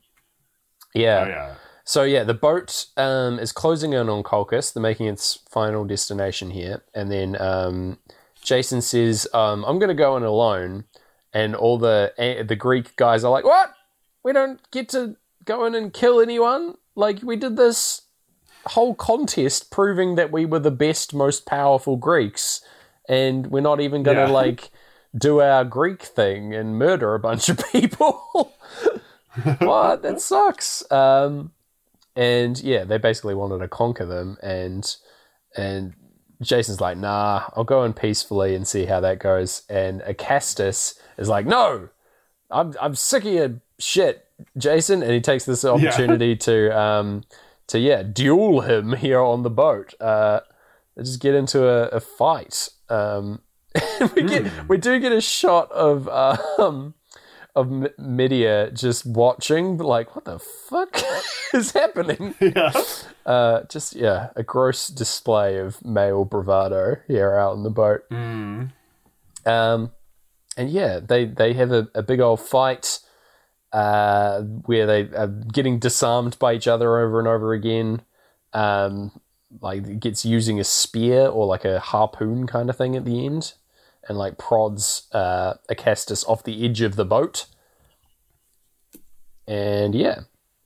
yeah. 0.94 1.24
Oh 1.24 1.28
yeah. 1.28 1.54
So 1.84 2.04
yeah, 2.04 2.22
the 2.24 2.34
boat 2.34 2.86
um, 2.96 3.38
is 3.38 3.52
closing 3.52 3.92
in 3.92 4.08
on 4.08 4.22
Colchis. 4.22 4.72
They're 4.72 4.82
making 4.82 5.06
its 5.06 5.40
final 5.50 5.84
destination 5.84 6.50
here, 6.50 6.82
and 6.94 7.10
then 7.10 7.40
um, 7.40 7.98
Jason 8.40 8.80
says, 8.80 9.26
um, 9.34 9.64
"I'm 9.64 9.78
going 9.78 9.88
to 9.88 9.94
go 9.94 10.16
in 10.16 10.22
alone," 10.22 10.84
and 11.32 11.54
all 11.54 11.78
the 11.78 12.12
the 12.46 12.56
Greek 12.56 12.94
guys 12.96 13.24
are 13.24 13.30
like, 13.32 13.44
"What? 13.44 13.74
We 14.22 14.32
don't 14.32 14.60
get 14.70 14.88
to 14.90 15.16
go 15.44 15.64
in 15.64 15.74
and 15.74 15.92
kill 15.92 16.20
anyone? 16.20 16.76
Like 16.94 17.20
we 17.22 17.34
did 17.36 17.56
this 17.56 18.02
whole 18.66 18.94
contest 18.94 19.72
proving 19.72 20.14
that 20.14 20.30
we 20.30 20.46
were 20.46 20.60
the 20.60 20.70
best, 20.70 21.12
most 21.12 21.46
powerful 21.46 21.96
Greeks, 21.96 22.60
and 23.08 23.48
we're 23.48 23.60
not 23.60 23.80
even 23.80 24.04
going 24.04 24.16
to 24.18 24.24
Yeah. 24.24 24.30
like 24.30 24.70
do 25.18 25.40
our 25.40 25.64
Greek 25.64 26.02
thing 26.02 26.54
and 26.54 26.78
murder 26.78 27.14
a 27.14 27.18
bunch 27.18 27.48
of 27.48 27.58
people." 27.72 28.54
what? 29.58 30.02
That 30.02 30.20
sucks. 30.20 30.88
Um, 30.92 31.50
and 32.14 32.60
yeah, 32.60 32.84
they 32.84 32.98
basically 32.98 33.34
wanted 33.34 33.58
to 33.58 33.68
conquer 33.68 34.06
them, 34.06 34.36
and 34.42 34.96
and 35.56 35.94
Jason's 36.42 36.80
like, 36.80 36.98
nah, 36.98 37.44
I'll 37.54 37.64
go 37.64 37.84
in 37.84 37.92
peacefully 37.92 38.54
and 38.54 38.66
see 38.66 38.86
how 38.86 39.00
that 39.00 39.18
goes. 39.18 39.62
And 39.68 40.00
Acastus 40.02 40.98
is 41.16 41.28
like, 41.28 41.46
no, 41.46 41.88
I'm 42.50 42.74
I'm 42.80 42.94
sick 42.94 43.24
of 43.24 43.32
your 43.32 43.60
shit, 43.78 44.26
Jason. 44.58 45.02
And 45.02 45.12
he 45.12 45.20
takes 45.20 45.44
this 45.44 45.64
opportunity 45.64 46.36
to 46.48 46.78
um 46.78 47.24
to 47.68 47.78
yeah 47.78 48.02
duel 48.02 48.62
him 48.62 48.92
here 48.96 49.20
on 49.20 49.42
the 49.42 49.50
boat. 49.50 49.94
Uh, 50.00 50.40
just 50.98 51.20
get 51.20 51.34
into 51.34 51.66
a, 51.66 51.88
a 51.88 52.00
fight. 52.00 52.68
Um, 52.88 53.40
we 54.14 54.22
get 54.22 54.68
we 54.68 54.76
do 54.76 55.00
get 55.00 55.12
a 55.12 55.20
shot 55.20 55.72
of 55.72 56.08
um 56.08 56.94
of 57.54 57.70
M- 57.70 57.88
Medea 57.98 58.70
just 58.70 59.04
watching, 59.04 59.78
like, 59.78 60.14
what 60.14 60.24
the 60.24 60.38
fuck 60.38 61.02
is 61.54 61.72
happening? 61.72 62.34
Yeah. 62.40 62.72
Uh, 63.24 63.62
just 63.68 63.94
yeah, 63.94 64.30
a 64.34 64.42
gross 64.42 64.88
display 64.88 65.58
of 65.58 65.84
male 65.84 66.24
bravado 66.24 66.96
here 67.06 67.36
out 67.36 67.52
on 67.52 67.62
the 67.62 67.70
boat. 67.70 68.02
Mm. 68.10 68.72
Um, 69.46 69.92
and 70.56 70.70
yeah, 70.70 70.98
they 70.98 71.26
they 71.26 71.52
have 71.52 71.70
a, 71.70 71.88
a 71.94 72.02
big 72.02 72.18
old 72.20 72.40
fight 72.40 72.98
uh, 73.72 74.42
where 74.42 74.86
they 74.86 75.02
are 75.16 75.28
getting 75.28 75.78
disarmed 75.78 76.38
by 76.38 76.54
each 76.54 76.66
other 76.66 76.98
over 76.98 77.18
and 77.18 77.28
over 77.28 77.52
again. 77.52 78.02
Um, 78.52 79.12
like 79.60 79.86
it 79.86 80.00
gets 80.00 80.24
using 80.24 80.58
a 80.58 80.64
spear 80.64 81.26
or 81.26 81.46
like 81.46 81.64
a 81.64 81.78
harpoon 81.80 82.46
kind 82.46 82.70
of 82.70 82.76
thing 82.76 82.96
at 82.96 83.04
the 83.04 83.24
end, 83.24 83.54
and 84.08 84.18
like 84.18 84.38
prods 84.38 85.08
uh, 85.12 85.54
Acastus 85.70 86.26
off 86.28 86.42
the 86.44 86.64
edge 86.64 86.80
of 86.80 86.96
the 86.96 87.04
boat. 87.04 87.46
And 89.46 89.94
yeah, 89.94 90.20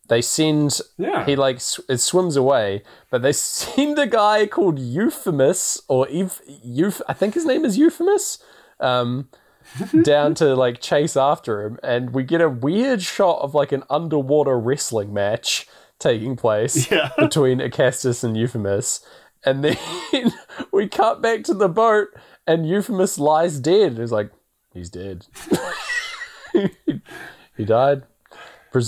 they 0.09 0.23
send 0.23 0.81
Yeah. 0.99 1.25
he 1.25 1.37
like 1.37 1.61
sw- 1.61 1.81
it 1.89 1.99
swims 1.99 2.37
away, 2.37 2.83
but 3.11 3.23
they 3.23 3.33
send 3.33 3.99
a 3.99 4.07
guy 4.07 4.47
called 4.47 4.79
Euphemus 4.79 5.81
or 5.89 6.07
Euf, 6.07 6.41
Euf 6.67 7.01
I 7.09 7.13
think 7.13 7.35
his 7.35 7.45
name 7.47 7.65
is 7.65 7.79
Euphemus, 7.79 8.39
um, 8.81 9.29
down 10.03 10.35
to 10.37 10.55
like 10.55 10.81
chase 10.81 11.17
after 11.17 11.63
him, 11.63 11.79
and 11.83 12.11
we 12.11 12.23
get 12.23 12.41
a 12.41 12.49
weird 12.49 13.03
shot 13.03 13.41
of 13.41 13.55
like 13.55 13.73
an 13.73 13.83
underwater 13.91 14.59
wrestling 14.59 15.13
match 15.13 15.67
taking 15.99 16.37
place 16.37 16.91
Yeah. 16.91 17.11
between 17.19 17.59
Acastus 17.59 18.23
and 18.23 18.37
Euphemus, 18.37 19.01
and 19.45 19.65
then 19.65 20.33
we 20.73 20.89
cut 20.89 21.21
back 21.23 21.43
to 21.45 21.55
the 21.55 21.69
boat, 21.69 22.09
and 22.47 22.67
Euphemus 22.67 23.19
lies 23.19 23.61
dead. 23.61 23.99
It's 23.99 24.13
like 24.13 24.31
he's 24.73 24.91
dead. 24.91 25.27
he 27.57 27.65
died. 27.65 28.03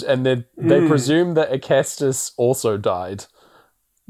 And 0.07 0.27
then 0.27 0.45
they 0.57 0.87
presume 0.87 1.33
that 1.35 1.51
Acastus 1.51 2.33
also 2.37 2.77
died 2.77 3.25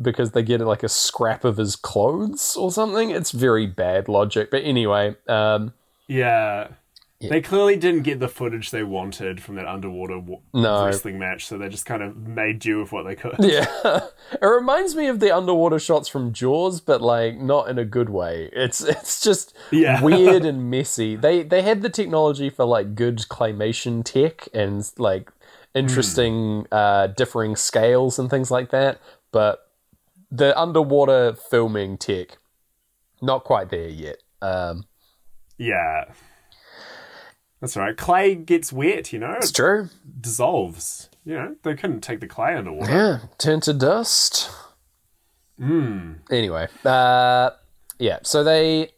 because 0.01 0.33
they 0.33 0.43
get 0.43 0.61
like 0.61 0.83
a 0.83 0.89
scrap 0.89 1.45
of 1.45 1.57
his 1.57 1.77
clothes 1.77 2.57
or 2.57 2.73
something. 2.73 3.11
It's 3.11 3.31
very 3.31 3.67
bad 3.67 4.09
logic. 4.09 4.51
But 4.51 4.65
anyway, 4.65 5.15
um, 5.29 5.73
Yeah. 6.09 6.69
They 7.21 7.41
clearly 7.41 7.75
didn't 7.75 8.03
get 8.05 8.21
the 8.21 8.29
footage 8.29 8.71
they 8.71 8.85
wanted 8.85 9.43
from 9.43 9.57
that 9.57 9.67
underwater 9.67 10.15
w- 10.21 10.41
No. 10.55 10.85
wrestling 10.85 11.19
match, 11.19 11.47
so 11.47 11.59
they 11.59 11.69
just 11.69 11.85
kind 11.85 12.01
of 12.01 12.17
made 12.17 12.61
do 12.61 12.79
with 12.79 12.93
what 12.93 13.03
they 13.07 13.17
could. 13.17 13.35
yeah, 13.41 13.67
it 14.41 14.47
reminds 14.47 14.95
me 14.95 15.09
of 15.09 15.19
the 15.19 15.35
underwater 15.37 15.81
shots 15.81 16.07
from 16.09 16.33
Jaws, 16.33 16.81
but 16.81 17.03
like 17.03 17.37
not 17.37 17.69
in 17.69 17.77
a 17.77 17.85
good 17.85 18.09
way. 18.09 18.49
It's 18.53 18.81
it's 18.81 19.21
just 19.21 19.53
Yeah. 19.73 20.01
weird 20.05 20.45
and 20.45 20.71
messy. 20.71 21.17
They 21.17 21.43
they 21.43 21.63
had 21.63 21.83
the 21.83 21.89
technology 21.91 22.51
for 22.51 22.65
like 22.65 22.95
good 22.95 23.19
claymation 23.29 24.05
tech 24.05 24.47
and 24.55 24.89
like 24.97 25.33
interesting 25.75 26.67
uh, 26.71 27.09
differing 27.09 27.57
scales 27.57 28.21
and 28.21 28.31
things 28.31 28.51
like 28.53 28.71
that, 28.71 29.01
but 29.33 29.69
the 30.31 30.57
underwater 30.57 31.35
filming 31.35 31.99
tech 31.99 32.39
not 33.21 33.43
quite 33.43 33.71
there 33.71 33.89
yet. 33.89 34.19
Um, 34.41 34.85
Yeah. 35.57 36.05
That's 37.61 37.77
all 37.77 37.83
right. 37.83 37.97
Clay 37.97 38.35
gets 38.37 38.73
wet, 38.73 39.13
you 39.13 39.19
know, 39.19 39.35
it's 39.37 39.51
it 39.51 39.57
true. 39.57 39.89
dissolves. 40.21 41.09
You 41.25 41.35
know, 41.35 41.57
they 41.63 41.75
couldn't 41.75 42.01
take 42.01 42.21
the 42.21 42.27
clay 42.29 42.55
underwater. 42.55 42.91
Yeah, 42.93 43.19
turn 43.39 43.61
to 43.63 43.73
dust. 43.75 44.51
Hmm. 45.59 46.13
Anyway, 46.31 46.69
uh, 46.85 47.51
yeah. 47.99 48.19
So 48.23 48.45
they 48.45 48.91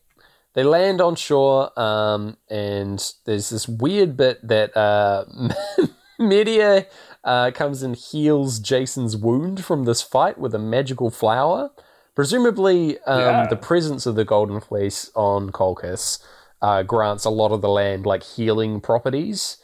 they 0.55 0.63
land 0.63 1.01
on 1.01 1.17
shore, 1.17 1.79
um, 1.81 2.37
and 2.51 3.03
there's 3.25 3.49
this 3.51 3.67
weird 3.67 4.17
bit 4.17 4.47
that 4.47 4.77
uh, 4.77 5.25
Medea 6.19 6.87
uh, 7.25 7.51
comes 7.53 7.83
and 7.83 7.97
heals 7.97 8.59
Jason's 8.59 9.17
wound 9.17 9.65
from 9.65 9.85
this 9.85 10.03
fight 10.03 10.39
with 10.39 10.55
a 10.55 10.59
magical 10.59 11.11
flower. 11.11 11.71
Presumably, 12.15 12.99
um, 13.07 13.21
Yeah. 13.21 13.47
the 13.49 13.57
presence 13.57 14.05
of 14.05 14.15
the 14.15 14.25
Golden 14.25 14.61
Fleece 14.61 15.11
on 15.15 15.51
Colchis 15.51 16.19
uh, 16.63 16.83
grants 16.83 17.25
a 17.25 17.31
lot 17.31 17.53
of 17.53 17.61
the 17.61 17.69
land 17.69 18.07
like 18.07 18.23
healing 18.23 18.81
properties. 18.81 19.59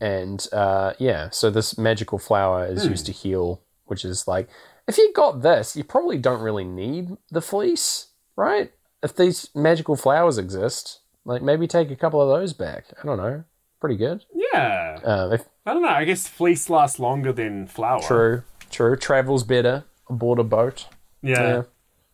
And 0.00 0.46
uh, 0.52 0.94
yeah, 0.98 1.30
so 1.30 1.50
this 1.50 1.78
magical 1.78 2.18
flower 2.18 2.66
is 2.66 2.84
used 2.86 3.06
to 3.06 3.12
heal, 3.12 3.62
which 3.86 4.04
is 4.04 4.26
like, 4.28 4.48
if 4.86 4.98
you 4.98 5.12
got 5.14 5.42
this, 5.42 5.76
you 5.76 5.84
probably 5.84 6.18
don't 6.18 6.42
really 6.42 6.64
need 6.64 7.16
the 7.30 7.40
fleece, 7.40 8.08
right? 8.36 8.72
If 9.02 9.16
these 9.16 9.48
magical 9.54 9.96
flowers 9.96 10.36
exist, 10.36 11.00
like 11.24 11.42
maybe 11.42 11.66
take 11.66 11.90
a 11.90 11.96
couple 11.96 12.20
of 12.20 12.28
those 12.28 12.52
back. 12.52 12.86
I 13.02 13.06
don't 13.06 13.16
know. 13.16 13.44
Pretty 13.80 13.96
good. 13.96 14.24
Yeah. 14.34 14.98
Um, 15.04 15.32
if 15.32 15.44
I 15.64 15.72
don't 15.72 15.82
know. 15.82 15.88
I 15.88 16.04
guess 16.04 16.26
fleece 16.28 16.68
lasts 16.68 16.98
longer 16.98 17.32
than 17.32 17.66
flour. 17.66 18.00
true, 18.02 18.42
true, 18.70 18.96
travels 18.96 19.42
better 19.44 19.84
aboard 20.08 20.38
a 20.38 20.44
boat. 20.44 20.86
Yeah. 21.22 21.62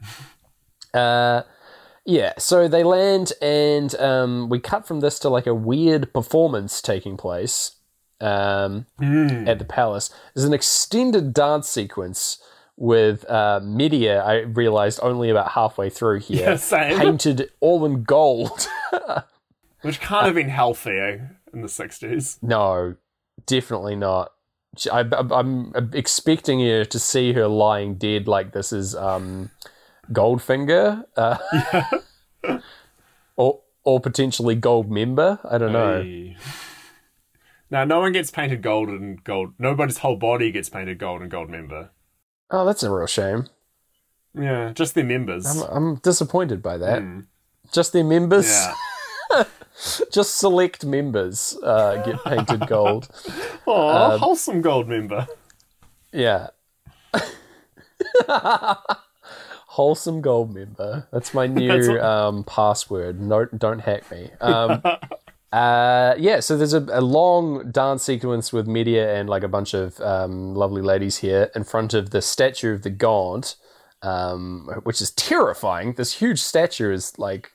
Yeah. 0.01 0.07
Uh, 0.93 1.45
yeah. 2.07 2.33
So 2.39 2.69
they 2.69 2.83
land, 2.83 3.33
and 3.43 3.95
um, 3.97 4.49
we 4.49 4.59
cut 4.61 4.87
from 4.87 5.01
this 5.01 5.19
to 5.21 5.29
like 5.29 5.47
a 5.47 5.55
weird 5.55 6.13
performance 6.13 6.81
taking 6.83 7.17
place 7.17 7.77
um, 8.21 8.87
Hmm. 8.99 9.47
at 9.49 9.59
the 9.59 9.65
palace. 9.65 10.11
There's 10.35 10.45
an 10.47 10.53
extended 10.55 11.33
dance 11.33 11.69
sequence 11.69 12.39
with 12.77 13.29
uh, 13.31 13.61
Medea. 13.63 14.23
I 14.23 14.41
realized 14.41 15.01
only 15.03 15.31
about 15.31 15.53
halfway 15.53 15.91
through 15.91 16.21
here, 16.29 16.51
Yeah, 16.51 16.57
same. 16.57 16.99
painted 16.99 17.51
all 17.61 17.85
in 17.85 18.03
gold. 18.05 18.67
Which 19.83 20.01
can't 20.01 20.27
have 20.27 20.35
been 20.35 20.49
healthier 20.51 21.37
in 21.55 21.63
the 21.63 21.69
60s. 21.69 22.39
no, 22.43 22.97
definitely 23.47 23.97
not. 23.97 24.33
I, 24.93 25.01
am 25.01 25.73
expecting 25.95 26.61
you 26.61 26.85
to 26.85 26.99
see 26.99 27.33
her 27.33 27.49
lying 27.49 27.95
dead 27.97 28.29
like 28.29 28.53
this 28.53 28.73
is 28.73 28.95
um, 28.95 29.51
Goldfinger, 30.13 31.05
uh, 31.17 31.39
or 33.37 33.61
or 33.85 34.01
potentially 34.01 34.55
Gold 34.55 34.91
Member. 34.91 35.39
I 35.49 35.59
don't 35.59 35.73
know. 35.73 36.03
Hey. 36.03 36.37
Now, 37.71 37.85
no 37.85 38.01
one 38.01 38.13
gets 38.13 38.31
painted 38.33 38.63
gold 38.63 38.89
and 38.89 39.23
gold. 39.23 39.55
Nobody's 39.59 39.99
whole 39.99 40.17
body 40.17 40.51
gets 40.51 40.69
painted 40.69 40.99
gold 40.99 41.23
and 41.23 41.31
gold 41.31 41.49
member. 41.51 41.91
Oh, 42.51 42.67
that's 42.67 42.83
a 42.83 42.91
real 42.91 43.07
shame. 43.07 43.47
Yeah, 44.35 44.73
just 44.75 44.95
their 44.95 45.05
members. 45.05 45.47
I'm, 45.47 45.63
I'm 45.71 45.95
disappointed 45.97 46.63
by 46.63 46.79
that. 46.79 47.01
Hmm. 47.03 47.21
Just 47.73 47.93
their 47.93 48.03
members, 48.03 48.49
yeah. 48.49 49.45
just 50.13 50.39
select 50.39 50.85
members 50.85 51.57
uh, 51.63 52.03
get 52.05 52.23
painted 52.25 52.67
gold. 52.67 53.09
Oh, 53.73 54.19
wholesome 54.19 54.63
gold 54.63 54.89
member. 54.89 55.29
Yeah. 56.13 56.49
Wholesome 59.75 60.21
gold 60.21 60.53
member. 60.53 61.07
That's 61.13 61.33
my 61.33 61.47
new 61.61 61.69
That's 61.69 61.89
what- 61.89 62.01
um, 62.01 62.45
password. 62.45 63.21
No, 63.21 63.45
don't 63.45 63.79
hack 63.79 64.11
me. 64.11 64.31
Um, 64.41 64.83
uh, 65.53 66.15
yeah, 66.19 66.41
so 66.41 66.57
there's 66.57 66.75
a, 66.75 66.85
a 66.91 67.01
long 67.01 67.71
dance 67.71 68.03
sequence 68.03 68.53
with 68.53 68.67
Medea 68.67 69.15
and 69.17 69.29
like 69.29 69.43
a 69.45 69.49
bunch 69.49 69.75
of 69.75 70.01
um, 70.01 70.55
lovely 70.55 70.83
ladies 70.83 71.19
here 71.19 71.51
in 71.55 71.65
front 71.65 71.95
of 71.95 72.11
the 72.11 72.21
statue 72.21 72.73
of 72.73 72.83
the 72.83 72.91
god, 72.91 73.49
um, 74.03 74.69
which 74.85 75.01
is 75.01 75.11
terrifying. 75.13 75.93
This 75.95 76.15
huge 76.15 76.41
statue 76.41 76.93
is 76.93 77.19
like 77.19 77.53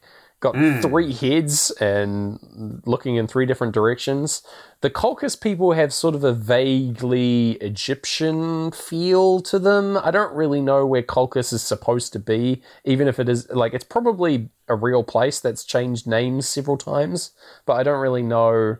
got 0.54 0.82
three 0.82 1.12
heads 1.14 1.72
and 1.82 2.82
looking 2.86 3.16
in 3.16 3.28
three 3.28 3.46
different 3.46 3.74
directions. 3.74 4.42
The 4.82 4.90
Colchis 4.90 5.40
people 5.40 5.72
have 5.74 5.94
sort 5.94 6.16
of 6.16 6.24
a 6.24 6.34
vaguely 6.34 7.54
Egyptian 7.54 8.72
feel 8.72 9.40
to 9.42 9.58
them. 9.60 9.98
I 9.98 10.12
don't 10.12 10.34
really 10.36 10.62
know 10.62 10.86
where 10.86 11.02
Colchis 11.04 11.52
is 11.54 11.62
supposed 11.64 12.14
to 12.14 12.20
be, 12.20 12.62
even 12.84 13.08
if 13.08 13.20
it 13.20 13.28
is 13.30 13.50
like 13.50 13.74
it's 13.74 13.84
probably 13.86 14.50
a 14.68 14.76
real 14.76 15.04
place 15.04 15.40
that's 15.40 15.64
changed 15.64 16.08
names 16.08 16.48
several 16.48 16.78
times, 16.78 17.32
but 17.66 17.74
I 17.74 17.84
don't 17.84 18.00
really 18.00 18.24
know 18.24 18.78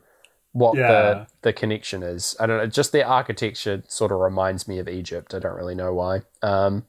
what 0.52 0.78
Yeah. 0.78 0.88
the 0.88 1.28
the 1.42 1.54
connection 1.54 2.02
is. 2.04 2.36
I 2.40 2.46
don't 2.46 2.58
know. 2.60 2.68
Just 2.68 2.92
their 2.92 3.08
architecture 3.08 3.84
sort 3.88 4.12
of 4.12 4.20
reminds 4.20 4.68
me 4.68 4.80
of 4.80 4.88
Egypt. 4.88 5.34
I 5.34 5.40
don't 5.40 5.56
really 5.56 5.76
know 5.76 5.94
why. 5.94 6.22
Um, 6.42 6.86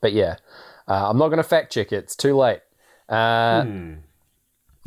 but 0.00 0.12
yeah, 0.12 0.36
uh, 0.88 1.08
I'm 1.10 1.18
not 1.18 1.28
going 1.28 1.38
to 1.38 1.44
fact 1.44 1.72
check 1.72 1.92
it. 1.92 1.96
It's 2.04 2.16
too 2.16 2.36
late. 2.36 2.60
Uh, 3.10 3.62
Hmm. 3.64 3.94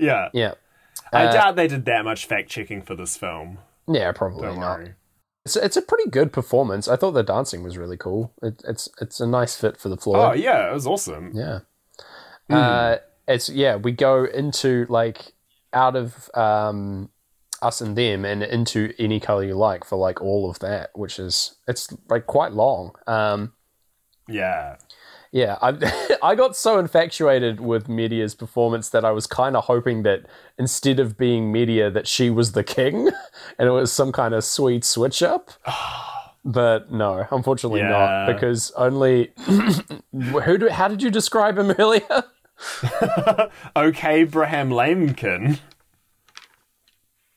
yeah. 0.00 0.28
Yeah. 0.32 0.54
I 1.12 1.26
Uh, 1.26 1.32
doubt 1.32 1.56
they 1.56 1.68
did 1.68 1.84
that 1.84 2.04
much 2.04 2.26
fact 2.26 2.48
checking 2.50 2.82
for 2.82 2.94
this 2.96 3.16
film. 3.16 3.58
Yeah, 3.86 4.10
probably 4.12 4.42
Don't 4.48 4.58
not. 4.60 4.78
worry. 4.78 4.94
It's, 5.44 5.56
it's 5.56 5.76
a 5.76 5.82
pretty 5.82 6.08
good 6.10 6.32
performance. 6.32 6.88
I 6.88 6.96
thought 6.96 7.12
the 7.12 7.22
dancing 7.22 7.62
was 7.62 7.76
really 7.78 7.96
cool. 7.98 8.32
It, 8.42 8.62
it's 8.66 8.88
it's 9.00 9.20
a 9.20 9.26
nice 9.26 9.54
fit 9.56 9.76
for 9.76 9.88
the 9.90 9.96
floor. 9.96 10.16
Oh 10.16 10.32
yeah, 10.32 10.70
it 10.70 10.72
was 10.72 10.86
awesome. 10.86 11.32
Yeah. 11.34 11.60
Uh, 12.50 12.96
it's 13.28 13.48
yeah. 13.50 13.76
We 13.76 13.92
go 13.92 14.24
into 14.24 14.86
like 14.88 15.34
out 15.72 15.96
of 15.96 16.30
um, 16.34 17.10
us 17.60 17.80
and 17.82 17.96
them 17.96 18.24
and 18.24 18.42
into 18.42 18.92
any 18.98 19.20
color 19.20 19.44
you 19.44 19.54
like 19.54 19.84
for 19.84 19.96
like 19.96 20.20
all 20.22 20.48
of 20.50 20.58
that, 20.60 20.90
which 20.94 21.18
is 21.18 21.56
it's 21.68 21.92
like 22.08 22.26
quite 22.26 22.52
long. 22.52 22.92
Um, 23.06 23.52
Yeah. 24.26 24.76
Yeah, 25.34 25.58
I 25.60 26.16
I 26.22 26.34
got 26.36 26.54
so 26.56 26.78
infatuated 26.78 27.58
with 27.60 27.88
Medea's 27.88 28.36
performance 28.36 28.88
that 28.90 29.04
I 29.04 29.10
was 29.10 29.26
kind 29.26 29.56
of 29.56 29.64
hoping 29.64 30.04
that 30.04 30.26
instead 30.58 31.00
of 31.00 31.18
being 31.18 31.50
Medea, 31.50 31.90
that 31.90 32.06
she 32.06 32.30
was 32.30 32.52
the 32.52 32.62
king, 32.62 33.10
and 33.58 33.68
it 33.68 33.72
was 33.72 33.92
some 33.92 34.12
kind 34.12 34.32
of 34.32 34.44
sweet 34.44 34.84
switch 34.84 35.22
up. 35.22 35.50
But 36.46 36.92
no, 36.92 37.26
unfortunately 37.30 37.80
Yeah. 37.80 37.88
not, 37.88 38.26
because 38.26 38.70
only 38.72 39.32
who 40.44 40.58
do, 40.58 40.68
how 40.68 40.88
did 40.88 41.02
you 41.02 41.10
describe 41.10 41.56
him 41.58 41.70
earlier? 41.78 42.24
Okay, 43.76 44.20
Abraham 44.20 44.68
Lamekin. 44.70 45.58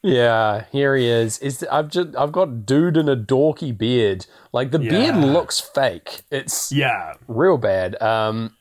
Yeah, 0.08 0.66
here 0.72 0.96
he 0.96 1.08
is. 1.08 1.38
Is 1.40 1.66
I've 1.72 1.90
just 1.90 2.16
I've 2.16 2.32
got 2.32 2.66
dude 2.66 2.98
in 2.98 3.10
a 3.10 3.16
dorky 3.16 3.78
beard. 3.78 4.26
Like 4.54 4.72
the 4.72 4.80
beard 4.80 5.16
looks 5.18 5.60
fake. 5.60 6.22
It's 6.32 6.72
Yeah. 6.72 7.16
real 7.28 7.58
bad. 7.58 8.02
Um, 8.02 8.56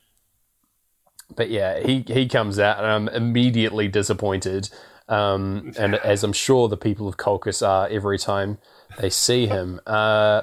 but 1.35 1.51
yeah, 1.51 1.79
he 1.81 2.05
he 2.07 2.29
comes 2.29 2.59
out 2.59 2.79
and 2.79 2.87
I'm 2.87 3.09
immediately 3.09 3.89
disappointed. 3.89 4.71
Um, 5.09 5.73
and 5.79 5.95
as 5.97 6.25
I'm 6.25 6.33
sure 6.33 6.69
the 6.69 6.77
people 6.77 7.07
of 7.07 7.17
Colchis 7.17 7.67
are 7.67 7.87
every 7.89 8.19
time 8.19 8.59
they 8.99 9.11
see 9.11 9.47
him. 9.47 9.81
Uh, 9.87 10.43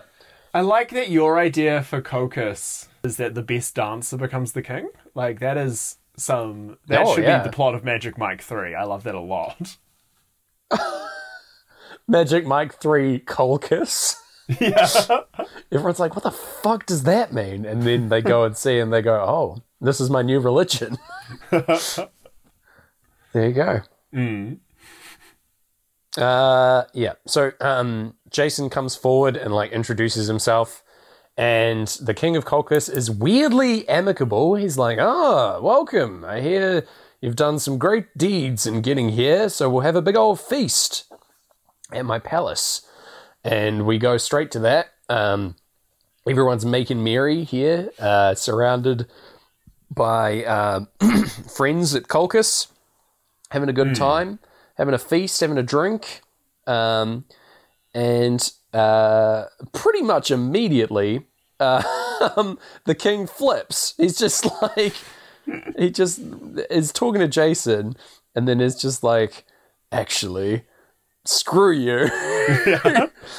I 0.53 0.61
like 0.61 0.91
that 0.91 1.09
your 1.09 1.37
idea 1.37 1.81
for 1.83 2.01
Colchis 2.01 2.87
is 3.03 3.17
that 3.17 3.33
the 3.35 3.41
best 3.41 3.75
dancer 3.75 4.15
becomes 4.15 4.53
the 4.53 4.61
king. 4.61 4.89
Like 5.15 5.39
that 5.39 5.57
is 5.57 5.97
some 6.15 6.77
that 6.87 7.01
Oh, 7.05 7.15
should 7.15 7.23
yeah. 7.25 7.39
be 7.39 7.49
the 7.49 7.53
plot 7.53 7.75
of 7.75 7.83
Magic 7.83 8.17
Mike 8.17 8.41
3. 8.41 8.73
I 8.75 8.83
love 8.83 9.03
that 9.03 9.15
a 9.15 9.19
lot. 9.19 9.75
Magic 12.07 12.45
Mike 12.45 12.79
Three 12.79 13.19
Colchis. 13.19 14.15
yeah. 14.59 14.87
Everyone's 15.71 15.99
like, 15.99 16.15
"What 16.15 16.23
the 16.23 16.31
fuck 16.31 16.85
does 16.85 17.03
that 17.03 17.33
mean?" 17.33 17.65
And 17.65 17.83
then 17.83 18.09
they 18.09 18.21
go 18.21 18.43
and 18.43 18.55
see, 18.57 18.79
and 18.79 18.91
they 18.91 19.01
go, 19.01 19.15
"Oh, 19.15 19.63
this 19.79 20.01
is 20.01 20.09
my 20.09 20.21
new 20.21 20.39
religion." 20.39 20.97
there 21.49 22.09
you 23.33 23.53
go. 23.53 23.81
Mm. 24.13 24.57
Uh, 26.17 26.83
yeah. 26.93 27.13
So, 27.25 27.51
um, 27.59 28.15
Jason 28.29 28.69
comes 28.69 28.95
forward 28.95 29.35
and 29.37 29.53
like 29.53 29.71
introduces 29.71 30.27
himself, 30.27 30.83
and 31.37 31.87
the 32.01 32.13
King 32.13 32.35
of 32.35 32.45
Colchis 32.45 32.93
is 32.93 33.09
weirdly 33.09 33.87
amicable. 33.87 34.55
He's 34.55 34.77
like, 34.77 34.99
"Ah, 34.99 35.59
welcome. 35.61 36.25
I 36.25 36.41
hear 36.41 36.85
you've 37.23 37.37
done 37.37 37.57
some 37.57 37.77
great 37.77 38.17
deeds 38.17 38.67
in 38.67 38.81
getting 38.81 39.09
here, 39.09 39.47
so 39.47 39.69
we'll 39.69 39.81
have 39.81 39.95
a 39.95 40.01
big 40.01 40.17
old 40.17 40.39
feast 40.39 41.11
at 41.91 42.05
my 42.05 42.19
palace." 42.19 42.85
And 43.43 43.85
we 43.85 43.97
go 43.97 44.17
straight 44.17 44.51
to 44.51 44.59
that. 44.59 44.93
Um, 45.09 45.55
everyone's 46.27 46.65
making 46.65 47.03
merry 47.03 47.43
here, 47.43 47.91
uh, 47.99 48.35
surrounded 48.35 49.07
by 49.89 50.43
uh, 50.43 50.85
friends 51.55 51.95
at 51.95 52.03
Colchis, 52.03 52.67
having 53.51 53.69
a 53.69 53.73
good 53.73 53.95
time, 53.95 54.39
having 54.75 54.93
a 54.93 54.99
feast, 54.99 55.39
having 55.39 55.57
a 55.57 55.63
drink. 55.63 56.21
Um, 56.65 57.25
and 57.93 58.51
uh, 58.73 59.45
pretty 59.71 60.01
much 60.01 60.31
immediately, 60.31 61.27
uh, 61.59 61.83
the 62.85 62.95
king 62.95 63.27
flips. 63.27 63.93
He's 63.97 64.17
just 64.17 64.45
like, 64.61 64.95
he 65.77 65.89
just 65.89 66.19
is 66.69 66.91
talking 66.91 67.21
to 67.21 67.27
Jason, 67.27 67.95
and 68.35 68.47
then 68.47 68.61
is 68.61 68.75
just 68.75 69.03
like, 69.03 69.45
actually, 69.91 70.63
screw 71.25 71.71
you. 71.71 72.09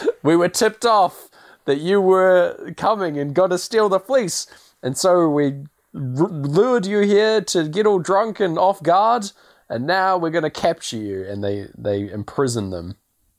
we 0.22 0.36
were 0.36 0.48
tipped 0.48 0.84
off 0.84 1.28
that 1.64 1.78
you 1.78 2.00
were 2.00 2.72
coming 2.76 3.18
and 3.18 3.34
got 3.34 3.48
to 3.48 3.58
steal 3.58 3.88
the 3.88 4.00
fleece, 4.00 4.46
and 4.82 4.96
so 4.96 5.28
we 5.28 5.64
r- 5.94 6.28
lured 6.28 6.86
you 6.86 7.00
here 7.00 7.40
to 7.40 7.68
get 7.68 7.86
all 7.86 7.98
drunk 7.98 8.40
and 8.40 8.58
off 8.58 8.82
guard, 8.82 9.30
and 9.68 9.86
now 9.86 10.16
we're 10.16 10.30
going 10.30 10.44
to 10.44 10.50
capture 10.50 10.98
you. 10.98 11.24
And 11.24 11.42
they 11.42 11.68
they 11.76 12.10
imprison 12.10 12.70
them. 12.70 12.96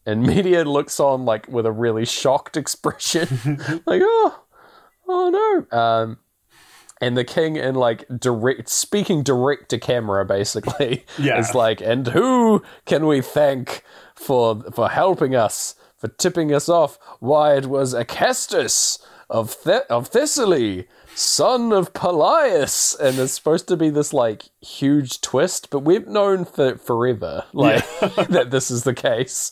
And 0.08 0.22
Medea 0.22 0.66
looks 0.66 1.00
on 1.00 1.26
like 1.26 1.48
with 1.48 1.66
a 1.66 1.72
really 1.72 2.06
shocked 2.06 2.58
expression, 2.58 3.60
like 3.86 4.02
oh, 4.04 4.44
oh 5.08 5.66
no. 5.72 5.78
Um, 5.78 6.18
and 7.06 7.16
the 7.16 7.24
king 7.24 7.56
in 7.56 7.76
like 7.76 8.06
direct 8.20 8.68
speaking 8.68 9.22
direct 9.22 9.70
to 9.70 9.78
camera 9.78 10.26
basically 10.26 11.06
Yeah. 11.20 11.38
is 11.38 11.54
like 11.54 11.80
and 11.80 12.08
who 12.08 12.64
can 12.86 13.06
we 13.06 13.22
thank 13.22 13.84
for 14.16 14.64
for 14.72 14.90
helping 14.90 15.36
us 15.36 15.76
for 15.98 16.08
tipping 16.08 16.54
us 16.54 16.68
off? 16.68 16.98
Why 17.20 17.56
it 17.56 17.68
was 17.68 17.94
acastus 17.94 19.00
of 19.30 19.56
Th- 19.64 19.84
of 19.90 20.10
thessaly 20.10 20.88
son 21.14 21.72
of 21.72 21.94
Pelias. 21.94 23.00
And 23.00 23.18
it's 23.20 23.34
supposed 23.34 23.68
to 23.68 23.78
be 23.78 23.90
this 23.90 24.12
like 24.12 24.46
huge 24.62 25.22
twist 25.22 25.70
but 25.70 25.80
we've 25.80 26.08
known 26.08 26.44
for 26.44 26.78
forever 26.78 27.46
like 27.54 27.86
that 28.30 28.50
this 28.50 28.72
is 28.72 28.84
the 28.84 28.96
case. 28.96 29.52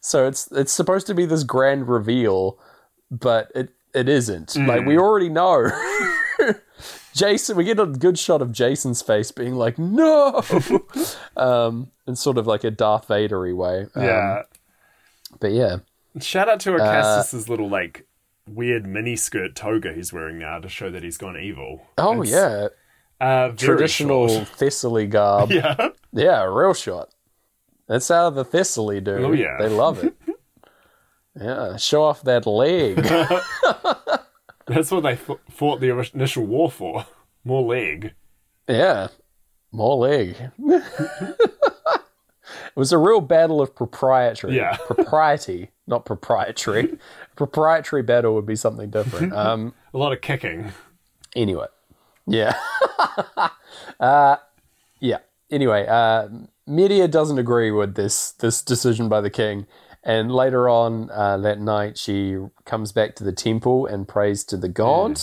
So 0.00 0.26
it's 0.28 0.50
it's 0.52 0.72
supposed 0.72 1.08
to 1.08 1.14
be 1.14 1.26
this 1.26 1.42
grand 1.42 1.88
reveal 1.88 2.60
but 3.10 3.50
it 3.56 3.70
it 3.92 4.08
isn't. 4.08 4.54
Like 4.56 4.84
we 4.86 4.94
mm. 4.94 5.00
already 5.00 5.30
know 5.30 5.70
Jason, 7.16 7.56
we 7.56 7.64
get 7.64 7.80
a 7.80 7.86
good 7.86 8.18
shot 8.18 8.42
of 8.42 8.52
Jason's 8.52 9.00
face 9.00 9.30
being 9.32 9.54
like, 9.54 9.78
no! 9.78 10.42
um, 11.36 11.90
in 12.06 12.14
sort 12.14 12.36
of 12.36 12.46
like 12.46 12.62
a 12.62 12.70
Darth 12.70 13.08
Vader 13.08 13.54
way. 13.56 13.86
Um, 13.94 14.02
Yeah. 14.04 14.42
But 15.40 15.52
yeah. 15.52 15.78
Shout 16.20 16.48
out 16.48 16.60
to 16.60 16.74
Uh, 16.74 16.78
Acastus's 16.78 17.48
little 17.48 17.68
like 17.70 18.06
weird 18.46 18.86
mini 18.86 19.16
skirt 19.16 19.54
toga 19.54 19.92
he's 19.94 20.12
wearing 20.12 20.38
now 20.38 20.58
to 20.58 20.68
show 20.68 20.90
that 20.90 21.02
he's 21.02 21.16
gone 21.16 21.38
evil. 21.38 21.86
Oh, 21.96 22.20
It's, 22.20 22.30
yeah. 22.30 22.68
Uh, 23.18 23.48
Traditional 23.56 24.28
short. 24.28 24.48
Thessaly 24.58 25.08
garb. 25.08 25.50
yeah. 25.52 25.88
Yeah. 26.12 26.44
real 26.44 26.74
shot. 26.74 27.14
That's 27.88 28.08
how 28.08 28.28
the 28.28 28.44
Thessaly 28.44 29.02
do. 29.02 29.16
Oh, 29.24 29.32
yeah. 29.32 29.56
They 29.58 29.68
love 29.68 30.04
it. 30.04 30.14
yeah, 31.40 31.76
show 31.76 32.02
off 32.02 32.22
that 32.24 32.46
leg. 32.46 32.96
That's 34.66 34.90
what 34.90 35.02
they 35.02 35.16
th- 35.16 35.38
fought 35.50 35.80
the 35.80 35.90
initial 36.14 36.44
war 36.44 36.70
for. 36.70 37.06
More 37.44 37.62
leg. 37.62 38.14
Yeah, 38.68 39.08
more 39.70 39.96
leg. 39.96 40.36
it 40.58 40.82
was 42.74 42.92
a 42.92 42.98
real 42.98 43.20
battle 43.20 43.60
of 43.60 43.74
proprietary. 43.74 44.56
Yeah. 44.56 44.76
Propriety, 44.86 45.70
not 45.86 46.04
proprietary. 46.04 46.98
proprietary 47.36 48.02
battle 48.02 48.34
would 48.34 48.46
be 48.46 48.56
something 48.56 48.90
different. 48.90 49.32
Um, 49.36 49.74
A 49.94 49.98
lot 49.98 50.12
of 50.12 50.20
kicking. 50.20 50.72
anyway, 51.36 51.66
yeah. 52.26 52.56
uh, 54.00 54.36
yeah. 55.00 55.18
Anyway, 55.50 55.86
uh, 55.86 56.28
Medea 56.66 57.06
doesn't 57.06 57.38
agree 57.38 57.70
with 57.70 57.94
this 57.94 58.32
this 58.32 58.62
decision 58.62 59.08
by 59.08 59.20
the 59.20 59.30
king, 59.30 59.66
and 60.06 60.32
later 60.32 60.68
on 60.68 61.10
uh, 61.10 61.36
that 61.38 61.60
night, 61.60 61.98
she 61.98 62.38
comes 62.64 62.92
back 62.92 63.14
to 63.16 63.24
the 63.24 63.32
temple 63.32 63.84
and 63.86 64.06
prays 64.08 64.44
to 64.44 64.56
the 64.56 64.68
god 64.68 65.20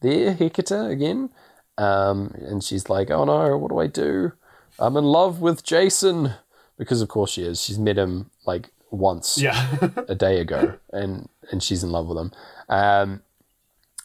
there, 0.00 0.32
Hecate 0.32 0.90
again. 0.90 1.30
Um, 1.78 2.34
and 2.38 2.64
she's 2.64 2.88
like, 2.88 3.10
"Oh 3.10 3.24
no, 3.24 3.56
what 3.58 3.70
do 3.70 3.78
I 3.78 3.86
do? 3.86 4.32
I'm 4.78 4.96
in 4.96 5.04
love 5.04 5.40
with 5.40 5.62
Jason." 5.62 6.32
Because 6.78 7.02
of 7.02 7.08
course 7.08 7.30
she 7.32 7.42
is. 7.44 7.62
She's 7.62 7.78
met 7.78 7.96
him 7.98 8.30
like 8.46 8.70
once 8.90 9.38
Yeah. 9.38 9.76
a 10.08 10.14
day 10.14 10.40
ago, 10.40 10.78
and 10.92 11.28
and 11.50 11.62
she's 11.62 11.84
in 11.84 11.90
love 11.92 12.06
with 12.08 12.18
him. 12.18 12.32
Um, 12.68 13.22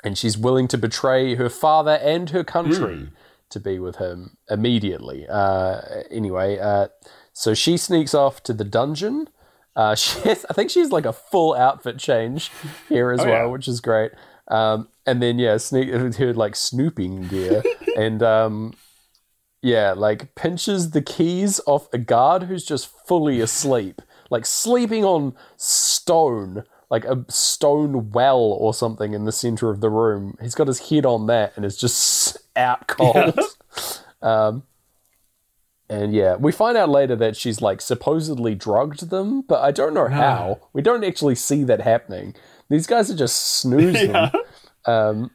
and 0.04 0.18
she's 0.18 0.38
willing 0.38 0.68
to 0.68 0.78
betray 0.78 1.36
her 1.36 1.50
father 1.50 2.00
and 2.04 2.30
her 2.30 2.44
country 2.44 3.10
to 3.50 3.60
be 3.60 3.80
with 3.80 3.96
him 3.96 4.38
immediately. 4.50 5.26
Uh, 5.28 5.82
anyway, 6.12 6.60
uh, 6.60 6.90
so 7.34 7.54
she 7.54 7.78
sneaks 7.78 8.14
off 8.14 8.44
to 8.44 8.54
the 8.54 8.64
dungeon. 8.66 9.28
Uh, 9.78 9.96
she 10.04 10.20
has, 10.28 10.46
I 10.50 10.54
think 10.54 10.70
she's 10.72 10.92
like 10.92 11.06
a 11.06 11.14
full 11.14 11.54
outfit 11.54 11.98
change 12.00 12.52
here 12.90 13.12
as 13.12 13.22
Oh, 13.22 13.26
well, 13.26 13.34
yeah. 13.34 13.46
which 13.46 13.68
is 13.70 13.80
great. 13.80 14.12
Um, 14.50 14.90
and 15.06 15.22
then 15.22 15.40
yeah, 15.40 15.56
sneak 15.58 15.90
her 16.18 16.34
like 16.34 16.56
snooping 16.58 17.28
gear, 17.30 17.64
and 17.98 18.22
um, 18.24 18.74
yeah, 19.62 19.92
like 19.94 20.36
pinches 20.36 20.92
the 20.92 21.02
keys 21.02 21.62
off 21.66 21.88
a 21.94 21.98
guard 21.98 22.44
who's 22.44 22.66
just 22.66 22.88
fully 23.08 23.40
asleep, 23.40 24.02
like 24.30 24.46
sleeping 24.46 25.04
on 25.06 25.36
stone, 25.58 26.64
like 26.90 27.06
a 27.06 27.26
stone 27.30 28.12
well 28.12 28.40
or 28.40 28.74
something 28.74 29.14
in 29.14 29.26
the 29.26 29.32
center 29.32 29.70
of 29.70 29.82
the 29.82 29.90
room. 29.90 30.38
He's 30.42 30.56
got 30.56 30.68
his 30.68 30.90
head 30.90 31.06
on 31.06 31.28
that 31.28 31.54
and 31.56 31.66
is 31.66 31.78
just 31.78 32.38
out 32.56 32.88
cold. 32.88 33.38
Um, 34.22 34.64
and 35.90 36.14
yeah, 36.14 36.36
we 36.36 36.52
find 36.52 36.78
out 36.78 36.90
later 36.90 37.16
that 37.16 37.36
she's 37.38 37.62
like 37.62 37.82
supposedly 37.82 38.56
drugged 38.56 39.10
them, 39.10 39.42
but 39.42 39.62
I 39.62 39.72
don't 39.72 39.94
know 39.94 40.08
how. 40.08 40.60
We 40.74 40.82
don't 40.82 41.04
actually 41.04 41.36
see 41.36 41.64
that 41.66 41.82
happening. 41.82 42.36
These 42.70 42.88
guys 42.88 43.10
are 43.12 43.16
just 43.16 43.38
snoozing. 43.60 44.12
Yeah. 44.16 44.32
Um, 44.86 45.32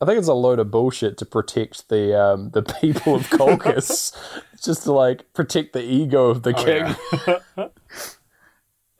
I 0.00 0.04
think 0.04 0.18
it's 0.18 0.26
a 0.28 0.34
load 0.34 0.58
of 0.58 0.70
bullshit 0.72 1.16
to 1.18 1.24
protect 1.24 1.88
the 1.88 2.20
um, 2.20 2.50
the 2.50 2.62
people 2.62 3.14
of 3.14 3.22
Colchis, 3.30 4.12
just 4.62 4.82
to 4.84 4.92
like 4.92 5.32
protect 5.32 5.72
the 5.74 5.82
ego 5.82 6.26
of 6.26 6.42
the 6.42 6.54
Oh, 6.56 6.64
king. 6.64 7.38
yeah. 7.56 7.68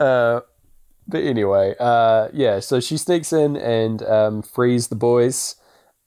Uh, 0.00 0.40
but 1.06 1.22
anyway, 1.22 1.74
uh, 1.78 2.28
yeah. 2.32 2.60
So 2.60 2.80
she 2.80 2.96
sneaks 2.96 3.32
in 3.32 3.56
and 3.56 4.02
um, 4.02 4.42
frees 4.42 4.88
the 4.88 4.96
boys, 4.96 5.56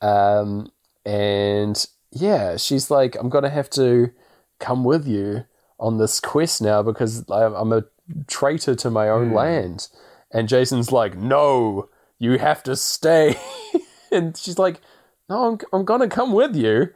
um, 0.02 0.70
and 1.06 1.86
yeah, 2.12 2.58
she's 2.58 2.90
like, 2.92 3.16
"I'm 3.20 3.30
gonna 3.30 3.50
have 3.50 3.70
to 3.72 4.12
come 4.60 4.84
with 4.84 5.08
you 5.08 5.46
on 5.80 5.98
this 5.98 6.20
quest 6.20 6.62
now 6.62 6.82
because 6.82 7.26
I'm 7.30 7.74
a 7.74 7.86
traitor 8.28 8.76
to 8.76 8.90
my 8.90 9.10
own 9.10 9.32
land." 9.32 9.88
And 10.32 10.50
Jason's 10.50 10.92
like, 10.92 11.18
"No, 11.18 11.90
you 12.20 12.38
have 12.38 12.64
to 12.64 12.76
stay." 12.76 13.38
and 14.12 14.36
she's 14.36 14.60
like, 14.60 14.82
"No, 15.30 15.46
I'm 15.46 15.60
I'm 15.74 15.86
gonna 15.86 16.08
come 16.08 16.34
with 16.34 16.56
you." 16.56 16.90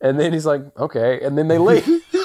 And 0.00 0.20
then 0.20 0.32
he's 0.32 0.46
like, 0.46 0.62
"Okay," 0.78 1.20
and 1.22 1.36
then 1.38 1.48
they 1.48 1.58
leave. 1.58 1.86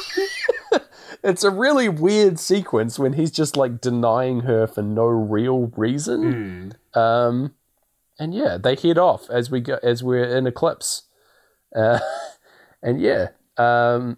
it's 1.24 1.44
a 1.44 1.52
really 1.52 1.90
weird 1.90 2.40
sequence 2.40 2.98
when 2.98 3.14
he's 3.14 3.32
just 3.32 3.56
like 3.56 3.82
denying 3.82 4.41
her 4.41 4.68
for 4.68 4.82
no 4.82 5.06
real 5.06 5.72
reason. 5.78 6.74
Hmm. 6.94 6.99
Um, 6.99 7.53
and 8.20 8.34
yeah, 8.34 8.58
they 8.58 8.76
head 8.76 8.98
off 8.98 9.30
as 9.30 9.49
we 9.49 9.62
go 9.62 9.80
as 9.82 10.03
we're 10.03 10.26
in 10.26 10.48
Eclipse. 10.48 11.03
Uh, 11.76 11.99
and 12.82 13.02
yeah, 13.02 13.30
um, 13.58 14.18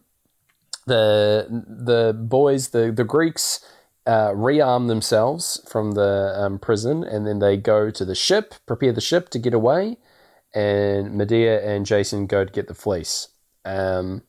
the 0.85 1.47
the 1.49 2.14
boys, 2.14 2.69
the 2.69 2.91
the 2.91 3.03
Greeks, 3.03 3.60
uh, 4.05 4.30
rearm 4.30 4.88
themselves 4.88 5.61
from 5.69 5.91
the 5.91 6.34
um, 6.38 6.60
prison, 6.60 7.03
and 7.03 7.26
then 7.26 7.39
they 7.39 7.57
go 7.57 7.89
to 7.89 8.05
the 8.05 8.15
ship, 8.15 8.55
prepare 8.65 8.93
the 8.93 9.01
ship 9.01 9.30
to 9.30 9.39
get 9.39 9.53
away. 9.53 9.97
And 10.55 11.15
Medea 11.15 11.65
and 11.68 11.85
Jason 11.85 12.27
go 12.27 12.45
to 12.45 12.51
get 12.51 12.68
the 12.68 12.76
fleece. 12.76 13.30
Um, 13.65 14.22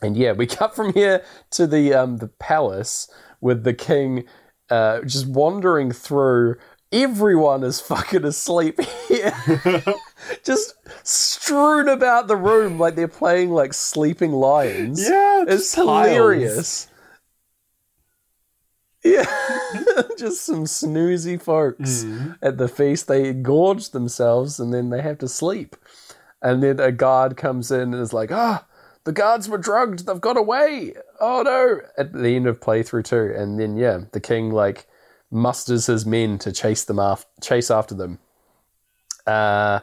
and 0.00 0.16
yeah, 0.16 0.32
we 0.32 0.46
cut 0.58 0.74
from 0.74 0.92
here 0.92 1.22
to 1.50 1.66
the 1.66 1.94
um, 1.94 2.18
the 2.18 2.28
palace 2.28 3.10
with 3.40 3.64
the 3.64 3.74
king 3.74 4.24
uh, 4.70 5.02
just 5.02 5.26
wandering 5.26 5.92
through. 5.92 6.56
Everyone 6.92 7.64
is 7.64 7.80
fucking 7.80 8.24
asleep 8.24 8.80
here, 9.08 9.34
just 10.44 10.74
strewn 11.06 11.88
about 11.88 12.26
the 12.28 12.36
room 12.36 12.78
like 12.78 12.94
they're 12.94 13.08
playing 13.08 13.50
like 13.50 13.72
sleeping 13.74 14.32
lions. 14.32 15.02
Yeah, 15.08 15.42
it's 15.42 15.72
just 15.72 15.76
piles. 15.76 16.08
hilarious. 16.08 16.88
Yeah, 19.04 19.26
just 20.18 20.44
some 20.46 20.64
snoozy 20.64 21.40
folks 21.40 22.04
Mm. 22.04 22.38
at 22.40 22.56
the 22.56 22.68
feast. 22.68 23.06
They 23.06 23.32
gorge 23.34 23.90
themselves 23.90 24.58
and 24.58 24.72
then 24.72 24.88
they 24.88 25.02
have 25.02 25.18
to 25.18 25.28
sleep. 25.28 25.76
And 26.40 26.62
then 26.62 26.80
a 26.80 26.90
guard 26.90 27.36
comes 27.36 27.70
in 27.70 27.92
and 27.92 27.94
is 27.96 28.14
like, 28.14 28.32
ah, 28.32 28.64
the 29.04 29.12
guards 29.12 29.46
were 29.48 29.58
drugged. 29.58 30.06
They've 30.06 30.20
got 30.20 30.38
away. 30.38 30.94
Oh 31.20 31.42
no. 31.42 31.80
At 31.98 32.14
the 32.14 32.34
end 32.34 32.46
of 32.46 32.60
playthrough 32.60 33.04
two. 33.04 33.34
And 33.36 33.60
then, 33.60 33.76
yeah, 33.76 34.00
the 34.12 34.20
king 34.20 34.50
like 34.50 34.86
musters 35.30 35.86
his 35.86 36.06
men 36.06 36.38
to 36.38 36.50
chase 36.52 36.84
them 36.84 36.98
after, 36.98 37.26
chase 37.42 37.70
after 37.70 37.94
them. 37.94 38.18
Uh, 39.26 39.80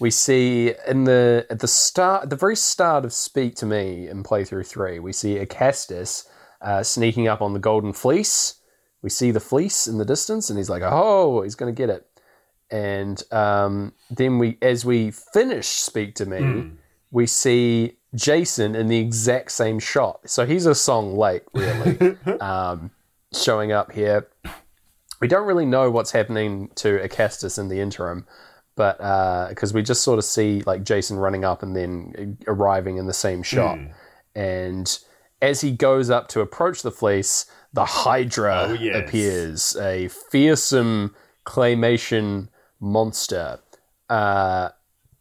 we 0.00 0.10
see 0.10 0.74
in 0.88 1.04
the 1.04 1.46
at 1.50 1.60
the 1.60 1.68
start, 1.68 2.24
at 2.24 2.30
the 2.30 2.36
very 2.36 2.56
start 2.56 3.04
of 3.04 3.12
Speak 3.12 3.54
to 3.56 3.66
Me 3.66 4.08
in 4.08 4.22
playthrough 4.22 4.66
three, 4.66 4.98
we 4.98 5.12
see 5.12 5.36
Acastus 5.36 6.26
uh, 6.62 6.82
sneaking 6.82 7.28
up 7.28 7.42
on 7.42 7.52
the 7.52 7.58
Golden 7.58 7.92
Fleece. 7.92 8.56
We 9.02 9.10
see 9.10 9.30
the 9.30 9.40
fleece 9.40 9.86
in 9.86 9.98
the 9.98 10.04
distance, 10.04 10.50
and 10.50 10.58
he's 10.58 10.70
like, 10.70 10.82
"Oh, 10.84 11.42
he's 11.42 11.54
going 11.54 11.74
to 11.74 11.78
get 11.78 11.90
it." 11.90 12.06
And 12.70 13.22
um, 13.32 13.92
then 14.10 14.38
we, 14.38 14.56
as 14.62 14.84
we 14.84 15.10
finish 15.10 15.66
Speak 15.66 16.14
to 16.16 16.26
Me, 16.26 16.70
we 17.10 17.26
see 17.26 17.96
Jason 18.14 18.74
in 18.74 18.88
the 18.88 18.98
exact 18.98 19.52
same 19.52 19.78
shot. 19.78 20.28
So 20.28 20.46
he's 20.46 20.66
a 20.66 20.74
song 20.74 21.16
late, 21.16 21.42
really, 21.52 22.16
um, 22.40 22.90
showing 23.34 23.72
up 23.72 23.92
here. 23.92 24.28
We 25.20 25.28
don't 25.28 25.46
really 25.46 25.66
know 25.66 25.90
what's 25.90 26.12
happening 26.12 26.70
to 26.76 26.98
Acastus 26.98 27.58
in 27.58 27.68
the 27.68 27.80
interim, 27.80 28.26
but 28.80 28.96
because 29.50 29.74
we 29.74 29.82
just 29.82 30.02
sort 30.02 30.18
of 30.18 30.24
see 30.24 30.62
like 30.70 30.82
Jason 30.84 31.18
running 31.18 31.44
up 31.44 31.62
and 31.62 31.76
then 31.76 32.38
arriving 32.46 32.96
in 32.96 33.06
the 33.06 33.12
same 33.26 33.42
shot, 33.42 33.78
and 34.34 34.98
as 35.42 35.60
he 35.60 35.70
goes 35.72 36.08
up 36.10 36.28
to 36.28 36.40
approach 36.40 36.82
the 36.82 36.90
fleece, 36.90 37.46
the 37.72 37.84
Hydra 37.84 38.66
Oh, 38.68 38.72
yes. 38.72 38.96
appears, 38.96 39.76
a 39.76 40.08
fearsome 40.08 41.14
claymation 41.46 42.48
monster. 42.80 43.58
Uh, 44.08 44.70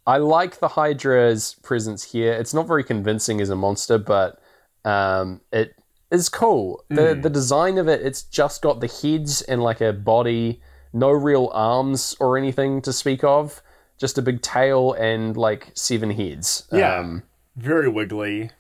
I 0.08 0.18
like 0.18 0.60
the 0.60 0.70
Hydra's 0.70 1.56
presence 1.64 2.04
here. 2.14 2.34
It's 2.34 2.54
not 2.54 2.68
very 2.68 2.84
convincing 2.84 3.42
as 3.42 3.50
a 3.50 3.56
monster, 3.56 3.98
but 3.98 4.40
um, 4.86 5.42
it 5.52 5.76
is 6.12 6.30
cool. 6.30 6.84
The 6.90 7.14
the 7.22 7.30
design 7.30 7.78
of 7.78 7.88
it, 7.88 8.02
it's 8.02 8.24
just 8.24 8.62
got 8.62 8.80
the 8.80 8.88
heads 8.88 9.42
and 9.44 9.62
like 9.62 9.82
a 9.82 9.94
body, 9.94 10.62
no 10.94 11.10
real 11.12 11.50
arms 11.54 12.16
or 12.20 12.38
anything 12.38 12.82
to 12.84 12.94
speak 12.94 13.24
of. 13.24 13.62
Just 14.00 14.18
a 14.18 14.22
big 14.22 14.42
tail 14.42 14.94
and 14.94 15.36
like 15.36 15.72
seven 15.74 16.12
heads. 16.12 16.68
Yeah. 16.72 16.96
Um, 16.96 17.24
Very 17.56 17.90
wiggly. 17.90 18.52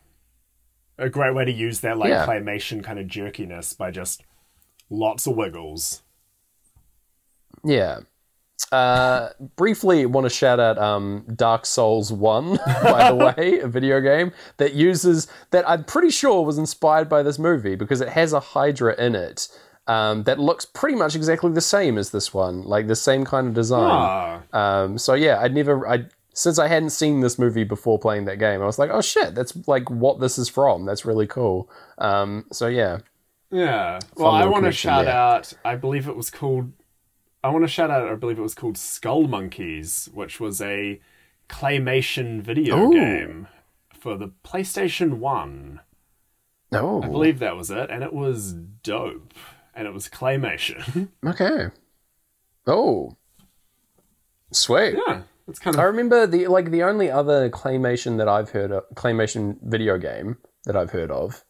A 0.98 1.10
great 1.10 1.34
way 1.34 1.46
to 1.46 1.52
use 1.52 1.80
that 1.80 1.98
like 1.98 2.10
Yeah. 2.10 2.26
claymation 2.26 2.84
kind 2.84 3.00
of 3.00 3.08
jerkiness 3.08 3.74
by 3.78 3.90
just 3.92 4.24
lots 4.90 5.26
of 5.28 5.38
wiggles. 5.38 6.02
Yeah. 7.64 8.00
Uh, 8.72 9.30
briefly, 9.56 10.06
want 10.06 10.26
to 10.26 10.30
shout 10.30 10.60
out 10.60 10.78
um, 10.78 11.26
Dark 11.36 11.66
Souls 11.66 12.12
One, 12.12 12.58
by 12.84 13.10
the 13.10 13.16
way, 13.16 13.60
a 13.60 13.68
video 13.68 14.02
game 14.02 14.32
that 14.58 14.74
uses 14.74 15.28
that 15.52 15.68
I'm 15.68 15.86
pretty 15.86 16.10
sure 16.10 16.44
was 16.46 16.58
inspired 16.58 17.08
by 17.10 17.24
this 17.24 17.40
movie 17.40 17.76
because 17.76 18.02
it 18.02 18.10
has 18.10 18.34
a 18.34 18.40
Hydra 18.40 18.96
in 19.02 19.16
it 19.16 19.48
um, 19.90 20.22
that 20.24 20.40
looks 20.40 20.66
pretty 20.66 20.96
much 20.96 21.16
exactly 21.16 21.52
the 21.52 21.62
same 21.62 21.98
as 21.98 22.12
this 22.12 22.32
one, 22.32 22.62
like 22.62 22.86
the 22.88 22.96
same 22.96 23.26
kind 23.26 23.48
of 23.48 23.56
design. 23.56 23.90
Ah, 23.92 24.42
Um, 24.54 25.00
so 25.00 25.16
yeah, 25.16 25.42
I'd 25.42 25.56
never, 25.56 25.88
I 25.88 26.06
since 26.36 26.60
I 26.60 26.68
hadn't 26.68 26.92
seen 26.92 27.22
this 27.22 27.40
movie 27.40 27.64
before 27.64 27.98
playing 27.98 28.26
that 28.26 28.38
game, 28.38 28.62
I 28.62 28.66
was 28.66 28.78
like, 28.78 28.92
oh 28.94 29.02
shit, 29.02 29.34
that's 29.34 29.58
like 29.68 29.90
what 29.90 30.20
this 30.20 30.38
is 30.38 30.48
from. 30.48 30.86
That's 30.86 31.06
really 31.06 31.26
cool. 31.26 31.72
Um, 31.98 32.46
so 32.52 32.68
yeah, 32.68 33.00
yeah. 33.50 33.98
Well, 34.16 34.30
I 34.30 34.46
want 34.46 34.66
to 34.66 34.72
shout 34.72 35.06
there. 35.06 35.14
out. 35.16 35.54
I 35.66 35.76
believe 35.76 36.08
it 36.08 36.16
was 36.16 36.30
called. 36.30 36.72
I 37.44 37.50
want 37.50 37.64
to 37.64 37.68
shout 37.68 37.90
out. 37.90 38.08
I 38.08 38.14
believe 38.14 38.38
it 38.38 38.44
was 38.44 38.54
called 38.54 38.78
Skull 38.78 39.28
Monkeys, 39.28 40.08
which 40.14 40.40
was 40.40 40.62
a 40.62 41.02
claymation 41.50 42.42
video 42.42 42.78
Ooh. 42.78 42.94
game 42.94 43.48
for 44.00 44.16
the 44.16 44.32
PlayStation 44.46 45.14
One. 45.14 45.80
oh, 46.74 47.02
I 47.02 47.08
believe 47.08 47.40
that 47.40 47.58
was 47.58 47.72
it, 47.72 47.90
and 47.90 48.04
it 48.04 48.14
was 48.14 48.54
dope. 48.54 49.34
And 49.80 49.88
it 49.88 49.94
was 49.94 50.10
claymation. 50.10 51.08
okay, 51.26 51.68
oh, 52.68 53.16
sweet. 54.52 54.96
yeah, 55.08 55.22
it's 55.48 55.58
kind 55.58 55.74
of. 55.74 55.80
I 55.80 55.86
remember 55.86 56.28
the 56.28 56.48
like 56.48 56.70
the 56.70 56.84
only 56.84 57.10
other 57.10 57.50
claymation 57.50 58.18
that 58.18 58.28
I've 58.28 58.50
heard 58.50 58.72
of 58.74 58.84
claymation 58.96 59.56
video 59.64 59.98
game 59.98 60.36
that 60.66 60.76
I've 60.76 60.90
heard 60.90 61.12
of 61.12 61.46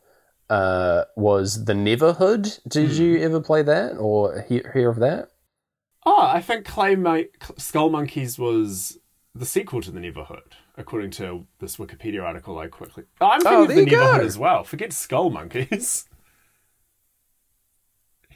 uh, 0.47 1.05
was 1.15 1.65
the 1.65 1.73
Neverhood. 1.73 2.59
Did 2.67 2.91
you 2.91 3.17
ever 3.23 3.41
play 3.41 3.63
that 3.63 3.93
or 3.97 4.41
hear, 4.47 4.69
hear 4.75 4.91
of 4.91 4.97
that? 4.97 5.29
Oh, 6.05 6.21
I 6.21 6.39
think 6.39 6.65
Clay 6.65 6.95
Skull 7.57 7.89
Monkeys 7.89 8.37
was 8.37 8.99
the 9.33 9.45
sequel 9.47 9.81
to 9.81 9.89
the 9.89 9.99
Neverhood, 9.99 10.53
according 10.77 11.09
to 11.11 11.47
this 11.59 11.77
Wikipedia 11.77 12.23
article. 12.23 12.59
I 12.59 12.67
quickly. 12.67 13.05
Oh, 13.19 13.25
I'm 13.25 13.41
thinking 13.41 13.57
Oh, 13.57 13.63
of 13.63 13.69
the 13.69 13.83
you 13.85 13.89
go. 13.89 14.13
As 14.19 14.37
well. 14.37 14.63
Forget 14.63 14.93
Skull 14.93 15.31
Monkeys. 15.31 16.05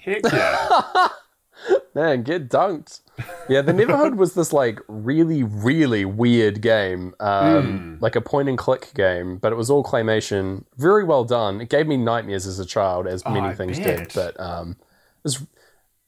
Heck 0.03 0.21
yeah! 0.31 1.07
Man, 1.95 2.23
get 2.23 2.49
dunked. 2.49 2.99
Yeah, 3.47 3.61
the 3.61 3.71
Neverhood 3.71 4.15
was 4.17 4.33
this 4.33 4.51
like 4.51 4.79
really, 4.87 5.43
really 5.43 6.03
weird 6.03 6.61
game, 6.61 7.13
um, 7.19 7.97
like 8.01 8.15
a 8.15 8.21
point 8.21 8.49
and 8.49 8.57
click 8.57 8.91
game, 8.95 9.37
but 9.37 9.53
it 9.53 9.55
was 9.55 9.69
all 9.69 9.83
claymation. 9.83 10.65
Very 10.75 11.03
well 11.03 11.23
done. 11.23 11.61
It 11.61 11.69
gave 11.69 11.87
me 11.87 11.95
nightmares 11.95 12.45
as 12.47 12.59
a 12.59 12.65
child, 12.65 13.07
as 13.07 13.23
many 13.23 13.47
I 13.47 13.53
things 13.55 13.79
bet. 13.79 14.09
did. 14.09 14.13
But 14.13 14.39
um, 14.39 14.75
was 15.23 15.45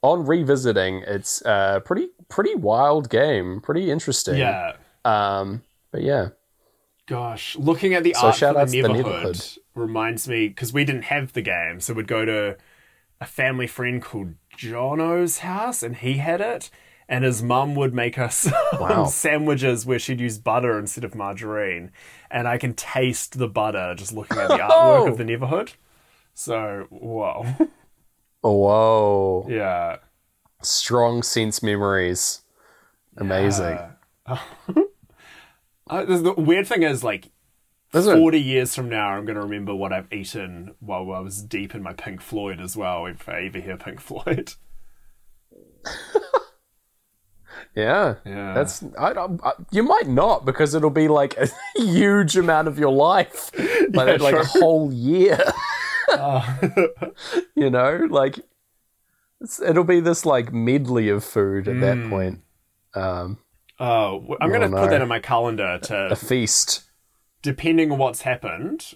on 0.01 0.26
revisiting, 0.26 1.03
it's 1.07 1.41
a 1.45 1.81
pretty, 1.85 2.09
pretty 2.27 2.55
wild 2.55 3.09
game, 3.09 3.61
pretty 3.61 3.91
interesting. 3.91 4.38
yeah. 4.38 4.73
Um, 5.05 5.61
but 5.91 6.01
yeah, 6.01 6.30
Gosh, 7.07 7.55
looking 7.55 7.93
at 7.93 8.03
the 8.03 8.13
So 8.15 8.27
art 8.27 8.38
for 8.38 8.53
the 8.53 8.65
neighborhood, 8.65 9.03
the 9.03 9.03
Neverhood. 9.03 9.57
reminds 9.76 10.27
me 10.27 10.47
because 10.47 10.73
we 10.73 10.84
didn't 10.84 11.03
have 11.03 11.34
the 11.34 11.41
game, 11.43 11.80
so 11.80 11.93
we'd 11.93 12.07
go 12.07 12.26
to 12.26 12.57
a 13.22 13.26
family 13.26 13.68
friend 13.68 14.02
called 14.02 14.36
Jono's 14.58 15.40
house, 15.40 15.82
and 15.84 15.96
he 15.98 16.14
had 16.18 16.42
it, 16.42 16.70
and 17.08 17.24
his 17.24 17.42
mum 17.44 17.76
would 17.76 17.94
make 17.94 18.18
us 18.18 18.50
Wow. 18.80 19.06
sandwiches 19.06 19.86
where 19.86 20.00
she'd 20.00 20.20
use 20.20 20.38
butter 20.38 20.78
instead 20.80 21.04
of 21.04 21.16
margarine, 21.16 21.92
and 22.32 22.48
I 22.48 22.58
can 22.58 22.74
taste 22.74 23.38
the 23.38 23.48
butter 23.48 23.94
just 23.96 24.14
looking 24.14 24.38
at 24.38 24.48
the 24.50 24.58
artwork 24.58 25.10
of 25.10 25.18
the 25.18 25.24
neighborhood. 25.26 25.74
So, 26.34 26.88
whoa, 26.90 27.46
Whoa. 28.42 29.48
yeah, 29.50 29.98
Strong 30.62 31.24
sense 31.24 31.62
memories. 31.64 32.42
Amazing. 33.18 33.80
Uh, 35.88 36.04
the 36.04 36.34
weird 36.34 36.66
thing 36.68 36.82
is, 36.82 37.04
like, 37.04 37.30
Are- 37.95 38.15
40 38.17 38.39
years 38.41 38.76
from 38.76 38.89
now, 38.89 39.09
I'm 39.09 39.26
going 39.26 39.35
to 39.35 39.41
remember 39.41 39.73
what 39.76 39.93
I've 39.93 40.11
eaten 40.11 40.76
while 40.80 41.11
I 41.11 41.19
was 41.19 41.41
deep 41.41 41.73
in 41.76 41.81
my 41.84 41.93
Pink 41.93 42.22
Floyd 42.22 42.59
as 42.59 42.76
well, 42.77 43.05
if 43.05 43.27
I 43.30 43.43
ever 43.45 43.59
hear 43.59 43.77
Pink 43.77 43.99
Floyd. 44.01 44.53
yeah. 47.76 48.15
Yeah. 48.26 48.53
That's 48.53 48.84
I, 48.97 49.11
I, 49.11 49.51
you 49.72 49.84
might 49.84 50.07
not 50.07 50.45
because 50.45 50.73
it'll 50.76 50.89
be 50.89 51.07
like 51.07 51.38
a 51.38 51.47
huge 51.76 52.38
amount 52.38 52.67
of 52.67 52.77
your 52.80 52.91
life, 52.91 53.51
like 53.93 54.07
Yeah, 54.19 54.23
like 54.23 54.35
a 54.35 54.45
whole 54.45 54.91
year. 54.93 55.39
Uh, 56.11 56.55
you 57.55 57.69
know, 57.69 58.07
like 58.09 58.39
it's, 59.41 59.61
it'll 59.61 59.84
be 59.84 59.99
this 59.99 60.26
like 60.26 60.53
medley 60.53 61.09
of 61.09 61.23
food 61.23 61.67
at 61.67 61.80
that 61.81 61.97
Mm. 61.97 62.09
point. 62.09 62.41
Um, 62.93 63.38
oh, 63.80 64.35
I'm 64.39 64.49
going 64.49 64.61
to 64.69 64.77
put 64.77 64.89
that 64.91 65.01
in 65.01 65.07
my 65.07 65.19
calendar 65.19 65.80
to 65.84 66.07
a 66.11 66.15
feast. 66.15 66.84
Depending 67.45 67.91
on 67.91 67.99
what's 67.99 68.23
happened, 68.23 68.95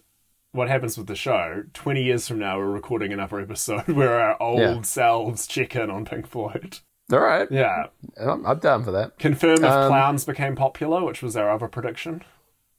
what 0.51 0.67
happens 0.67 0.97
with 0.97 1.05
the 1.07 1.15
show, 1.15 1.63
20 1.75 2.03
years 2.03 2.27
from 2.27 2.39
now, 2.39 2.57
we're 2.57 2.65
recording 2.71 3.13
another 3.13 3.39
episode 3.39 3.87
where 3.99 4.19
our 4.19 4.41
old 4.41 4.59
Yeah. 4.59 4.81
selves 4.81 5.45
check 5.45 5.75
in 5.75 5.89
on 5.91 6.03
Pink 6.05 6.25
Floyd. 6.27 6.79
All 7.11 7.19
right, 7.19 7.47
Yeah. 7.51 7.85
I'm, 8.19 8.43
I'm 8.45 8.57
down 8.59 8.83
for 8.83 8.91
that. 8.91 9.17
Confirm 9.19 9.59
if 9.59 9.63
Um, 9.63 9.87
clowns 9.89 10.25
became 10.25 10.55
popular, 10.55 11.03
which 11.05 11.21
was 11.21 11.35
our 11.37 11.49
other 11.51 11.67
prediction. 11.67 12.23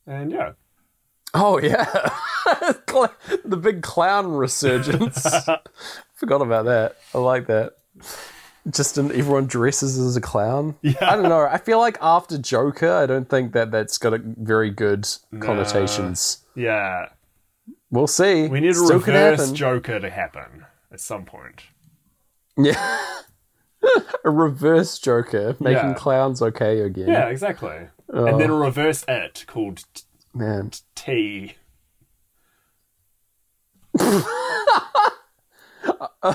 And 0.06 0.32
yeah. 0.32 0.52
Oh 1.32 1.60
yeah, 1.60 1.84
the 3.44 3.56
big 3.56 3.82
clown 3.82 4.32
resurgence. 4.32 5.24
Forgot 6.14 6.42
about 6.42 6.64
that. 6.64 6.96
I 7.14 7.18
like 7.18 7.46
that. 7.46 7.74
Just 8.68 8.98
in, 8.98 9.10
everyone 9.12 9.46
dresses 9.46 9.98
as 9.98 10.16
a 10.16 10.20
clown. 10.20 10.74
Yeah. 10.82 10.92
I 11.00 11.16
don't 11.16 11.28
know. 11.28 11.40
I 11.40 11.56
feel 11.58 11.78
like 11.78 11.96
after 12.02 12.36
Joker, 12.36 12.92
I 12.92 13.06
don't 13.06 13.28
think 13.28 13.52
that 13.52 13.70
that's 13.70 13.96
got 13.96 14.12
a 14.12 14.20
very 14.22 14.70
good 14.70 15.08
connotations. 15.40 16.44
Yeah. 16.54 17.08
We'll 17.90 18.06
see. 18.06 18.48
We 18.48 18.60
need 18.60 18.70
a 18.70 18.74
Still 18.74 18.98
reverse. 18.98 19.52
Joker 19.52 19.98
to 19.98 20.10
happen 20.10 20.66
at 20.92 21.00
some 21.00 21.24
point. 21.24 21.62
Yeah. 22.58 22.98
a 24.24 24.30
reverse 24.30 24.98
Joker 24.98 25.56
making 25.58 25.90
Yeah. 25.90 25.94
clowns 25.94 26.42
okay 26.42 26.80
again. 26.80 27.08
Yeah, 27.08 27.28
exactly. 27.28 27.88
And 28.08 28.40
then 28.40 28.50
a 28.50 28.54
oh. 28.54 28.64
reverse 28.64 29.04
it 29.08 29.44
called 29.46 29.84
t- 29.94 30.02
Man. 30.34 30.72
T. 30.94 31.54
Uh, 35.98 36.08
uh, 36.22 36.34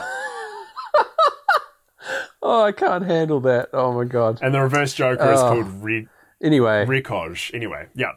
Oh, 2.48 2.62
I 2.64 2.72
can't 2.72 3.04
handle 3.06 3.40
that. 3.42 3.70
Oh 3.74 3.92
my 3.94 4.04
god. 4.04 4.38
And 4.42 4.54
the 4.54 4.62
reverse 4.62 4.94
Joker 4.94 5.32
is 5.32 5.40
Oh. 5.40 5.50
called 5.50 5.84
Re- 5.84 6.08
Anyway, 6.44 6.86
Ricoj. 6.86 7.54
Anyway, 7.56 7.88
yeah. 7.96 8.12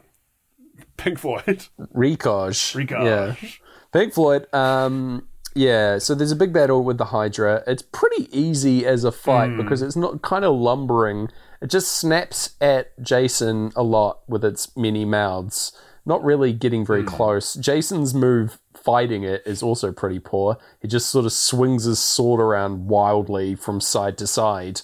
Pink 0.97 1.17
Floyd. 1.17 1.65
Ricoj. 1.95 2.75
Ricoj. 2.75 3.03
Yeah. 3.05 3.49
Pink 3.91 4.13
Floyd. 4.13 4.45
Um, 4.53 5.27
yeah. 5.55 5.97
So 5.97 6.13
there's 6.13 6.31
a 6.31 6.35
big 6.35 6.53
battle 6.53 6.83
with 6.83 6.97
the 6.99 7.05
Hydra. 7.05 7.63
It's 7.65 7.81
pretty 7.81 8.27
easy 8.37 8.85
as 8.85 9.03
a 9.03 9.09
Hmm. 9.11 9.15
fight 9.17 9.57
because 9.57 9.81
it's 9.81 9.95
not 9.95 10.21
kind 10.21 10.45
of 10.45 10.55
lumbering. 10.55 11.29
It 11.61 11.69
just 11.71 11.91
snaps 11.93 12.51
at 12.61 13.01
Jason 13.01 13.71
a 13.75 13.81
lot 13.83 14.19
with 14.27 14.45
its 14.45 14.75
many 14.77 15.05
mouths. 15.05 15.71
Not 16.05 16.23
really 16.23 16.53
getting 16.53 16.85
very 16.85 17.01
Hmm. 17.01 17.07
close. 17.07 17.53
Jason's 17.55 18.13
move 18.13 18.59
fighting 18.73 19.23
it 19.23 19.43
is 19.45 19.61
also 19.61 19.91
pretty 19.91 20.19
poor. 20.19 20.57
He 20.81 20.87
just 20.87 21.09
sort 21.09 21.25
of 21.25 21.33
swings 21.33 21.83
his 21.83 21.99
sword 21.99 22.39
around 22.39 22.87
wildly 22.87 23.55
from 23.55 23.81
side 23.81 24.17
to 24.19 24.27
side, 24.27 24.81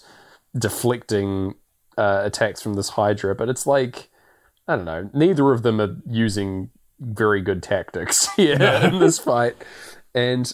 deflecting 0.57 1.55
uh, 1.97 2.21
attacks 2.25 2.61
from 2.61 2.73
this 2.73 2.89
Hydra. 2.89 3.35
But 3.35 3.49
it's 3.49 3.65
like 3.65 4.09
I 4.67 4.75
don't 4.75 4.85
know. 4.85 5.09
Neither 5.13 5.51
of 5.51 5.61
them 5.61 5.79
are 5.79 5.95
using 6.09 6.71
very 6.99 7.41
good 7.41 7.61
tactics 7.61 8.27
here 8.35 8.55
in 8.83 8.99
this 8.99 9.19
fight, 9.19 9.55
and 10.13 10.51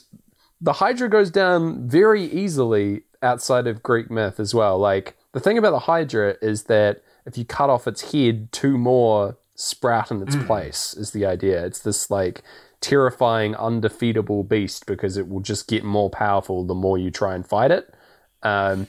the 0.60 0.74
Hydra 0.74 1.10
goes 1.10 1.32
down 1.32 1.88
very 1.88 2.24
easily 2.26 3.04
outside 3.24 3.68
of 3.68 3.82
Greek 3.84 4.12
myth 4.12 4.40
as 4.40 4.54
well. 4.54 4.78
Like 4.78 5.16
the 5.32 5.40
thing 5.40 5.58
about 5.58 5.72
the 5.72 5.80
Hydra 5.80 6.36
is 6.42 6.64
that 6.64 7.04
if 7.26 7.38
you 7.38 7.46
cut 7.46 7.70
off 7.70 7.88
its 7.88 8.12
head, 8.12 8.52
two 8.52 8.78
more 8.78 9.38
sprout 9.62 10.12
in 10.12 10.22
its 10.22 10.36
place. 10.36 10.94
Is 10.94 11.12
the 11.12 11.26
idea? 11.26 11.66
It's 11.66 11.80
this 11.80 12.10
like 12.10 12.44
terrifying, 12.82 13.56
undefeatable 13.56 14.44
beast 14.44 14.86
because 14.86 15.18
it 15.18 15.28
will 15.30 15.40
just 15.42 15.68
get 15.68 15.84
more 15.84 16.10
powerful 16.10 16.66
the 16.66 16.74
more 16.76 16.98
you 16.98 17.12
try 17.12 17.36
and 17.36 17.46
fight 17.48 17.72
it. 17.72 17.94
Um, 18.44 18.88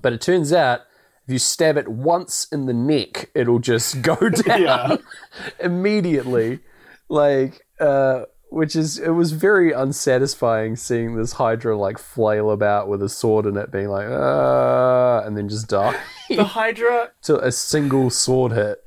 but 0.00 0.12
it 0.12 0.20
turns 0.20 0.52
out 0.52 0.82
if 1.26 1.32
you 1.32 1.38
stab 1.38 1.76
it 1.76 1.88
once 1.88 2.46
in 2.52 2.66
the 2.66 2.72
neck, 2.72 3.30
it'll 3.34 3.58
just 3.58 4.02
go 4.02 4.14
down 4.46 4.60
Yeah. 4.62 4.96
immediately. 5.60 6.60
Like, 7.08 7.66
uh, 7.80 8.24
which 8.50 8.74
is 8.76 8.98
it 8.98 9.10
was 9.10 9.32
very 9.32 9.72
unsatisfying 9.72 10.76
seeing 10.76 11.16
this 11.16 11.34
Hydra 11.34 11.76
like 11.76 11.98
flail 11.98 12.50
about 12.50 12.88
with 12.88 13.02
a 13.02 13.08
sword 13.08 13.44
in 13.44 13.56
it, 13.58 13.70
being 13.70 13.88
like, 13.88 14.06
ah, 14.08 15.20
and 15.24 15.36
then 15.36 15.48
just 15.50 15.68
die 15.68 15.98
the 16.30 16.44
Hydra. 16.44 17.10
to 17.22 17.38
a 17.44 17.52
single 17.52 18.08
sword 18.10 18.52
hit. 18.52 18.86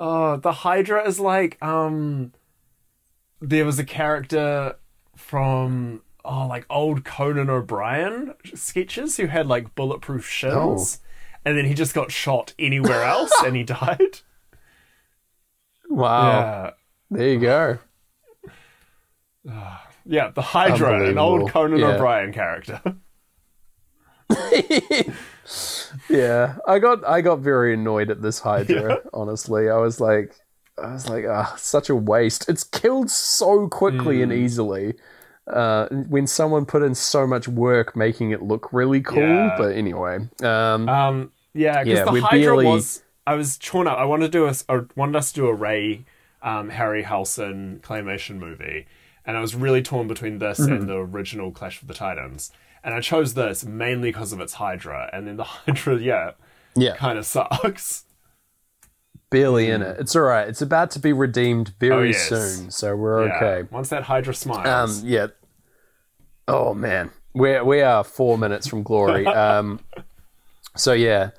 Oh, 0.00 0.36
the 0.36 0.52
Hydra 0.52 1.06
is 1.06 1.18
like 1.18 1.60
um. 1.62 2.32
There 3.40 3.64
was 3.64 3.78
a 3.78 3.84
character 3.84 4.76
from 5.16 6.02
oh 6.24 6.46
like 6.46 6.66
old 6.70 7.04
Conan 7.04 7.50
O'Brien 7.50 8.34
sketches 8.54 9.16
who 9.16 9.26
had 9.26 9.46
like 9.46 9.74
bulletproof 9.74 10.28
shins, 10.28 11.00
and 11.44 11.56
then 11.58 11.64
he 11.64 11.74
just 11.74 11.94
got 11.94 12.12
shot 12.12 12.54
anywhere 12.58 13.02
else 13.04 13.32
and 13.44 13.56
he 13.56 13.64
died. 13.80 14.20
Wow, 15.90 16.28
Yeah. 16.28 16.70
there 17.10 17.28
you 17.28 17.40
go. 17.40 17.78
Yeah, 20.10 20.30
the 20.30 20.40
Hydra, 20.40 21.06
an 21.06 21.18
old 21.18 21.50
Conan 21.50 21.80
Yeah. 21.80 21.88
O'Brien 21.96 22.32
character. 22.32 22.80
yeah, 26.08 26.56
I 26.66 26.78
got 26.78 27.06
I 27.06 27.20
got 27.20 27.40
very 27.40 27.74
annoyed 27.74 28.10
at 28.10 28.22
this 28.22 28.40
Hydra. 28.40 29.00
Honestly, 29.12 29.68
I 29.70 29.76
was 29.76 30.00
like, 30.00 30.34
I 30.82 30.92
was 30.92 31.08
like, 31.08 31.24
ah, 31.28 31.54
such 31.56 31.88
a 31.90 31.94
waste. 31.96 32.48
It's 32.48 32.64
killed 32.64 33.10
so 33.10 33.68
quickly 33.68 34.22
and 34.22 34.32
easily. 34.32 34.94
Uh, 35.46 35.88
when 36.08 36.26
someone 36.26 36.66
put 36.66 36.82
in 36.82 36.94
so 36.94 37.26
much 37.26 37.48
work 37.48 37.96
making 37.96 38.32
it 38.32 38.42
look 38.42 38.70
really 38.72 39.00
cool, 39.00 39.22
Yeah. 39.22 39.54
but 39.56 39.72
anyway, 39.74 40.18
um, 40.42 40.86
Um, 40.88 41.32
yeah, 41.54 41.82
because 41.82 41.98
Yeah, 42.00 42.04
the 42.04 42.20
Hydra 42.20 42.38
barely- 42.40 42.66
was. 42.66 43.02
I 43.26 43.34
was 43.34 43.56
torn 43.58 43.86
up. 43.86 43.96
I 43.98 44.04
wanted 44.04 44.30
to 44.30 44.38
do 44.38 44.46
a, 44.46 44.52
I 44.68 44.80
wanted 44.94 45.16
us 45.16 45.32
to 45.32 45.40
do 45.40 45.46
a 45.48 45.54
Ray, 45.54 46.04
um, 46.42 46.70
Harryhausen 46.70 47.80
claymation 47.80 48.36
movie, 48.38 48.86
and 49.24 49.36
I 49.36 49.40
was 49.40 49.54
really 49.54 49.82
torn 49.82 50.06
between 50.06 50.38
this 50.38 50.60
Mm-hmm. 50.60 50.72
and 50.72 50.88
the 50.88 50.96
original 50.96 51.50
Clash 51.50 51.80
of 51.82 51.88
the 51.88 51.94
Titans. 51.94 52.50
And 52.84 52.94
I 52.94 53.00
chose 53.00 53.34
this 53.34 53.64
mainly 53.64 54.10
because 54.10 54.32
of 54.32 54.40
its 54.40 54.54
Hydra, 54.54 55.10
and 55.12 55.26
then 55.26 55.36
the 55.36 55.44
Hydra, 55.66 55.96
yeah, 55.98 56.30
yeah, 56.76 56.96
kind 56.96 57.18
of 57.18 57.26
sucks. 57.26 58.04
barely 59.30 59.70
in 59.70 59.82
it. 59.82 59.96
It's 60.00 60.14
all 60.16 60.22
right. 60.22 60.48
It's 60.48 60.62
about 60.62 60.90
to 60.92 60.98
be 60.98 61.12
redeemed 61.12 61.74
very 61.80 61.92
Oh, 61.94 62.02
yes. 62.12 62.28
soon, 62.28 62.70
so 62.70 62.96
we're 62.96 63.26
Yeah, 63.26 63.36
okay. 63.36 63.68
Once 63.70 63.88
that 63.90 64.04
Hydra 64.04 64.32
smiles, 64.34 65.02
Um, 65.02 65.08
yeah. 65.08 65.26
Oh 66.46 66.72
man, 66.72 67.10
we 67.34 67.60
we 67.60 67.82
are 67.82 68.02
four 68.04 68.38
minutes 68.38 68.66
from 68.66 68.82
glory. 68.82 69.26
Um, 69.44 69.80
so 70.76 70.92
yeah, 70.92 71.30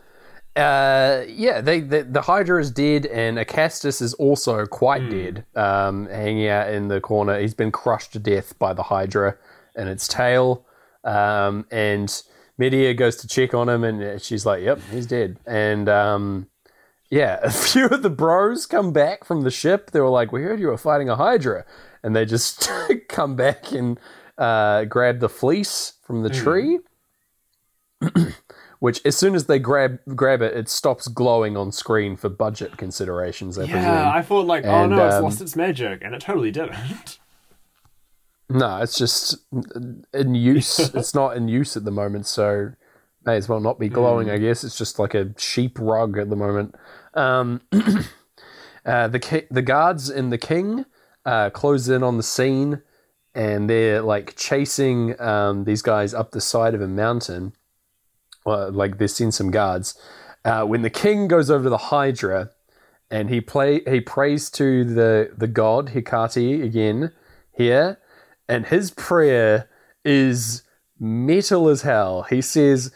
uh, 0.55 1.23
yeah. 1.27 1.61
They, 1.61 1.79
the 1.79 2.03
the 2.03 2.21
Hydra 2.21 2.61
is 2.61 2.69
dead, 2.71 3.05
and 3.07 3.37
Acastus 3.37 4.01
is 4.01 4.13
also 4.15 4.65
quite 4.65 5.03
Hmm. 5.03 5.09
dead, 5.09 5.45
um, 5.55 6.05
hanging 6.07 6.47
out 6.47 6.69
in 6.71 6.89
the 6.89 6.99
corner. 7.01 7.39
He's 7.39 7.53
been 7.55 7.71
crushed 7.71 8.13
to 8.13 8.19
death 8.19 8.57
by 8.59 8.73
the 8.73 8.83
Hydra 8.83 9.37
and 9.75 9.89
its 9.89 10.07
tail. 10.07 10.65
Um, 11.03 11.65
and 11.71 12.21
Medea 12.57 12.93
goes 12.93 13.15
to 13.17 13.27
check 13.27 13.53
on 13.53 13.69
him, 13.69 13.83
and 13.83 14.21
she's 14.21 14.45
like, 14.45 14.63
"Yep, 14.63 14.81
he's 14.91 15.05
dead." 15.05 15.39
And 15.45 15.87
um, 15.87 16.47
yeah, 17.09 17.39
a 17.43 17.51
few 17.51 17.87
of 17.87 18.03
the 18.03 18.09
bros 18.09 18.65
come 18.65 18.91
back 18.91 19.23
from 19.23 19.41
the 19.41 19.51
ship. 19.51 19.91
They 19.91 20.01
were 20.01 20.09
like, 20.09 20.31
"We 20.31 20.43
heard 20.43 20.59
you 20.59 20.67
were 20.67 20.77
fighting 20.77 21.09
a 21.09 21.15
Hydra," 21.15 21.65
and 22.03 22.15
they 22.15 22.25
just 22.25 22.69
come 23.09 23.35
back 23.35 23.71
and 23.71 23.99
uh, 24.37 24.85
grab 24.85 25.19
the 25.19 25.29
fleece 25.29 25.93
from 26.03 26.23
the 26.23 26.29
tree. 26.29 26.79
Which, 28.79 29.01
as 29.05 29.17
soon 29.17 29.35
as 29.35 29.47
they 29.47 29.59
grab 29.59 29.99
grab 30.15 30.41
it, 30.41 30.55
it 30.55 30.69
stops 30.69 31.09
glowing 31.09 31.57
on 31.57 31.73
screen 31.73 32.15
for 32.15 32.29
budget 32.29 32.77
considerations. 32.77 33.57
I 33.57 33.63
yeah, 33.63 33.71
presume. 33.71 33.91
I 33.91 34.21
thought 34.21 34.45
like, 34.45 34.63
oh 34.65 34.87
no, 34.87 35.05
it's 35.05 35.15
um, 35.15 35.23
lost 35.23 35.41
its 35.41 35.55
magic, 35.55 36.01
and 36.01 36.15
it 36.15 36.21
totally 36.21 36.51
didn't. 36.51 37.18
No, 38.49 38.81
it's 38.81 38.97
just 38.97 39.37
in 40.13 40.35
use. 40.35 40.79
it's 40.95 41.13
not 41.13 41.37
in 41.37 41.47
use 41.47 41.77
at 41.77 41.85
the 41.85 41.91
moment, 41.91 42.25
so 42.25 42.71
may 43.25 43.35
as 43.35 43.47
well 43.47 43.59
not 43.59 43.79
be 43.79 43.89
glowing. 43.89 44.29
I 44.29 44.37
guess 44.37 44.63
it's 44.63 44.77
just 44.77 44.97
like 44.97 45.13
a 45.13 45.33
sheep 45.37 45.77
rug 45.79 46.17
at 46.17 46.29
the 46.29 46.35
moment. 46.35 46.75
Um, 47.13 47.61
uh, 48.85 49.07
the 49.07 49.19
ki- 49.19 49.47
the 49.51 49.61
guards 49.61 50.09
and 50.09 50.31
the 50.31 50.37
king 50.37 50.85
uh, 51.25 51.49
close 51.51 51.89
in 51.89 52.01
on 52.01 52.17
the 52.17 52.23
scene, 52.23 52.81
and 53.35 53.69
they're 53.69 54.01
like 54.01 54.35
chasing 54.35 55.19
um, 55.21 55.65
these 55.65 55.81
guys 55.81 56.13
up 56.13 56.31
the 56.31 56.41
side 56.41 56.73
of 56.73 56.81
a 56.81 56.87
mountain. 56.87 57.53
Well, 58.45 58.71
like 58.71 58.97
they're 58.97 59.07
seeing 59.07 59.31
some 59.31 59.51
guards. 59.51 59.99
Uh, 60.43 60.65
when 60.65 60.81
the 60.81 60.89
king 60.89 61.27
goes 61.27 61.51
over 61.51 61.65
to 61.65 61.69
the 61.69 61.77
Hydra, 61.77 62.49
and 63.11 63.29
he 63.29 63.41
play 63.41 63.81
he 63.87 64.01
prays 64.01 64.49
to 64.51 64.83
the 64.83 65.31
the 65.37 65.47
god 65.47 65.89
Hecate 65.89 66.63
again 66.63 67.11
here, 67.51 67.99
and 68.49 68.65
his 68.65 68.91
prayer 68.91 69.69
is 70.03 70.63
metal 70.99 71.69
as 71.69 71.83
hell. 71.83 72.23
He 72.23 72.41
says, 72.41 72.91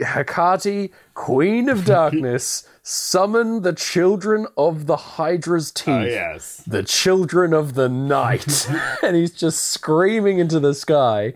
Hecate, 0.00 0.92
Queen 1.14 1.68
of 1.70 1.84
Darkness, 1.86 2.68
summon 2.82 3.62
the 3.62 3.72
children 3.72 4.46
of 4.56 4.86
the 4.86 4.96
Hydra's 4.96 5.72
oh, 5.74 5.80
teeth. 5.80 5.88
Oh, 5.88 6.04
yes. 6.04 6.62
The 6.66 6.82
children 6.82 7.54
of 7.54 7.74
the 7.74 7.88
night. 7.88 8.68
and 9.02 9.16
he's 9.16 9.32
just 9.32 9.62
screaming 9.62 10.38
into 10.38 10.60
the 10.60 10.74
sky. 10.74 11.32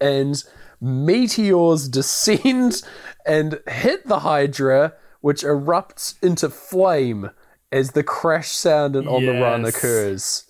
And 0.00 0.42
meteors 0.80 1.86
descend 1.86 2.82
and 3.26 3.60
hit 3.68 4.06
the 4.06 4.20
Hydra, 4.20 4.94
which 5.20 5.42
erupts 5.42 6.14
into 6.22 6.48
flame 6.48 7.30
as 7.70 7.90
the 7.90 8.02
crash 8.02 8.48
sound 8.48 8.96
and 8.96 9.06
on 9.06 9.26
the 9.26 9.34
run 9.34 9.66
occurs. 9.66 10.49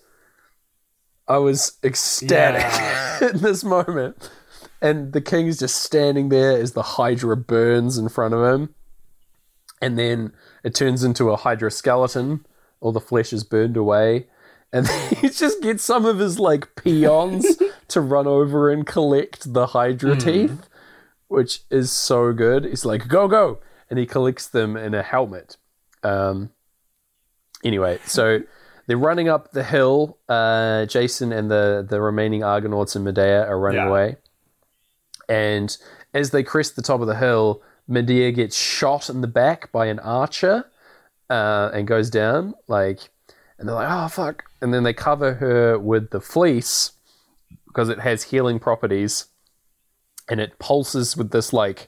I 1.31 1.37
was 1.37 1.77
ecstatic 1.81 2.61
Yeah. 2.61 3.29
in 3.29 3.41
this 3.41 3.63
moment. 3.63 4.29
And 4.81 5.13
the 5.13 5.21
king's 5.21 5.59
just 5.59 5.81
standing 5.81 6.29
there 6.29 6.57
as 6.57 6.73
the 6.73 6.81
Hydra 6.81 7.37
burns 7.37 7.97
in 7.97 8.09
front 8.09 8.33
of 8.33 8.43
him. 8.43 8.75
And 9.81 9.97
then 9.97 10.33
it 10.63 10.75
turns 10.75 11.03
into 11.03 11.29
a 11.29 11.37
Hydra 11.37 11.71
skeleton. 11.71 12.45
All 12.81 12.91
the 12.91 12.99
flesh 12.99 13.31
is 13.31 13.43
burned 13.45 13.77
away. 13.77 14.27
And 14.73 14.87
he 15.21 15.29
just 15.29 15.61
gets 15.61 15.83
some 15.83 16.05
of 16.05 16.19
his 16.19 16.37
like 16.37 16.75
peons 16.75 17.45
to 17.87 18.01
run 18.01 18.27
over 18.27 18.69
and 18.69 18.85
collect 18.85 19.53
the 19.53 19.67
Hydra 19.67 20.17
teeth, 20.17 20.67
which 21.29 21.61
is 21.69 21.91
so 21.91 22.33
good. 22.33 22.65
He's 22.65 22.85
like, 22.85 23.07
go, 23.07 23.27
go. 23.29 23.59
And 23.89 23.97
he 23.99 24.05
collects 24.05 24.47
them 24.47 24.75
in 24.75 24.93
a 24.93 25.03
helmet. 25.03 25.57
Um, 26.03 26.51
anyway, 27.63 27.99
so 28.05 28.41
they're 28.91 28.97
running 28.97 29.29
up 29.29 29.51
the 29.53 29.63
hill. 29.63 30.17
Uh, 30.27 30.85
Jason 30.85 31.31
and 31.31 31.49
the, 31.49 31.85
the 31.89 32.01
remaining 32.01 32.43
Argonauts 32.43 32.93
and 32.93 33.05
Medea 33.05 33.45
are 33.47 33.57
running 33.57 33.79
Yeah. 33.79 33.87
away. 33.87 34.17
And 35.29 35.77
as 36.13 36.31
they 36.31 36.43
crest 36.43 36.75
the 36.75 36.81
top 36.81 36.99
of 36.99 37.07
the 37.07 37.15
hill, 37.15 37.61
Medea 37.87 38.33
gets 38.33 38.53
shot 38.57 39.09
in 39.09 39.21
the 39.21 39.27
back 39.29 39.71
by 39.71 39.85
an 39.85 39.99
archer 39.99 40.65
uh, 41.29 41.69
and 41.73 41.87
goes 41.87 42.09
down. 42.09 42.53
Like, 42.67 42.99
and 43.57 43.65
they're 43.69 43.75
like, 43.75 43.87
"Oh 43.89 44.09
fuck!" 44.09 44.43
And 44.61 44.73
then 44.73 44.83
they 44.83 44.91
cover 44.93 45.35
her 45.35 45.79
with 45.79 46.09
the 46.09 46.19
fleece 46.19 46.91
because 47.67 47.87
it 47.87 47.99
has 48.01 48.23
healing 48.23 48.59
properties, 48.59 49.27
and 50.29 50.41
it 50.41 50.59
pulses 50.59 51.15
with 51.15 51.31
this 51.31 51.53
like 51.53 51.87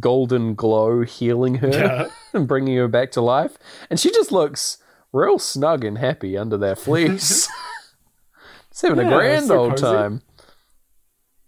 golden 0.00 0.54
glow, 0.54 1.02
healing 1.02 1.56
her 1.56 1.68
Yeah. 1.68 2.08
and 2.32 2.48
bringing 2.48 2.76
her 2.78 2.88
back 2.88 3.10
to 3.12 3.20
life. 3.20 3.58
And 3.90 4.00
she 4.00 4.10
just 4.10 4.32
looks 4.32 4.78
real 5.12 5.38
snug 5.38 5.84
and 5.84 5.98
happy 5.98 6.36
under 6.36 6.56
that 6.58 6.78
fleece. 6.84 7.48
Just 8.70 8.82
having 8.82 9.06
a 9.06 9.08
grand 9.08 9.50
old 9.50 9.76
time. 9.76 10.22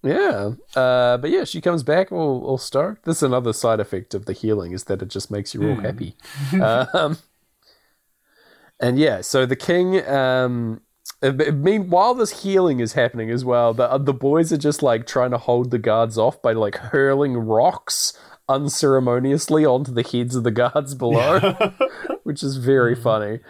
Yeah, 0.02 0.52
uh, 0.74 1.18
but 1.18 1.28
yeah, 1.30 1.44
she 1.44 1.60
comes 1.60 1.82
back 1.82 2.10
all, 2.10 2.42
all 2.46 2.56
stoked. 2.56 3.04
This 3.04 3.18
is 3.18 3.22
another 3.22 3.52
side 3.52 3.80
effect 3.80 4.14
of 4.14 4.24
the 4.24 4.32
healing 4.32 4.72
is 4.72 4.84
that 4.84 5.02
it 5.02 5.08
just 5.08 5.30
makes 5.30 5.52
you 5.52 5.60
real 5.60 5.74
Hmm. 5.76 5.84
happy. 5.84 6.16
um, 6.62 7.18
and 8.80 8.98
yeah, 8.98 9.20
so 9.20 9.44
the 9.44 9.56
king. 9.56 10.06
Um, 10.08 10.80
I 11.22 11.30
mean, 11.32 11.90
while 11.90 12.14
this 12.14 12.42
healing 12.44 12.80
is 12.80 12.94
happening 12.94 13.30
as 13.30 13.44
well, 13.44 13.74
the 13.74 13.98
the 13.98 14.14
boys 14.14 14.54
are 14.54 14.56
just 14.56 14.82
like 14.82 15.06
trying 15.06 15.32
to 15.32 15.38
hold 15.38 15.70
the 15.70 15.78
guards 15.78 16.16
off 16.16 16.40
by 16.40 16.54
like 16.54 16.76
hurling 16.76 17.36
rocks 17.36 18.14
unceremoniously 18.50 19.64
onto 19.64 19.92
the 19.92 20.02
heads 20.02 20.34
of 20.34 20.44
the 20.44 20.50
guards 20.50 20.94
below, 20.94 21.38
which 22.24 22.42
is 22.42 22.56
very 22.56 22.94
funny. 22.94 23.40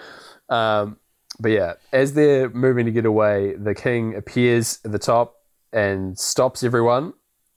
Um, 0.48 0.98
but 1.40 1.52
yeah, 1.52 1.74
as 1.92 2.12
they're 2.12 2.50
moving 2.50 2.84
to 2.86 2.92
get 2.92 3.06
away, 3.06 3.54
the 3.56 3.74
king 3.74 4.14
appears 4.14 4.78
at 4.84 4.92
the 4.92 4.98
top 4.98 5.36
and 5.72 6.18
stops 6.18 6.62
everyone. 6.62 7.14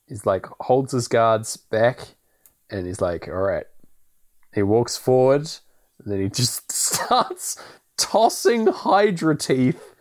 He's 0.07 0.26
like 0.26 0.45
holds 0.61 0.94
his 0.94 1.07
guards 1.07 1.57
back, 1.57 2.15
and 2.70 2.88
he's 2.88 3.02
like, 3.02 3.28
"All 3.28 3.34
right." 3.36 3.65
He 4.53 4.61
walks 4.61 4.95
forward, 4.95 5.49
and 5.99 6.11
then 6.11 6.22
he 6.22 6.30
just 6.30 6.72
starts 6.72 7.61
tossing 7.98 8.68
Hydra 8.68 9.38
teeth 9.38 9.95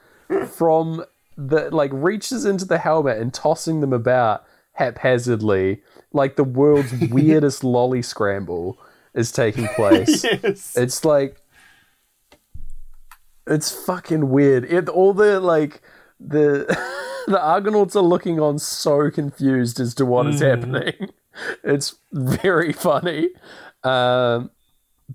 from 0.51 1.05
the 1.37 1.71
like 1.71 1.91
reaches 1.93 2.45
into 2.45 2.65
the 2.65 2.79
helmet 2.79 3.19
and 3.19 3.33
tossing 3.33 3.81
them 3.81 3.93
about 3.93 4.45
haphazardly, 4.75 5.83
like 6.13 6.37
the 6.37 6.45
world's 6.45 6.93
weirdest 7.11 7.65
lolly 7.65 8.03
scramble 8.03 8.79
is 9.15 9.33
taking 9.33 9.69
place. 9.69 10.25
yes. 10.43 10.77
It's 10.77 11.05
like 11.05 11.41
it's 13.47 13.73
fucking 13.73 14.31
weird. 14.31 14.65
It, 14.65 14.89
all 14.89 15.13
the 15.15 15.41
like 15.41 15.83
the 16.21 16.67
the 17.27 17.41
Argonauts 17.41 17.97
are 17.97 18.03
looking 18.03 18.41
on 18.41 18.59
so 18.59 19.11
confused 19.11 19.81
as 19.81 19.95
to 19.97 20.07
what 20.07 20.27
is 20.27 20.41
happening. 20.41 21.11
It's 21.65 21.97
very 22.13 22.73
funny. 22.73 23.31
Um, 23.83 24.51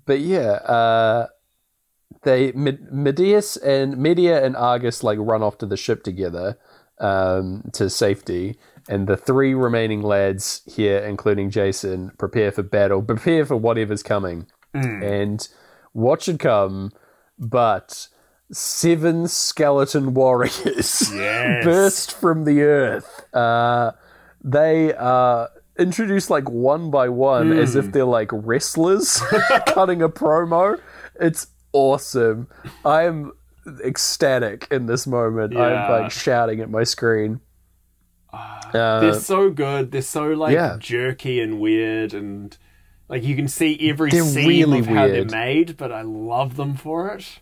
but 0.04 0.20
yeah, 0.20 0.52
uh, 0.52 1.26
they 2.22 2.52
Med- 2.52 2.92
Medeus 2.92 3.56
and 3.56 3.96
Medea 3.96 4.44
and 4.44 4.56
Argus 4.56 5.02
like 5.02 5.18
run 5.20 5.42
off 5.42 5.58
to 5.58 5.66
the 5.66 5.76
ship 5.76 6.02
together 6.02 6.58
um, 6.98 7.70
to 7.72 7.88
safety, 7.88 8.58
and 8.88 9.06
the 9.06 9.16
three 9.16 9.54
remaining 9.54 10.02
lads 10.02 10.62
here, 10.66 10.98
including 10.98 11.50
Jason, 11.50 12.10
prepare 12.18 12.50
for 12.50 12.62
battle, 12.62 13.02
prepare 13.02 13.44
for 13.44 13.56
whatever's 13.56 14.02
coming, 14.02 14.46
hmm. 14.74 15.02
and 15.02 15.48
what 15.92 16.22
should 16.22 16.38
come, 16.38 16.92
but 17.38 18.08
seven 18.50 19.28
skeleton 19.28 20.14
warriors 20.14 21.12
Yes. 21.14 21.64
burst 21.64 22.12
from 22.12 22.44
the 22.44 22.62
earth. 22.62 23.26
Uh, 23.34 23.92
they 24.42 24.94
are 24.94 25.50
introduced 25.78 26.30
like 26.30 26.48
one 26.48 26.90
by 26.90 27.08
one 27.08 27.52
as 27.52 27.76
if 27.76 27.86
hmm. 27.86 27.90
they're 27.92 28.04
like 28.04 28.30
wrestlers 28.32 29.20
cutting 29.66 30.02
a 30.02 30.08
promo. 30.08 30.80
It's 31.20 31.48
awesome. 31.72 32.48
I'm 32.84 33.32
ecstatic 33.84 34.66
in 34.70 34.86
this 34.86 35.06
moment. 35.06 35.52
Yeah. 35.52 35.60
I'm 35.62 36.02
like 36.02 36.10
shouting 36.10 36.60
at 36.60 36.70
my 36.70 36.84
screen. 36.84 37.40
Uh, 38.32 39.00
They're 39.00 39.14
so 39.14 39.50
good. 39.50 39.90
They're 39.90 40.02
so 40.02 40.28
like 40.28 40.52
yeah. 40.54 40.76
jerky 40.78 41.40
and 41.40 41.58
weird, 41.60 42.12
and 42.14 42.56
like 43.08 43.22
you 43.22 43.34
can 43.34 43.48
see 43.48 43.88
every 43.88 44.10
They're 44.10 44.22
seam 44.24 44.48
really 44.48 44.78
of 44.80 44.86
how 44.86 45.08
they're 45.08 45.24
made. 45.24 45.76
But 45.76 45.92
I 45.92 46.02
love 46.02 46.56
them 46.56 46.74
for 46.76 47.08
it. 47.14 47.40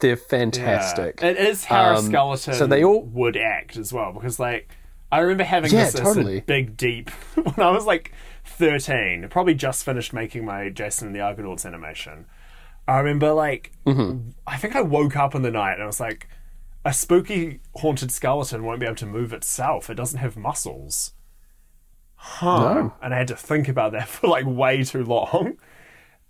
they're 0.00 0.10
Yeah. 0.10 0.16
fantastic. 0.28 1.22
It 1.22 1.38
is 1.38 1.64
how 1.64 1.92
a 1.92 1.96
Um, 1.98 2.06
skeleton 2.06 2.54
so 2.54 2.66
they 2.66 2.84
all- 2.84 3.02
would 3.02 3.36
act 3.36 3.76
as 3.76 3.92
well, 3.92 4.12
because 4.12 4.38
like 4.38 4.68
I 5.12 5.20
remember 5.20 5.44
having 5.44 5.72
Yeah, 5.72 5.84
this, 5.86 5.94
totally. 5.94 6.40
big 6.40 6.76
deep 6.76 7.10
when 7.34 7.54
I 7.66 7.70
was 7.70 7.86
like 7.86 8.12
thirteen. 8.44 9.26
Probably 9.30 9.54
just 9.54 9.84
finished 9.84 10.12
making 10.12 10.44
my 10.44 10.68
Jason 10.68 11.06
and 11.08 11.16
the 11.16 11.20
Argonauts 11.20 11.64
animation. 11.64 12.26
I 12.86 12.98
remember 12.98 13.32
like 13.32 13.72
Mm-hmm. 13.86 14.30
I 14.46 14.56
think 14.56 14.76
I 14.76 14.82
woke 14.82 15.16
up 15.16 15.34
in 15.34 15.42
the 15.42 15.50
night 15.50 15.74
and 15.74 15.82
I 15.82 15.86
was 15.86 16.00
like, 16.00 16.28
a 16.84 16.92
spooky 16.92 17.60
haunted 17.76 18.10
skeleton 18.10 18.64
won't 18.64 18.80
be 18.80 18.86
able 18.86 18.96
to 18.96 19.06
move 19.06 19.32
itself. 19.32 19.90
It 19.90 19.94
doesn't 19.94 20.18
have 20.18 20.36
muscles. 20.36 21.12
Huh. 22.14 22.74
No. 22.74 22.94
And 23.02 23.14
I 23.14 23.18
had 23.18 23.28
to 23.28 23.36
think 23.36 23.68
about 23.68 23.92
that 23.92 24.08
for 24.14 24.28
like 24.28 24.46
way 24.46 24.82
too 24.84 25.04
long. 25.04 25.56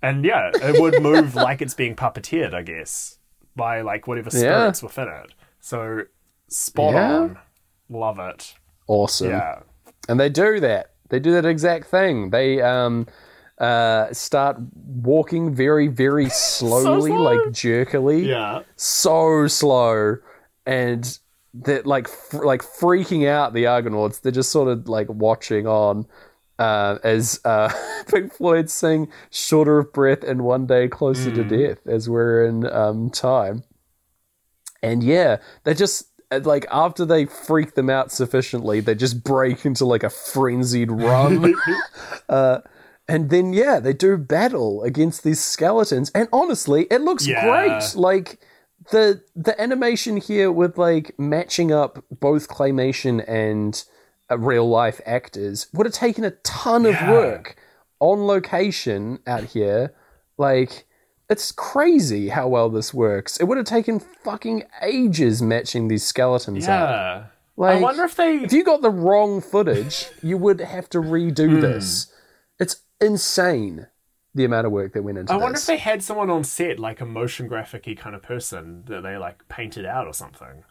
And 0.03 0.25
yeah, 0.25 0.51
it 0.55 0.81
would 0.81 1.03
move 1.03 1.35
like 1.49 1.61
it's 1.61 1.75
being 1.75 1.95
puppeteered, 1.95 2.55
I 2.55 2.63
guess, 2.63 3.19
by 3.55 3.83
like 3.83 4.07
whatever 4.07 4.31
spirits 4.31 4.83
within 4.83 5.09
it. 5.09 5.33
So 5.61 6.03
spot 6.49 6.95
Yeah. 6.95 7.13
on. 7.17 7.39
Love 7.89 8.19
it. 8.21 8.55
awesome. 8.87 9.31
Yeah. 9.31 9.61
And 10.09 10.19
they 10.19 10.29
do 10.29 10.61
that. 10.61 10.93
They 11.11 11.19
do 11.21 11.33
that 11.33 11.45
exact 11.45 11.87
thing. 11.87 12.31
They 12.31 12.61
um 12.63 13.07
uh 13.59 14.13
start 14.13 14.57
walking 14.75 15.53
very, 15.55 15.89
very 15.89 16.29
slowly, 16.31 17.11
slow. 17.11 17.23
like 17.23 17.53
jerkily. 17.53 18.27
Yeah. 18.29 18.63
so 18.77 19.47
slow 19.49 20.17
and 20.67 21.19
they're 21.53 21.83
like 21.83 22.07
fr- 22.09 22.45
like 22.45 22.63
freaking 22.63 23.27
out 23.27 23.55
the 23.55 23.67
argonauts 23.67 24.21
they're 24.21 24.31
just 24.31 24.51
sort 24.53 24.69
of 24.69 24.89
like 24.89 25.09
watching 25.09 25.67
on 25.67 26.07
uh, 26.59 26.99
as 27.03 27.41
uh, 27.45 27.73
Pink 28.09 28.35
Floyd 28.35 28.69
sing 28.69 29.09
"Shorter 29.31 29.79
of 29.79 29.93
Breath" 29.95 30.23
and 30.23 30.43
"One 30.45 30.67
Day 30.67 30.89
Closer 30.89 31.31
to 31.31 31.43
Death" 31.43 31.79
as 31.87 32.07
we're 32.09 32.45
in 32.45 32.67
um, 32.67 33.09
time, 33.09 33.65
and 34.83 35.03
yeah, 35.03 35.39
they're 35.65 35.73
just 35.73 36.05
like 36.31 36.67
after 36.71 37.05
they 37.07 37.25
freak 37.25 37.75
them 37.75 37.89
out 37.91 38.13
sufficiently, 38.13 38.81
they 38.81 38.95
just 38.95 39.25
break 39.25 39.65
into 39.65 39.85
like 39.87 40.03
a 40.03 40.11
frenzied 40.11 40.91
run. 40.91 41.55
uh, 42.29 42.59
and 43.09 43.31
then 43.31 43.53
yeah, 43.53 43.81
they 43.81 43.93
do 43.95 44.17
battle 44.19 44.83
against 44.83 45.25
these 45.25 45.41
skeletons, 45.41 46.11
and 46.15 46.29
honestly, 46.33 46.87
it 46.91 47.01
looks 47.01 47.27
Yeah. 47.27 47.43
great. 47.43 47.95
Like 47.97 48.39
the 48.91 49.23
the 49.35 49.61
animation 49.61 50.17
here 50.17 50.51
with 50.53 50.79
like 50.79 51.19
matching 51.19 51.73
up 51.73 52.05
both 52.11 52.49
claymation 52.49 53.25
and 53.27 53.83
uh, 54.31 54.39
real 54.39 54.69
life 54.69 55.01
actors 55.07 55.67
would 55.73 55.87
have 55.87 55.95
taken 55.95 56.25
a 56.25 56.31
ton 56.43 56.87
of 56.87 56.95
work 57.09 57.57
on 57.99 58.27
location 58.27 59.19
out 59.27 59.45
here. 59.45 59.95
Like 60.39 60.87
it's 61.29 61.53
crazy 61.53 62.29
how 62.31 62.49
well 62.49 62.69
this 62.69 62.93
works. 62.93 63.37
It 63.39 63.45
would 63.45 63.57
have 63.57 63.67
taken 63.67 64.01
fucking 64.01 64.65
ages 64.83 65.41
matching 65.41 65.89
these 65.89 66.05
skeletons 66.05 66.67
up. 66.67 66.91
Yeah. 66.91 67.25
Like, 67.57 67.79
I 67.79 67.81
wonder 67.81 68.05
if 68.05 68.17
they. 68.17 68.37
if 68.39 68.53
you 68.53 68.65
got 68.65 68.81
the 68.81 68.91
wrong 68.91 69.41
footage, 69.43 70.09
you 70.23 70.39
would 70.39 70.61
have 70.61 70.89
to 70.91 70.99
redo 70.99 71.49
Hmm. 71.57 71.61
this. 71.61 72.13
It's 72.59 72.77
insane 73.01 73.87
the 74.35 74.45
amount 74.45 74.67
of 74.67 74.73
work 74.73 74.93
that 74.93 75.03
went 75.03 75.19
into 75.19 75.33
it. 75.33 75.35
I 75.35 75.39
this. 75.39 75.43
wonder 75.43 75.59
if 75.59 75.67
they 75.67 75.77
had 75.77 76.03
someone 76.03 76.31
on 76.31 76.45
set, 76.45 76.79
like 76.79 77.01
a 77.01 77.07
motion 77.07 77.49
graphic 77.49 77.85
kind 77.99 78.15
of 78.15 78.23
person, 78.23 78.85
that 78.87 79.03
they 79.03 79.17
like 79.17 79.49
painted 79.49 79.85
out 79.85 80.07
or 80.07 80.13
something. 80.15 80.65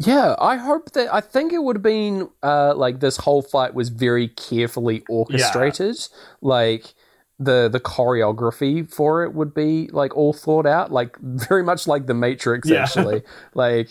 Yeah, 0.00 0.36
I 0.38 0.56
hope 0.56 0.92
that. 0.92 1.12
I 1.12 1.20
think 1.20 1.52
it 1.52 1.58
would 1.62 1.76
have 1.76 1.82
been 1.82 2.28
uh, 2.42 2.74
like 2.76 3.00
this 3.00 3.16
whole 3.16 3.42
fight 3.42 3.74
was 3.74 3.88
very 3.88 4.28
carefully 4.28 5.02
orchestrated. 5.08 5.96
Yeah. 5.96 6.16
Like 6.40 6.94
the 7.40 7.68
the 7.68 7.80
choreography 7.80 8.88
for 8.88 9.24
it 9.24 9.34
would 9.34 9.54
be 9.54 9.88
like 9.92 10.16
all 10.16 10.32
thought 10.32 10.66
out, 10.66 10.92
like 10.92 11.16
very 11.20 11.64
much 11.64 11.88
like 11.88 12.06
the 12.06 12.14
Matrix, 12.14 12.68
Yeah. 12.68 12.84
actually. 12.84 13.22
like 13.54 13.88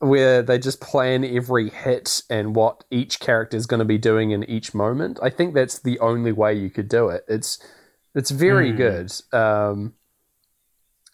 where 0.00 0.42
they 0.42 0.58
just 0.58 0.80
plan 0.80 1.24
every 1.24 1.70
hit 1.70 2.22
and 2.28 2.56
what 2.56 2.84
each 2.90 3.20
character 3.20 3.56
is 3.56 3.66
going 3.66 3.78
to 3.78 3.84
be 3.84 3.98
doing 3.98 4.30
in 4.32 4.42
each 4.44 4.74
moment. 4.74 5.18
I 5.22 5.30
think 5.30 5.54
that's 5.54 5.78
the 5.78 5.98
only 6.00 6.32
way 6.32 6.54
you 6.54 6.70
could 6.70 6.88
do 6.88 7.08
it. 7.08 7.24
It's 7.28 7.58
it's 8.14 8.30
very 8.30 8.72
Hmm. 8.72 8.76
good. 8.76 9.12
Um, 9.32 9.94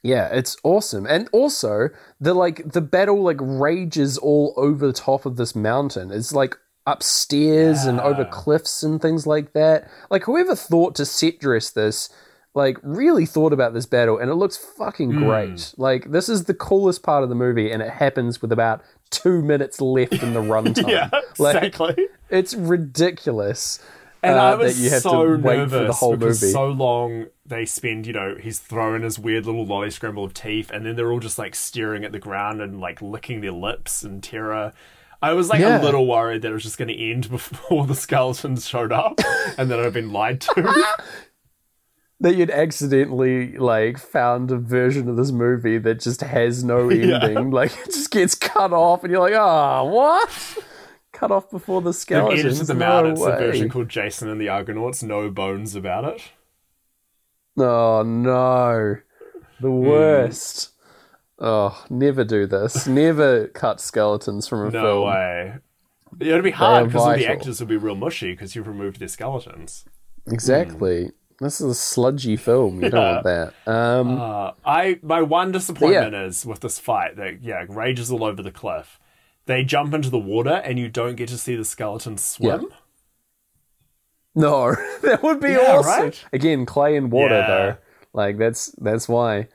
yeah, 0.03 0.29
it's 0.29 0.57
awesome. 0.63 1.05
And 1.07 1.29
also, 1.33 1.89
the 2.21 2.33
like 2.33 2.73
the 2.73 2.81
battle 2.81 3.23
like 3.23 3.39
rages 3.41 4.19
all 4.19 4.55
over 4.57 4.87
the 4.87 4.93
top 4.93 5.27
of 5.27 5.37
this 5.37 5.57
mountain. 5.57 6.13
It's 6.13 6.33
like 6.33 6.57
upstairs 6.87 7.85
and 7.85 7.99
over 7.99 8.25
cliffs 8.25 8.85
and 8.85 9.03
things 9.03 9.27
like 9.27 9.53
that. 9.55 9.91
Like 10.11 10.25
whoever 10.25 10.55
thought 10.55 10.95
to 10.95 11.05
set 11.05 11.41
dress 11.41 11.71
this 11.71 12.09
like 12.57 12.79
really 12.83 13.27
thought 13.27 13.53
about 13.53 13.73
this 13.75 13.87
battle 13.87 14.19
and 14.19 14.29
it 14.31 14.35
looks 14.35 14.57
fucking 14.57 15.13
Hmm. 15.13 15.25
great. 15.25 15.75
Like 15.77 16.11
this 16.11 16.29
is 16.29 16.45
the 16.47 16.55
coolest 16.55 17.03
part 17.05 17.23
of 17.23 17.29
the 17.29 17.35
movie 17.37 17.71
and 17.71 17.81
it 17.83 17.91
happens 17.91 18.43
with 18.43 18.51
about 18.51 18.83
2 19.11 19.43
minutes 19.43 19.81
left 19.81 20.15
in 20.23 20.33
the 20.35 20.41
runtime. 20.53 20.89
Yeah, 20.91 21.11
Like 21.39 21.63
exactly. 21.63 22.09
it's 22.31 22.55
ridiculous. 22.55 23.79
And 24.23 24.35
uh, 24.39 24.43
I 24.43 24.55
was 24.55 24.77
that 24.79 24.83
you 24.83 24.91
have 24.91 25.03
so 25.03 25.25
to 25.37 25.43
wait 25.43 25.57
nervous 25.59 25.79
for 25.79 25.85
the 25.87 25.93
whole 25.93 26.17
because 26.17 26.41
movie. 26.43 26.53
so 26.53 26.67
long 26.69 27.27
they 27.45 27.65
spend, 27.67 28.07
you 28.07 28.13
know, 28.13 28.35
he's 28.41 28.59
throwing 28.59 29.03
his 29.03 29.19
weird 29.19 29.47
little 29.47 29.65
lolly 29.67 29.91
scramble 29.91 30.25
of 30.25 30.35
teeth, 30.35 30.69
and 30.73 30.85
then 30.85 30.97
they're 30.97 31.13
all 31.13 31.21
just 31.21 31.39
like 31.39 31.55
staring 31.55 32.05
at 32.05 32.11
the 32.11 32.19
ground 32.19 32.61
and 32.61 32.81
like 32.81 33.01
licking 33.01 33.41
their 33.43 33.53
lips 33.53 34.03
in 34.03 34.21
terror. 34.21 34.73
I 35.23 35.33
was 35.35 35.49
like 35.49 35.61
Yeah. 35.61 35.81
a 35.81 35.85
little 35.85 36.07
worried 36.07 36.43
that 36.43 36.49
it 36.51 36.55
was 36.55 36.65
just 36.65 36.77
going 36.79 36.89
to 36.89 36.99
end 37.11 37.31
before 37.37 37.87
the 37.87 37.95
skeletons 37.95 38.67
showed 38.67 38.91
up, 38.93 39.21
and 39.59 39.71
that 39.71 39.79
I'd 39.79 39.93
been 39.93 40.13
lied 40.13 40.41
to. 40.41 40.85
that 42.21 42.37
you'd 42.37 42.51
accidentally 42.51 43.57
like 43.59 43.99
found 43.99 44.51
a 44.51 44.57
version 44.57 45.09
of 45.09 45.17
this 45.17 45.31
movie 45.33 45.79
that 45.79 46.01
just 46.01 46.21
has 46.23 46.65
no 46.65 46.89
Yeah. 46.91 47.19
ending. 47.23 47.51
Like 47.51 47.73
it 47.79 47.87
just 47.93 48.11
gets 48.11 48.35
cut 48.35 48.73
off, 48.73 49.03
and 49.05 49.11
you're 49.13 49.21
like, 49.21 49.35
"Ah, 49.35 49.85
what?" 49.85 50.59
Cut 51.13 51.31
off 51.31 51.51
before 51.51 51.81
the 51.81 51.91
They've 51.91 51.95
skeletons. 51.97 52.45
edited 52.45 52.67
them 52.67 52.79
no 52.79 52.87
out. 52.87 53.07
It's 53.07 53.21
way. 53.21 53.33
a 53.33 53.37
version 53.39 53.69
called 53.71 53.89
Jason 53.89 54.29
and 54.29 54.39
the 54.41 54.49
Argonauts. 54.51 55.03
No 55.03 55.31
bones 55.31 55.75
about 55.75 56.05
it. 56.05 56.23
Oh 57.59 58.03
no, 58.03 58.97
the 59.61 59.69
Hmm. 59.69 59.81
worst. 59.87 60.71
Oh, 61.39 61.85
never 61.91 62.25
do 62.25 62.47
this. 62.47 62.87
Never 62.87 63.49
cut 63.49 63.81
skeletons 63.81 64.49
from 64.49 64.61
a 64.61 64.65
No 64.65 64.71
film. 64.71 64.85
No 64.85 65.03
way. 65.05 65.55
It'd 66.21 66.43
be 66.45 66.51
hard 66.51 66.87
because 66.89 67.19
the 67.19 67.27
actors 67.31 67.61
would 67.61 67.69
be 67.69 67.77
real 67.77 67.95
mushy 67.95 68.33
because 68.33 68.57
you've 68.57 68.67
removed 68.69 69.01
their 69.01 69.09
skeletons. 69.09 69.85
Exactly. 70.31 71.11
This 71.41 71.61
is 71.61 71.67
a 71.71 71.75
sludgy 71.75 72.37
film. 72.37 72.83
You 72.83 72.91
don't 72.91 73.25
want 73.25 73.25
that. 73.25 73.55
Um, 73.71 74.19
Uh, 74.21 74.53
I 74.65 74.99
my 75.03 75.21
one 75.23 75.53
disappointment 75.53 76.15
is 76.15 76.47
with 76.47 76.61
this 76.61 76.79
fight 76.79 77.17
that 77.17 77.43
yeah 77.43 77.65
rages 77.69 78.11
all 78.11 78.25
over 78.25 78.43
the 78.43 78.51
cliff. 78.51 78.99
They 79.45 79.63
jump 79.65 79.93
into 79.95 80.11
the 80.11 80.19
water 80.19 80.55
and 80.65 80.79
you 80.79 80.89
don't 80.89 81.15
get 81.15 81.29
to 81.29 81.39
see 81.39 81.55
the 81.55 81.65
skeletons 81.65 82.25
swim. 82.25 82.69
No, 84.35 84.75
that 85.03 85.23
would 85.23 85.41
be 85.41 85.51
Yeah, 85.51 85.77
awesome. 85.79 86.05
right? 86.05 86.25
Again, 86.33 86.67
clay 86.67 86.97
and 86.97 87.11
water 87.13 87.39
Yeah. 87.39 87.47
though. 87.47 87.77
Like 88.13 88.39
that's 88.39 88.67
that's 88.79 89.09
why 89.09 89.49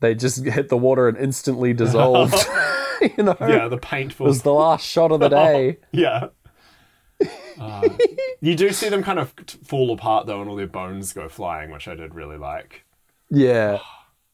they 0.00 0.14
just 0.14 0.44
hit 0.44 0.68
the 0.68 0.76
water 0.76 1.08
and 1.08 1.16
instantly 1.18 1.72
dissolved. 1.74 2.34
you 3.16 3.24
know, 3.24 3.36
Yeah, 3.40 3.68
the 3.68 3.78
paint 3.78 4.12
it 4.12 4.20
was 4.20 4.42
the 4.42 4.52
last 4.52 4.86
shot 4.86 5.12
of 5.12 5.20
the 5.20 5.28
day. 5.28 5.78
yeah. 5.92 6.28
Uh, 7.60 7.88
you 8.40 8.54
do 8.54 8.70
see 8.70 8.88
them 8.88 9.02
kind 9.02 9.18
of 9.18 9.32
fall 9.64 9.92
apart 9.92 10.26
though, 10.26 10.40
and 10.40 10.48
all 10.50 10.56
their 10.56 10.66
bones 10.66 11.12
go 11.12 11.28
flying, 11.28 11.70
which 11.70 11.88
I 11.88 11.94
did 11.94 12.14
really 12.14 12.36
like. 12.36 12.84
Yeah, 13.30 13.78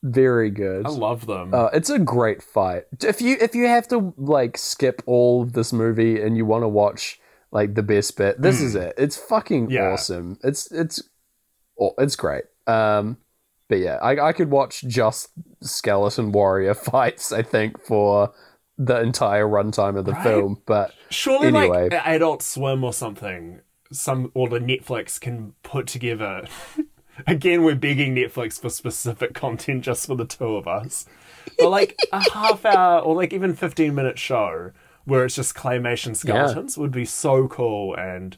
very 0.03 0.51
good. 0.51 0.85
I 0.86 0.90
love 0.90 1.27
them. 1.27 1.55
Uh, 1.55 1.69
it's 1.73 1.90
a 1.90 1.99
great 1.99 2.43
fight. 2.43 2.85
If 3.01 3.20
you 3.23 3.36
if 3.40 3.55
you 3.55 3.66
have 3.66 3.89
to 3.89 4.12
like 4.16 4.59
skip 4.59 5.03
all 5.07 5.43
of 5.43 5.53
this 5.53 5.73
movie 5.73 6.20
and 6.20 6.36
you 6.36 6.44
want 6.44 6.62
to 6.65 6.69
watch 6.69 7.20
like 7.51 7.74
the 7.74 7.82
best 7.82 8.16
bit, 8.16 8.40
this 8.40 8.61
is 8.61 8.74
it. 8.74 8.94
It's 8.99 9.16
fucking 9.16 9.66
Hmm. 9.66 9.70
Yeah. 9.73 9.93
awesome. 9.93 10.39
It's 10.43 10.70
it's 10.73 11.03
oh, 11.81 11.94
it's 11.99 12.16
great. 12.16 12.44
Um, 12.66 13.19
but 13.69 13.78
yeah, 13.78 13.97
I 14.03 14.28
I 14.28 14.32
could 14.32 14.51
watch 14.51 14.82
just 14.82 15.31
skeleton 15.62 16.32
warrior 16.32 16.74
fights. 16.90 17.32
I 17.32 17.43
think 17.43 17.81
for 17.81 18.32
the 18.86 19.00
entire 19.00 19.46
runtime 19.46 19.96
of 19.98 20.04
the 20.04 20.12
Right? 20.12 20.22
film. 20.22 20.60
But 20.66 20.92
Surely, 21.10 21.48
anyway. 21.48 21.88
like 21.90 21.92
Adult 22.06 22.42
Swim 22.42 22.82
or 22.84 22.92
something, 22.92 23.60
some 23.92 24.30
or 24.34 24.48
the 24.48 24.59
Netflix 24.59 25.20
can 25.20 25.54
put 25.62 25.86
together. 25.86 26.46
Again, 27.26 27.62
we're 27.62 27.74
begging 27.74 28.14
Netflix 28.14 28.60
for 28.60 28.70
specific 28.70 29.34
content 29.44 29.84
just 29.84 30.06
for 30.06 30.16
the 30.16 30.24
two 30.24 30.56
of 30.56 30.66
us. 30.66 31.04
But 31.59 31.68
like 31.70 31.96
a 32.12 32.22
half 32.32 32.64
hour 32.64 33.00
or 33.00 33.14
like 33.14 33.32
even 33.32 33.54
fifteen 33.54 33.94
minute 33.94 34.18
show 34.18 34.70
where 35.04 35.24
it's 35.24 35.34
just 35.34 35.54
claymation 35.54 36.14
skeletons 36.16 36.78
would 36.78 36.92
be 36.92 37.04
so 37.04 37.48
cool 37.48 37.94
and 37.96 38.36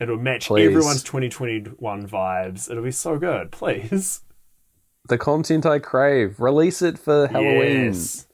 it'll 0.00 0.16
match 0.16 0.46
Please. 0.48 0.64
everyone's 0.66 1.02
2021 1.02 1.76
vibes. 2.08 2.70
It'll 2.70 2.82
be 2.82 2.90
so 2.90 3.18
good. 3.18 3.50
Please. 3.52 4.22
the 5.08 5.18
content 5.18 5.66
I 5.66 5.78
crave, 5.80 6.40
release 6.40 6.80
it 6.80 6.98
for 6.98 7.26
Halloween. 7.28 7.86
Yes. 7.92 8.26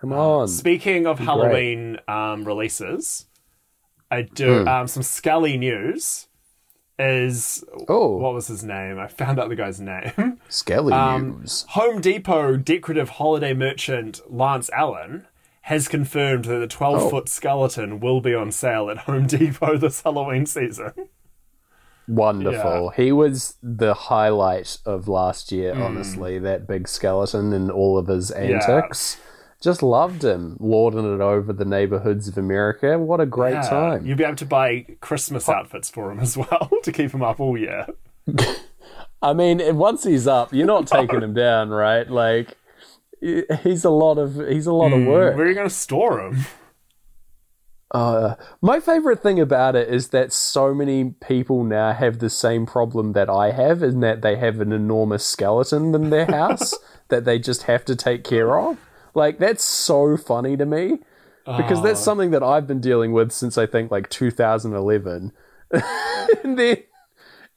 Come 0.00 0.12
on. 0.12 0.48
Speaking 0.48 1.06
of 1.06 1.18
Halloween 1.18 1.98
um, 2.08 2.44
releases, 2.44 3.26
I 4.10 4.22
do 4.22 4.62
Hmm. 4.62 4.68
um, 4.68 4.86
some 4.86 5.02
Scully 5.02 5.56
news. 5.56 6.26
Is 6.98 7.64
oh, 7.88 8.16
what 8.18 8.34
was 8.34 8.48
his 8.48 8.62
name? 8.62 8.98
I 8.98 9.06
found 9.08 9.40
out 9.40 9.48
the 9.48 9.56
guy's 9.56 9.80
name. 9.80 10.38
Skelly 10.50 10.92
Um, 10.92 11.40
news. 11.40 11.64
Home 11.70 12.02
Depot 12.02 12.56
decorative 12.58 13.08
holiday 13.10 13.54
merchant 13.54 14.20
Lance 14.30 14.68
Allen 14.74 15.26
has 15.62 15.88
confirmed 15.88 16.44
that 16.44 16.58
the 16.58 16.66
12 16.66 17.02
Oh. 17.04 17.08
foot 17.08 17.28
skeleton 17.30 18.00
will 18.00 18.20
be 18.20 18.34
on 18.34 18.50
sale 18.52 18.90
at 18.90 18.98
Home 18.98 19.26
Depot 19.26 19.78
this 19.78 20.02
Halloween 20.02 20.44
season. 20.44 20.92
Wonderful. 22.06 22.90
He 22.90 23.12
was 23.12 23.56
the 23.62 23.94
highlight 23.94 24.78
of 24.84 25.08
last 25.08 25.52
year, 25.52 25.74
Hmm. 25.74 25.82
honestly. 25.82 26.38
That 26.38 26.66
big 26.66 26.86
skeleton 26.88 27.52
and 27.54 27.70
all 27.70 27.96
of 27.96 28.08
his 28.08 28.30
antics. 28.30 29.16
Just 29.60 29.82
loved 29.82 30.24
him, 30.24 30.56
lording 30.58 31.14
it 31.14 31.20
over 31.20 31.52
the 31.52 31.66
neighborhoods 31.66 32.28
of 32.28 32.38
America. 32.38 32.98
What 32.98 33.20
a 33.20 33.26
great 33.26 33.52
Yeah, 33.52 33.68
time. 33.68 34.06
You'll 34.06 34.16
be 34.16 34.24
able 34.24 34.36
to 34.36 34.46
buy 34.46 34.86
Christmas 35.00 35.48
outfits 35.50 35.90
for 35.90 36.10
him 36.10 36.18
as 36.18 36.36
well 36.36 36.70
to 36.82 36.90
keep 36.92 37.12
him 37.12 37.22
up 37.22 37.40
all 37.40 37.58
year. 37.58 37.86
I 39.22 39.34
mean, 39.34 39.76
once 39.76 40.04
he's 40.04 40.26
up, 40.26 40.54
you're 40.54 40.66
not 40.66 40.86
taking 40.86 41.22
him 41.22 41.34
down, 41.34 41.68
right? 41.68 42.08
Like, 42.08 42.56
he's 43.20 43.84
a 43.84 43.90
lot 43.90 44.16
of 44.16 44.36
he's 44.48 44.66
a 44.66 44.72
lot 44.72 44.92
of 44.94 45.04
work. 45.04 45.36
Where 45.36 45.44
are 45.44 45.48
you 45.48 45.54
going 45.54 45.68
to 45.68 45.74
store 45.74 46.20
him? 46.20 46.46
Uh, 47.92 48.36
my 48.62 48.78
favorite 48.78 49.20
thing 49.20 49.40
about 49.40 49.74
it 49.74 49.88
is 49.88 50.08
that 50.08 50.32
so 50.32 50.72
many 50.72 51.10
people 51.20 51.64
now 51.64 51.92
have 51.92 52.20
the 52.20 52.30
same 52.30 52.64
problem 52.64 53.12
that 53.12 53.28
I 53.28 53.50
have, 53.50 53.82
in 53.82 54.00
that 54.00 54.22
they 54.22 54.36
have 54.36 54.60
an 54.60 54.72
enormous 54.72 55.26
skeleton 55.26 55.94
in 55.94 56.08
their 56.10 56.26
house 56.26 56.72
that 57.08 57.24
they 57.24 57.38
just 57.38 57.64
have 57.64 57.84
to 57.86 57.96
take 57.96 58.22
care 58.24 58.58
of. 58.58 58.78
Like 59.14 59.38
that's 59.38 59.64
so 59.64 60.16
funny 60.16 60.56
to 60.56 60.66
me 60.66 60.98
because 61.56 61.82
that's 61.82 62.00
something 62.00 62.30
that 62.30 62.42
I've 62.42 62.66
been 62.66 62.80
dealing 62.80 63.12
with 63.12 63.32
since 63.32 63.58
I 63.58 63.66
think 63.66 63.90
like 63.90 64.08
2011. 64.10 65.32
and 66.44 66.58
then 66.58 66.76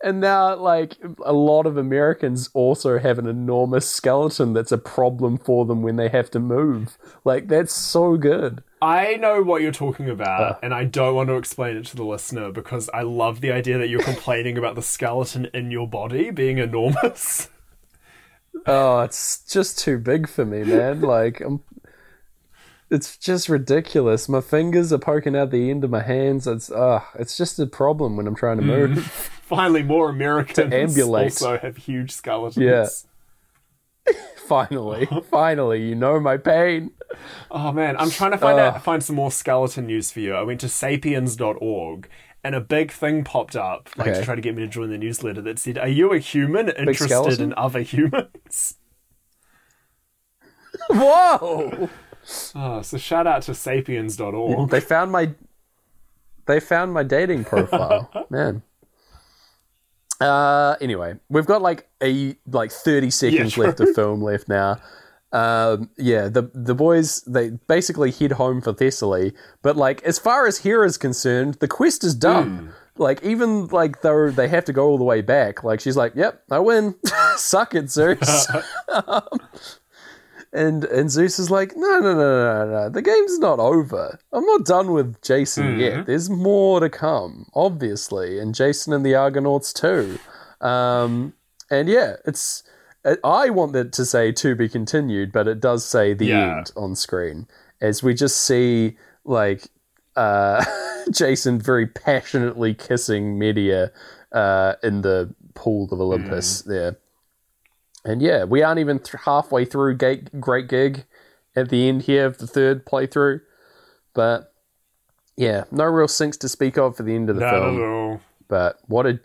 and 0.03 0.19
now 0.19 0.55
like 0.55 0.97
a 1.25 1.33
lot 1.33 1.65
of 1.65 1.77
Americans 1.77 2.49
also 2.53 2.99
have 2.99 3.17
an 3.19 3.27
enormous 3.27 3.89
skeleton 3.89 4.53
that's 4.53 4.71
a 4.71 4.77
problem 4.77 5.37
for 5.37 5.65
them 5.65 5.81
when 5.81 5.95
they 5.95 6.09
have 6.09 6.29
to 6.31 6.39
move. 6.39 6.97
Like 7.23 7.47
that's 7.47 7.73
so 7.73 8.17
good. 8.17 8.63
I 8.81 9.15
know 9.15 9.41
what 9.41 9.61
you're 9.61 9.71
talking 9.71 10.09
about, 10.09 10.41
Uh. 10.41 10.55
and 10.61 10.73
I 10.73 10.83
don't 10.83 11.15
want 11.15 11.29
to 11.29 11.37
explain 11.37 11.77
it 11.77 11.85
to 11.85 11.95
the 11.95 12.03
listener 12.03 12.51
because 12.51 12.89
I 12.93 13.03
love 13.03 13.39
the 13.39 13.51
idea 13.53 13.77
that 13.77 13.87
you're 13.87 14.03
complaining 14.13 14.57
about 14.57 14.75
the 14.75 14.81
skeleton 14.81 15.47
in 15.53 15.71
your 15.71 15.87
body 15.87 16.31
being 16.31 16.57
enormous. 16.57 17.49
Oh, 18.65 19.01
it's 19.01 19.43
just 19.45 19.79
too 19.79 19.97
big 19.97 20.27
for 20.27 20.45
me, 20.45 20.63
man. 20.63 21.01
Like 21.01 21.41
I'm 21.41 21.61
it's 22.89 23.17
just 23.17 23.49
ridiculous. 23.49 24.29
My 24.29 24.41
fingers 24.41 24.93
are 24.93 24.99
poking 24.99 25.35
out 25.35 25.49
the 25.49 25.71
end 25.71 25.83
of 25.83 25.89
my 25.89 26.03
hands. 26.03 26.45
It's 26.47 26.71
uh 26.71 27.01
it's 27.15 27.35
just 27.37 27.59
a 27.59 27.65
problem 27.65 28.15
when 28.15 28.27
I'm 28.27 28.35
trying 28.35 28.57
to 28.57 28.63
move. 28.63 29.05
Finally, 29.43 29.83
more 29.83 30.09
Americans 30.09 30.73
ambulate. 30.73 31.31
also 31.31 31.57
have 31.57 31.77
huge 31.77 32.11
skeletons. 32.11 33.05
Yeah. 34.07 34.13
finally, 34.47 35.07
finally, 35.31 35.81
you 35.87 35.95
know 35.95 36.19
my 36.19 36.37
pain. 36.37 36.91
Oh 37.51 37.71
man, 37.71 37.97
I'm 37.97 38.09
trying 38.09 38.31
to 38.31 38.37
find 38.37 38.59
Ugh. 38.59 38.75
out 38.75 38.83
find 38.83 39.03
some 39.03 39.15
more 39.15 39.31
skeleton 39.31 39.87
news 39.87 40.11
for 40.11 40.19
you. 40.19 40.33
I 40.33 40.43
went 40.43 40.59
to 40.61 40.69
sapiens.org 40.69 42.09
and 42.43 42.55
a 42.55 42.61
big 42.61 42.91
thing 42.91 43.23
popped 43.23 43.55
up, 43.55 43.89
like 43.97 44.13
to 44.13 44.23
try 44.23 44.35
to 44.35 44.41
get 44.41 44.55
me 44.55 44.63
to 44.63 44.67
join 44.67 44.89
the 44.89 44.97
newsletter 44.97 45.41
that 45.41 45.59
said, 45.59 45.77
Are 45.77 45.87
you 45.87 46.11
a 46.11 46.19
human 46.19 46.69
interested 46.69 47.39
in 47.39 47.53
other 47.55 47.81
humans? 47.81 48.75
Whoa! 50.89 51.89
Oh, 52.55 52.81
so 52.81 52.97
shout 52.97 53.27
out 53.27 53.43
to 53.43 53.53
sapiens.org. 53.53 54.69
They 54.69 54.79
found 54.79 55.11
my 55.11 55.33
they 56.45 56.59
found 56.59 56.93
my 56.93 57.03
dating 57.03 57.45
profile. 57.45 58.09
Man. 58.29 58.63
Uh 60.19 60.75
anyway, 60.81 61.15
we've 61.29 61.45
got 61.45 61.61
like 61.61 61.87
a 62.01 62.35
like 62.47 62.71
30 62.71 63.09
seconds 63.09 63.53
true. 63.53 63.65
left 63.65 63.79
of 63.79 63.93
film 63.93 64.21
left 64.21 64.47
now. 64.47 64.77
Um 65.33 65.89
yeah, 65.97 66.29
the 66.29 66.49
the 66.53 66.75
boys 66.75 67.21
they 67.23 67.49
basically 67.67 68.11
head 68.11 68.33
home 68.33 68.61
for 68.61 68.71
Thessaly, 68.71 69.33
but 69.61 69.75
like 69.75 70.01
as 70.03 70.19
far 70.19 70.45
as 70.47 70.59
Hera's 70.59 70.97
concerned, 70.97 71.55
the 71.55 71.67
quest 71.67 72.03
is 72.03 72.15
done. 72.15 72.71
Like 72.95 73.23
even 73.23 73.65
like 73.67 74.01
though 74.01 74.29
they 74.29 74.47
have 74.47 74.65
to 74.65 74.73
go 74.73 74.85
all 74.87 74.99
the 74.99 75.03
way 75.03 75.21
back, 75.21 75.63
like 75.63 75.79
she's 75.79 75.97
like, 75.97 76.13
"Yep, 76.15 76.43
I 76.51 76.59
win. 76.59 76.93
Suck 77.35 77.73
it, 77.75 77.89
Zeus." 77.89 78.47
Um, 78.93 79.39
and 80.53 80.83
and 80.85 81.09
Zeus 81.09 81.39
is 81.39 81.49
like, 81.49 81.73
No, 81.75 81.99
no, 81.99 82.13
no, 82.13 82.13
no, 82.13 82.65
no, 82.65 82.71
no. 82.71 82.89
The 82.89 83.01
game's 83.01 83.39
not 83.39 83.59
over. 83.59 84.19
I'm 84.31 84.45
not 84.45 84.65
done 84.65 84.91
with 84.91 85.19
Jason 85.23 85.79
yet. 85.79 86.05
There's 86.05 86.29
more 86.29 86.79
to 86.79 86.89
come, 86.89 87.47
obviously, 87.55 88.37
and 88.39 88.53
Jason 88.53 88.93
and 88.93 89.03
the 89.03 89.15
Argonauts 89.15 89.73
too. 89.73 90.19
Um, 90.61 91.33
and 91.71 91.89
yeah, 91.89 92.17
it's. 92.25 92.63
I 93.23 93.49
want 93.49 93.75
it 93.75 93.91
to 93.93 94.05
say 94.05 94.31
to 94.31 94.55
be 94.55 94.69
continued, 94.69 95.31
but 95.31 95.47
it 95.47 95.59
does 95.59 95.85
say 95.85 96.13
the 96.13 96.27
Yeah. 96.27 96.57
end 96.57 96.71
on 96.75 96.95
screen 96.95 97.47
as 97.81 98.01
we 98.01 98.13
just 98.13 98.37
see 98.37 98.97
like 99.25 99.67
uh, 100.15 100.63
Jason 101.11 101.59
very 101.59 101.85
passionately 101.87 102.73
kissing 102.73 103.37
Medea 103.37 103.91
uh, 104.31 104.75
in 104.83 105.01
the 105.01 105.33
pool 105.53 105.89
of 105.91 105.99
Olympus 105.99 106.61
there. 106.61 106.97
And 108.05 108.21
yeah, 108.21 108.43
we 108.45 108.61
aren't 108.61 108.79
even 108.79 108.99
th- 108.99 109.21
halfway 109.25 109.65
through 109.65 109.95
Great, 109.97 110.39
Great 110.39 110.67
Gig 110.67 111.05
at 111.55 111.69
the 111.69 111.87
end 111.87 112.03
here 112.03 112.25
of 112.25 112.37
the 112.37 112.47
third 112.47 112.85
playthrough. 112.85 113.41
But 114.13 114.53
yeah, 115.35 115.63
no 115.71 115.85
real 115.85 116.07
syncs 116.07 116.37
to 116.39 116.49
speak 116.49 116.77
of 116.77 116.95
for 116.97 117.03
the 117.03 117.15
end 117.15 117.29
of 117.29 117.35
the 117.37 117.41
Not 117.41 117.51
film. 117.51 117.75
But 118.47 118.79
what 118.87 119.03
did 119.03 119.19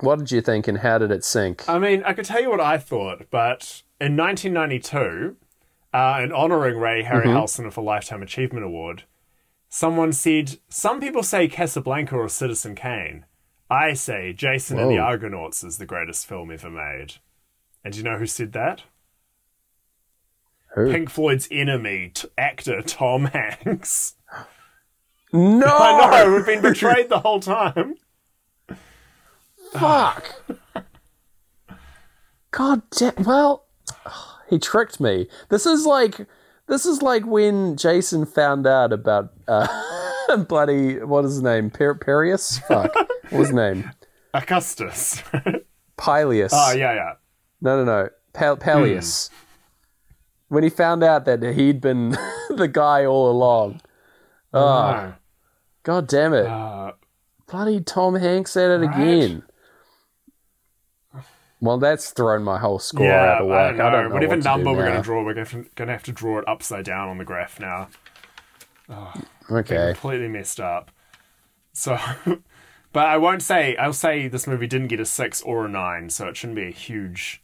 what 0.00 0.18
did 0.18 0.30
you 0.32 0.40
think 0.40 0.68
and 0.68 0.78
how 0.78 0.98
did 0.98 1.10
it 1.10 1.24
sync? 1.24 1.68
I 1.68 1.78
mean, 1.78 2.02
I 2.04 2.12
could 2.12 2.24
tell 2.24 2.40
you 2.40 2.50
what 2.50 2.60
I 2.60 2.78
thought, 2.78 3.30
but 3.30 3.82
in 4.00 4.16
1992, 4.16 5.36
uh, 5.92 6.20
in 6.22 6.32
honouring 6.32 6.78
Ray 6.78 7.04
Harryhausen 7.04 7.64
with 7.64 7.76
a 7.76 7.80
Lifetime 7.80 8.22
Achievement 8.22 8.64
Award, 8.64 9.04
someone 9.68 10.12
said, 10.12 10.58
Some 10.68 11.00
people 11.00 11.22
say 11.22 11.46
Casablanca 11.48 12.16
or 12.16 12.28
Citizen 12.28 12.74
Kane. 12.74 13.24
I 13.70 13.94
say 13.94 14.32
Jason 14.32 14.78
and 14.78 14.90
the 14.90 14.98
Argonauts 14.98 15.64
is 15.64 15.78
the 15.78 15.86
greatest 15.86 16.26
film 16.26 16.50
ever 16.50 16.70
made. 16.70 17.14
And 17.82 17.92
do 17.92 17.98
you 17.98 18.04
know 18.04 18.18
who 18.18 18.26
said 18.26 18.52
that? 18.52 18.82
Who? 20.74 20.90
Pink 20.90 21.08
Floyd's 21.10 21.48
enemy, 21.50 22.10
t- 22.12 22.28
actor 22.36 22.82
Tom 22.82 23.24
Hanks. 23.32 24.16
No, 25.32 25.66
I 25.66 26.22
know, 26.24 26.34
we've 26.34 26.46
been 26.46 26.62
betrayed 26.62 27.08
the 27.08 27.20
whole 27.20 27.40
time. 27.40 27.94
Fuck. 29.78 30.34
God 32.50 32.82
damn. 32.90 33.14
Well, 33.24 33.64
he 34.50 34.58
tricked 34.58 35.00
me. 35.00 35.26
This 35.48 35.66
is 35.66 35.86
like 35.86 36.26
this 36.66 36.86
is 36.86 37.02
like 37.02 37.26
when 37.26 37.76
Jason 37.76 38.26
found 38.26 38.66
out 38.66 38.92
about 38.92 39.32
uh, 39.48 40.36
bloody 40.48 40.98
what 41.02 41.24
is 41.24 41.32
his 41.34 41.42
name? 41.42 41.70
Per- 41.70 41.94
Perius. 41.96 42.58
Fuck. 42.68 42.94
what 42.94 43.08
was 43.32 43.48
his 43.48 43.54
name? 43.56 43.90
Augustus. 44.34 45.22
Pileus. 45.96 46.50
oh, 46.54 46.72
yeah, 46.72 46.92
yeah. 46.94 47.12
No, 47.60 47.76
no, 47.76 47.84
no. 47.84 48.08
Pal- 48.32 48.56
Pelias. 48.56 49.30
When 50.48 50.64
he 50.64 50.70
found 50.70 51.04
out 51.04 51.24
that 51.26 51.40
he'd 51.42 51.80
been 51.80 52.10
the 52.50 52.68
guy 52.70 53.04
all 53.06 53.30
along. 53.30 53.80
Oh, 54.52 54.60
No. 54.90 55.14
god 55.84 56.08
damn 56.08 56.34
it. 56.34 56.46
Uh, 56.46 56.92
Bloody 57.46 57.80
Tom 57.80 58.16
Hanks 58.16 58.56
at 58.56 58.70
it 58.72 58.84
Right. 58.84 58.94
again. 59.00 59.42
Well, 61.64 61.78
that's 61.78 62.10
thrown 62.10 62.42
my 62.42 62.58
whole 62.58 62.78
score 62.78 63.06
yeah, 63.06 63.36
out 63.36 63.40
of 63.42 63.46
I 63.48 63.50
whack. 63.50 63.68
don't 63.70 63.78
know. 63.78 63.86
I 63.86 63.90
don't 63.90 64.08
know 64.10 64.14
Whatever 64.16 64.36
what 64.36 64.44
number 64.44 64.72
we're 64.74 64.84
going 64.84 64.96
to 64.96 65.02
draw, 65.02 65.24
we're 65.24 65.32
going 65.32 65.46
to 65.46 65.86
have 65.86 66.02
to 66.02 66.12
draw 66.12 66.38
it 66.38 66.44
upside 66.46 66.84
down 66.84 67.08
on 67.08 67.16
the 67.16 67.24
graph 67.24 67.58
now. 67.58 67.88
Okay. 69.50 69.92
Completely 69.94 70.28
messed 70.28 70.60
up. 70.60 70.90
So, 71.72 71.96
but 72.92 73.06
I 73.06 73.16
won't 73.16 73.42
say. 73.42 73.76
I'll 73.76 73.94
say 73.94 74.28
this 74.28 74.46
movie 74.46 74.66
didn't 74.66 74.88
get 74.88 75.00
a 75.00 75.06
six 75.06 75.40
or 75.40 75.64
a 75.64 75.68
nine, 75.68 76.10
so 76.10 76.28
it 76.28 76.36
shouldn't 76.36 76.56
be 76.56 76.68
a 76.68 76.70
huge, 76.70 77.42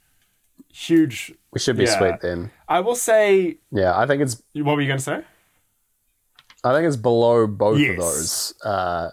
huge. 0.71 1.33
We 1.53 1.59
should 1.59 1.77
be 1.79 1.85
Yeah. 1.85 1.97
sweet 1.99 2.21
then. 2.21 2.51
I 2.69 2.81
will 2.81 2.97
say. 2.97 3.57
Yeah, 3.73 3.99
I 3.99 4.07
think 4.07 4.21
it's 4.23 4.43
What 4.55 4.77
were 4.77 4.83
you 4.83 4.87
going 4.89 4.99
to 4.99 5.05
say? 5.05 5.23
I 6.63 6.75
think 6.75 6.87
it's 6.87 6.97
below 6.97 7.47
both 7.47 7.79
Yes. 7.81 7.91
of 7.93 7.97
those 7.97 8.55
uh, 8.67 9.11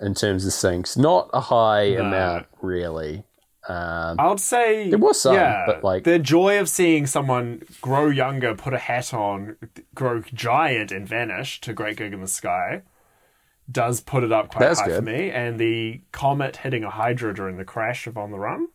in 0.00 0.14
terms 0.14 0.44
of 0.44 0.52
syncs. 0.52 0.98
Not 0.98 1.30
a 1.32 1.40
high 1.40 1.90
No. 1.94 2.04
amount, 2.04 2.46
really. 2.60 3.24
Um, 3.66 4.20
I 4.20 4.26
would 4.28 4.40
say 4.40 4.90
There 4.90 4.98
was 4.98 5.20
some, 5.20 5.34
yeah, 5.34 5.64
but, 5.66 5.82
like- 5.82 6.04
the 6.04 6.18
joy 6.18 6.58
of 6.60 6.68
seeing 6.68 7.06
someone 7.06 7.62
grow 7.80 8.08
younger, 8.10 8.54
put 8.54 8.74
a 8.74 8.78
hat 8.78 9.14
on, 9.14 9.56
grow 9.94 10.20
giant, 10.20 10.92
and 10.92 11.08
vanish 11.08 11.60
to 11.62 11.72
Great 11.72 11.96
Gig 11.96 12.12
in 12.12 12.20
the 12.20 12.28
Sky 12.28 12.82
does 13.70 14.02
put 14.02 14.22
it 14.22 14.30
up 14.32 14.50
quite 14.50 14.60
high 14.80 14.84
for 14.96 15.02
me. 15.02 15.30
And 15.30 15.58
the 15.58 16.02
comet 16.12 16.58
hitting 16.58 16.84
a 16.84 16.90
Hydra 16.90 17.32
during 17.34 17.56
the 17.56 17.64
crash 17.64 18.06
of 18.06 18.18
On 18.18 18.30
the 18.30 18.38
Run, 18.38 18.68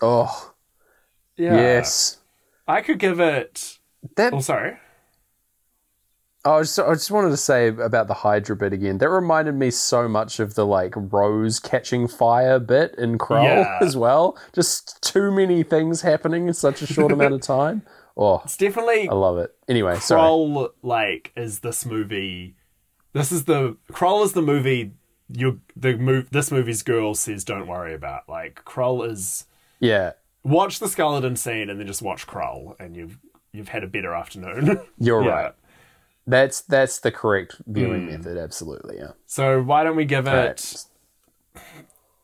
oh, 0.00 0.52
yeah, 1.36 1.54
yes. 1.56 2.18
I 2.66 2.80
could 2.80 2.98
give 2.98 3.20
it. 3.20 3.78
That 4.16 4.32
Oh, 4.32 4.40
sorry. 4.40 4.78
Oh, 6.46 6.56
I 6.58 6.60
just, 6.62 6.78
I 6.78 6.92
just 6.92 7.10
wanted 7.10 7.30
to 7.30 7.38
say 7.38 7.68
about 7.68 8.06
the 8.06 8.14
Hydra 8.14 8.54
bit 8.54 8.72
again. 8.74 8.98
That 8.98 9.08
reminded 9.08 9.54
me 9.54 9.70
so 9.70 10.06
much 10.08 10.40
of 10.40 10.54
the 10.54 10.66
like 10.66 10.92
rose 10.96 11.58
catching 11.58 12.06
fire 12.06 12.58
bit 12.58 12.94
in 12.98 13.16
Krull 13.16 13.44
Yeah. 13.44 13.78
as 13.80 13.96
well. 13.96 14.36
Just 14.52 15.02
too 15.02 15.30
many 15.32 15.62
things 15.62 16.02
happening 16.02 16.46
in 16.48 16.52
such 16.54 16.82
a 16.82 16.86
short 16.86 17.12
amount 17.12 17.34
of 17.34 17.40
time. 17.40 17.82
Oh, 18.16 18.42
It's 18.44 18.56
definitely 18.56 19.08
I 19.08 19.12
love 19.14 19.38
it. 19.38 19.52
Anyway, 19.68 19.96
sorry. 19.98 20.20
Krull. 20.22 20.70
Like, 20.84 21.32
is 21.36 21.58
this 21.60 21.84
movie? 21.84 22.54
This 23.12 23.32
is 23.32 23.46
the 23.46 23.76
Krull 23.90 24.24
is 24.24 24.34
the 24.34 24.40
movie. 24.42 24.92
You 25.28 25.60
the 25.74 25.96
move. 25.96 26.30
This 26.30 26.52
movie's 26.52 26.84
girl 26.84 27.16
says, 27.16 27.42
"Don't 27.42 27.66
worry 27.66 27.92
about." 27.92 28.28
Like, 28.28 28.62
Krull 28.64 29.02
is. 29.10 29.46
Yeah, 29.80 30.12
watch 30.44 30.78
the 30.78 30.86
skeleton 30.86 31.34
scene 31.34 31.68
and 31.68 31.80
then 31.80 31.88
just 31.88 32.02
watch 32.02 32.24
Krull, 32.28 32.76
and 32.78 32.94
you've 32.94 33.18
you've 33.52 33.70
had 33.70 33.82
a 33.82 33.88
better 33.88 34.14
afternoon. 34.14 34.80
you're 35.00 35.24
Yeah. 35.24 35.28
right. 35.30 35.54
That's 36.26 36.62
that's 36.62 37.00
the 37.00 37.10
correct 37.12 37.56
viewing 37.66 38.02
Hmm. 38.06 38.10
method. 38.12 38.38
Absolutely, 38.38 38.96
yeah. 38.98 39.10
So 39.26 39.62
why 39.62 39.84
don't 39.84 39.96
we 39.96 40.04
give 40.06 40.26
it 40.26 40.84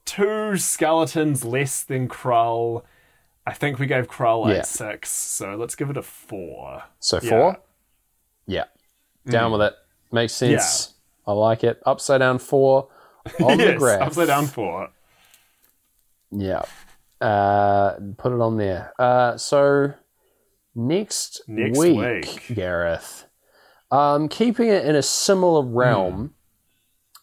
two 0.05 0.57
skeletons 0.57 1.45
less 1.45 1.83
than 1.83 2.09
Krull? 2.09 2.83
I 3.47 3.53
think 3.53 3.79
we 3.79 3.87
gave 3.87 4.09
Krull 4.09 4.49
Yeah. 4.49 4.61
a 4.61 4.65
six, 4.65 5.11
so 5.11 5.55
let's 5.55 5.75
give 5.75 5.91
it 5.91 5.97
a 5.97 6.03
four. 6.03 6.85
So 6.99 7.19
Yeah. 7.23 7.29
four. 7.31 7.57
Yeah, 8.47 8.65
down 9.27 9.53
with 9.53 9.63
it. 9.63 9.75
Makes 10.13 10.33
sense. 10.35 10.95
I 11.27 11.33
like 11.33 11.63
it. 11.63 11.81
Upside 11.87 12.21
down 12.21 12.39
four 12.39 12.89
on 13.45 13.59
the 13.59 13.65
yes, 13.65 13.79
graph. 13.79 14.01
upside 14.03 14.27
down 14.29 14.47
four. 14.47 14.91
Yeah. 16.31 16.63
Uh, 17.21 17.97
put 18.17 18.33
it 18.33 18.41
on 18.41 18.57
there. 18.57 18.93
Uh, 18.99 19.37
so 19.37 19.93
next, 20.75 21.43
Next 21.47 21.79
week, 21.79 21.99
week. 21.99 22.47
Gareth, 22.55 23.27
um, 23.91 24.29
keeping 24.29 24.69
it 24.69 24.85
in 24.85 24.95
a 24.95 25.03
similar 25.03 25.65
realm 25.65 26.35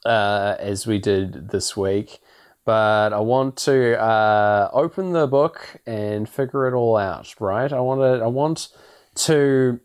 uh, 0.06 0.56
as 0.60 0.88
we 0.88 1.00
did 1.00 1.50
this 1.50 1.76
week, 1.76 2.20
but 2.66 3.14
I 3.14 3.20
want 3.20 3.56
to 3.58 4.00
uh, 4.00 4.70
open 4.74 5.14
the 5.14 5.28
book 5.28 5.80
and 5.86 6.28
figure 6.28 6.68
it 6.68 6.74
all 6.74 6.98
out. 6.98 7.34
Right? 7.40 7.72
I 7.72 7.80
want 7.80 8.02
to. 8.02 8.24
I 8.24 8.28
want 8.28 8.70
to. 9.16 9.80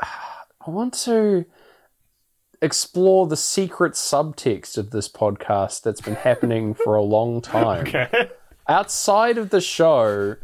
I 0.00 0.70
want 0.70 0.94
to 1.04 1.44
explore 2.62 3.26
the 3.26 3.36
secret 3.36 3.92
subtext 3.92 4.78
of 4.78 4.90
this 4.90 5.08
podcast 5.08 5.82
that's 5.82 6.00
been 6.00 6.14
happening 6.14 6.74
for 6.84 6.96
a 6.96 7.02
long 7.02 7.42
time. 7.42 7.86
Okay. 7.86 8.30
Outside 8.66 9.36
of 9.36 9.50
the 9.50 9.60
show, 9.60 10.36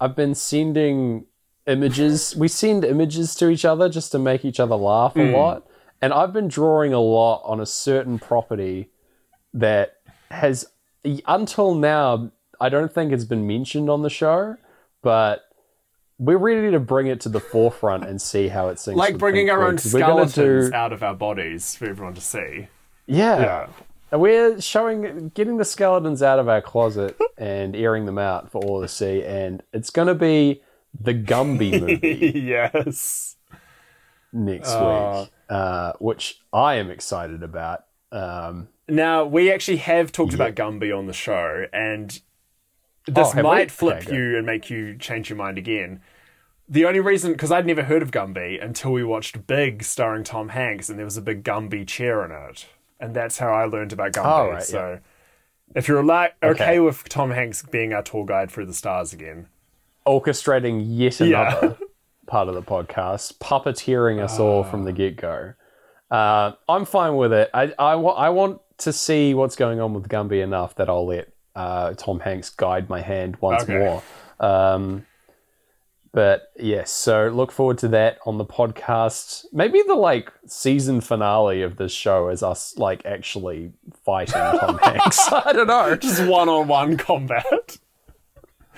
I've 0.00 0.14
been 0.14 0.36
sending 0.36 1.26
images. 1.68 2.34
We 2.34 2.48
send 2.48 2.84
images 2.84 3.34
to 3.36 3.48
each 3.48 3.64
other 3.64 3.88
just 3.88 4.10
to 4.12 4.18
make 4.18 4.44
each 4.44 4.58
other 4.58 4.74
laugh 4.74 5.16
a 5.16 5.26
hmm. 5.26 5.34
lot. 5.34 5.66
And 6.00 6.12
I've 6.12 6.32
been 6.32 6.48
drawing 6.48 6.92
a 6.92 7.00
lot 7.00 7.42
on 7.44 7.60
a 7.60 7.66
certain 7.66 8.18
property 8.18 8.90
that 9.52 9.96
has, 10.30 10.66
until 11.26 11.74
now, 11.74 12.30
I 12.60 12.68
don't 12.68 12.92
think 12.92 13.12
it's 13.12 13.24
been 13.24 13.46
mentioned 13.46 13.90
on 13.90 14.02
the 14.02 14.10
show, 14.10 14.56
but 15.02 15.48
we're 16.18 16.38
ready 16.38 16.70
to 16.70 16.80
bring 16.80 17.06
it 17.06 17.20
to 17.22 17.28
the 17.28 17.40
forefront 17.40 18.04
and 18.04 18.20
see 18.20 18.48
how 18.48 18.68
it 18.68 18.76
syncs. 18.76 18.96
Like 18.96 19.18
bringing 19.18 19.50
our 19.50 19.66
own 19.66 19.78
Floyd. 19.78 19.94
We're 19.94 20.00
gonna 20.08 20.28
skeletons 20.28 20.70
do- 20.70 20.76
out 20.76 20.92
of 20.92 21.02
our 21.02 21.14
bodies 21.14 21.76
for 21.76 21.86
everyone 21.88 22.14
to 22.14 22.20
see. 22.20 22.68
yeah. 23.06 23.40
Yeah. 23.40 23.66
And 24.10 24.22
We're 24.22 24.58
showing, 24.60 25.30
getting 25.34 25.58
the 25.58 25.66
skeletons 25.66 26.22
out 26.22 26.38
of 26.38 26.48
our 26.48 26.62
closet 26.62 27.16
and 27.36 27.76
airing 27.76 28.06
them 28.06 28.18
out 28.18 28.50
for 28.50 28.62
all 28.64 28.80
to 28.80 28.88
see, 28.88 29.22
and 29.22 29.62
it's 29.74 29.90
going 29.90 30.08
to 30.08 30.14
be 30.14 30.62
the 31.00 31.14
Gumby 31.14 31.80
movie 31.80 32.32
yes. 32.44 33.36
next 34.32 34.68
Uh. 34.70 35.22
week, 35.24 35.32
uh, 35.48 35.92
which 35.98 36.40
I 36.52 36.74
am 36.76 36.90
excited 36.90 37.42
about. 37.42 37.84
Um, 38.12 38.68
Now 38.88 39.24
we 39.24 39.52
actually 39.52 39.78
have 39.78 40.12
talked 40.12 40.34
about 40.34 40.54
Gumby 40.54 40.96
on 40.96 41.06
the 41.06 41.12
show, 41.12 41.66
and 41.72 42.10
this 43.06 43.28
Oh, 43.28 43.30
have 43.32 43.36
we? 43.36 43.42
might 43.42 43.70
flip 43.70 44.02
Okay, 44.06 44.14
you 44.16 44.36
and 44.36 44.44
make 44.46 44.70
you 44.70 44.96
change 44.98 45.30
your 45.30 45.36
mind 45.36 45.58
again. 45.58 46.00
The 46.70 46.84
only 46.84 47.00
reason, 47.00 47.32
because 47.32 47.50
I'd 47.50 47.64
never 47.66 47.84
heard 47.84 48.02
of 48.02 48.10
Gumby 48.10 48.62
until 48.62 48.92
we 48.92 49.02
watched 49.02 49.46
Big, 49.46 49.82
starring 49.82 50.22
Tom 50.24 50.50
Hanks, 50.50 50.90
and 50.90 50.98
there 50.98 51.06
was 51.06 51.16
a 51.16 51.22
big 51.22 51.42
Gumby 51.42 51.86
chair 51.86 52.22
in 52.24 52.30
it, 52.30 52.66
and 53.00 53.14
that's 53.16 53.38
how 53.38 53.48
I 53.52 53.64
learned 53.64 53.94
about 53.94 54.12
Gumby. 54.12 54.26
Oh, 54.26 54.50
right, 54.50 54.62
so, 54.62 55.00
if 55.74 55.88
you're 55.88 56.02
like 56.02 56.34
okay, 56.42 56.62
Okay. 56.64 56.80
with 56.80 57.08
Tom 57.08 57.30
Hanks 57.30 57.62
being 57.62 57.92
our 57.94 58.02
tour 58.02 58.26
guide 58.26 58.50
through 58.50 58.66
the 58.66 58.74
stars 58.74 59.12
again, 59.14 59.48
orchestrating 60.08 60.82
yet 60.86 61.20
Yeah. 61.20 61.58
another 61.60 61.78
part 62.26 62.48
of 62.48 62.54
the 62.54 62.62
podcast, 62.62 63.38
puppeteering 63.38 64.22
us 64.22 64.38
all 64.38 64.64
from 64.64 64.84
the 64.84 64.92
get 64.92 65.16
go. 65.16 65.54
Uh, 66.10 66.52
I'm 66.68 66.84
fine 66.84 67.16
with 67.16 67.32
it. 67.32 67.50
I, 67.54 67.72
I, 67.78 67.94
wa- 67.96 68.12
I 68.14 68.30
want 68.30 68.60
to 68.78 68.92
see 68.92 69.34
what's 69.34 69.56
going 69.56 69.80
on 69.80 69.92
with 69.94 70.08
Gumby 70.08 70.42
enough 70.42 70.74
that 70.76 70.88
I'll 70.88 71.06
let 71.06 71.28
uh, 71.54 71.92
Tom 71.94 72.20
Hanks 72.20 72.50
guide 72.50 72.88
my 72.88 73.00
hand 73.00 73.36
once 73.40 73.62
Okay. 73.64 73.78
more. 73.78 74.02
Um, 74.40 75.04
but 76.12 76.50
yes, 76.58 76.90
so 76.90 77.28
look 77.28 77.52
forward 77.52 77.78
to 77.78 77.88
that 77.88 78.18
on 78.24 78.38
the 78.38 78.44
podcast. 78.44 79.44
Maybe 79.52 79.82
the 79.86 79.94
like 79.94 80.32
season 80.46 81.00
finale 81.02 81.62
of 81.62 81.76
this 81.76 81.92
show 81.92 82.28
is 82.30 82.42
us 82.42 82.76
like 82.78 83.04
actually 83.04 83.72
fighting 84.04 84.32
Tom 84.34 84.78
Hanks. 84.82 85.18
I 85.32 85.52
don't 85.52 85.66
know. 85.66 85.94
just 85.96 86.24
one-on-one 86.26 86.96
combat. 86.96 87.76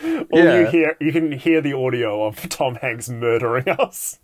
All 0.02 0.26
Yeah. 0.32 0.60
you 0.60 0.66
hear, 0.66 0.96
you 1.00 1.12
can 1.12 1.32
hear 1.32 1.60
the 1.60 1.72
audio 1.74 2.24
of 2.24 2.48
Tom 2.48 2.76
Hanks 2.76 3.08
murdering 3.08 3.68
us. 3.78 4.18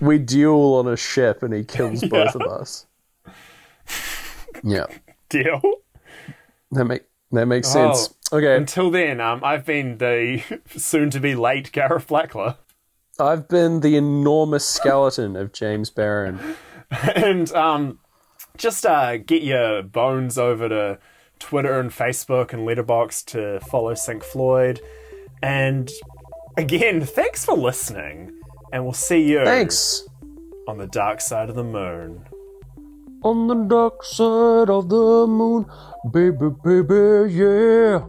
we 0.00 0.18
duel 0.18 0.74
on 0.74 0.86
a 0.88 0.96
ship 0.96 1.42
and 1.42 1.52
he 1.54 1.64
kills 1.64 2.02
both 2.08 2.34
of 2.34 2.42
us. 2.42 2.86
Yeah, 4.62 4.86
Deal. 5.28 5.60
that 6.72 6.84
make 6.84 7.02
that 7.30 7.46
makes 7.46 7.68
sense. 7.68 8.14
Okay, 8.32 8.56
Until 8.56 8.90
then, 8.90 9.20
um, 9.20 9.42
I've 9.44 9.64
been 9.64 9.98
the 9.98 10.42
soon-to-be 10.76 11.34
late 11.34 11.72
Gareth 11.72 12.08
Blackler, 12.08 12.56
I've 13.18 13.48
been 13.48 13.80
the 13.80 13.96
enormous 13.96 14.64
skeleton 14.66 15.34
of 15.36 15.52
James 15.52 15.90
Barron. 15.90 16.38
and 17.14 17.50
um, 17.52 17.98
just 18.56 18.84
uh, 18.86 19.16
get 19.18 19.42
your 19.42 19.82
bones 19.82 20.36
over 20.38 20.68
to 20.68 20.98
Twitter 21.38 21.78
and 21.78 21.90
Facebook 21.90 22.52
and 22.52 22.66
Letterboxd 22.66 23.24
to 23.26 23.60
follow 23.66 23.94
Sync 23.94 24.22
Floyd. 24.24 24.80
And 25.42 25.90
again, 26.56 27.00
thanks 27.04 27.44
for 27.44 27.56
listening, 27.56 28.32
and 28.72 28.84
we'll 28.84 28.92
see 28.92 29.22
you 29.22 29.44
Thanks. 29.44 30.06
on 30.66 30.78
the 30.78 30.86
dark 30.86 31.20
side 31.20 31.48
of 31.48 31.56
the 31.56 31.64
moon. 31.64 32.24
On 33.22 33.48
the 33.48 33.54
dark 33.54 34.04
side 34.04 34.70
of 34.70 34.88
the 34.88 35.26
moon, 35.26 35.66
baby, 36.12 36.50
baby, 36.62 37.32
yeah. 37.32 38.06